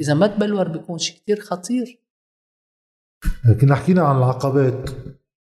إذا 0.00 0.14
ما 0.14 0.26
تبلور 0.26 0.68
بيكون 0.68 0.98
شيء 0.98 1.16
كتير 1.16 1.40
خطير. 1.40 2.02
كنا 3.60 3.74
حكينا 3.74 4.02
عن 4.02 4.16
العقبات. 4.16 4.90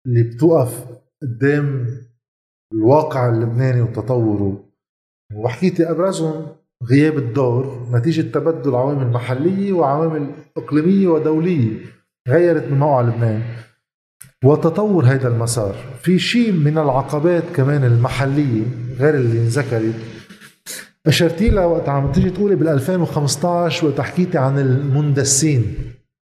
اللي 0.07 0.23
بتوقف 0.23 0.85
قدام 1.21 1.87
الواقع 2.73 3.29
اللبناني 3.29 3.81
وتطوره. 3.81 4.69
وحكيتي 5.35 5.91
أبرزهم 5.91 6.45
غياب 6.89 7.17
الدور 7.17 7.87
نتيجة 7.91 8.21
تبدل 8.21 8.75
عوامل 8.75 9.07
محلية 9.07 9.73
وعوامل 9.73 10.31
إقليمية 10.57 11.07
ودولية 11.07 11.71
غيرت 12.27 12.71
من 12.71 12.79
موقع 12.79 13.01
لبنان. 13.01 13.43
وتطور 14.45 15.05
هذا 15.05 15.27
المسار. 15.27 15.75
في 16.01 16.19
شيء 16.19 16.51
من 16.51 16.77
العقبات 16.77 17.43
كمان 17.55 17.83
المحلية 17.83 18.63
غير 18.99 19.15
اللي 19.15 19.39
انذكرت. 19.39 19.95
اشرتي 21.07 21.49
لها 21.49 21.65
وقت 21.65 21.89
عم 21.89 22.11
تيجي 22.11 22.29
تقولي 22.29 22.55
بال 22.55 22.67
2015 22.67 23.87
وقت 23.87 24.01
حكيتي 24.01 24.37
عن 24.37 24.59
المندسين. 24.59 25.75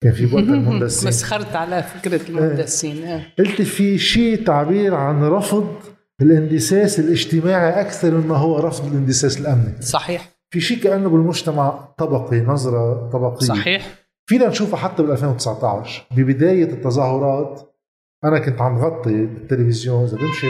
كان 0.03 0.13
في 0.13 0.35
وقت 0.35 0.43
المندسين 0.57 1.09
مسخرت 1.09 1.55
على 1.55 1.83
فكرة 1.83 2.29
المندسين 2.29 3.03
آه. 3.03 3.21
قلت 3.39 3.61
في 3.61 3.97
شيء 3.97 4.45
تعبير 4.45 4.95
عن 4.95 5.23
رفض 5.23 5.75
الاندساس 6.21 6.99
الاجتماعي 6.99 7.81
أكثر 7.81 8.11
مما 8.11 8.37
هو 8.37 8.59
رفض 8.59 8.85
الاندساس 8.85 9.39
الأمني. 9.39 9.81
صحيح. 9.81 10.29
في 10.53 10.61
شيء 10.61 10.83
كأنه 10.83 11.09
بالمجتمع 11.09 11.69
طبقي 11.97 12.41
نظرة 12.41 13.09
طبقية. 13.09 13.47
صحيح. 13.47 13.87
فينا 14.29 14.47
نشوفها 14.47 14.79
حتى 14.79 15.03
بال 15.03 15.11
2019 15.11 16.05
ببداية 16.11 16.63
التظاهرات 16.63 17.75
أنا 18.23 18.39
كنت 18.39 18.61
عم 18.61 18.77
غطي 18.77 19.25
بالتلفزيون 19.25 20.03
إذا 20.03 20.17
بمشي 20.17 20.47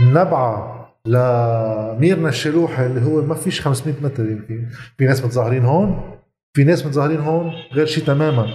من 0.00 0.14
نبعه 0.14 0.74
لميرنا 1.06 2.28
الشلوحي 2.28 2.86
اللي 2.86 3.00
هو 3.00 3.22
ما 3.22 3.34
فيش 3.34 3.60
500 3.60 3.94
متر 4.02 4.30
يمكن. 4.30 4.66
في 4.98 5.04
ناس 5.04 5.24
متظاهرين 5.24 5.64
هون. 5.64 6.17
في 6.58 6.64
ناس 6.64 6.86
متظاهرين 6.86 7.20
هون 7.20 7.52
غير 7.72 7.86
شيء 7.86 8.04
تماما. 8.04 8.46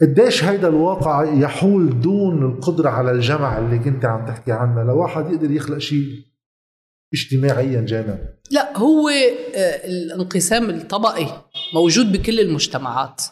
قديش 0.00 0.44
هيدا 0.44 0.68
الواقع 0.68 1.34
يحول 1.34 2.00
دون 2.00 2.42
القدرة 2.42 2.90
على 2.90 3.10
الجمع 3.10 3.58
اللي 3.58 3.78
كنت 3.78 4.04
عم 4.04 4.26
تحكي 4.26 4.52
عنها؟ 4.52 4.84
لواحد 4.84 5.32
يقدر 5.32 5.50
يخلق 5.50 5.78
شيء 5.78 6.24
اجتماعيا 7.14 7.80
جانا 7.80 8.34
لا 8.50 8.78
هو 8.78 9.08
آه، 9.08 9.86
الانقسام 9.86 10.70
الطبقي 10.70 11.26
موجود 11.74 12.12
بكل 12.12 12.40
المجتمعات. 12.40 13.22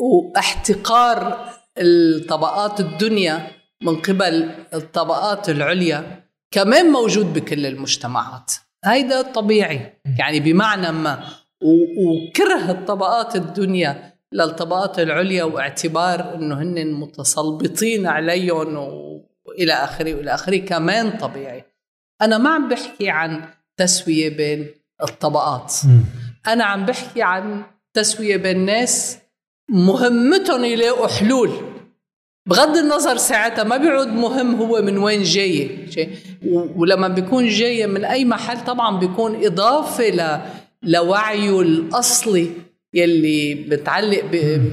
واحتقار 0.00 1.48
الطبقات 1.78 2.80
الدنيا 2.80 3.50
من 3.82 3.96
قبل 3.96 4.50
الطبقات 4.74 5.48
العليا 5.48 6.24
كمان 6.50 6.86
موجود 6.86 7.32
بكل 7.32 7.66
المجتمعات. 7.66 8.52
هيدا 8.84 9.22
طبيعي. 9.22 10.00
يعني 10.18 10.40
بمعنى 10.40 10.92
ما 10.92 11.45
وكره 11.62 12.70
الطبقات 12.70 13.36
الدنيا 13.36 14.16
للطبقات 14.32 14.98
العليا 14.98 15.44
واعتبار 15.44 16.34
إنه 16.34 16.62
هن 16.62 16.92
متسلبطين 16.92 18.06
عليهم 18.06 18.76
وإلى 19.46 19.72
آخره 19.72 20.14
وإلى 20.14 20.34
آخره 20.34 20.56
كمان 20.56 21.10
طبيعي. 21.10 21.64
أنا 22.22 22.38
ما 22.38 22.50
عم 22.50 22.68
بحكي 22.68 23.10
عن 23.10 23.44
تسوية 23.76 24.36
بين 24.36 24.66
الطبقات. 25.02 25.74
أنا 26.46 26.64
عم 26.64 26.86
بحكي 26.86 27.22
عن 27.22 27.64
تسوية 27.94 28.36
بين 28.36 28.64
ناس 28.64 29.18
مهمتهم 29.70 30.64
يلاقوا 30.64 31.06
حلول. 31.06 31.50
بغض 32.48 32.76
النظر 32.76 33.16
ساعتها 33.16 33.64
ما 33.64 33.76
بيعود 33.76 34.08
مهم 34.08 34.54
هو 34.54 34.82
من 34.82 34.98
وين 34.98 35.22
جاي 35.22 35.86
ولما 36.76 37.08
بيكون 37.08 37.48
جاي 37.48 37.86
من 37.86 38.04
أي 38.04 38.24
محل 38.24 38.64
طبعا 38.64 38.98
بيكون 38.98 39.44
إضافة 39.44 40.08
ل 40.08 40.40
لوعيه 40.86 41.60
الأصلي 41.60 42.50
يلي 42.94 43.54
بتعلق 43.54 44.24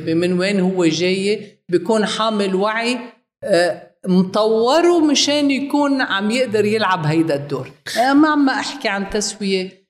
من 0.08 0.40
وين 0.40 0.60
هو 0.60 0.86
جاي 0.86 1.58
بيكون 1.70 2.06
حامل 2.06 2.56
وعي 2.56 2.98
آه، 3.44 3.94
مطوره 4.08 5.00
مشان 5.00 5.52
يكون 5.52 6.02
عم 6.02 6.32
يقدر 6.32 6.66
يلعب 6.66 7.06
هيدا 7.06 7.36
الدور. 7.36 7.72
أنا 7.98 8.14
ما 8.14 8.30
عم 8.30 8.50
أحكي 8.50 8.88
عن 8.88 9.10
تسوية 9.10 9.88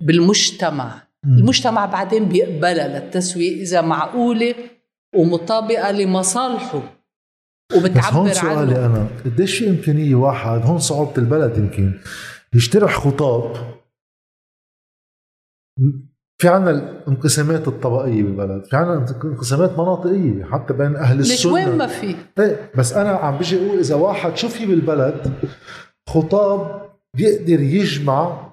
بالمجتمع. 0.00 1.02
المجتمع 1.24 1.86
بعدين 1.86 2.24
بيقبلها 2.24 2.88
للتسوية 2.88 3.62
إذا 3.62 3.80
معقولة 3.80 4.54
ومطابقة 5.14 5.90
لمصالحه 5.90 6.82
وبتعبر 7.76 7.98
بس 7.98 8.14
هون 8.14 8.32
سؤالي 8.34 8.76
أنا 8.86 9.08
قديش 9.24 9.58
في 9.58 9.68
إمكانية 9.68 10.14
واحد 10.14 10.62
هون 10.62 10.78
صعوبة 10.78 11.12
البلد 11.18 11.58
يمكن 11.58 11.92
يشترح 12.54 12.98
خطاب 12.98 13.77
في 16.40 16.48
عنا 16.48 16.70
الانقسامات 16.70 17.68
الطبقية 17.68 18.22
بالبلد 18.22 18.64
في 18.64 18.76
عنا 18.76 19.06
انقسامات 19.24 19.78
مناطقية 19.78 20.44
حتى 20.44 20.74
بين 20.74 20.96
أهل 20.96 21.20
السنة. 21.20 21.34
ليش 21.34 21.46
وين 21.46 21.78
ما 21.78 21.86
في. 21.86 22.14
طيب 22.36 22.56
بس 22.76 22.92
أنا 22.92 23.10
عم 23.10 23.38
بيجي 23.38 23.66
أقول 23.66 23.78
إذا 23.78 23.94
واحد 23.94 24.36
شو 24.36 24.48
في 24.48 24.66
بالبلد 24.66 25.32
خطاب 26.08 26.82
بيقدر 27.16 27.60
يجمع 27.60 28.48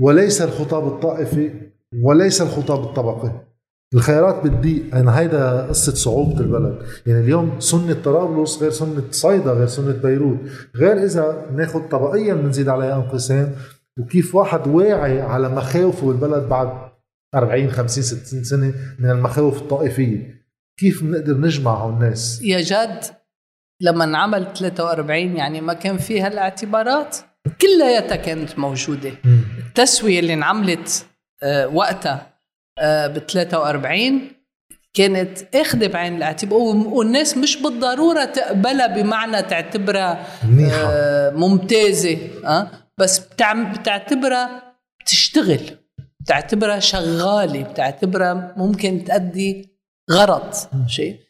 وليس 0.00 0.42
الخطاب 0.42 0.86
الطائفي 0.86 1.50
وليس 2.02 2.42
الخطاب 2.42 2.84
الطبقي. 2.84 3.32
الخيارات 3.94 4.44
بتضيق 4.44 4.94
يعني 4.94 5.10
هيدا 5.10 5.66
قصة 5.66 5.94
صعوبة 5.94 6.40
البلد. 6.40 6.78
يعني 7.06 7.20
اليوم 7.20 7.60
سنة 7.60 7.96
طرابلس 8.04 8.62
غير 8.62 8.70
سنة 8.70 9.02
صيدا 9.10 9.52
غير 9.52 9.66
سنة 9.66 9.92
بيروت. 9.92 10.38
غير 10.76 11.04
إذا 11.04 11.46
ناخد 11.56 11.88
طبقيا 11.88 12.34
بنزيد 12.34 12.68
عليها 12.68 12.96
انقسام 12.96 13.52
وكيف 13.98 14.34
واحد 14.34 14.68
واعي 14.68 15.20
على 15.20 15.48
مخاوفه 15.48 16.06
بالبلد 16.06 16.48
بعد 16.48 16.88
40 17.34 17.70
50 17.70 18.02
60 18.02 18.44
سنة 18.44 18.74
من 18.98 19.10
المخاوف 19.10 19.62
الطائفية 19.62 20.44
كيف 20.78 21.02
بنقدر 21.04 21.36
نجمع 21.40 21.88
الناس 21.88 22.42
يا 22.42 22.60
جاد 22.60 23.04
لما 23.80 24.04
انعمل 24.04 24.46
43 24.56 25.36
يعني 25.36 25.60
ما 25.60 25.72
كان 25.72 25.98
في 25.98 26.20
هالاعتبارات 26.20 27.16
كلياتها 27.60 28.16
كانت 28.16 28.58
موجودة 28.58 29.10
م. 29.24 29.38
التسوية 29.58 30.20
اللي 30.20 30.34
انعملت 30.34 31.06
آه 31.42 31.66
وقتها 31.68 32.26
آه 32.78 33.06
ب 33.06 33.18
43 33.18 34.20
كانت 34.94 35.56
أخذة 35.56 35.86
بعين 35.86 36.16
الاعتبار 36.16 36.60
والناس 36.60 37.36
مش 37.36 37.62
بالضرورة 37.62 38.24
تقبلها 38.24 38.86
بمعنى 38.86 39.42
تعتبرها 39.42 40.26
آه 40.72 41.30
ممتازة؟ 41.30 42.18
بس 42.98 43.18
بتعتبرها 43.54 44.74
بتشتغل 45.00 45.78
بتعتبرها 46.20 46.78
شغالة 46.78 47.62
بتعتبرها 47.62 48.54
ممكن 48.56 49.04
تأدي 49.04 49.68
غرض 50.10 50.54
شيء 50.86 51.20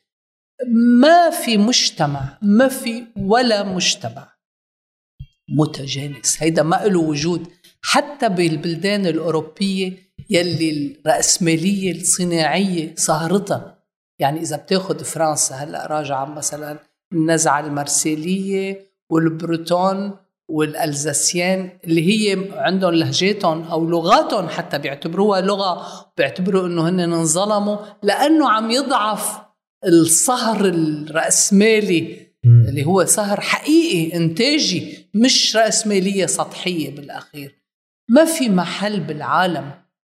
ما 1.01 1.31
في 1.31 1.57
مجتمع 1.57 2.39
ما 2.43 2.69
في 2.69 3.05
ولا 3.17 3.63
مجتمع 3.63 4.39
متجانس. 5.59 6.43
هيدا 6.43 6.63
ما 6.63 6.77
له 6.77 7.01
وجود. 7.01 7.47
حتى 7.83 8.29
بالبلدان 8.29 9.07
الأوروبية 9.07 9.93
يلي 10.31 10.97
الرأسمالية 11.07 12.01
الصناعية 12.01 12.95
صهرتها 12.97 13.79
يعني 14.19 14.41
إذا 14.41 14.57
بتاخذ 14.57 15.05
فرنسا 15.05 15.55
هلأ 15.55 15.87
راجعة 15.87 16.25
مثلا 16.25 16.79
النزعة 17.13 17.61
المرسيلية 17.61 18.87
والبروتون 19.11 20.17
والالزاسيان 20.49 21.79
اللي 21.85 22.09
هي 22.09 22.49
عندهم 22.53 22.95
لهجاتهم 22.95 23.63
أو 23.63 23.85
لغاتهم 23.85 24.49
حتى 24.49 24.79
بيعتبروها 24.79 25.41
لغة 25.41 25.87
بيعتبروا 26.17 26.67
إنه 26.67 26.89
هن 26.89 27.01
انظلموا 27.01 27.77
لأنه 28.03 28.51
عم 28.51 28.71
يضعف 28.71 29.39
الصهر 29.87 30.65
الرأسمالي 30.65 32.29
اللي 32.45 32.85
هو 32.85 33.05
صهر 33.05 33.41
حقيقي 33.41 34.17
إنتاجي 34.17 35.11
مش 35.15 35.57
رأسمالية 35.57 36.27
سطحية 36.27 36.97
بالأخير. 36.97 37.63
ما 38.11 38.25
في 38.25 38.49
محل 38.49 39.01
بالعالم 39.01 39.71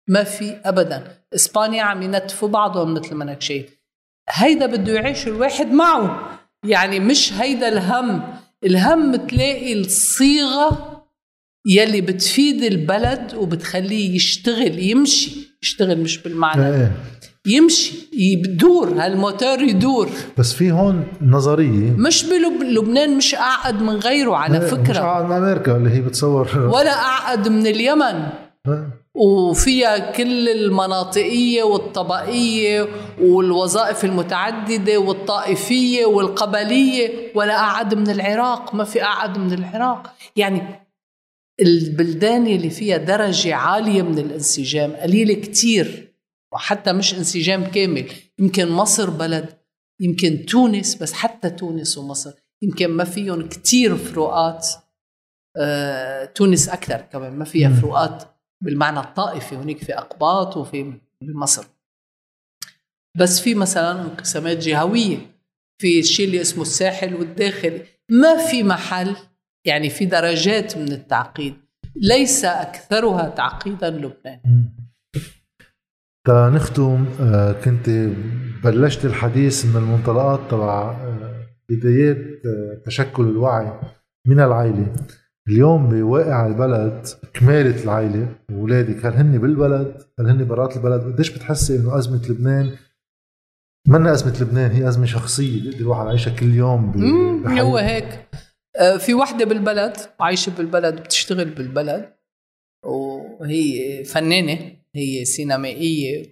ما 0.09 0.23
في 0.23 0.61
ابدا. 0.65 1.17
إسبانيا 1.35 1.83
عم 1.83 2.01
ينتفوا 2.01 2.47
بعضهم 2.47 2.93
مثل 2.93 3.15
ما 3.15 3.23
انك 3.23 3.41
شايف. 3.41 3.79
هيدا 4.29 4.65
بده 4.65 4.93
يعيش 4.93 5.27
الواحد 5.27 5.67
معه. 5.71 6.39
يعني 6.65 6.99
مش 6.99 7.33
هيدا 7.33 7.67
الهم. 7.67 8.42
الهم 8.65 9.15
تلاقي 9.15 9.79
الصيغة 9.79 10.93
يلي 11.65 12.01
بتفيد 12.01 12.63
البلد 12.63 13.33
وبتخليه 13.35 14.15
يشتغل 14.15 14.79
يمشي 14.79 15.31
يشتغل 15.63 15.99
مش 15.99 16.17
بالمعنى. 16.17 16.67
إيه. 16.67 16.91
يمشي 17.45 17.93
يدور 18.13 18.89
هالموتور 18.89 19.61
يدور. 19.61 20.09
بس 20.37 20.53
في 20.53 20.71
هون 20.71 21.07
نظرية. 21.21 21.91
مش 21.91 22.25
بلبنان 22.25 23.17
مش 23.17 23.35
أعقد 23.35 23.81
من 23.81 23.95
غيره 23.95 24.35
على 24.35 24.61
إيه 24.61 24.67
فكرة. 24.67 24.91
مش 24.91 24.97
أعقد 24.97 25.25
من 25.25 25.31
أمريكا 25.31 25.77
اللي 25.77 25.89
هي 25.89 26.01
بتصور. 26.01 26.59
ولا 26.59 26.93
أعقد 26.93 27.47
من 27.47 27.67
اليمن. 27.67 28.29
إيه. 28.67 29.02
وفيها 29.15 30.11
كل 30.11 30.49
المناطقية 30.49 31.63
والطبقية 31.63 32.87
والوظائف 33.21 34.05
المتعددة 34.05 34.97
والطائفية 34.97 36.05
والقبلية 36.05 37.31
ولا 37.35 37.59
أعد 37.59 37.95
من 37.95 38.09
العراق. 38.09 38.75
ما 38.75 38.83
في 38.83 39.03
أعد 39.03 39.37
من 39.37 39.53
العراق. 39.53 40.15
يعني 40.35 40.61
البلدان 41.61 42.47
اللي 42.47 42.69
فيها 42.69 42.97
درجة 42.97 43.55
عالية 43.55 44.01
من 44.01 44.19
الانسجام 44.19 44.95
قليلة 44.95 45.33
كتير 45.33 46.13
وحتى 46.53 46.93
مش 46.93 47.13
انسجام 47.13 47.65
كامل. 47.65 48.11
يمكن 48.39 48.69
مصر 48.69 49.09
بلد 49.09 49.57
يمكن 50.01 50.45
تونس 50.45 50.95
بس 50.95 51.13
حتى 51.13 51.49
تونس 51.49 51.97
ومصر 51.97 52.31
يمكن 52.61 52.87
ما 52.87 53.03
فيهم 53.03 53.49
كتير 53.49 53.95
فروقات. 53.95 54.67
آه، 55.57 56.25
تونس 56.25 56.69
أكثر 56.69 57.01
كمان 57.11 57.33
ما 57.33 57.45
فيها 57.45 57.69
فروقات 57.69 58.32
بالمعنى 58.63 58.99
الطائفي 58.99 59.55
هناك 59.55 59.77
في 59.77 59.97
أقباط 59.97 60.57
وفي 60.57 60.99
بمصر 61.21 61.65
بس 63.17 63.41
في 63.41 63.55
مثلا 63.55 64.01
انقسامات 64.01 64.57
جهوية 64.57 65.17
في 65.81 65.99
الشيء 65.99 66.25
اللي 66.25 66.41
اسمه 66.41 66.61
الساحل 66.61 67.15
والداخلي. 67.15 67.81
ما 68.11 68.47
في 68.47 68.63
محل 68.63 69.15
يعني 69.65 69.89
في 69.89 70.05
درجات 70.05 70.77
من 70.77 70.91
التعقيد. 70.91 71.55
ليس 71.95 72.45
أكثرها 72.45 73.29
تعقيدا 73.29 73.89
لبنان. 73.89 74.69
نختم 76.29 77.05
آه، 77.19 77.51
كنت 77.51 77.89
بلشت 78.63 79.05
الحديث 79.05 79.65
من 79.65 79.75
المنطلقات 79.75 80.51
تبع 80.51 80.91
آه، 80.91 81.45
بدايات 81.69 82.17
آه، 82.17 82.81
تشكل 82.85 83.23
الوعي 83.23 83.79
من 84.27 84.39
العائلة. 84.39 84.93
اليوم 85.47 85.89
بواقع 85.89 86.47
البلد 86.47 87.07
كمالة 87.33 87.83
العائلة 87.83 88.35
وولادك 88.51 89.05
هل 89.05 89.13
هن 89.13 89.37
بالبلد 89.37 90.03
هل 90.19 90.29
هن 90.29 90.47
برات 90.47 90.77
البلد. 90.77 91.01
قديش 91.01 91.29
بتحسي 91.29 91.75
إنه 91.75 91.97
أزمة 91.97 92.27
لبنان؟ 92.29 92.77
منا 93.87 94.13
أزمة 94.13 94.41
لبنان 94.41 94.71
هي 94.71 94.87
أزمة 94.87 95.05
شخصية. 95.05 95.61
بيقدر 95.61 95.79
الواحد 95.79 96.05
يعيشها 96.05 96.35
كل 96.35 96.53
يوم 96.53 96.91
هو 97.47 97.77
هيك؟ 97.77 98.27
آه، 98.79 98.97
في 98.97 99.13
وحدة 99.13 99.45
بالبلد 99.45 99.97
عايشة 100.19 100.51
بالبلد 100.57 100.95
بتشتغل 100.95 101.49
بالبلد 101.49 102.13
وهي 102.85 104.03
فنانة 104.03 104.75
هي 104.95 105.25
سينمائية 105.25 106.25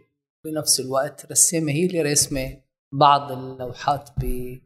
بنفس 0.46 0.80
الوقت 0.80 1.32
رسامة 1.32 1.72
هي 1.72 1.86
اللي 1.86 2.02
رسمة 2.02 2.58
بعض 2.94 3.32
اللوحات 3.32 4.10
ب 4.18 4.58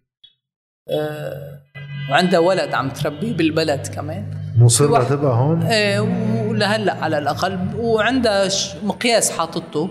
وعندها 2.10 2.40
ولد 2.40 2.74
عم 2.74 2.90
تربيه 2.90 3.34
بالبلد 3.34 3.88
كمان. 3.88 4.32
مصرة 4.58 5.04
تبقى 5.04 5.32
هون؟ 5.34 5.62
آه، 5.64 6.02
ولهلا 6.50 6.94
على 6.94 7.18
الأقل. 7.18 7.60
وعندها 7.76 8.50
مقياس 8.84 9.32
حاطته 9.32 9.90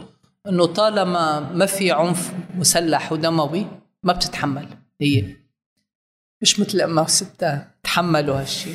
إنه 0.48 0.66
طالما 0.66 1.40
ما 1.40 1.66
في 1.66 1.92
عنف 1.92 2.32
مسلح 2.54 3.12
ودموي 3.12 3.66
ما 4.02 4.12
بتتحمل. 4.12 4.66
هي. 5.00 5.24
مش 6.42 6.60
مثل 6.60 6.80
امها 6.80 7.04
وستها 7.04 7.74
تحملوا 7.82 8.40
هالشيء 8.40 8.74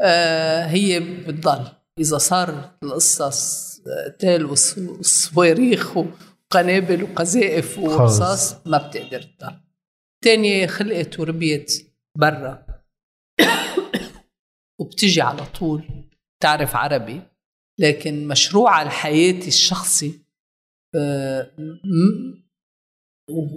آه 0.00 0.64
هي 0.66 1.00
بتضل. 1.00 1.64
إذا 1.98 2.18
صار 2.18 2.70
القصة 2.82 3.30
س- 3.30 3.80
قتال 4.06 4.46
وص- 4.46 4.78
وصواريخ 4.78 5.92
وقنابل 5.96 7.02
وقذائف 7.02 7.78
ورصاص 7.78 8.56
ما 8.66 8.78
بتقدر 8.78 9.22
تضل. 9.22 9.54
تانية 10.24 10.66
خلقت 10.66 11.20
وربيت 11.20 11.92
برا. 12.18 12.66
وبتجي 14.80 15.20
على 15.20 15.46
طول 15.46 16.08
تعرف 16.42 16.76
عربي 16.76 17.20
لكن 17.80 18.28
مشروعها 18.28 18.82
الحياتي 18.82 19.48
الشخصي 19.48 20.20
آه، 20.96 21.50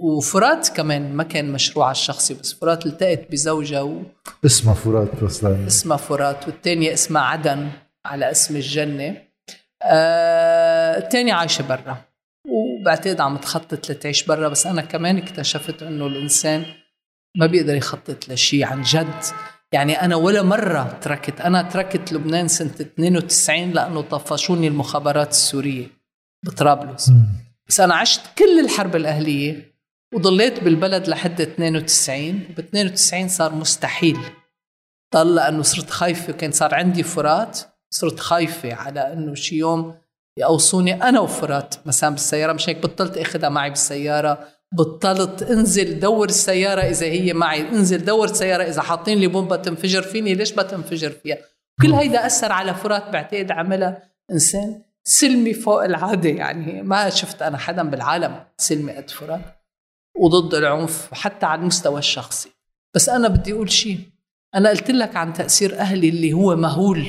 وفرات 0.02 0.68
كمان 0.68 1.12
ما 1.16 1.24
كان 1.24 1.52
مشروعها 1.52 1.90
الشخصي 1.90 2.34
بس 2.34 2.52
فرات 2.54 2.86
التقت 2.86 3.30
بزوجها 3.32 3.80
و- 3.82 4.02
اسمها 4.44 4.74
فرات 4.74 5.42
لأن 5.42 5.66
اسمها 5.66 5.96
فرات 5.96 6.46
والتانية 6.48 6.92
اسمها 6.92 7.22
عدن 7.22 7.70
على 8.06 8.30
اسم 8.30 8.56
الجنة. 8.56 9.22
آه، 9.82 10.98
التانية 10.98 11.32
عايشة 11.32 11.68
برا. 11.68 12.07
وبعتقد 12.80 13.20
عم 13.20 13.36
تخطط 13.36 13.90
لتعيش 13.90 14.22
برا 14.24 14.48
بس 14.48 14.66
أنا 14.66 14.82
كمان 14.82 15.16
اكتشفت 15.16 15.82
إنه 15.82 16.06
الإنسان 16.06 16.64
ما 17.36 17.46
بيقدر 17.46 17.74
يخطط 17.74 18.28
لشيء 18.28 18.64
عن 18.64 18.82
جد. 18.82 19.24
يعني 19.72 19.92
أنا 19.92 20.16
ولا 20.16 20.42
مرة 20.42 20.98
تركت 21.02 21.40
أنا 21.40 21.62
تركت 21.62 22.12
لبنان 22.12 22.48
سنة 22.48 22.74
92 22.80 23.70
لأنه 23.70 24.00
طفشوني 24.00 24.68
المخابرات 24.68 25.30
السورية 25.30 25.86
بطرابلس. 26.46 27.10
بس 27.68 27.80
أنا 27.80 27.94
عشت 27.94 28.20
كل 28.38 28.60
الحرب 28.60 28.96
الأهلية 28.96 29.74
وضليت 30.14 30.64
بالبلد 30.64 31.08
لحد 31.08 31.40
92 31.40 32.32
ب 32.32 32.58
92 32.58 33.28
صار 33.28 33.54
مستحيل. 33.54 34.18
ضل 35.14 35.34
لأنه 35.34 35.62
صرت 35.62 35.90
خايفة 35.90 36.32
كان 36.32 36.52
صار 36.52 36.74
عندي 36.74 37.02
فرات 37.02 37.60
صرت 37.90 38.20
خايفة 38.20 38.74
على 38.74 39.12
إنه 39.12 39.34
شي 39.34 39.56
يوم 39.56 39.94
يقوصوني 40.38 41.02
أنا 41.02 41.20
وفرات 41.20 41.74
مثلا 41.86 42.10
بالسيارة. 42.10 42.52
مش 42.52 42.68
هيك 42.68 42.82
بطلت 42.82 43.18
أخذها 43.18 43.48
معي 43.48 43.70
بالسيارة. 43.70 44.48
بطلت 44.78 45.42
أنزل 45.42 46.00
دور 46.00 46.28
السيارة 46.28 46.80
إذا 46.80 47.06
هي 47.06 47.32
معي. 47.32 47.60
أنزل 47.60 48.04
دور 48.04 48.24
السيارة 48.24 48.62
إذا 48.62 48.82
حاطين 48.82 49.18
لي 49.18 49.26
بومبا 49.26 49.56
تنفجر 49.56 50.02
فيني. 50.02 50.34
ليش 50.34 50.52
بتنفجر 50.52 51.10
فيها؟ 51.10 51.38
كل 51.82 51.92
هيدا 51.92 52.26
أثر 52.26 52.52
على 52.52 52.74
فرات 52.74 53.08
بعتقد 53.12 53.50
عملها 53.50 54.02
إنسان 54.32 54.82
سلمي 55.04 55.54
فوق 55.54 55.84
العادة. 55.84 56.30
يعني 56.30 56.82
ما 56.82 57.10
شفت 57.10 57.42
أنا 57.42 57.58
حدا 57.58 57.82
بالعالم 57.82 58.44
سلمي 58.56 58.92
قد 58.92 59.10
فرات 59.10 59.40
وضد 60.16 60.54
العنف 60.54 61.08
حتى 61.12 61.46
على 61.46 61.60
المستوى 61.60 61.98
الشخصي. 61.98 62.50
بس 62.94 63.08
أنا 63.08 63.28
بدي 63.28 63.52
أقول 63.52 63.70
شيء 63.70 63.98
أنا 64.54 64.68
قلت 64.68 64.90
لك 64.90 65.16
عن 65.16 65.32
تأثير 65.32 65.78
أهلي 65.78 66.08
اللي 66.08 66.32
هو 66.32 66.56
مهول 66.56 67.06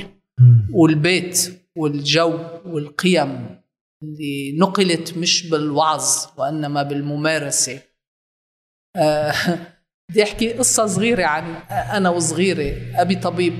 والبيت. 0.73 1.58
والجو 1.79 2.39
والقيم 2.65 3.61
اللي 4.03 4.57
نقلت 4.57 5.17
مش 5.17 5.49
بالوعظ 5.49 6.05
وإنما 6.37 6.83
بالممارسة. 6.83 7.79
آه، 8.95 9.33
بدي 10.09 10.23
أحكي 10.23 10.53
قصة 10.53 10.85
صغيرة 10.85 11.25
عن 11.25 11.55
أنا 11.71 12.09
وصغيرة 12.09 13.01
أبي 13.01 13.15
طبيب 13.15 13.53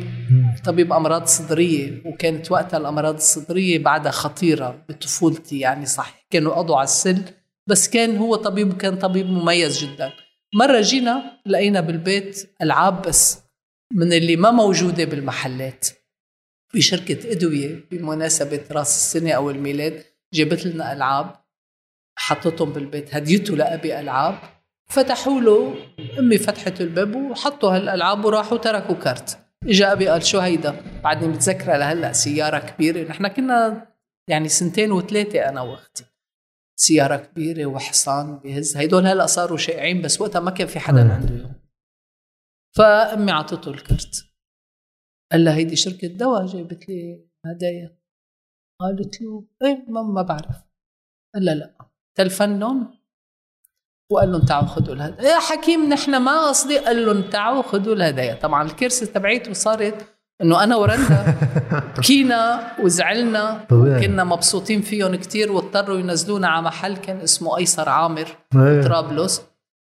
طبيب 0.66 0.94
أمراض 0.94 1.26
صدرية 1.26 2.02
وكانت 2.06 2.52
وقتها 2.52 2.78
الأمراض 2.78 3.16
الصدرية 3.16 3.80
بعدها 3.80 4.12
خطيرة 4.12 4.86
بطفولتي 4.90 5.60
يعني 5.60 5.86
صح 5.86 6.26
كانوا 6.30 6.54
قضوا 6.56 6.76
على 6.76 6.84
السن 6.84 7.22
بس 7.68 7.90
كان 7.90 8.18
هو 8.18 8.36
طبيب 8.36 8.74
وكان 8.74 8.96
طبيب 8.98 9.26
مميز 9.26 9.84
جدا. 9.84 10.12
مرة 10.56 10.82
جينا 10.82 11.42
لقينا 11.46 11.82
بالبيت 11.82 12.56
ألعاب 12.62 13.02
بس 13.02 13.40
من 13.94 14.14
اللي 14.14 14.36
ما 14.36 14.52
موجودة 14.52 15.06
بالمحلات. 15.06 15.88
في 16.70 16.82
شركة 16.82 17.32
أدوية 17.32 17.88
بمناسبة 17.92 18.64
رأس 18.72 18.96
السنة 18.96 19.32
أو 19.32 19.50
الميلاد 19.50 20.04
جابت 20.34 20.66
لنا 20.66 20.94
ألعاب 20.94 21.36
حطتهم 22.18 22.74
بالبيت. 22.74 23.16
هديته 23.16 23.56
لأبي 23.56 24.00
ألعاب. 24.00 24.40
فتحوا 24.90 25.42
له 25.42 25.76
أمي 26.20 26.38
فتحت 26.38 26.82
الباب 26.82 27.16
وحطوا 27.16 27.76
هالألعاب 27.76 28.26
وراحوا 28.26 28.58
تركوا 28.58 28.96
كارت. 28.96 29.40
اجى 29.64 29.86
أبي 29.86 30.08
قال 30.08 30.26
شو 30.26 30.40
هيدا؟ 30.40 31.02
بعدني 31.04 31.28
متذكرة 31.28 31.78
لهلأ 31.78 32.14
سيارة 32.14 32.60
كبيرة. 32.60 33.10
نحن 33.10 33.28
كنا 33.28 33.88
يعني 34.28 34.50
سنتين 34.50 34.92
وثلاثة 34.92 35.50
أنا 35.50 35.62
وأختي. 35.62 36.06
سيارة 36.76 37.16
كبيرة 37.16 37.66
وحصان 37.66 38.40
بهز. 38.40 38.78
هيدول 38.78 39.08
هلأ 39.08 39.26
صاروا 39.26 39.58
شائعين 39.58 40.02
بس 40.02 40.22
وقتها 40.22 40.40
ما 40.40 40.52
كان 40.52 40.68
في 40.68 40.80
حدا. 40.80 41.14
عنده 41.14 41.60
فأمي 42.76 43.32
عطته 43.32 43.72
الكرت 43.72 44.29
قال 45.32 45.44
لها 45.46 45.56
هيدي 45.56 45.76
شركة 45.76 46.08
دواء 46.08 46.46
جابت 46.46 46.90
لي 46.90 47.26
هدايا؟ 47.46 47.98
قالت 48.82 49.22
له 49.22 49.44
إيه 49.64 49.86
ما, 49.88 50.02
ما 50.02 50.22
بعرف. 50.22 50.56
قال 51.36 51.46
لها 51.46 51.54
لا. 51.56 51.76
تلفن 52.18 52.60
لهم 52.60 53.00
وقال 54.12 54.32
لهم 54.32 54.42
تعالوا 54.42 54.68
خذوا 54.68 54.96
الهدايا 54.96 55.30
يا 55.30 55.40
حكيم 55.40 55.90
نحن 55.90 56.18
ما 56.18 56.48
قصدي 56.48 56.78
قال 56.80 57.06
لهم 57.06 57.22
تعالوا 57.30 57.62
خذوا 57.62 57.96
الهدايا. 57.96 58.34
طبعا 58.36 58.64
الكرسي 58.64 59.06
تبعيته 59.06 59.54
صارت 59.54 60.06
إنه 60.42 60.64
أنا 60.64 60.76
ورندا 60.76 61.26
بكينا 61.98 62.72
وزعلنا. 62.84 63.66
كنا 63.70 64.24
مبسوطين 64.24 64.82
فيهم 64.82 65.16
كتير 65.16 65.52
واضطروا 65.52 66.00
ينزلونا 66.00 66.48
على 66.48 66.62
محل 66.62 66.98
كان 66.98 67.18
اسمه 67.22 67.58
أيسر 67.58 67.90
عامر. 67.90 68.38
طرابلس. 68.84 69.42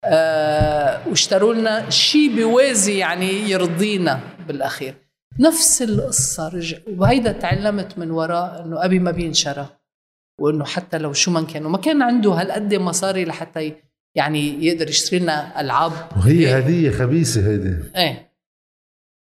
آه 0.04 1.08
واشتروا 1.08 1.54
لنا 1.54 1.90
شيء 1.90 2.34
بيوازي 2.36 2.98
يعني 2.98 3.26
يرضينا 3.26 4.20
بالأخير. 4.48 5.03
نفس 5.40 5.82
القصة 5.82 6.48
رجع 6.48 6.78
وهيدا 6.88 7.32
تعلمت 7.32 7.98
من 7.98 8.10
وراء 8.10 8.62
إنه 8.62 8.84
أبي 8.84 8.98
ما 8.98 9.10
بينشرى 9.10 9.68
وإنه 10.40 10.64
حتى 10.64 10.98
لو 10.98 11.12
شو 11.12 11.30
ما 11.30 11.42
كان 11.42 11.66
وما 11.66 11.78
كان 11.78 12.02
عنده 12.02 12.32
هالقد 12.32 12.74
مصاري 12.74 13.24
لحتى 13.24 13.74
يعني 14.14 14.64
يقدر 14.64 14.88
يشتري 14.88 15.18
لنا 15.18 15.60
ألعاب. 15.60 15.92
وهي 16.16 16.58
هدية 16.58 16.90
خبيثة 16.90 17.50
هيدي. 17.50 17.76
إيه. 17.96 18.32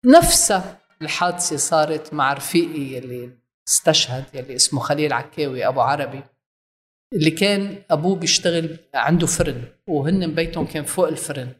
نفسها 0.06 0.78
الحادثة 1.02 1.56
صارت 1.56 2.14
مع 2.14 2.32
رفيقي 2.32 2.80
يلي 2.80 3.30
استشهد 3.68 4.24
يلي 4.34 4.56
اسمه 4.56 4.80
خليل 4.80 5.12
عكاوي 5.12 5.66
أبو 5.66 5.80
عربي 5.80 6.22
اللي 7.12 7.30
كان 7.30 7.82
أبوه 7.90 8.16
بيشتغل 8.16 8.76
عنده 8.94 9.26
فرن 9.26 9.64
وهن 9.86 10.34
بيتهم 10.34 10.66
كان 10.66 10.84
فوق 10.84 11.08
الفرن. 11.08 11.52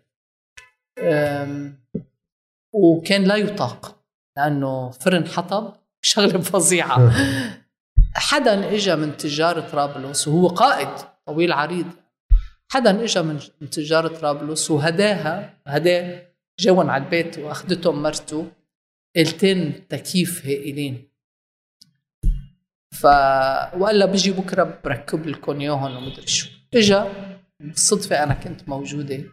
وكان 2.73 3.25
لا 3.25 3.37
يطاق. 3.37 3.96
لأنه 4.37 4.91
فرن 4.91 5.29
حطب 5.29 5.75
شغلة 6.03 6.41
فظيعة. 6.41 7.13
حدا 8.15 8.75
اجى 8.75 8.97
من 8.97 9.17
تجار 9.17 9.61
طرابلس 9.61 10.29
وهو 10.29 10.47
قائد 10.47 10.89
طويل 11.27 11.53
عريض. 11.53 11.87
حدا 12.71 13.05
اجى 13.05 13.23
من 13.23 13.71
تجار 13.71 14.09
طرابلس 14.09 14.71
وهداها 14.71 15.55
هداه 15.67 16.23
جون 16.61 16.91
على 16.91 17.05
البيت 17.05 17.39
واخدتهم 17.39 18.03
مرته 18.03 18.47
قلتين 19.17 19.89
تكييف 19.89 20.47
هائلين. 20.47 21.09
ف 22.95 23.05
وقال 23.77 23.99
لها 23.99 24.07
بيجي 24.07 24.31
بكرة 24.31 24.81
بركب 24.85 25.27
لكم 25.27 25.61
اياهم 25.61 25.97
ومدري 25.97 26.27
شو. 26.27 26.49
إجا 26.75 27.13
بالصدفة 27.61 28.23
أنا 28.23 28.35
كنت 28.35 28.69
موجودة. 28.69 29.25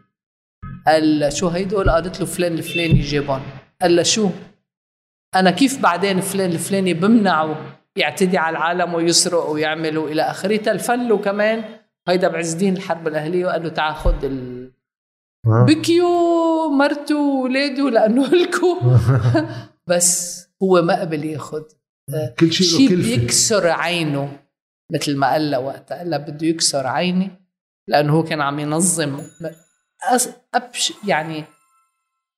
قال 0.87 1.33
شو 1.33 1.47
هيدول؟ 1.47 1.89
قالت 1.89 2.19
له 2.19 2.25
فلان 2.25 2.53
الفلاني 2.53 3.01
جابهم 3.01 3.41
قال 3.81 3.95
لها 3.95 4.03
شو؟ 4.03 4.29
أنا 5.35 5.51
كيف 5.51 5.79
بعدين 5.81 6.21
فلان 6.21 6.51
الفلاني 6.51 6.93
بمنعه 6.93 7.79
يعتدي 7.95 8.37
على 8.37 8.57
العالم 8.57 8.93
ويسرق 8.93 9.49
ويعمل 9.49 9.97
وإلى 9.97 10.21
آخره؟ 10.21 10.57
تلفن 10.57 11.07
له 11.07 11.17
كمان. 11.17 11.63
هيدا 12.07 12.27
بعز 12.27 12.51
الدين 12.51 12.77
الحرب 12.77 13.07
الأهلية 13.07 13.45
وقال 13.45 13.63
له 13.63 13.69
تعال 13.69 13.95
خذ 13.95 14.25
ال... 14.25 14.71
ها؟ 15.45 15.65
بكيو 15.65 16.07
مرته 16.69 17.15
وولاده 17.15 17.89
لأنه 17.89 18.27
لكو 18.43 18.77
بس 19.89 20.43
هو 20.63 20.81
ما 20.81 21.01
قبل 21.01 21.25
ياخذ 21.25 21.63
كل 22.39 22.51
شيء 22.51 22.89
كلفة. 22.89 23.15
بيكسر 23.15 23.67
عينه 23.67 24.39
مثل 24.93 25.17
ما 25.17 25.31
قال 25.31 25.55
وقتها 25.55 25.97
قال 25.97 26.19
بده 26.19 26.47
يكسر 26.47 26.87
عيني 26.87 27.31
لأنه 27.87 28.13
هو 28.13 28.23
كان 28.23 28.41
عم 28.41 28.59
ينظم. 28.59 29.21
أبش 30.53 30.93
يعني 31.07 31.43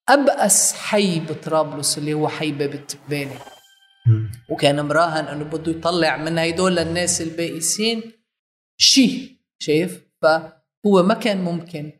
أبأس 0.09 0.73
حي 0.73 1.19
بطرابلس 1.19 1.97
اللي 1.97 2.13
هو 2.13 2.27
حي 2.27 2.51
باب 2.51 2.73
التبانه 2.73 3.39
مم. 4.07 4.31
وكان 4.49 4.85
مراهن 4.85 5.25
إنه 5.25 5.43
بده 5.43 5.71
يطلع 5.71 6.17
من 6.17 6.37
هيدول 6.37 6.79
الناس 6.79 7.21
البائسين. 7.21 8.11
شيء 8.77 9.35
شايف؟ 9.59 10.01
فهو 10.21 11.03
ما 11.03 11.13
كان 11.13 11.43
ممكن 11.43 11.91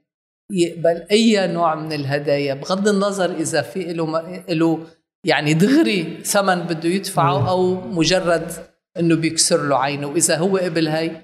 يقبل 0.51 1.07
أي 1.11 1.47
نوع 1.47 1.75
من 1.75 1.93
الهدايا 1.93 2.53
بغض 2.53 2.87
النظر 2.87 3.35
إذا 3.35 3.61
في 3.61 3.93
له 3.93 4.43
له 4.49 4.87
يعني 5.23 5.53
دغري 5.53 6.23
ثمن 6.23 6.61
بده 6.61 6.89
يدفعه 6.89 7.49
أو 7.49 7.81
مجرد 7.81 8.51
إنه 8.99 9.15
بيكسر 9.15 9.67
له 9.67 9.77
عينه. 9.77 10.07
وإذا 10.07 10.37
هو 10.37 10.57
قبل 10.57 10.87
هاي 10.87 11.21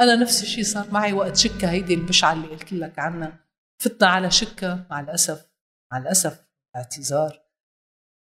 أنا 0.00 0.16
نفس 0.16 0.42
الشيء 0.42 0.64
صار 0.64 0.86
معي 0.92 1.12
وقت 1.12 1.36
شكة 1.36 1.70
هيدي 1.70 1.94
البشعة 1.94 2.32
اللي 2.32 2.46
قلت 2.46 2.72
لك 2.72 2.98
عنها. 2.98 3.40
فتنا 3.78 4.08
على 4.08 4.30
شكة 4.30 4.86
مع 4.90 5.00
الأسف 5.00 5.47
مع 5.92 5.98
الأسف 5.98 6.44
اعتذار. 6.76 7.42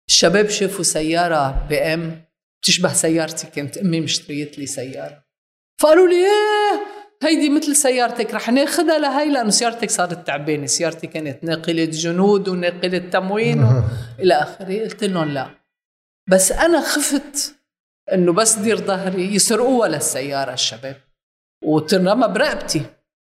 الشباب 0.08 0.48
شافوا 0.48 0.84
سيارة 0.84 1.66
بي 1.68 1.78
ام 1.78 2.24
بتشبه 2.62 2.92
سيارتي 2.92 3.46
كانت 3.46 3.78
أمي 3.78 4.00
مشتريت 4.00 4.58
لي 4.58 4.66
سيارة. 4.66 5.24
فقالوا 5.80 6.08
لي 6.08 6.14
إيه 6.14 6.86
هيدي 7.22 7.50
مثل 7.50 7.76
سيارتك 7.76 8.34
رح 8.34 8.50
ناخذها 8.50 8.98
لهي 8.98 9.32
لأنه 9.32 9.50
سيارتك 9.50 9.90
صارت 9.90 10.26
تعبانة. 10.26 10.66
سيارتي 10.66 11.06
كانت 11.06 11.44
ناقلة 11.44 11.84
جنود 11.84 12.48
وناقلة 12.48 12.98
تموين 12.98 13.66
إلى 14.20 14.34
آخره. 14.34 14.80
قلت 14.80 15.04
لهم 15.04 15.28
لا. 15.28 15.50
بس 16.30 16.52
أنا 16.52 16.80
خفت 16.80 17.54
إنه 18.12 18.32
بس 18.32 18.54
دير 18.54 18.76
ظهري 18.76 19.34
يسرقوها 19.34 19.88
للسيارة 19.88 20.52
الشباب. 20.52 20.96
وتنرمى 21.64 22.28
برقبتي 22.28 22.82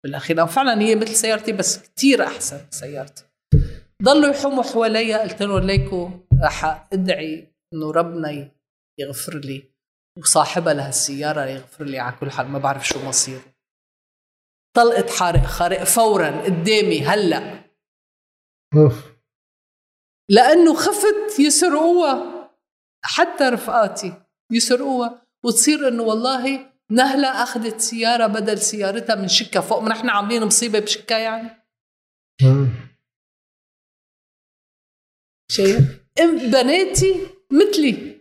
بالأخير 0.03 0.47
فعلا 0.47 0.81
هي 0.81 0.95
مثل 0.95 1.15
سيارتي 1.15 1.51
بس 1.51 1.77
كتير 1.77 2.23
أحسن 2.23 2.61
سيارتي. 2.69 3.23
ضلوا 4.03 4.33
يحوموا 4.33 4.63
حواليا 4.63 5.17
قلت 5.17 5.41
لهم 5.41 5.59
ليكو 5.59 6.09
رح 6.43 6.87
ادعي 6.93 7.53
إنه 7.73 7.91
ربنا 7.91 8.51
يغفر 8.99 9.37
لي 9.37 9.73
وصاحبها 10.17 10.73
لهالسياره 10.73 11.45
يغفر 11.45 11.83
لي 11.83 11.99
على 11.99 12.15
كل 12.19 12.31
حال 12.31 12.47
ما 12.47 12.59
بعرف 12.59 12.87
شو 12.87 13.05
مصيره 13.05 13.41
طلقت 14.75 15.09
حارق 15.09 15.43
خارق 15.43 15.83
فورا 15.83 16.41
قدامي 16.41 17.01
هلأ. 17.01 17.63
أوف. 18.75 19.13
لأنه 20.29 20.75
خفت 20.75 21.39
يسرقوها 21.39 22.49
حتى 23.05 23.43
رفقاتي 23.43 24.13
يسرقوها 24.51 25.25
وتصير 25.45 25.87
إنه 25.87 26.03
والله 26.03 26.73
نهلة 26.91 27.43
أخذت 27.43 27.81
سيارة 27.81 28.27
بدل 28.27 28.59
سيارتها 28.59 29.15
من 29.15 29.27
شكا 29.27 29.61
فوق 29.61 29.79
ما 29.79 29.89
نحن 29.89 30.09
عاملين 30.09 30.43
مصيبة 30.43 30.79
بشكا 30.79 31.13
يعني. 31.13 31.63
شايف؟ 35.51 36.03
بناتي 36.53 37.15
مثلي. 37.51 38.13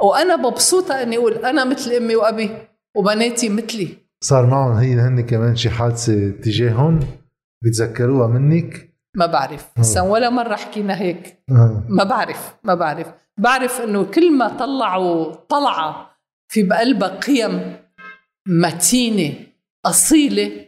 وأنا 0.00 0.36
مبسوطة 0.36 1.02
إني 1.02 1.16
أقول 1.16 1.32
أنا 1.32 1.64
مثل 1.64 1.92
أمي 1.92 2.16
وأبي 2.16 2.50
وبناتي 2.96 3.48
مثلي. 3.48 3.88
صار 4.24 4.46
معهم 4.46 4.72
هي 4.72 4.94
هن 4.94 5.20
كمان 5.20 5.56
شي 5.56 5.70
حادثة 5.70 6.30
تجاههم؟ 6.30 7.00
بيتذكروها 7.64 8.28
منك؟ 8.28 8.96
ما 9.16 9.26
بعرف. 9.26 9.66
بس 9.78 9.96
ولا 9.96 10.30
مرة 10.30 10.56
حكينا 10.56 11.00
هيك. 11.00 11.42
آه. 11.50 11.86
ما 11.88 12.04
بعرف 12.04 12.54
ما 12.64 12.74
بعرف. 12.74 13.06
بعرف 13.38 13.80
إنه 13.80 14.04
كل 14.04 14.32
ما 14.32 14.48
طلعوا 14.58 15.34
طلعة 15.34 16.10
في 16.52 16.62
بقلبها 16.62 17.08
قيم 17.08 17.76
متينة 18.48 19.34
أصيلة 19.86 20.66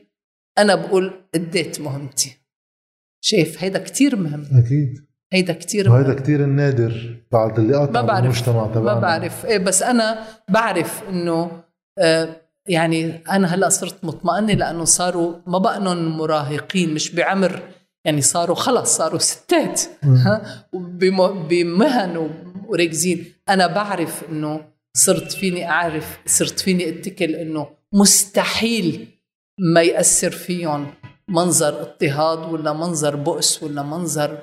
أنا 0.58 0.74
بقول 0.74 1.24
اديت 1.34 1.80
مهمتي. 1.80 2.36
شايف؟ 3.24 3.62
هيدا 3.62 3.84
كتير 3.84 4.16
مهم. 4.16 4.44
أكيد. 4.64 5.07
هيدا 5.32 5.52
كتير 5.52 5.90
وهيدا 5.90 6.14
كتير 6.14 6.44
النادر 6.44 7.16
بعد 7.32 7.58
اللي 7.58 7.76
قطع 7.76 8.18
المجتمع 8.18 8.66
تبعنا 8.66 8.94
ما 8.94 9.00
بعرف. 9.00 9.46
إيه 9.46 9.58
بس 9.58 9.82
أنا 9.82 10.24
بعرف 10.48 11.02
إنه 11.08 11.50
آه 11.98 12.28
يعني 12.68 13.22
أنا 13.30 13.54
هلأ 13.54 13.68
صرت 13.68 14.04
مطمئنة 14.04 14.52
لأنه 14.52 14.84
صاروا 14.84 15.34
ما 15.46 15.58
بقنن 15.58 16.08
مراهقين 16.08 16.94
مش 16.94 17.14
بعمر 17.14 17.62
يعني 18.04 18.20
صاروا 18.22 18.56
خلص 18.56 18.96
صاروا 18.96 19.18
ستات 19.18 19.80
ها؟ 20.02 20.64
بمهن 21.48 22.30
وركزين 22.66 23.24
أنا 23.48 23.66
بعرف 23.66 24.24
إنه 24.30 24.60
صرت 24.96 25.32
فيني 25.32 25.70
أعرف 25.70 26.18
صرت 26.26 26.60
فيني 26.60 26.88
أتكل 26.88 27.34
إنه 27.34 27.66
مستحيل 27.94 29.08
ما 29.74 29.82
يأثر 29.82 30.30
فيهم 30.30 30.86
منظر 31.28 31.80
اضطهاد 31.80 32.52
ولا 32.52 32.72
منظر 32.72 33.16
بؤس 33.16 33.62
ولا 33.62 33.82
منظر 33.82 34.38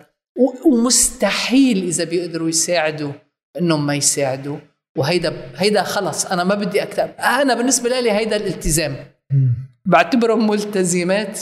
ومستحيل 0.66 1.84
إذا 1.84 2.04
بيقدروا 2.04 2.50
يساعدوا 2.50 3.12
إنهم 3.60 3.86
ما 3.86 3.96
يساعدوا. 3.96 4.58
وهيدا 4.98 5.34
هيدا 5.56 5.84
خلص 5.84 6.26
أنا 6.26 6.44
ما 6.44 6.56
بدي 6.56 6.84
اكتب 6.84 7.10
أنا 7.20 7.54
بالنسبة 7.54 8.00
لي 8.00 8.12
هيدا 8.12 8.36
الالتزام. 8.36 8.96
بعتبرهم 9.86 10.48
ملتزمات 10.48 11.40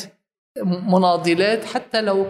مناضلات 0.65 1.65
حتى 1.65 2.01
لو 2.01 2.27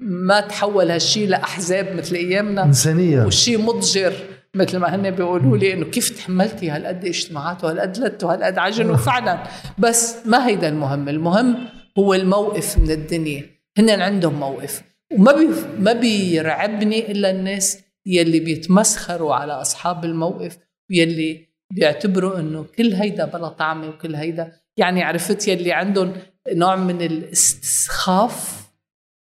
ما 0.00 0.40
تحول 0.40 0.90
هالشيء 0.90 1.28
لأحزاب 1.28 1.96
مثل 1.96 2.14
أيامنا. 2.14 2.64
إنسانية. 2.64 3.24
والشيء 3.24 3.58
مضجر 3.58 4.12
مثل 4.54 4.78
ما 4.78 4.94
هن 4.94 5.10
بيقولوا 5.10 5.56
لي 5.56 5.72
إنه 5.72 5.84
كيف 5.84 6.10
تحملتي 6.10 6.70
هالقد 6.70 7.04
اجتماعات 7.04 7.64
وهالقد 7.64 7.98
لت 7.98 8.24
وهالقد 8.24 8.58
عجن 8.58 8.90
وفعلا. 8.90 9.42
بس 9.78 10.16
ما 10.26 10.46
هيدا 10.46 10.68
المهم. 10.68 11.08
المهم 11.08 11.56
هو 11.98 12.14
الموقف 12.14 12.78
من 12.78 12.90
الدنيا. 12.90 13.44
هن 13.78 13.90
عندهم 13.90 14.40
موقف. 14.40 14.82
وما 15.12 15.32
بي 15.32 15.48
ما 15.78 15.92
بيرعبني 15.92 17.12
إلا 17.12 17.30
الناس 17.30 17.78
يلي 18.06 18.40
بيتمسخروا 18.40 19.34
على 19.34 19.52
أصحاب 19.52 20.04
الموقف 20.04 20.58
ويلي 20.90 21.48
بيعتبروا 21.72 22.40
إنه 22.40 22.66
كل 22.78 22.92
هيدا 22.92 23.24
بلا 23.24 23.48
طعمه 23.48 23.88
وكل 23.88 24.14
هيدا. 24.14 24.52
يعني 24.76 25.02
عرفت 25.02 25.48
يلي 25.48 25.72
عندهم 25.72 26.12
نوع 26.52 26.76
من 26.76 27.02
الاستسخاف 27.02 28.68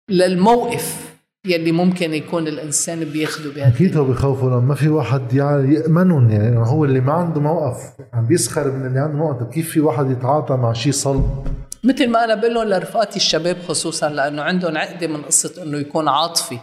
للموقف 0.09 1.17
يلي 1.47 1.71
ممكن 1.71 2.13
يكون 2.13 2.47
الإنسان 2.47 3.03
بياخده 3.03 3.49
بهذا 3.49 3.67
أكيد 3.67 3.97
هو 3.97 4.05
بخوفوا 4.05 4.49
لما 4.49 4.59
ما 4.59 4.75
في 4.75 4.89
واحد 4.89 5.33
يعني 5.33 5.73
يأمنهم 5.73 6.29
يعني 6.29 6.57
هو 6.57 6.85
اللي 6.85 6.99
ما 6.99 7.13
عنده 7.13 7.41
موقف 7.41 7.77
عم 8.13 8.27
بيسخر 8.27 8.71
من 8.71 8.87
اللي 8.87 8.99
عنده 8.99 9.17
موقف. 9.17 9.53
كيف 9.53 9.69
في 9.69 9.79
واحد 9.79 10.11
يتعاطى 10.11 10.55
مع 10.55 10.73
شيء 10.73 10.91
صلب؟ 10.91 11.47
مثل 11.83 12.07
ما 12.07 12.23
أنا 12.23 12.35
بقول 12.35 12.53
لهم 12.53 12.67
لرفقاتي 12.67 13.15
الشباب 13.15 13.57
خصوصا 13.67 14.09
لأنه 14.09 14.41
عندهم 14.41 14.77
عقدة 14.77 15.07
من 15.07 15.21
قصة 15.21 15.63
إنه 15.63 15.77
يكون 15.77 16.07
عاطفي. 16.07 16.59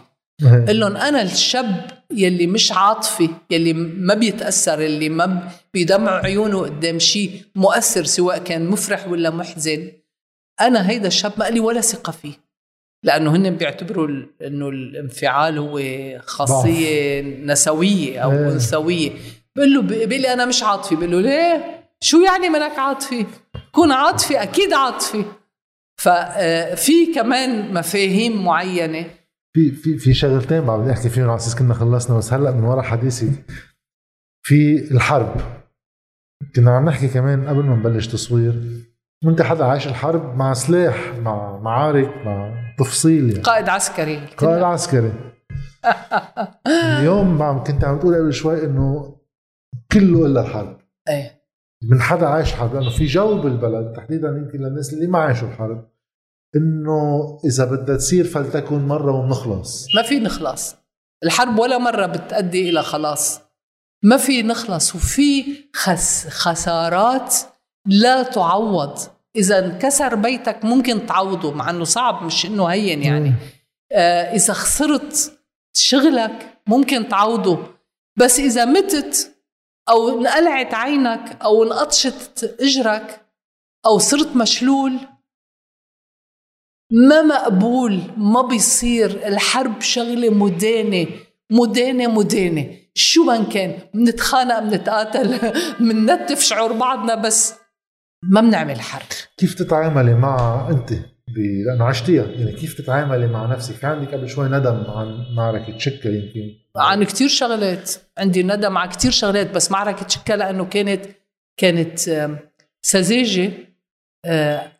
قل 0.67 0.79
لهم 0.79 0.97
أنا 0.97 1.21
الشاب 1.21 1.87
يلي 2.11 2.47
مش 2.47 2.71
عاطفي 2.71 3.29
يلي 3.49 3.73
ما 3.73 4.13
بيتأثر 4.13 4.79
اللي 4.79 5.09
ما 5.09 5.49
بيدمع 5.73 6.11
عيونه 6.11 6.59
قدام 6.61 6.99
شيء 6.99 7.41
مؤثر 7.55 8.03
سواء 8.03 8.37
كان 8.37 8.65
مفرح 8.65 9.07
ولا 9.07 9.29
محزن 9.29 9.91
أنا 10.61 10.89
هيدا 10.89 11.07
الشاب 11.07 11.31
ما 11.37 11.49
لي 11.49 11.59
ولا 11.59 11.81
ثقة 11.81 12.11
فيه. 12.11 12.33
لأنه 13.03 13.35
هن 13.35 13.55
بيعتبروا 13.55 14.07
إنه 14.41 14.69
الانفعال 14.69 15.57
هو 15.57 15.79
خاصية 16.19 17.21
نسوية 17.21 18.19
أو 18.19 18.31
إيه. 18.31 18.51
أنثوية. 18.51 19.11
بقول 19.55 19.73
له 19.73 19.81
بيقول 19.81 20.21
لي 20.21 20.33
أنا 20.33 20.45
مش 20.45 20.63
عاطفي 20.63 20.95
بقول 20.95 21.11
له 21.11 21.21
ليه؟ 21.21 21.85
شو 22.01 22.21
يعني 22.21 22.49
منك 22.49 22.79
عاطفي؟ 22.79 23.25
كون 23.75 23.91
عاطفي 23.91 24.43
أكيد 24.43 24.73
عاطفي 24.73 25.25
ففي 26.01 27.11
آه، 27.11 27.15
كمان 27.15 27.73
مفاهيم 27.73 28.45
معينة. 28.45 29.05
في 29.55 29.71
في 29.71 29.97
في 29.97 30.13
شغلتين 30.13 30.61
بعد 30.61 30.79
بدي 30.79 30.91
احكي 30.91 31.09
فيهم 31.09 31.29
على 31.29 31.35
أساس 31.35 31.55
كنا 31.55 31.73
خلصنا 31.73 32.17
بس 32.17 32.33
هلأ 32.33 32.51
من 32.51 32.63
ورا 32.63 32.81
حديثي. 32.81 33.31
في 34.45 34.91
الحرب. 34.91 35.41
كنا 36.55 36.77
عم 36.77 36.85
نحكي 36.85 37.07
كمان 37.07 37.47
قبل 37.47 37.63
ما 37.63 37.75
نبلش 37.75 38.07
تصوير. 38.07 38.61
وانت 39.25 39.41
حدا 39.41 39.65
عايش 39.65 39.87
الحرب 39.87 40.35
مع 40.37 40.53
سلاح 40.53 41.13
مع 41.15 41.57
معارك 41.59 42.25
مع 42.25 42.53
تفصيل 42.79 43.29
يعني. 43.29 43.41
قائد 43.41 43.69
عسكري. 43.69 44.25
قائد 44.37 44.63
عسكري. 44.63 45.13
اليوم 46.99 47.41
عم 47.41 47.63
كنت 47.63 47.83
عم 47.83 47.99
تقول 47.99 48.15
قبل 48.15 48.33
شوي 48.33 48.65
إنه 48.65 49.15
كله 49.91 50.25
إلا 50.25 50.41
الحرب. 50.41 50.77
إيه. 51.09 51.44
من 51.83 52.01
حدا 52.01 52.27
عايش 52.27 52.53
حرب 52.53 52.75
لأنه 52.75 52.89
في 52.89 53.05
جو 53.05 53.41
بالبلد 53.41 53.93
تحديدا 53.95 54.27
يمكن 54.27 54.59
للناس 54.59 54.93
اللي 54.93 55.07
ما 55.07 55.19
عاشوا 55.19 55.47
الحرب 55.47 55.87
إنه 56.55 57.37
إذا 57.45 57.65
بدها 57.65 57.97
تصير 57.97 58.25
فلتكن 58.25 58.87
مرة 58.87 59.11
ونخلص 59.11 59.87
ما 59.95 60.01
في 60.01 60.19
نخلص. 60.19 60.75
الحرب 61.23 61.59
ولا 61.59 61.77
مرة 61.77 62.05
بتؤدي 62.05 62.69
إلى 62.69 62.83
خلاص. 62.83 63.41
ما 64.03 64.17
في 64.17 64.43
نخلص 64.43 64.95
وفي 64.95 65.45
خس 65.75 66.27
خسارات 66.27 67.35
لا 67.87 68.23
تعوض. 68.23 68.99
إذا 69.35 69.65
انكسر 69.65 70.15
بيتك 70.15 70.65
ممكن 70.65 71.05
تعوضه 71.05 71.51
مع 71.53 71.69
إنه 71.69 71.83
صعب 71.83 72.23
مش 72.23 72.45
إنه 72.45 72.65
هين 72.65 73.03
يعني. 73.03 73.33
آه 73.91 74.35
إذا 74.35 74.53
خسرت 74.53 75.39
شغلك 75.73 76.59
ممكن 76.67 77.07
تعوضه. 77.07 77.59
بس 78.17 78.39
إذا 78.39 78.65
متت 78.65 79.34
أو 79.89 80.19
انقلعت 80.19 80.73
عينك 80.73 81.41
أو 81.41 81.63
انقطشت 81.63 82.55
إجرك 82.59 83.25
أو 83.85 83.97
صرت 83.97 84.35
مشلول 84.35 84.99
ما 86.91 87.21
مقبول 87.21 88.01
ما 88.17 88.41
بيصير. 88.41 89.27
الحرب 89.27 89.81
شغلة 89.81 90.29
مدانة 90.29 91.07
مدانة 91.51 92.07
مدانة. 92.07 92.77
شو 92.93 93.23
ما 93.23 93.43
كان؟ 93.43 93.79
بنتخانق 93.93 94.59
بنتقاتل 94.59 95.53
بننتف 95.79 96.41
شعور 96.49 96.73
بعضنا 96.73 97.15
بس 97.15 97.53
ما 98.23 98.41
بنعمل 98.41 98.81
حرب. 98.81 99.05
كيف 99.37 99.53
تتعاملي 99.53 100.13
مع 100.13 100.67
أنت 100.69 100.93
ب... 101.27 101.37
لأنه 101.65 101.85
عشتيها. 101.85 102.25
يعني 102.25 102.51
كيف 102.51 102.73
تتعاملي 102.73 103.27
مع 103.27 103.45
نفسك؟ 103.45 103.75
في 103.75 103.87
عندك 103.87 104.13
قبل 104.13 104.29
شوي 104.29 104.47
ندم 104.49 104.83
عن 104.87 105.35
معركة 105.35 105.77
شكا 105.77 106.07
يمكن. 106.09 106.64
عن 106.77 107.03
كتير 107.03 107.27
شغلات 107.27 107.91
عندي 108.17 108.43
ندم 108.43 108.77
على 108.77 108.89
كتير 108.89 109.11
شغلات 109.11 109.51
بس 109.51 109.71
معركه 109.71 110.07
شكا 110.07 110.33
لأنه 110.33 110.65
كانت 110.65 111.05
كانت 111.57 112.09
آم، 112.09 112.39
سذاجة 112.81 113.51
آه، 114.25 114.71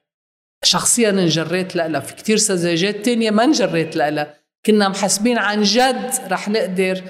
شخصيا 0.63 1.09
انجريت 1.09 1.75
لها 1.75 1.99
في 1.99 2.15
كتير 2.15 2.37
سذاجات 2.37 3.05
تانية 3.05 3.31
ما 3.31 3.43
انجريت 3.43 3.95
لها 3.95 4.33
كنا 4.65 4.89
محاسبين 4.89 5.37
عن 5.37 5.61
جد 5.63 6.11
رح 6.31 6.49
نقدر 6.49 7.01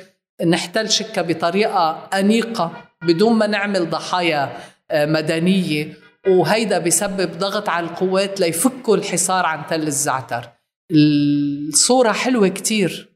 نحتل 0.46 0.90
شكا 0.90 1.22
بطريقة 1.22 2.10
أنيقة 2.14 2.84
بدون 3.02 3.34
ما 3.34 3.48
نعمل 3.48 3.90
ضحايا 3.90 4.58
آه، 4.92 5.06
مدنية. 5.06 5.94
وهيدا 6.28 6.78
بيسبب 6.80 7.38
ضغط 7.38 7.70
على 7.70 7.86
القوات 7.86 8.40
ليفكوا 8.40 8.96
الحصار 8.98 9.46
عن 9.46 9.68
تل 9.70 9.88
الزعتر. 9.88 10.50
الصورة 10.92 12.12
حلوة 12.12 12.48
كتير. 12.48 13.15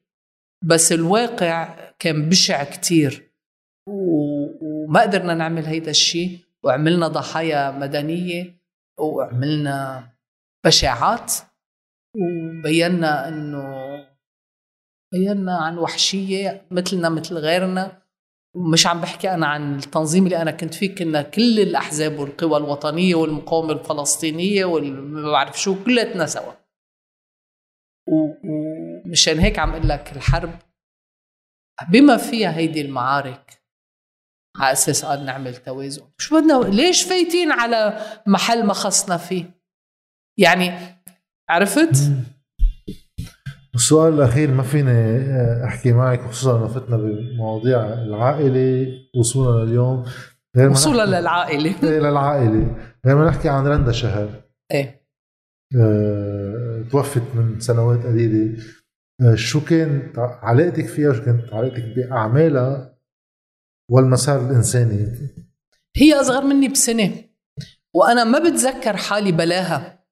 بس 0.63 0.91
الواقع 0.91 1.75
كان 1.99 2.29
بشع 2.29 2.63
كتير. 2.63 3.31
وما 3.87 5.01
قدرنا 5.01 5.33
نعمل 5.33 5.65
هيدا 5.65 5.91
الشيء 5.91 6.39
وعملنا 6.63 7.07
ضحايا 7.07 7.71
مدنية. 7.71 8.59
وعملنا 8.99 10.09
بشاعات. 10.65 11.33
وبينا 12.15 13.27
إنه 13.27 13.89
بينا 15.13 15.57
عن 15.57 15.77
وحشية 15.77 16.61
مثلنا 16.71 17.09
مثل 17.09 17.35
غيرنا. 17.35 18.01
ومش 18.55 18.87
عم 18.87 19.01
بحكي 19.01 19.33
أنا 19.33 19.47
عن 19.47 19.75
التنظيم 19.75 20.25
اللي 20.25 20.41
أنا 20.41 20.51
كنت 20.51 20.73
فيه. 20.73 20.95
كنا 20.95 21.21
كل 21.21 21.59
الأحزاب 21.59 22.19
والقوى 22.19 22.57
الوطنية 22.57 23.15
والمقاومة 23.15 23.71
الفلسطينية 23.71 24.65
والما 24.65 25.31
بعرف 25.31 25.61
شو 25.61 25.83
كلتنا 25.83 26.25
سوا. 26.25 26.53
ومشان 28.11 29.39
هيك 29.39 29.59
عم 29.59 29.69
أقول 29.69 29.89
لك 29.89 30.11
الحرب 30.15 30.51
بما 31.91 32.17
فيها 32.17 32.57
هيدي 32.57 32.81
المعارك 32.81 33.61
على 34.57 34.71
أساس 34.71 35.05
قال 35.05 35.25
نعمل 35.25 35.55
توازن. 35.55 36.01
شو 36.17 36.39
بدنا 36.41 36.75
ليش 36.75 37.03
فايتين 37.03 37.51
على 37.51 37.99
محل 38.27 38.65
ما 38.65 38.73
خصنا 38.73 39.17
فيه؟ 39.17 39.45
يعني 40.39 40.71
عرفت؟ 41.49 42.11
السؤال 43.75 44.13
الأخير 44.13 44.51
ما 44.51 44.63
فيني 44.63 45.21
أحكي 45.65 45.91
معك 45.93 46.21
خصوصا 46.21 46.57
إنه 46.57 46.67
فتنا 46.67 46.97
بمواضيع 46.97 47.93
العائلة 47.93 48.87
وصولا 49.19 49.65
لليوم. 49.65 50.05
وصولا 50.71 51.05
نحكي- 51.05 51.19
للعائلة. 51.21 51.83
إيه، 51.83 51.99
للعائلة. 51.99 52.75
غير 53.05 53.15
ما 53.15 53.27
نحكي 53.29 53.49
عن 53.49 53.67
رندا 53.67 53.91
شهر. 53.91 54.29
إيه. 54.71 55.05
آه، 55.75 56.48
توفت 56.91 57.35
من 57.35 57.59
سنوات 57.59 58.05
قليلة. 58.05 58.57
آه، 59.21 59.35
شو 59.35 59.65
كانت 59.65 60.19
علاقتك 60.19 60.85
فيها؟ 60.87 61.13
شو 61.13 61.23
كانت 61.23 61.53
علاقتك 61.53 61.83
بأعمالها 61.95 62.97
والمسار 63.91 64.49
الإنساني؟ 64.49 65.07
هي 65.97 66.13
أصغر 66.13 66.43
مني 66.43 66.67
بسنة 66.67 67.11
وأنا 67.95 68.23
ما 68.23 68.39
بتذكر 68.39 68.97
حالي 68.97 69.31
بلاها. 69.31 70.05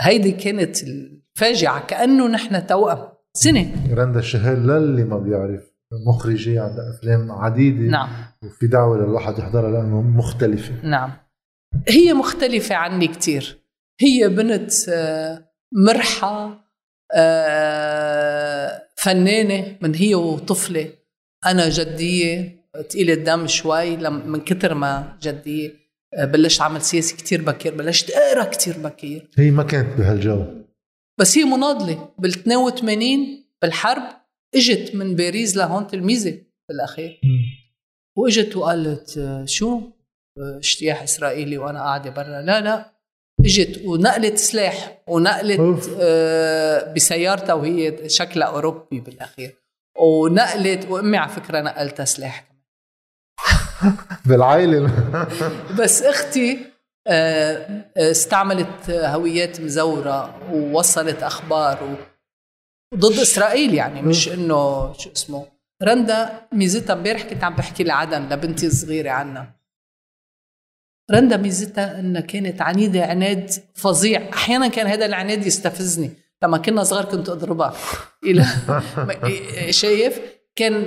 هيدي 0.00 0.32
كانت 0.32 0.82
الفاجعة 0.82 1.86
كأنه 1.86 2.28
نحن 2.28 2.66
توأم. 2.66 3.08
سنة. 3.36 3.94
رندا 3.94 4.18
الشهال 4.18 4.66
للي 4.66 5.04
ما 5.04 5.18
بيعرف 5.18 5.74
مخرجة 6.06 6.62
عندها 6.62 6.90
أفلام 6.90 7.32
عديدة. 7.32 7.90
نعم. 7.90 8.08
وفي 8.42 8.66
دعوة 8.66 8.98
للواحد 8.98 9.38
يحضرها 9.38 9.70
لأنه 9.70 10.02
مختلفة. 10.02 10.86
نعم. 10.86 11.12
هي 11.88 12.12
مختلفة 12.12 12.74
عني 12.74 13.08
كتير. 13.08 13.64
هي 14.00 14.28
بنت 14.28 14.72
آه، 14.88 15.43
مرحة 15.74 16.64
آه، 17.14 18.82
فنانة 18.96 19.76
من 19.80 19.94
هي 19.94 20.14
وطفلة. 20.14 20.92
أنا 21.46 21.68
جدية 21.68 22.56
تقيلة 22.90 23.12
الدم 23.12 23.46
شوي 23.46 23.96
لم- 23.96 24.28
من 24.28 24.40
كتر 24.40 24.74
ما 24.74 25.18
جدية. 25.22 25.84
آه، 26.14 26.24
بلشت 26.24 26.60
أعمل 26.60 26.82
سياسي 26.82 27.16
كتير 27.16 27.42
بكير 27.42 27.74
بلشت 27.74 28.10
أقرأ 28.10 28.44
كتير 28.44 28.78
بكير. 28.78 29.28
هي 29.38 29.50
ما 29.50 29.62
كانت 29.62 29.98
بهالجو. 29.98 30.44
بس 31.20 31.38
هي 31.38 31.44
مناضلة. 31.44 32.08
بال 32.18 32.30
82 32.30 33.44
بالحرب 33.62 34.02
إجت 34.54 34.94
من 34.94 35.14
باريس 35.16 35.56
لهون 35.56 35.86
تلميذة 35.86 36.38
بالأخير. 36.68 37.20
وإجت 38.16 38.56
وقالت 38.56 39.18
آه، 39.18 39.44
شو؟ 39.44 39.80
اجتياح 40.38 41.02
إسرائيلي 41.02 41.58
وأنا 41.58 41.78
قاعدة 41.80 42.10
برا. 42.10 42.42
لا 42.42 42.60
لا. 42.60 42.93
اجت 43.44 43.80
ونقلت 43.84 44.38
سلاح 44.38 44.98
ونقلت. 45.06 45.96
آه، 46.00 46.92
بسيارتها 46.92 47.52
وهي 47.54 48.08
شكلها 48.08 48.48
أوروبي 48.48 49.00
بالأخير. 49.00 49.54
ونقلت 50.00 50.86
وأمي 50.90 51.16
على 51.16 51.30
فكرة 51.30 51.60
نقلتها 51.60 52.04
سلاح 52.04 52.44
بالعائلة. 54.26 54.90
بس 55.80 56.02
أختي 56.02 56.58
آه، 57.06 57.84
آه، 57.96 58.10
استعملت 58.10 58.90
هويات 58.90 59.60
مزورة 59.60 60.52
ووصلت 60.52 61.22
أخبار 61.22 61.96
ضد 62.94 63.18
إسرائيل 63.18 63.74
يعني 63.74 64.02
مش 64.02 64.28
إنه 64.28 64.92
شو 64.92 65.10
اسمه. 65.16 65.46
رندا 65.82 66.46
ميزتها 66.52 66.94
امبارح 66.94 67.22
كنت 67.22 67.44
عم 67.44 67.54
بحكي 67.54 67.84
لعدن 67.84 68.22
لبنتي 68.28 68.66
الصغيرة 68.66 69.10
عنها 69.10 69.56
رندا 71.10 71.36
ميزتها 71.36 72.00
انها 72.00 72.20
كانت 72.20 72.62
عنيدة 72.62 73.04
عناد 73.04 73.50
فظيع. 73.74 74.28
أحيانا 74.32 74.68
كان 74.68 74.86
هذا 74.86 75.06
العناد 75.06 75.46
يستفزني. 75.46 76.10
لما 76.42 76.58
كنا 76.58 76.84
صغار 76.84 77.04
كنت 77.04 77.28
أضربها. 77.28 77.74
إلى 78.24 78.46
شايف؟ 79.70 80.20
كان 80.56 80.86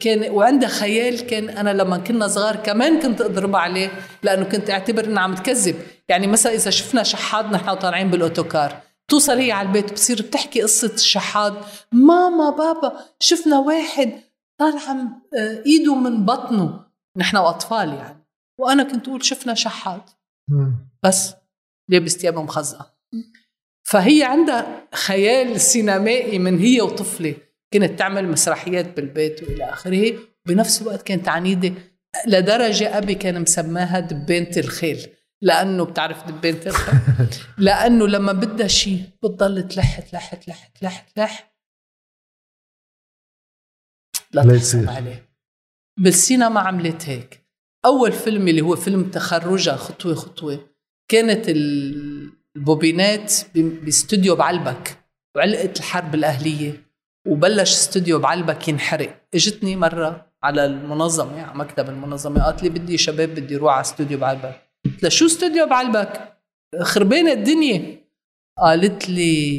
كان 0.00 0.30
وعندها 0.30 0.68
خيال 0.68 1.26
كان 1.26 1.48
أنا 1.48 1.70
لما 1.70 1.98
كنا 1.98 2.28
صغار 2.28 2.56
كمان 2.56 3.00
كنت 3.00 3.20
أضربها 3.20 3.60
عليه 3.60 3.90
لأنه 4.22 4.44
كنت 4.44 4.70
أعتبر 4.70 5.04
إنها 5.04 5.22
عم 5.22 5.34
تكذب. 5.34 5.76
يعني 6.08 6.26
مثلا 6.26 6.54
إذا 6.54 6.70
شفنا 6.70 7.02
شحاد 7.02 7.52
نحن 7.52 7.74
طالعين 7.74 8.10
بالأوتوكار 8.10 8.86
توصل 9.08 9.38
هي 9.38 9.52
على 9.52 9.68
البيت 9.68 9.92
بتصير 9.92 10.22
بتحكي 10.22 10.62
قصة 10.62 10.94
الشحاد 10.94 11.54
ماما 11.92 12.50
بابا 12.50 12.92
شفنا 13.20 13.58
واحد 13.58 14.12
طالع 14.58 14.90
آه، 15.38 15.62
إيده 15.66 15.94
من 15.94 16.24
بطنه. 16.24 16.80
نحن 17.16 17.36
واطفال 17.36 17.88
يعني. 17.88 18.25
وأنا 18.58 18.82
كنت 18.82 19.08
أقول 19.08 19.24
شفنا 19.24 19.54
شحاد 19.54 20.02
بس 21.02 21.34
لابس 21.88 22.16
ثياب 22.16 22.38
مخزقه 22.38 22.96
فهي 23.86 24.24
عندها 24.24 24.88
خيال 24.94 25.60
سينمائي 25.60 26.38
من 26.38 26.58
هي 26.58 26.80
وطفلة. 26.80 27.34
كانت 27.70 27.98
تعمل 27.98 28.28
مسرحيات 28.28 28.96
بالبيت 28.96 29.42
وإلى 29.42 29.64
آخره. 29.64 30.18
بنفس 30.46 30.82
الوقت 30.82 31.02
كانت 31.02 31.28
عنيده 31.28 31.74
لدرجة 32.26 32.98
أبي 32.98 33.14
كان 33.14 33.42
مسماها 33.42 34.00
دبانة 34.00 34.56
الخيل. 34.56 35.08
لأنه 35.42 35.84
بتعرف 35.84 36.24
دبانة 36.30 36.66
الخيل؟ 36.66 36.98
لأنه 37.66 38.08
لما 38.08 38.32
بدها 38.32 38.66
شيء 38.66 39.02
بتضل 39.22 39.68
تلح 39.68 40.00
تلح 40.00 40.34
تلح 40.34 40.66
تلح 40.66 41.00
تلح. 41.00 41.56
لا 44.32 44.54
يصير. 44.54 44.90
عليه. 44.90 45.30
بالسينما 46.00 46.60
عملت 46.60 47.08
هيك. 47.08 47.45
أول 47.86 48.12
فيلم 48.12 48.48
اللي 48.48 48.60
هو 48.60 48.76
فيلم 48.76 49.04
تخرجها 49.10 49.76
خطوة 49.76 50.14
خطوة 50.14 50.68
كانت 51.10 51.48
ال- 51.48 52.32
ال 52.56 52.66
bobineات 52.66 53.34
باستوديو 53.54 54.36
بعلبك 54.36 54.98
وعلقت 55.36 55.78
الحرب 55.78 56.14
الأهلية 56.14 56.86
وبلش 57.28 57.72
استوديو 57.72 58.18
بعلبك 58.18 58.68
ينحرق. 58.68 59.20
إجتني 59.34 59.76
مرة 59.76 60.32
على 60.42 60.64
المنظمة 60.64 61.42
على 61.42 61.58
مكتب 61.58 61.88
المنظمة 61.90 62.44
قالت 62.44 62.62
لي 62.62 62.68
بدي 62.68 62.98
شباب 62.98 63.28
بدي 63.28 63.56
أروح 63.56 63.72
على 63.72 63.80
استوديو 63.80 64.18
بعلبك. 64.18 64.62
قلت 64.84 65.02
لها 65.02 65.10
شو 65.10 65.26
استوديو 65.26 65.66
بعلبك؟ 65.66 66.38
خربانة 66.82 67.32
الدنيا. 67.32 67.96
قالت 68.58 69.08
لي 69.08 69.56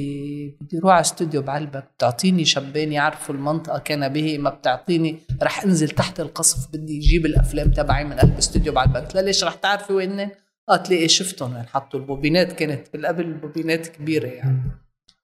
بدي 0.61 0.77
أروح 0.77 0.91
على 0.91 1.01
استوديو 1.01 1.41
بعلبك 1.41 1.83
بتعطيني 1.97 2.45
شبان 2.45 2.91
يعرفوا 2.91 3.35
المنطقة 3.35 3.79
كان 3.79 4.13
بها 4.13 4.38
ما 4.37 4.49
بتعطيني 4.49 5.19
رح 5.43 5.63
انزل 5.63 5.89
تحت 5.89 6.19
القصف 6.19 6.67
بدي 6.73 6.97
أجيب 6.97 7.25
الأفلام 7.25 7.71
تبعي 7.71 8.03
من 8.03 8.13
قلب 8.13 8.37
استوديو 8.37 8.73
بعلبك. 8.73 8.97
قلت 8.97 9.17
ليش 9.17 9.43
رح 9.43 9.53
تعرفي 9.53 9.93
وين 9.93 10.29
قالت 10.69 10.89
لي 10.89 10.95
إيه 10.95 11.07
شفتهم 11.07 11.63
حطوا 11.73 11.99
ال 11.99 12.06
bobineات 12.06 12.53
كانت 12.53 12.87
بالقبو 12.93 13.25
ال 13.25 13.33
bobineات 13.33 13.88
كبيرة 13.87 14.27
يعني. 14.27 14.61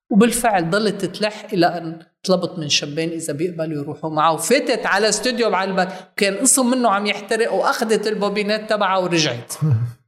وبالفعل 0.09 0.69
ضلت 0.69 1.05
تلح 1.05 1.47
إلى 1.53 1.65
أن 1.65 1.99
طلبت 2.23 2.59
من 2.59 2.69
شبان 2.69 3.09
إذا 3.09 3.33
بيقبلوا 3.33 3.81
يروحوا 3.81 4.09
معه. 4.09 4.33
وفاتت 4.33 4.85
على 4.85 5.09
استوديو 5.09 5.49
بعلبك 5.49 5.87
كان 6.15 6.35
قسم 6.35 6.71
منه 6.71 6.89
عم 6.89 7.05
يحترق 7.05 7.53
وأخذت 7.53 8.07
ال 8.07 8.15
bobineات 8.15 8.69
تبعها 8.69 8.97
ورجعت. 8.97 9.53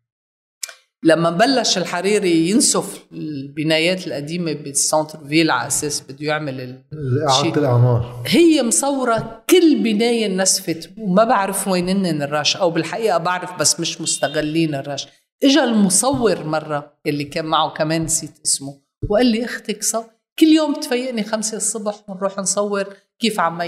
لما 1.06 1.30
بلش 1.30 1.78
الحريري 1.78 2.50
ينسف 2.50 3.06
البنايات 3.12 4.08
القديمة 4.08 4.54
بال 4.54 5.20
centre-ville 5.28 5.52
على 5.52 5.68
أساس 5.68 6.02
بده 6.02 6.26
يعمل 6.26 6.62
ال... 6.62 6.84
إعادة 7.30 7.62
الأعمار. 7.62 8.24
هي 8.28 8.64
مصورة 8.64 9.44
كل 9.50 9.84
بناية 9.84 10.26
انسفت 10.26 10.90
وما 10.98 11.24
بعرف 11.24 11.68
وينن 11.68 12.22
ال 12.22 12.27
rushes 12.27 12.58
أو 12.58 12.70
بالحقيقة 12.70 13.18
بعرف 13.18 13.60
بس 13.60 13.80
مش 13.80 14.02
مستغلين 14.02 14.76
ال 14.76 14.80
rushes. 14.80 15.08
إجا 15.44 15.64
المصور 15.64 16.44
مرة 16.44 16.94
اللي 17.08 17.24
كان 17.24 17.46
معه 17.46 17.70
كمان 17.74 18.04
نسيت 18.04 18.40
اسمه 18.46 18.82
وقال 19.10 19.26
لي 19.26 19.46
أختك 19.46 19.84
صو 19.84 20.04
كل 20.40 20.48
يوم 20.48 20.74
تفيقني 20.74 21.24
خمسة 21.24 21.58
الصبح 21.58 21.96
ونروح 22.08 22.38
نصور 22.38 22.86
كيف 23.20 23.40
عم 23.40 23.62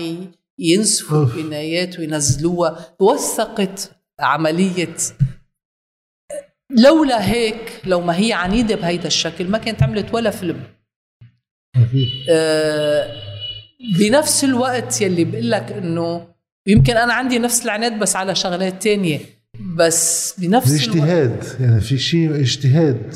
ينسفوا. 0.60 1.26
البنايات 1.26 2.00
وينزلوها. 2.00 2.96
وثقت 3.00 3.92
عملية 4.20 4.96
لولا 6.72 7.32
هيك 7.32 7.82
لو 7.86 8.02
ما 8.02 8.18
هي 8.18 8.34
عنيدة 8.34 8.76
بهيدا 8.76 9.08
الشكل 9.08 9.48
ما 9.48 9.58
كانت 9.58 9.84
عملت 9.84 10.14
ولا 10.14 10.30
فيلم. 10.30 10.64
آه، 12.30 13.12
بنفس 14.00 14.44
الوقت 14.44 15.02
يلي 15.02 15.24
بقول 15.26 15.52
لك 15.52 15.72
إنه 15.72 16.28
يمكن 16.68 16.98
أنا 16.98 17.14
عندي 17.14 17.40
نفس 17.40 17.66
العناد 17.66 18.00
بس 18.00 18.16
على 18.16 18.36
شغلات 18.36 18.84
تانية 18.84 19.20
بس 19.76 20.34
بنفس 20.40 20.88
الوقت 20.88 20.98
الاجتهاد 20.98 21.44
يعني 21.62 21.82
في 21.82 21.98
شيء 21.98 22.42
اجتهاد. 22.42 23.16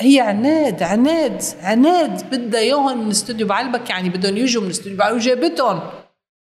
هي 0.00 0.20
عناد 0.20 0.82
عناد 0.82 1.42
عناد. 1.60 2.30
بدها 2.30 2.60
إياهم 2.60 3.04
من 3.04 3.10
استوديو 3.10 3.46
بعلبك 3.46 3.90
يعني 3.90 4.08
بدهم 4.08 4.36
يجوا 4.36 4.62
من 4.62 4.70
استوديو 4.70 4.98
بعلبك 4.98 5.20
وجابتهم 5.20 5.80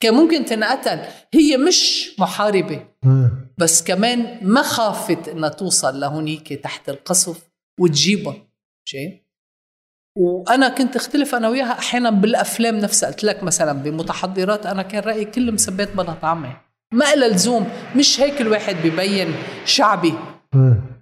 كان 0.04 0.14
ممكن 0.14 0.46
تنقتل. 0.46 1.00
هي 1.34 1.58
مش 1.58 2.12
محاربة 2.20 2.88
آه. 3.06 3.32
بس 3.58 3.84
كمان 3.84 4.40
ما 4.42 4.62
خافت 4.62 5.28
إنها 5.28 5.50
توصل 5.50 6.00
لهونيك 6.00 6.54
تحت 6.54 6.90
القصف 6.90 7.50
وتجيبهم 7.80 8.48
شيء 8.90 9.24
وأنا 10.18 10.70
كنت 10.70 10.96
أختلف 10.96 11.36
أنا 11.36 11.50
وياها 11.50 11.80
أحيانا 11.80 12.10
بالأفلام 12.10 12.78
نفسها. 12.78 13.10
قلت 13.10 13.24
لك 13.24 13.44
مثلا 13.44 13.74
بمتحضرات 13.74 14.66
أنا 14.66 14.84
كان 14.84 15.04
رأيي 15.04 15.26
كل 15.26 15.52
مسبات 15.52 15.96
بنات 15.96 16.24
عمي. 16.24 16.54
ما 16.94 17.16
لها 17.16 17.28
لزوم 17.28 17.70
مش 17.96 18.20
هيك 18.20 18.42
الواحد 18.42 18.76
ببين 18.76 19.36
شعبي. 19.66 20.14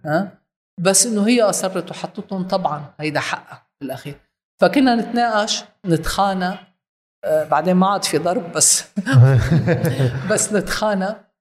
ها؟ 0.06 0.42
بس 0.80 1.06
إنه 1.08 1.28
هي 1.28 1.42
أصرت 1.42 1.92
وحطتهم 1.92 2.48
طبعا 2.48 2.94
هيدا 3.00 3.20
حقها 3.20 3.68
بالأخير. 3.82 4.16
فكنا 4.62 4.96
نتناقش 4.96 5.64
نتخانق 5.86 6.71
بعدين 7.26 7.74
ما 7.76 7.88
عاد 7.88 8.04
في 8.04 8.18
ضرب 8.18 8.52
بس 8.52 8.84
بس 10.32 10.54
نتخانق. 10.54 11.32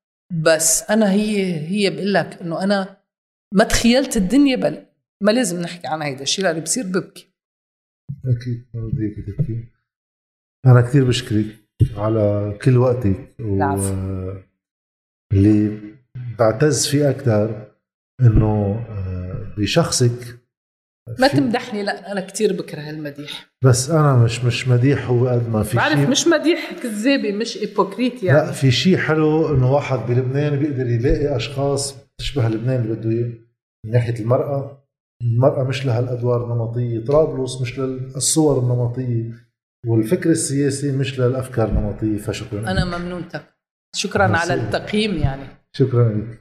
بس 0.43 0.91
أنا 0.91 1.11
هي 1.11 1.55
هي 1.69 1.91
بقول 1.91 2.15
لك 2.15 2.43
إنه 2.43 2.63
أنا 2.65 2.97
ما 3.55 3.65
تخيلت 3.65 4.17
الدنيا 4.17 4.57
بل 4.57 4.87
ما 5.23 5.31
لازم 5.31 5.61
نحكي 5.61 5.87
عن 5.87 6.03
هيدا 6.03 6.23
الشيء 6.23 6.45
لأني 6.45 6.61
بصير 6.61 6.87
ببكي. 6.87 7.33
أكيد 8.25 8.67
ما 8.75 8.87
بدي 8.87 9.03
هيك 9.07 9.37
تحكي 9.37 9.65
أنا 10.67 10.81
كثير 10.81 11.05
بشكرك 11.05 11.47
على 11.97 12.59
كل 12.63 12.77
وقتك 12.77 13.35
و. 13.41 13.63
اللي 15.33 15.81
بعتز 16.39 16.87
فيه 16.87 17.11
أكثر 17.11 17.73
إنه 18.21 18.85
آه، 18.89 19.55
بشخصك 19.59 20.40
ما 21.19 21.29
تمدحني 21.29 21.83
لا 21.83 22.13
أنا 22.13 22.21
كتير 22.21 22.53
بكره 22.53 22.91
المديح. 22.91 23.51
بس 23.65 23.91
أنا 23.91 24.17
مش 24.17 24.45
مش 24.45 24.69
مديح 24.69 25.07
هو 25.11 25.29
قد 25.29 25.49
ما 25.49 25.63
في 25.63 25.77
بعرف 25.77 25.99
شيء 25.99 26.09
مش 26.09 26.27
مديح 26.27 26.71
كذابة 26.83 27.33
مش 27.33 27.57
ايبوكريت 27.57 28.23
يعني. 28.23 28.39
لا 28.39 28.53
في 28.53 28.71
شيء 28.71 28.97
حلو 28.97 29.55
إنه 29.55 29.73
واحد 29.73 29.99
بلبنان 29.99 30.59
بيقدر 30.59 30.87
يلاقي 30.87 31.37
أشخاص 31.37 31.97
تشبه 32.19 32.49
لبنان 32.49 32.81
اللي 32.83 32.95
بده 32.95 33.11
إياه. 33.11 33.33
من 33.87 33.93
ناحية 33.93 34.21
المرأة 34.21 34.87
المرأة 35.23 35.65
مش 35.65 35.87
لها 35.87 36.01
الأدوار 36.01 36.45
النمطية. 36.45 37.05
طرابلس 37.05 37.61
مش 37.61 37.79
للصور 37.79 38.59
النمطية. 38.59 39.51
والفكر 39.87 40.31
السياسي 40.31 40.93
مش 40.93 41.21
للأفكار 41.21 41.69
النمطية 41.69 42.17
فشكرا 42.17 42.71
أنا 42.71 42.99
ممنونتك. 42.99 43.43
شكرا. 43.97 44.37
على 44.37 44.55
التقييم 44.55 45.15
يعني. 45.19 45.43
شكرا 45.77 46.09
لك. 46.09 46.41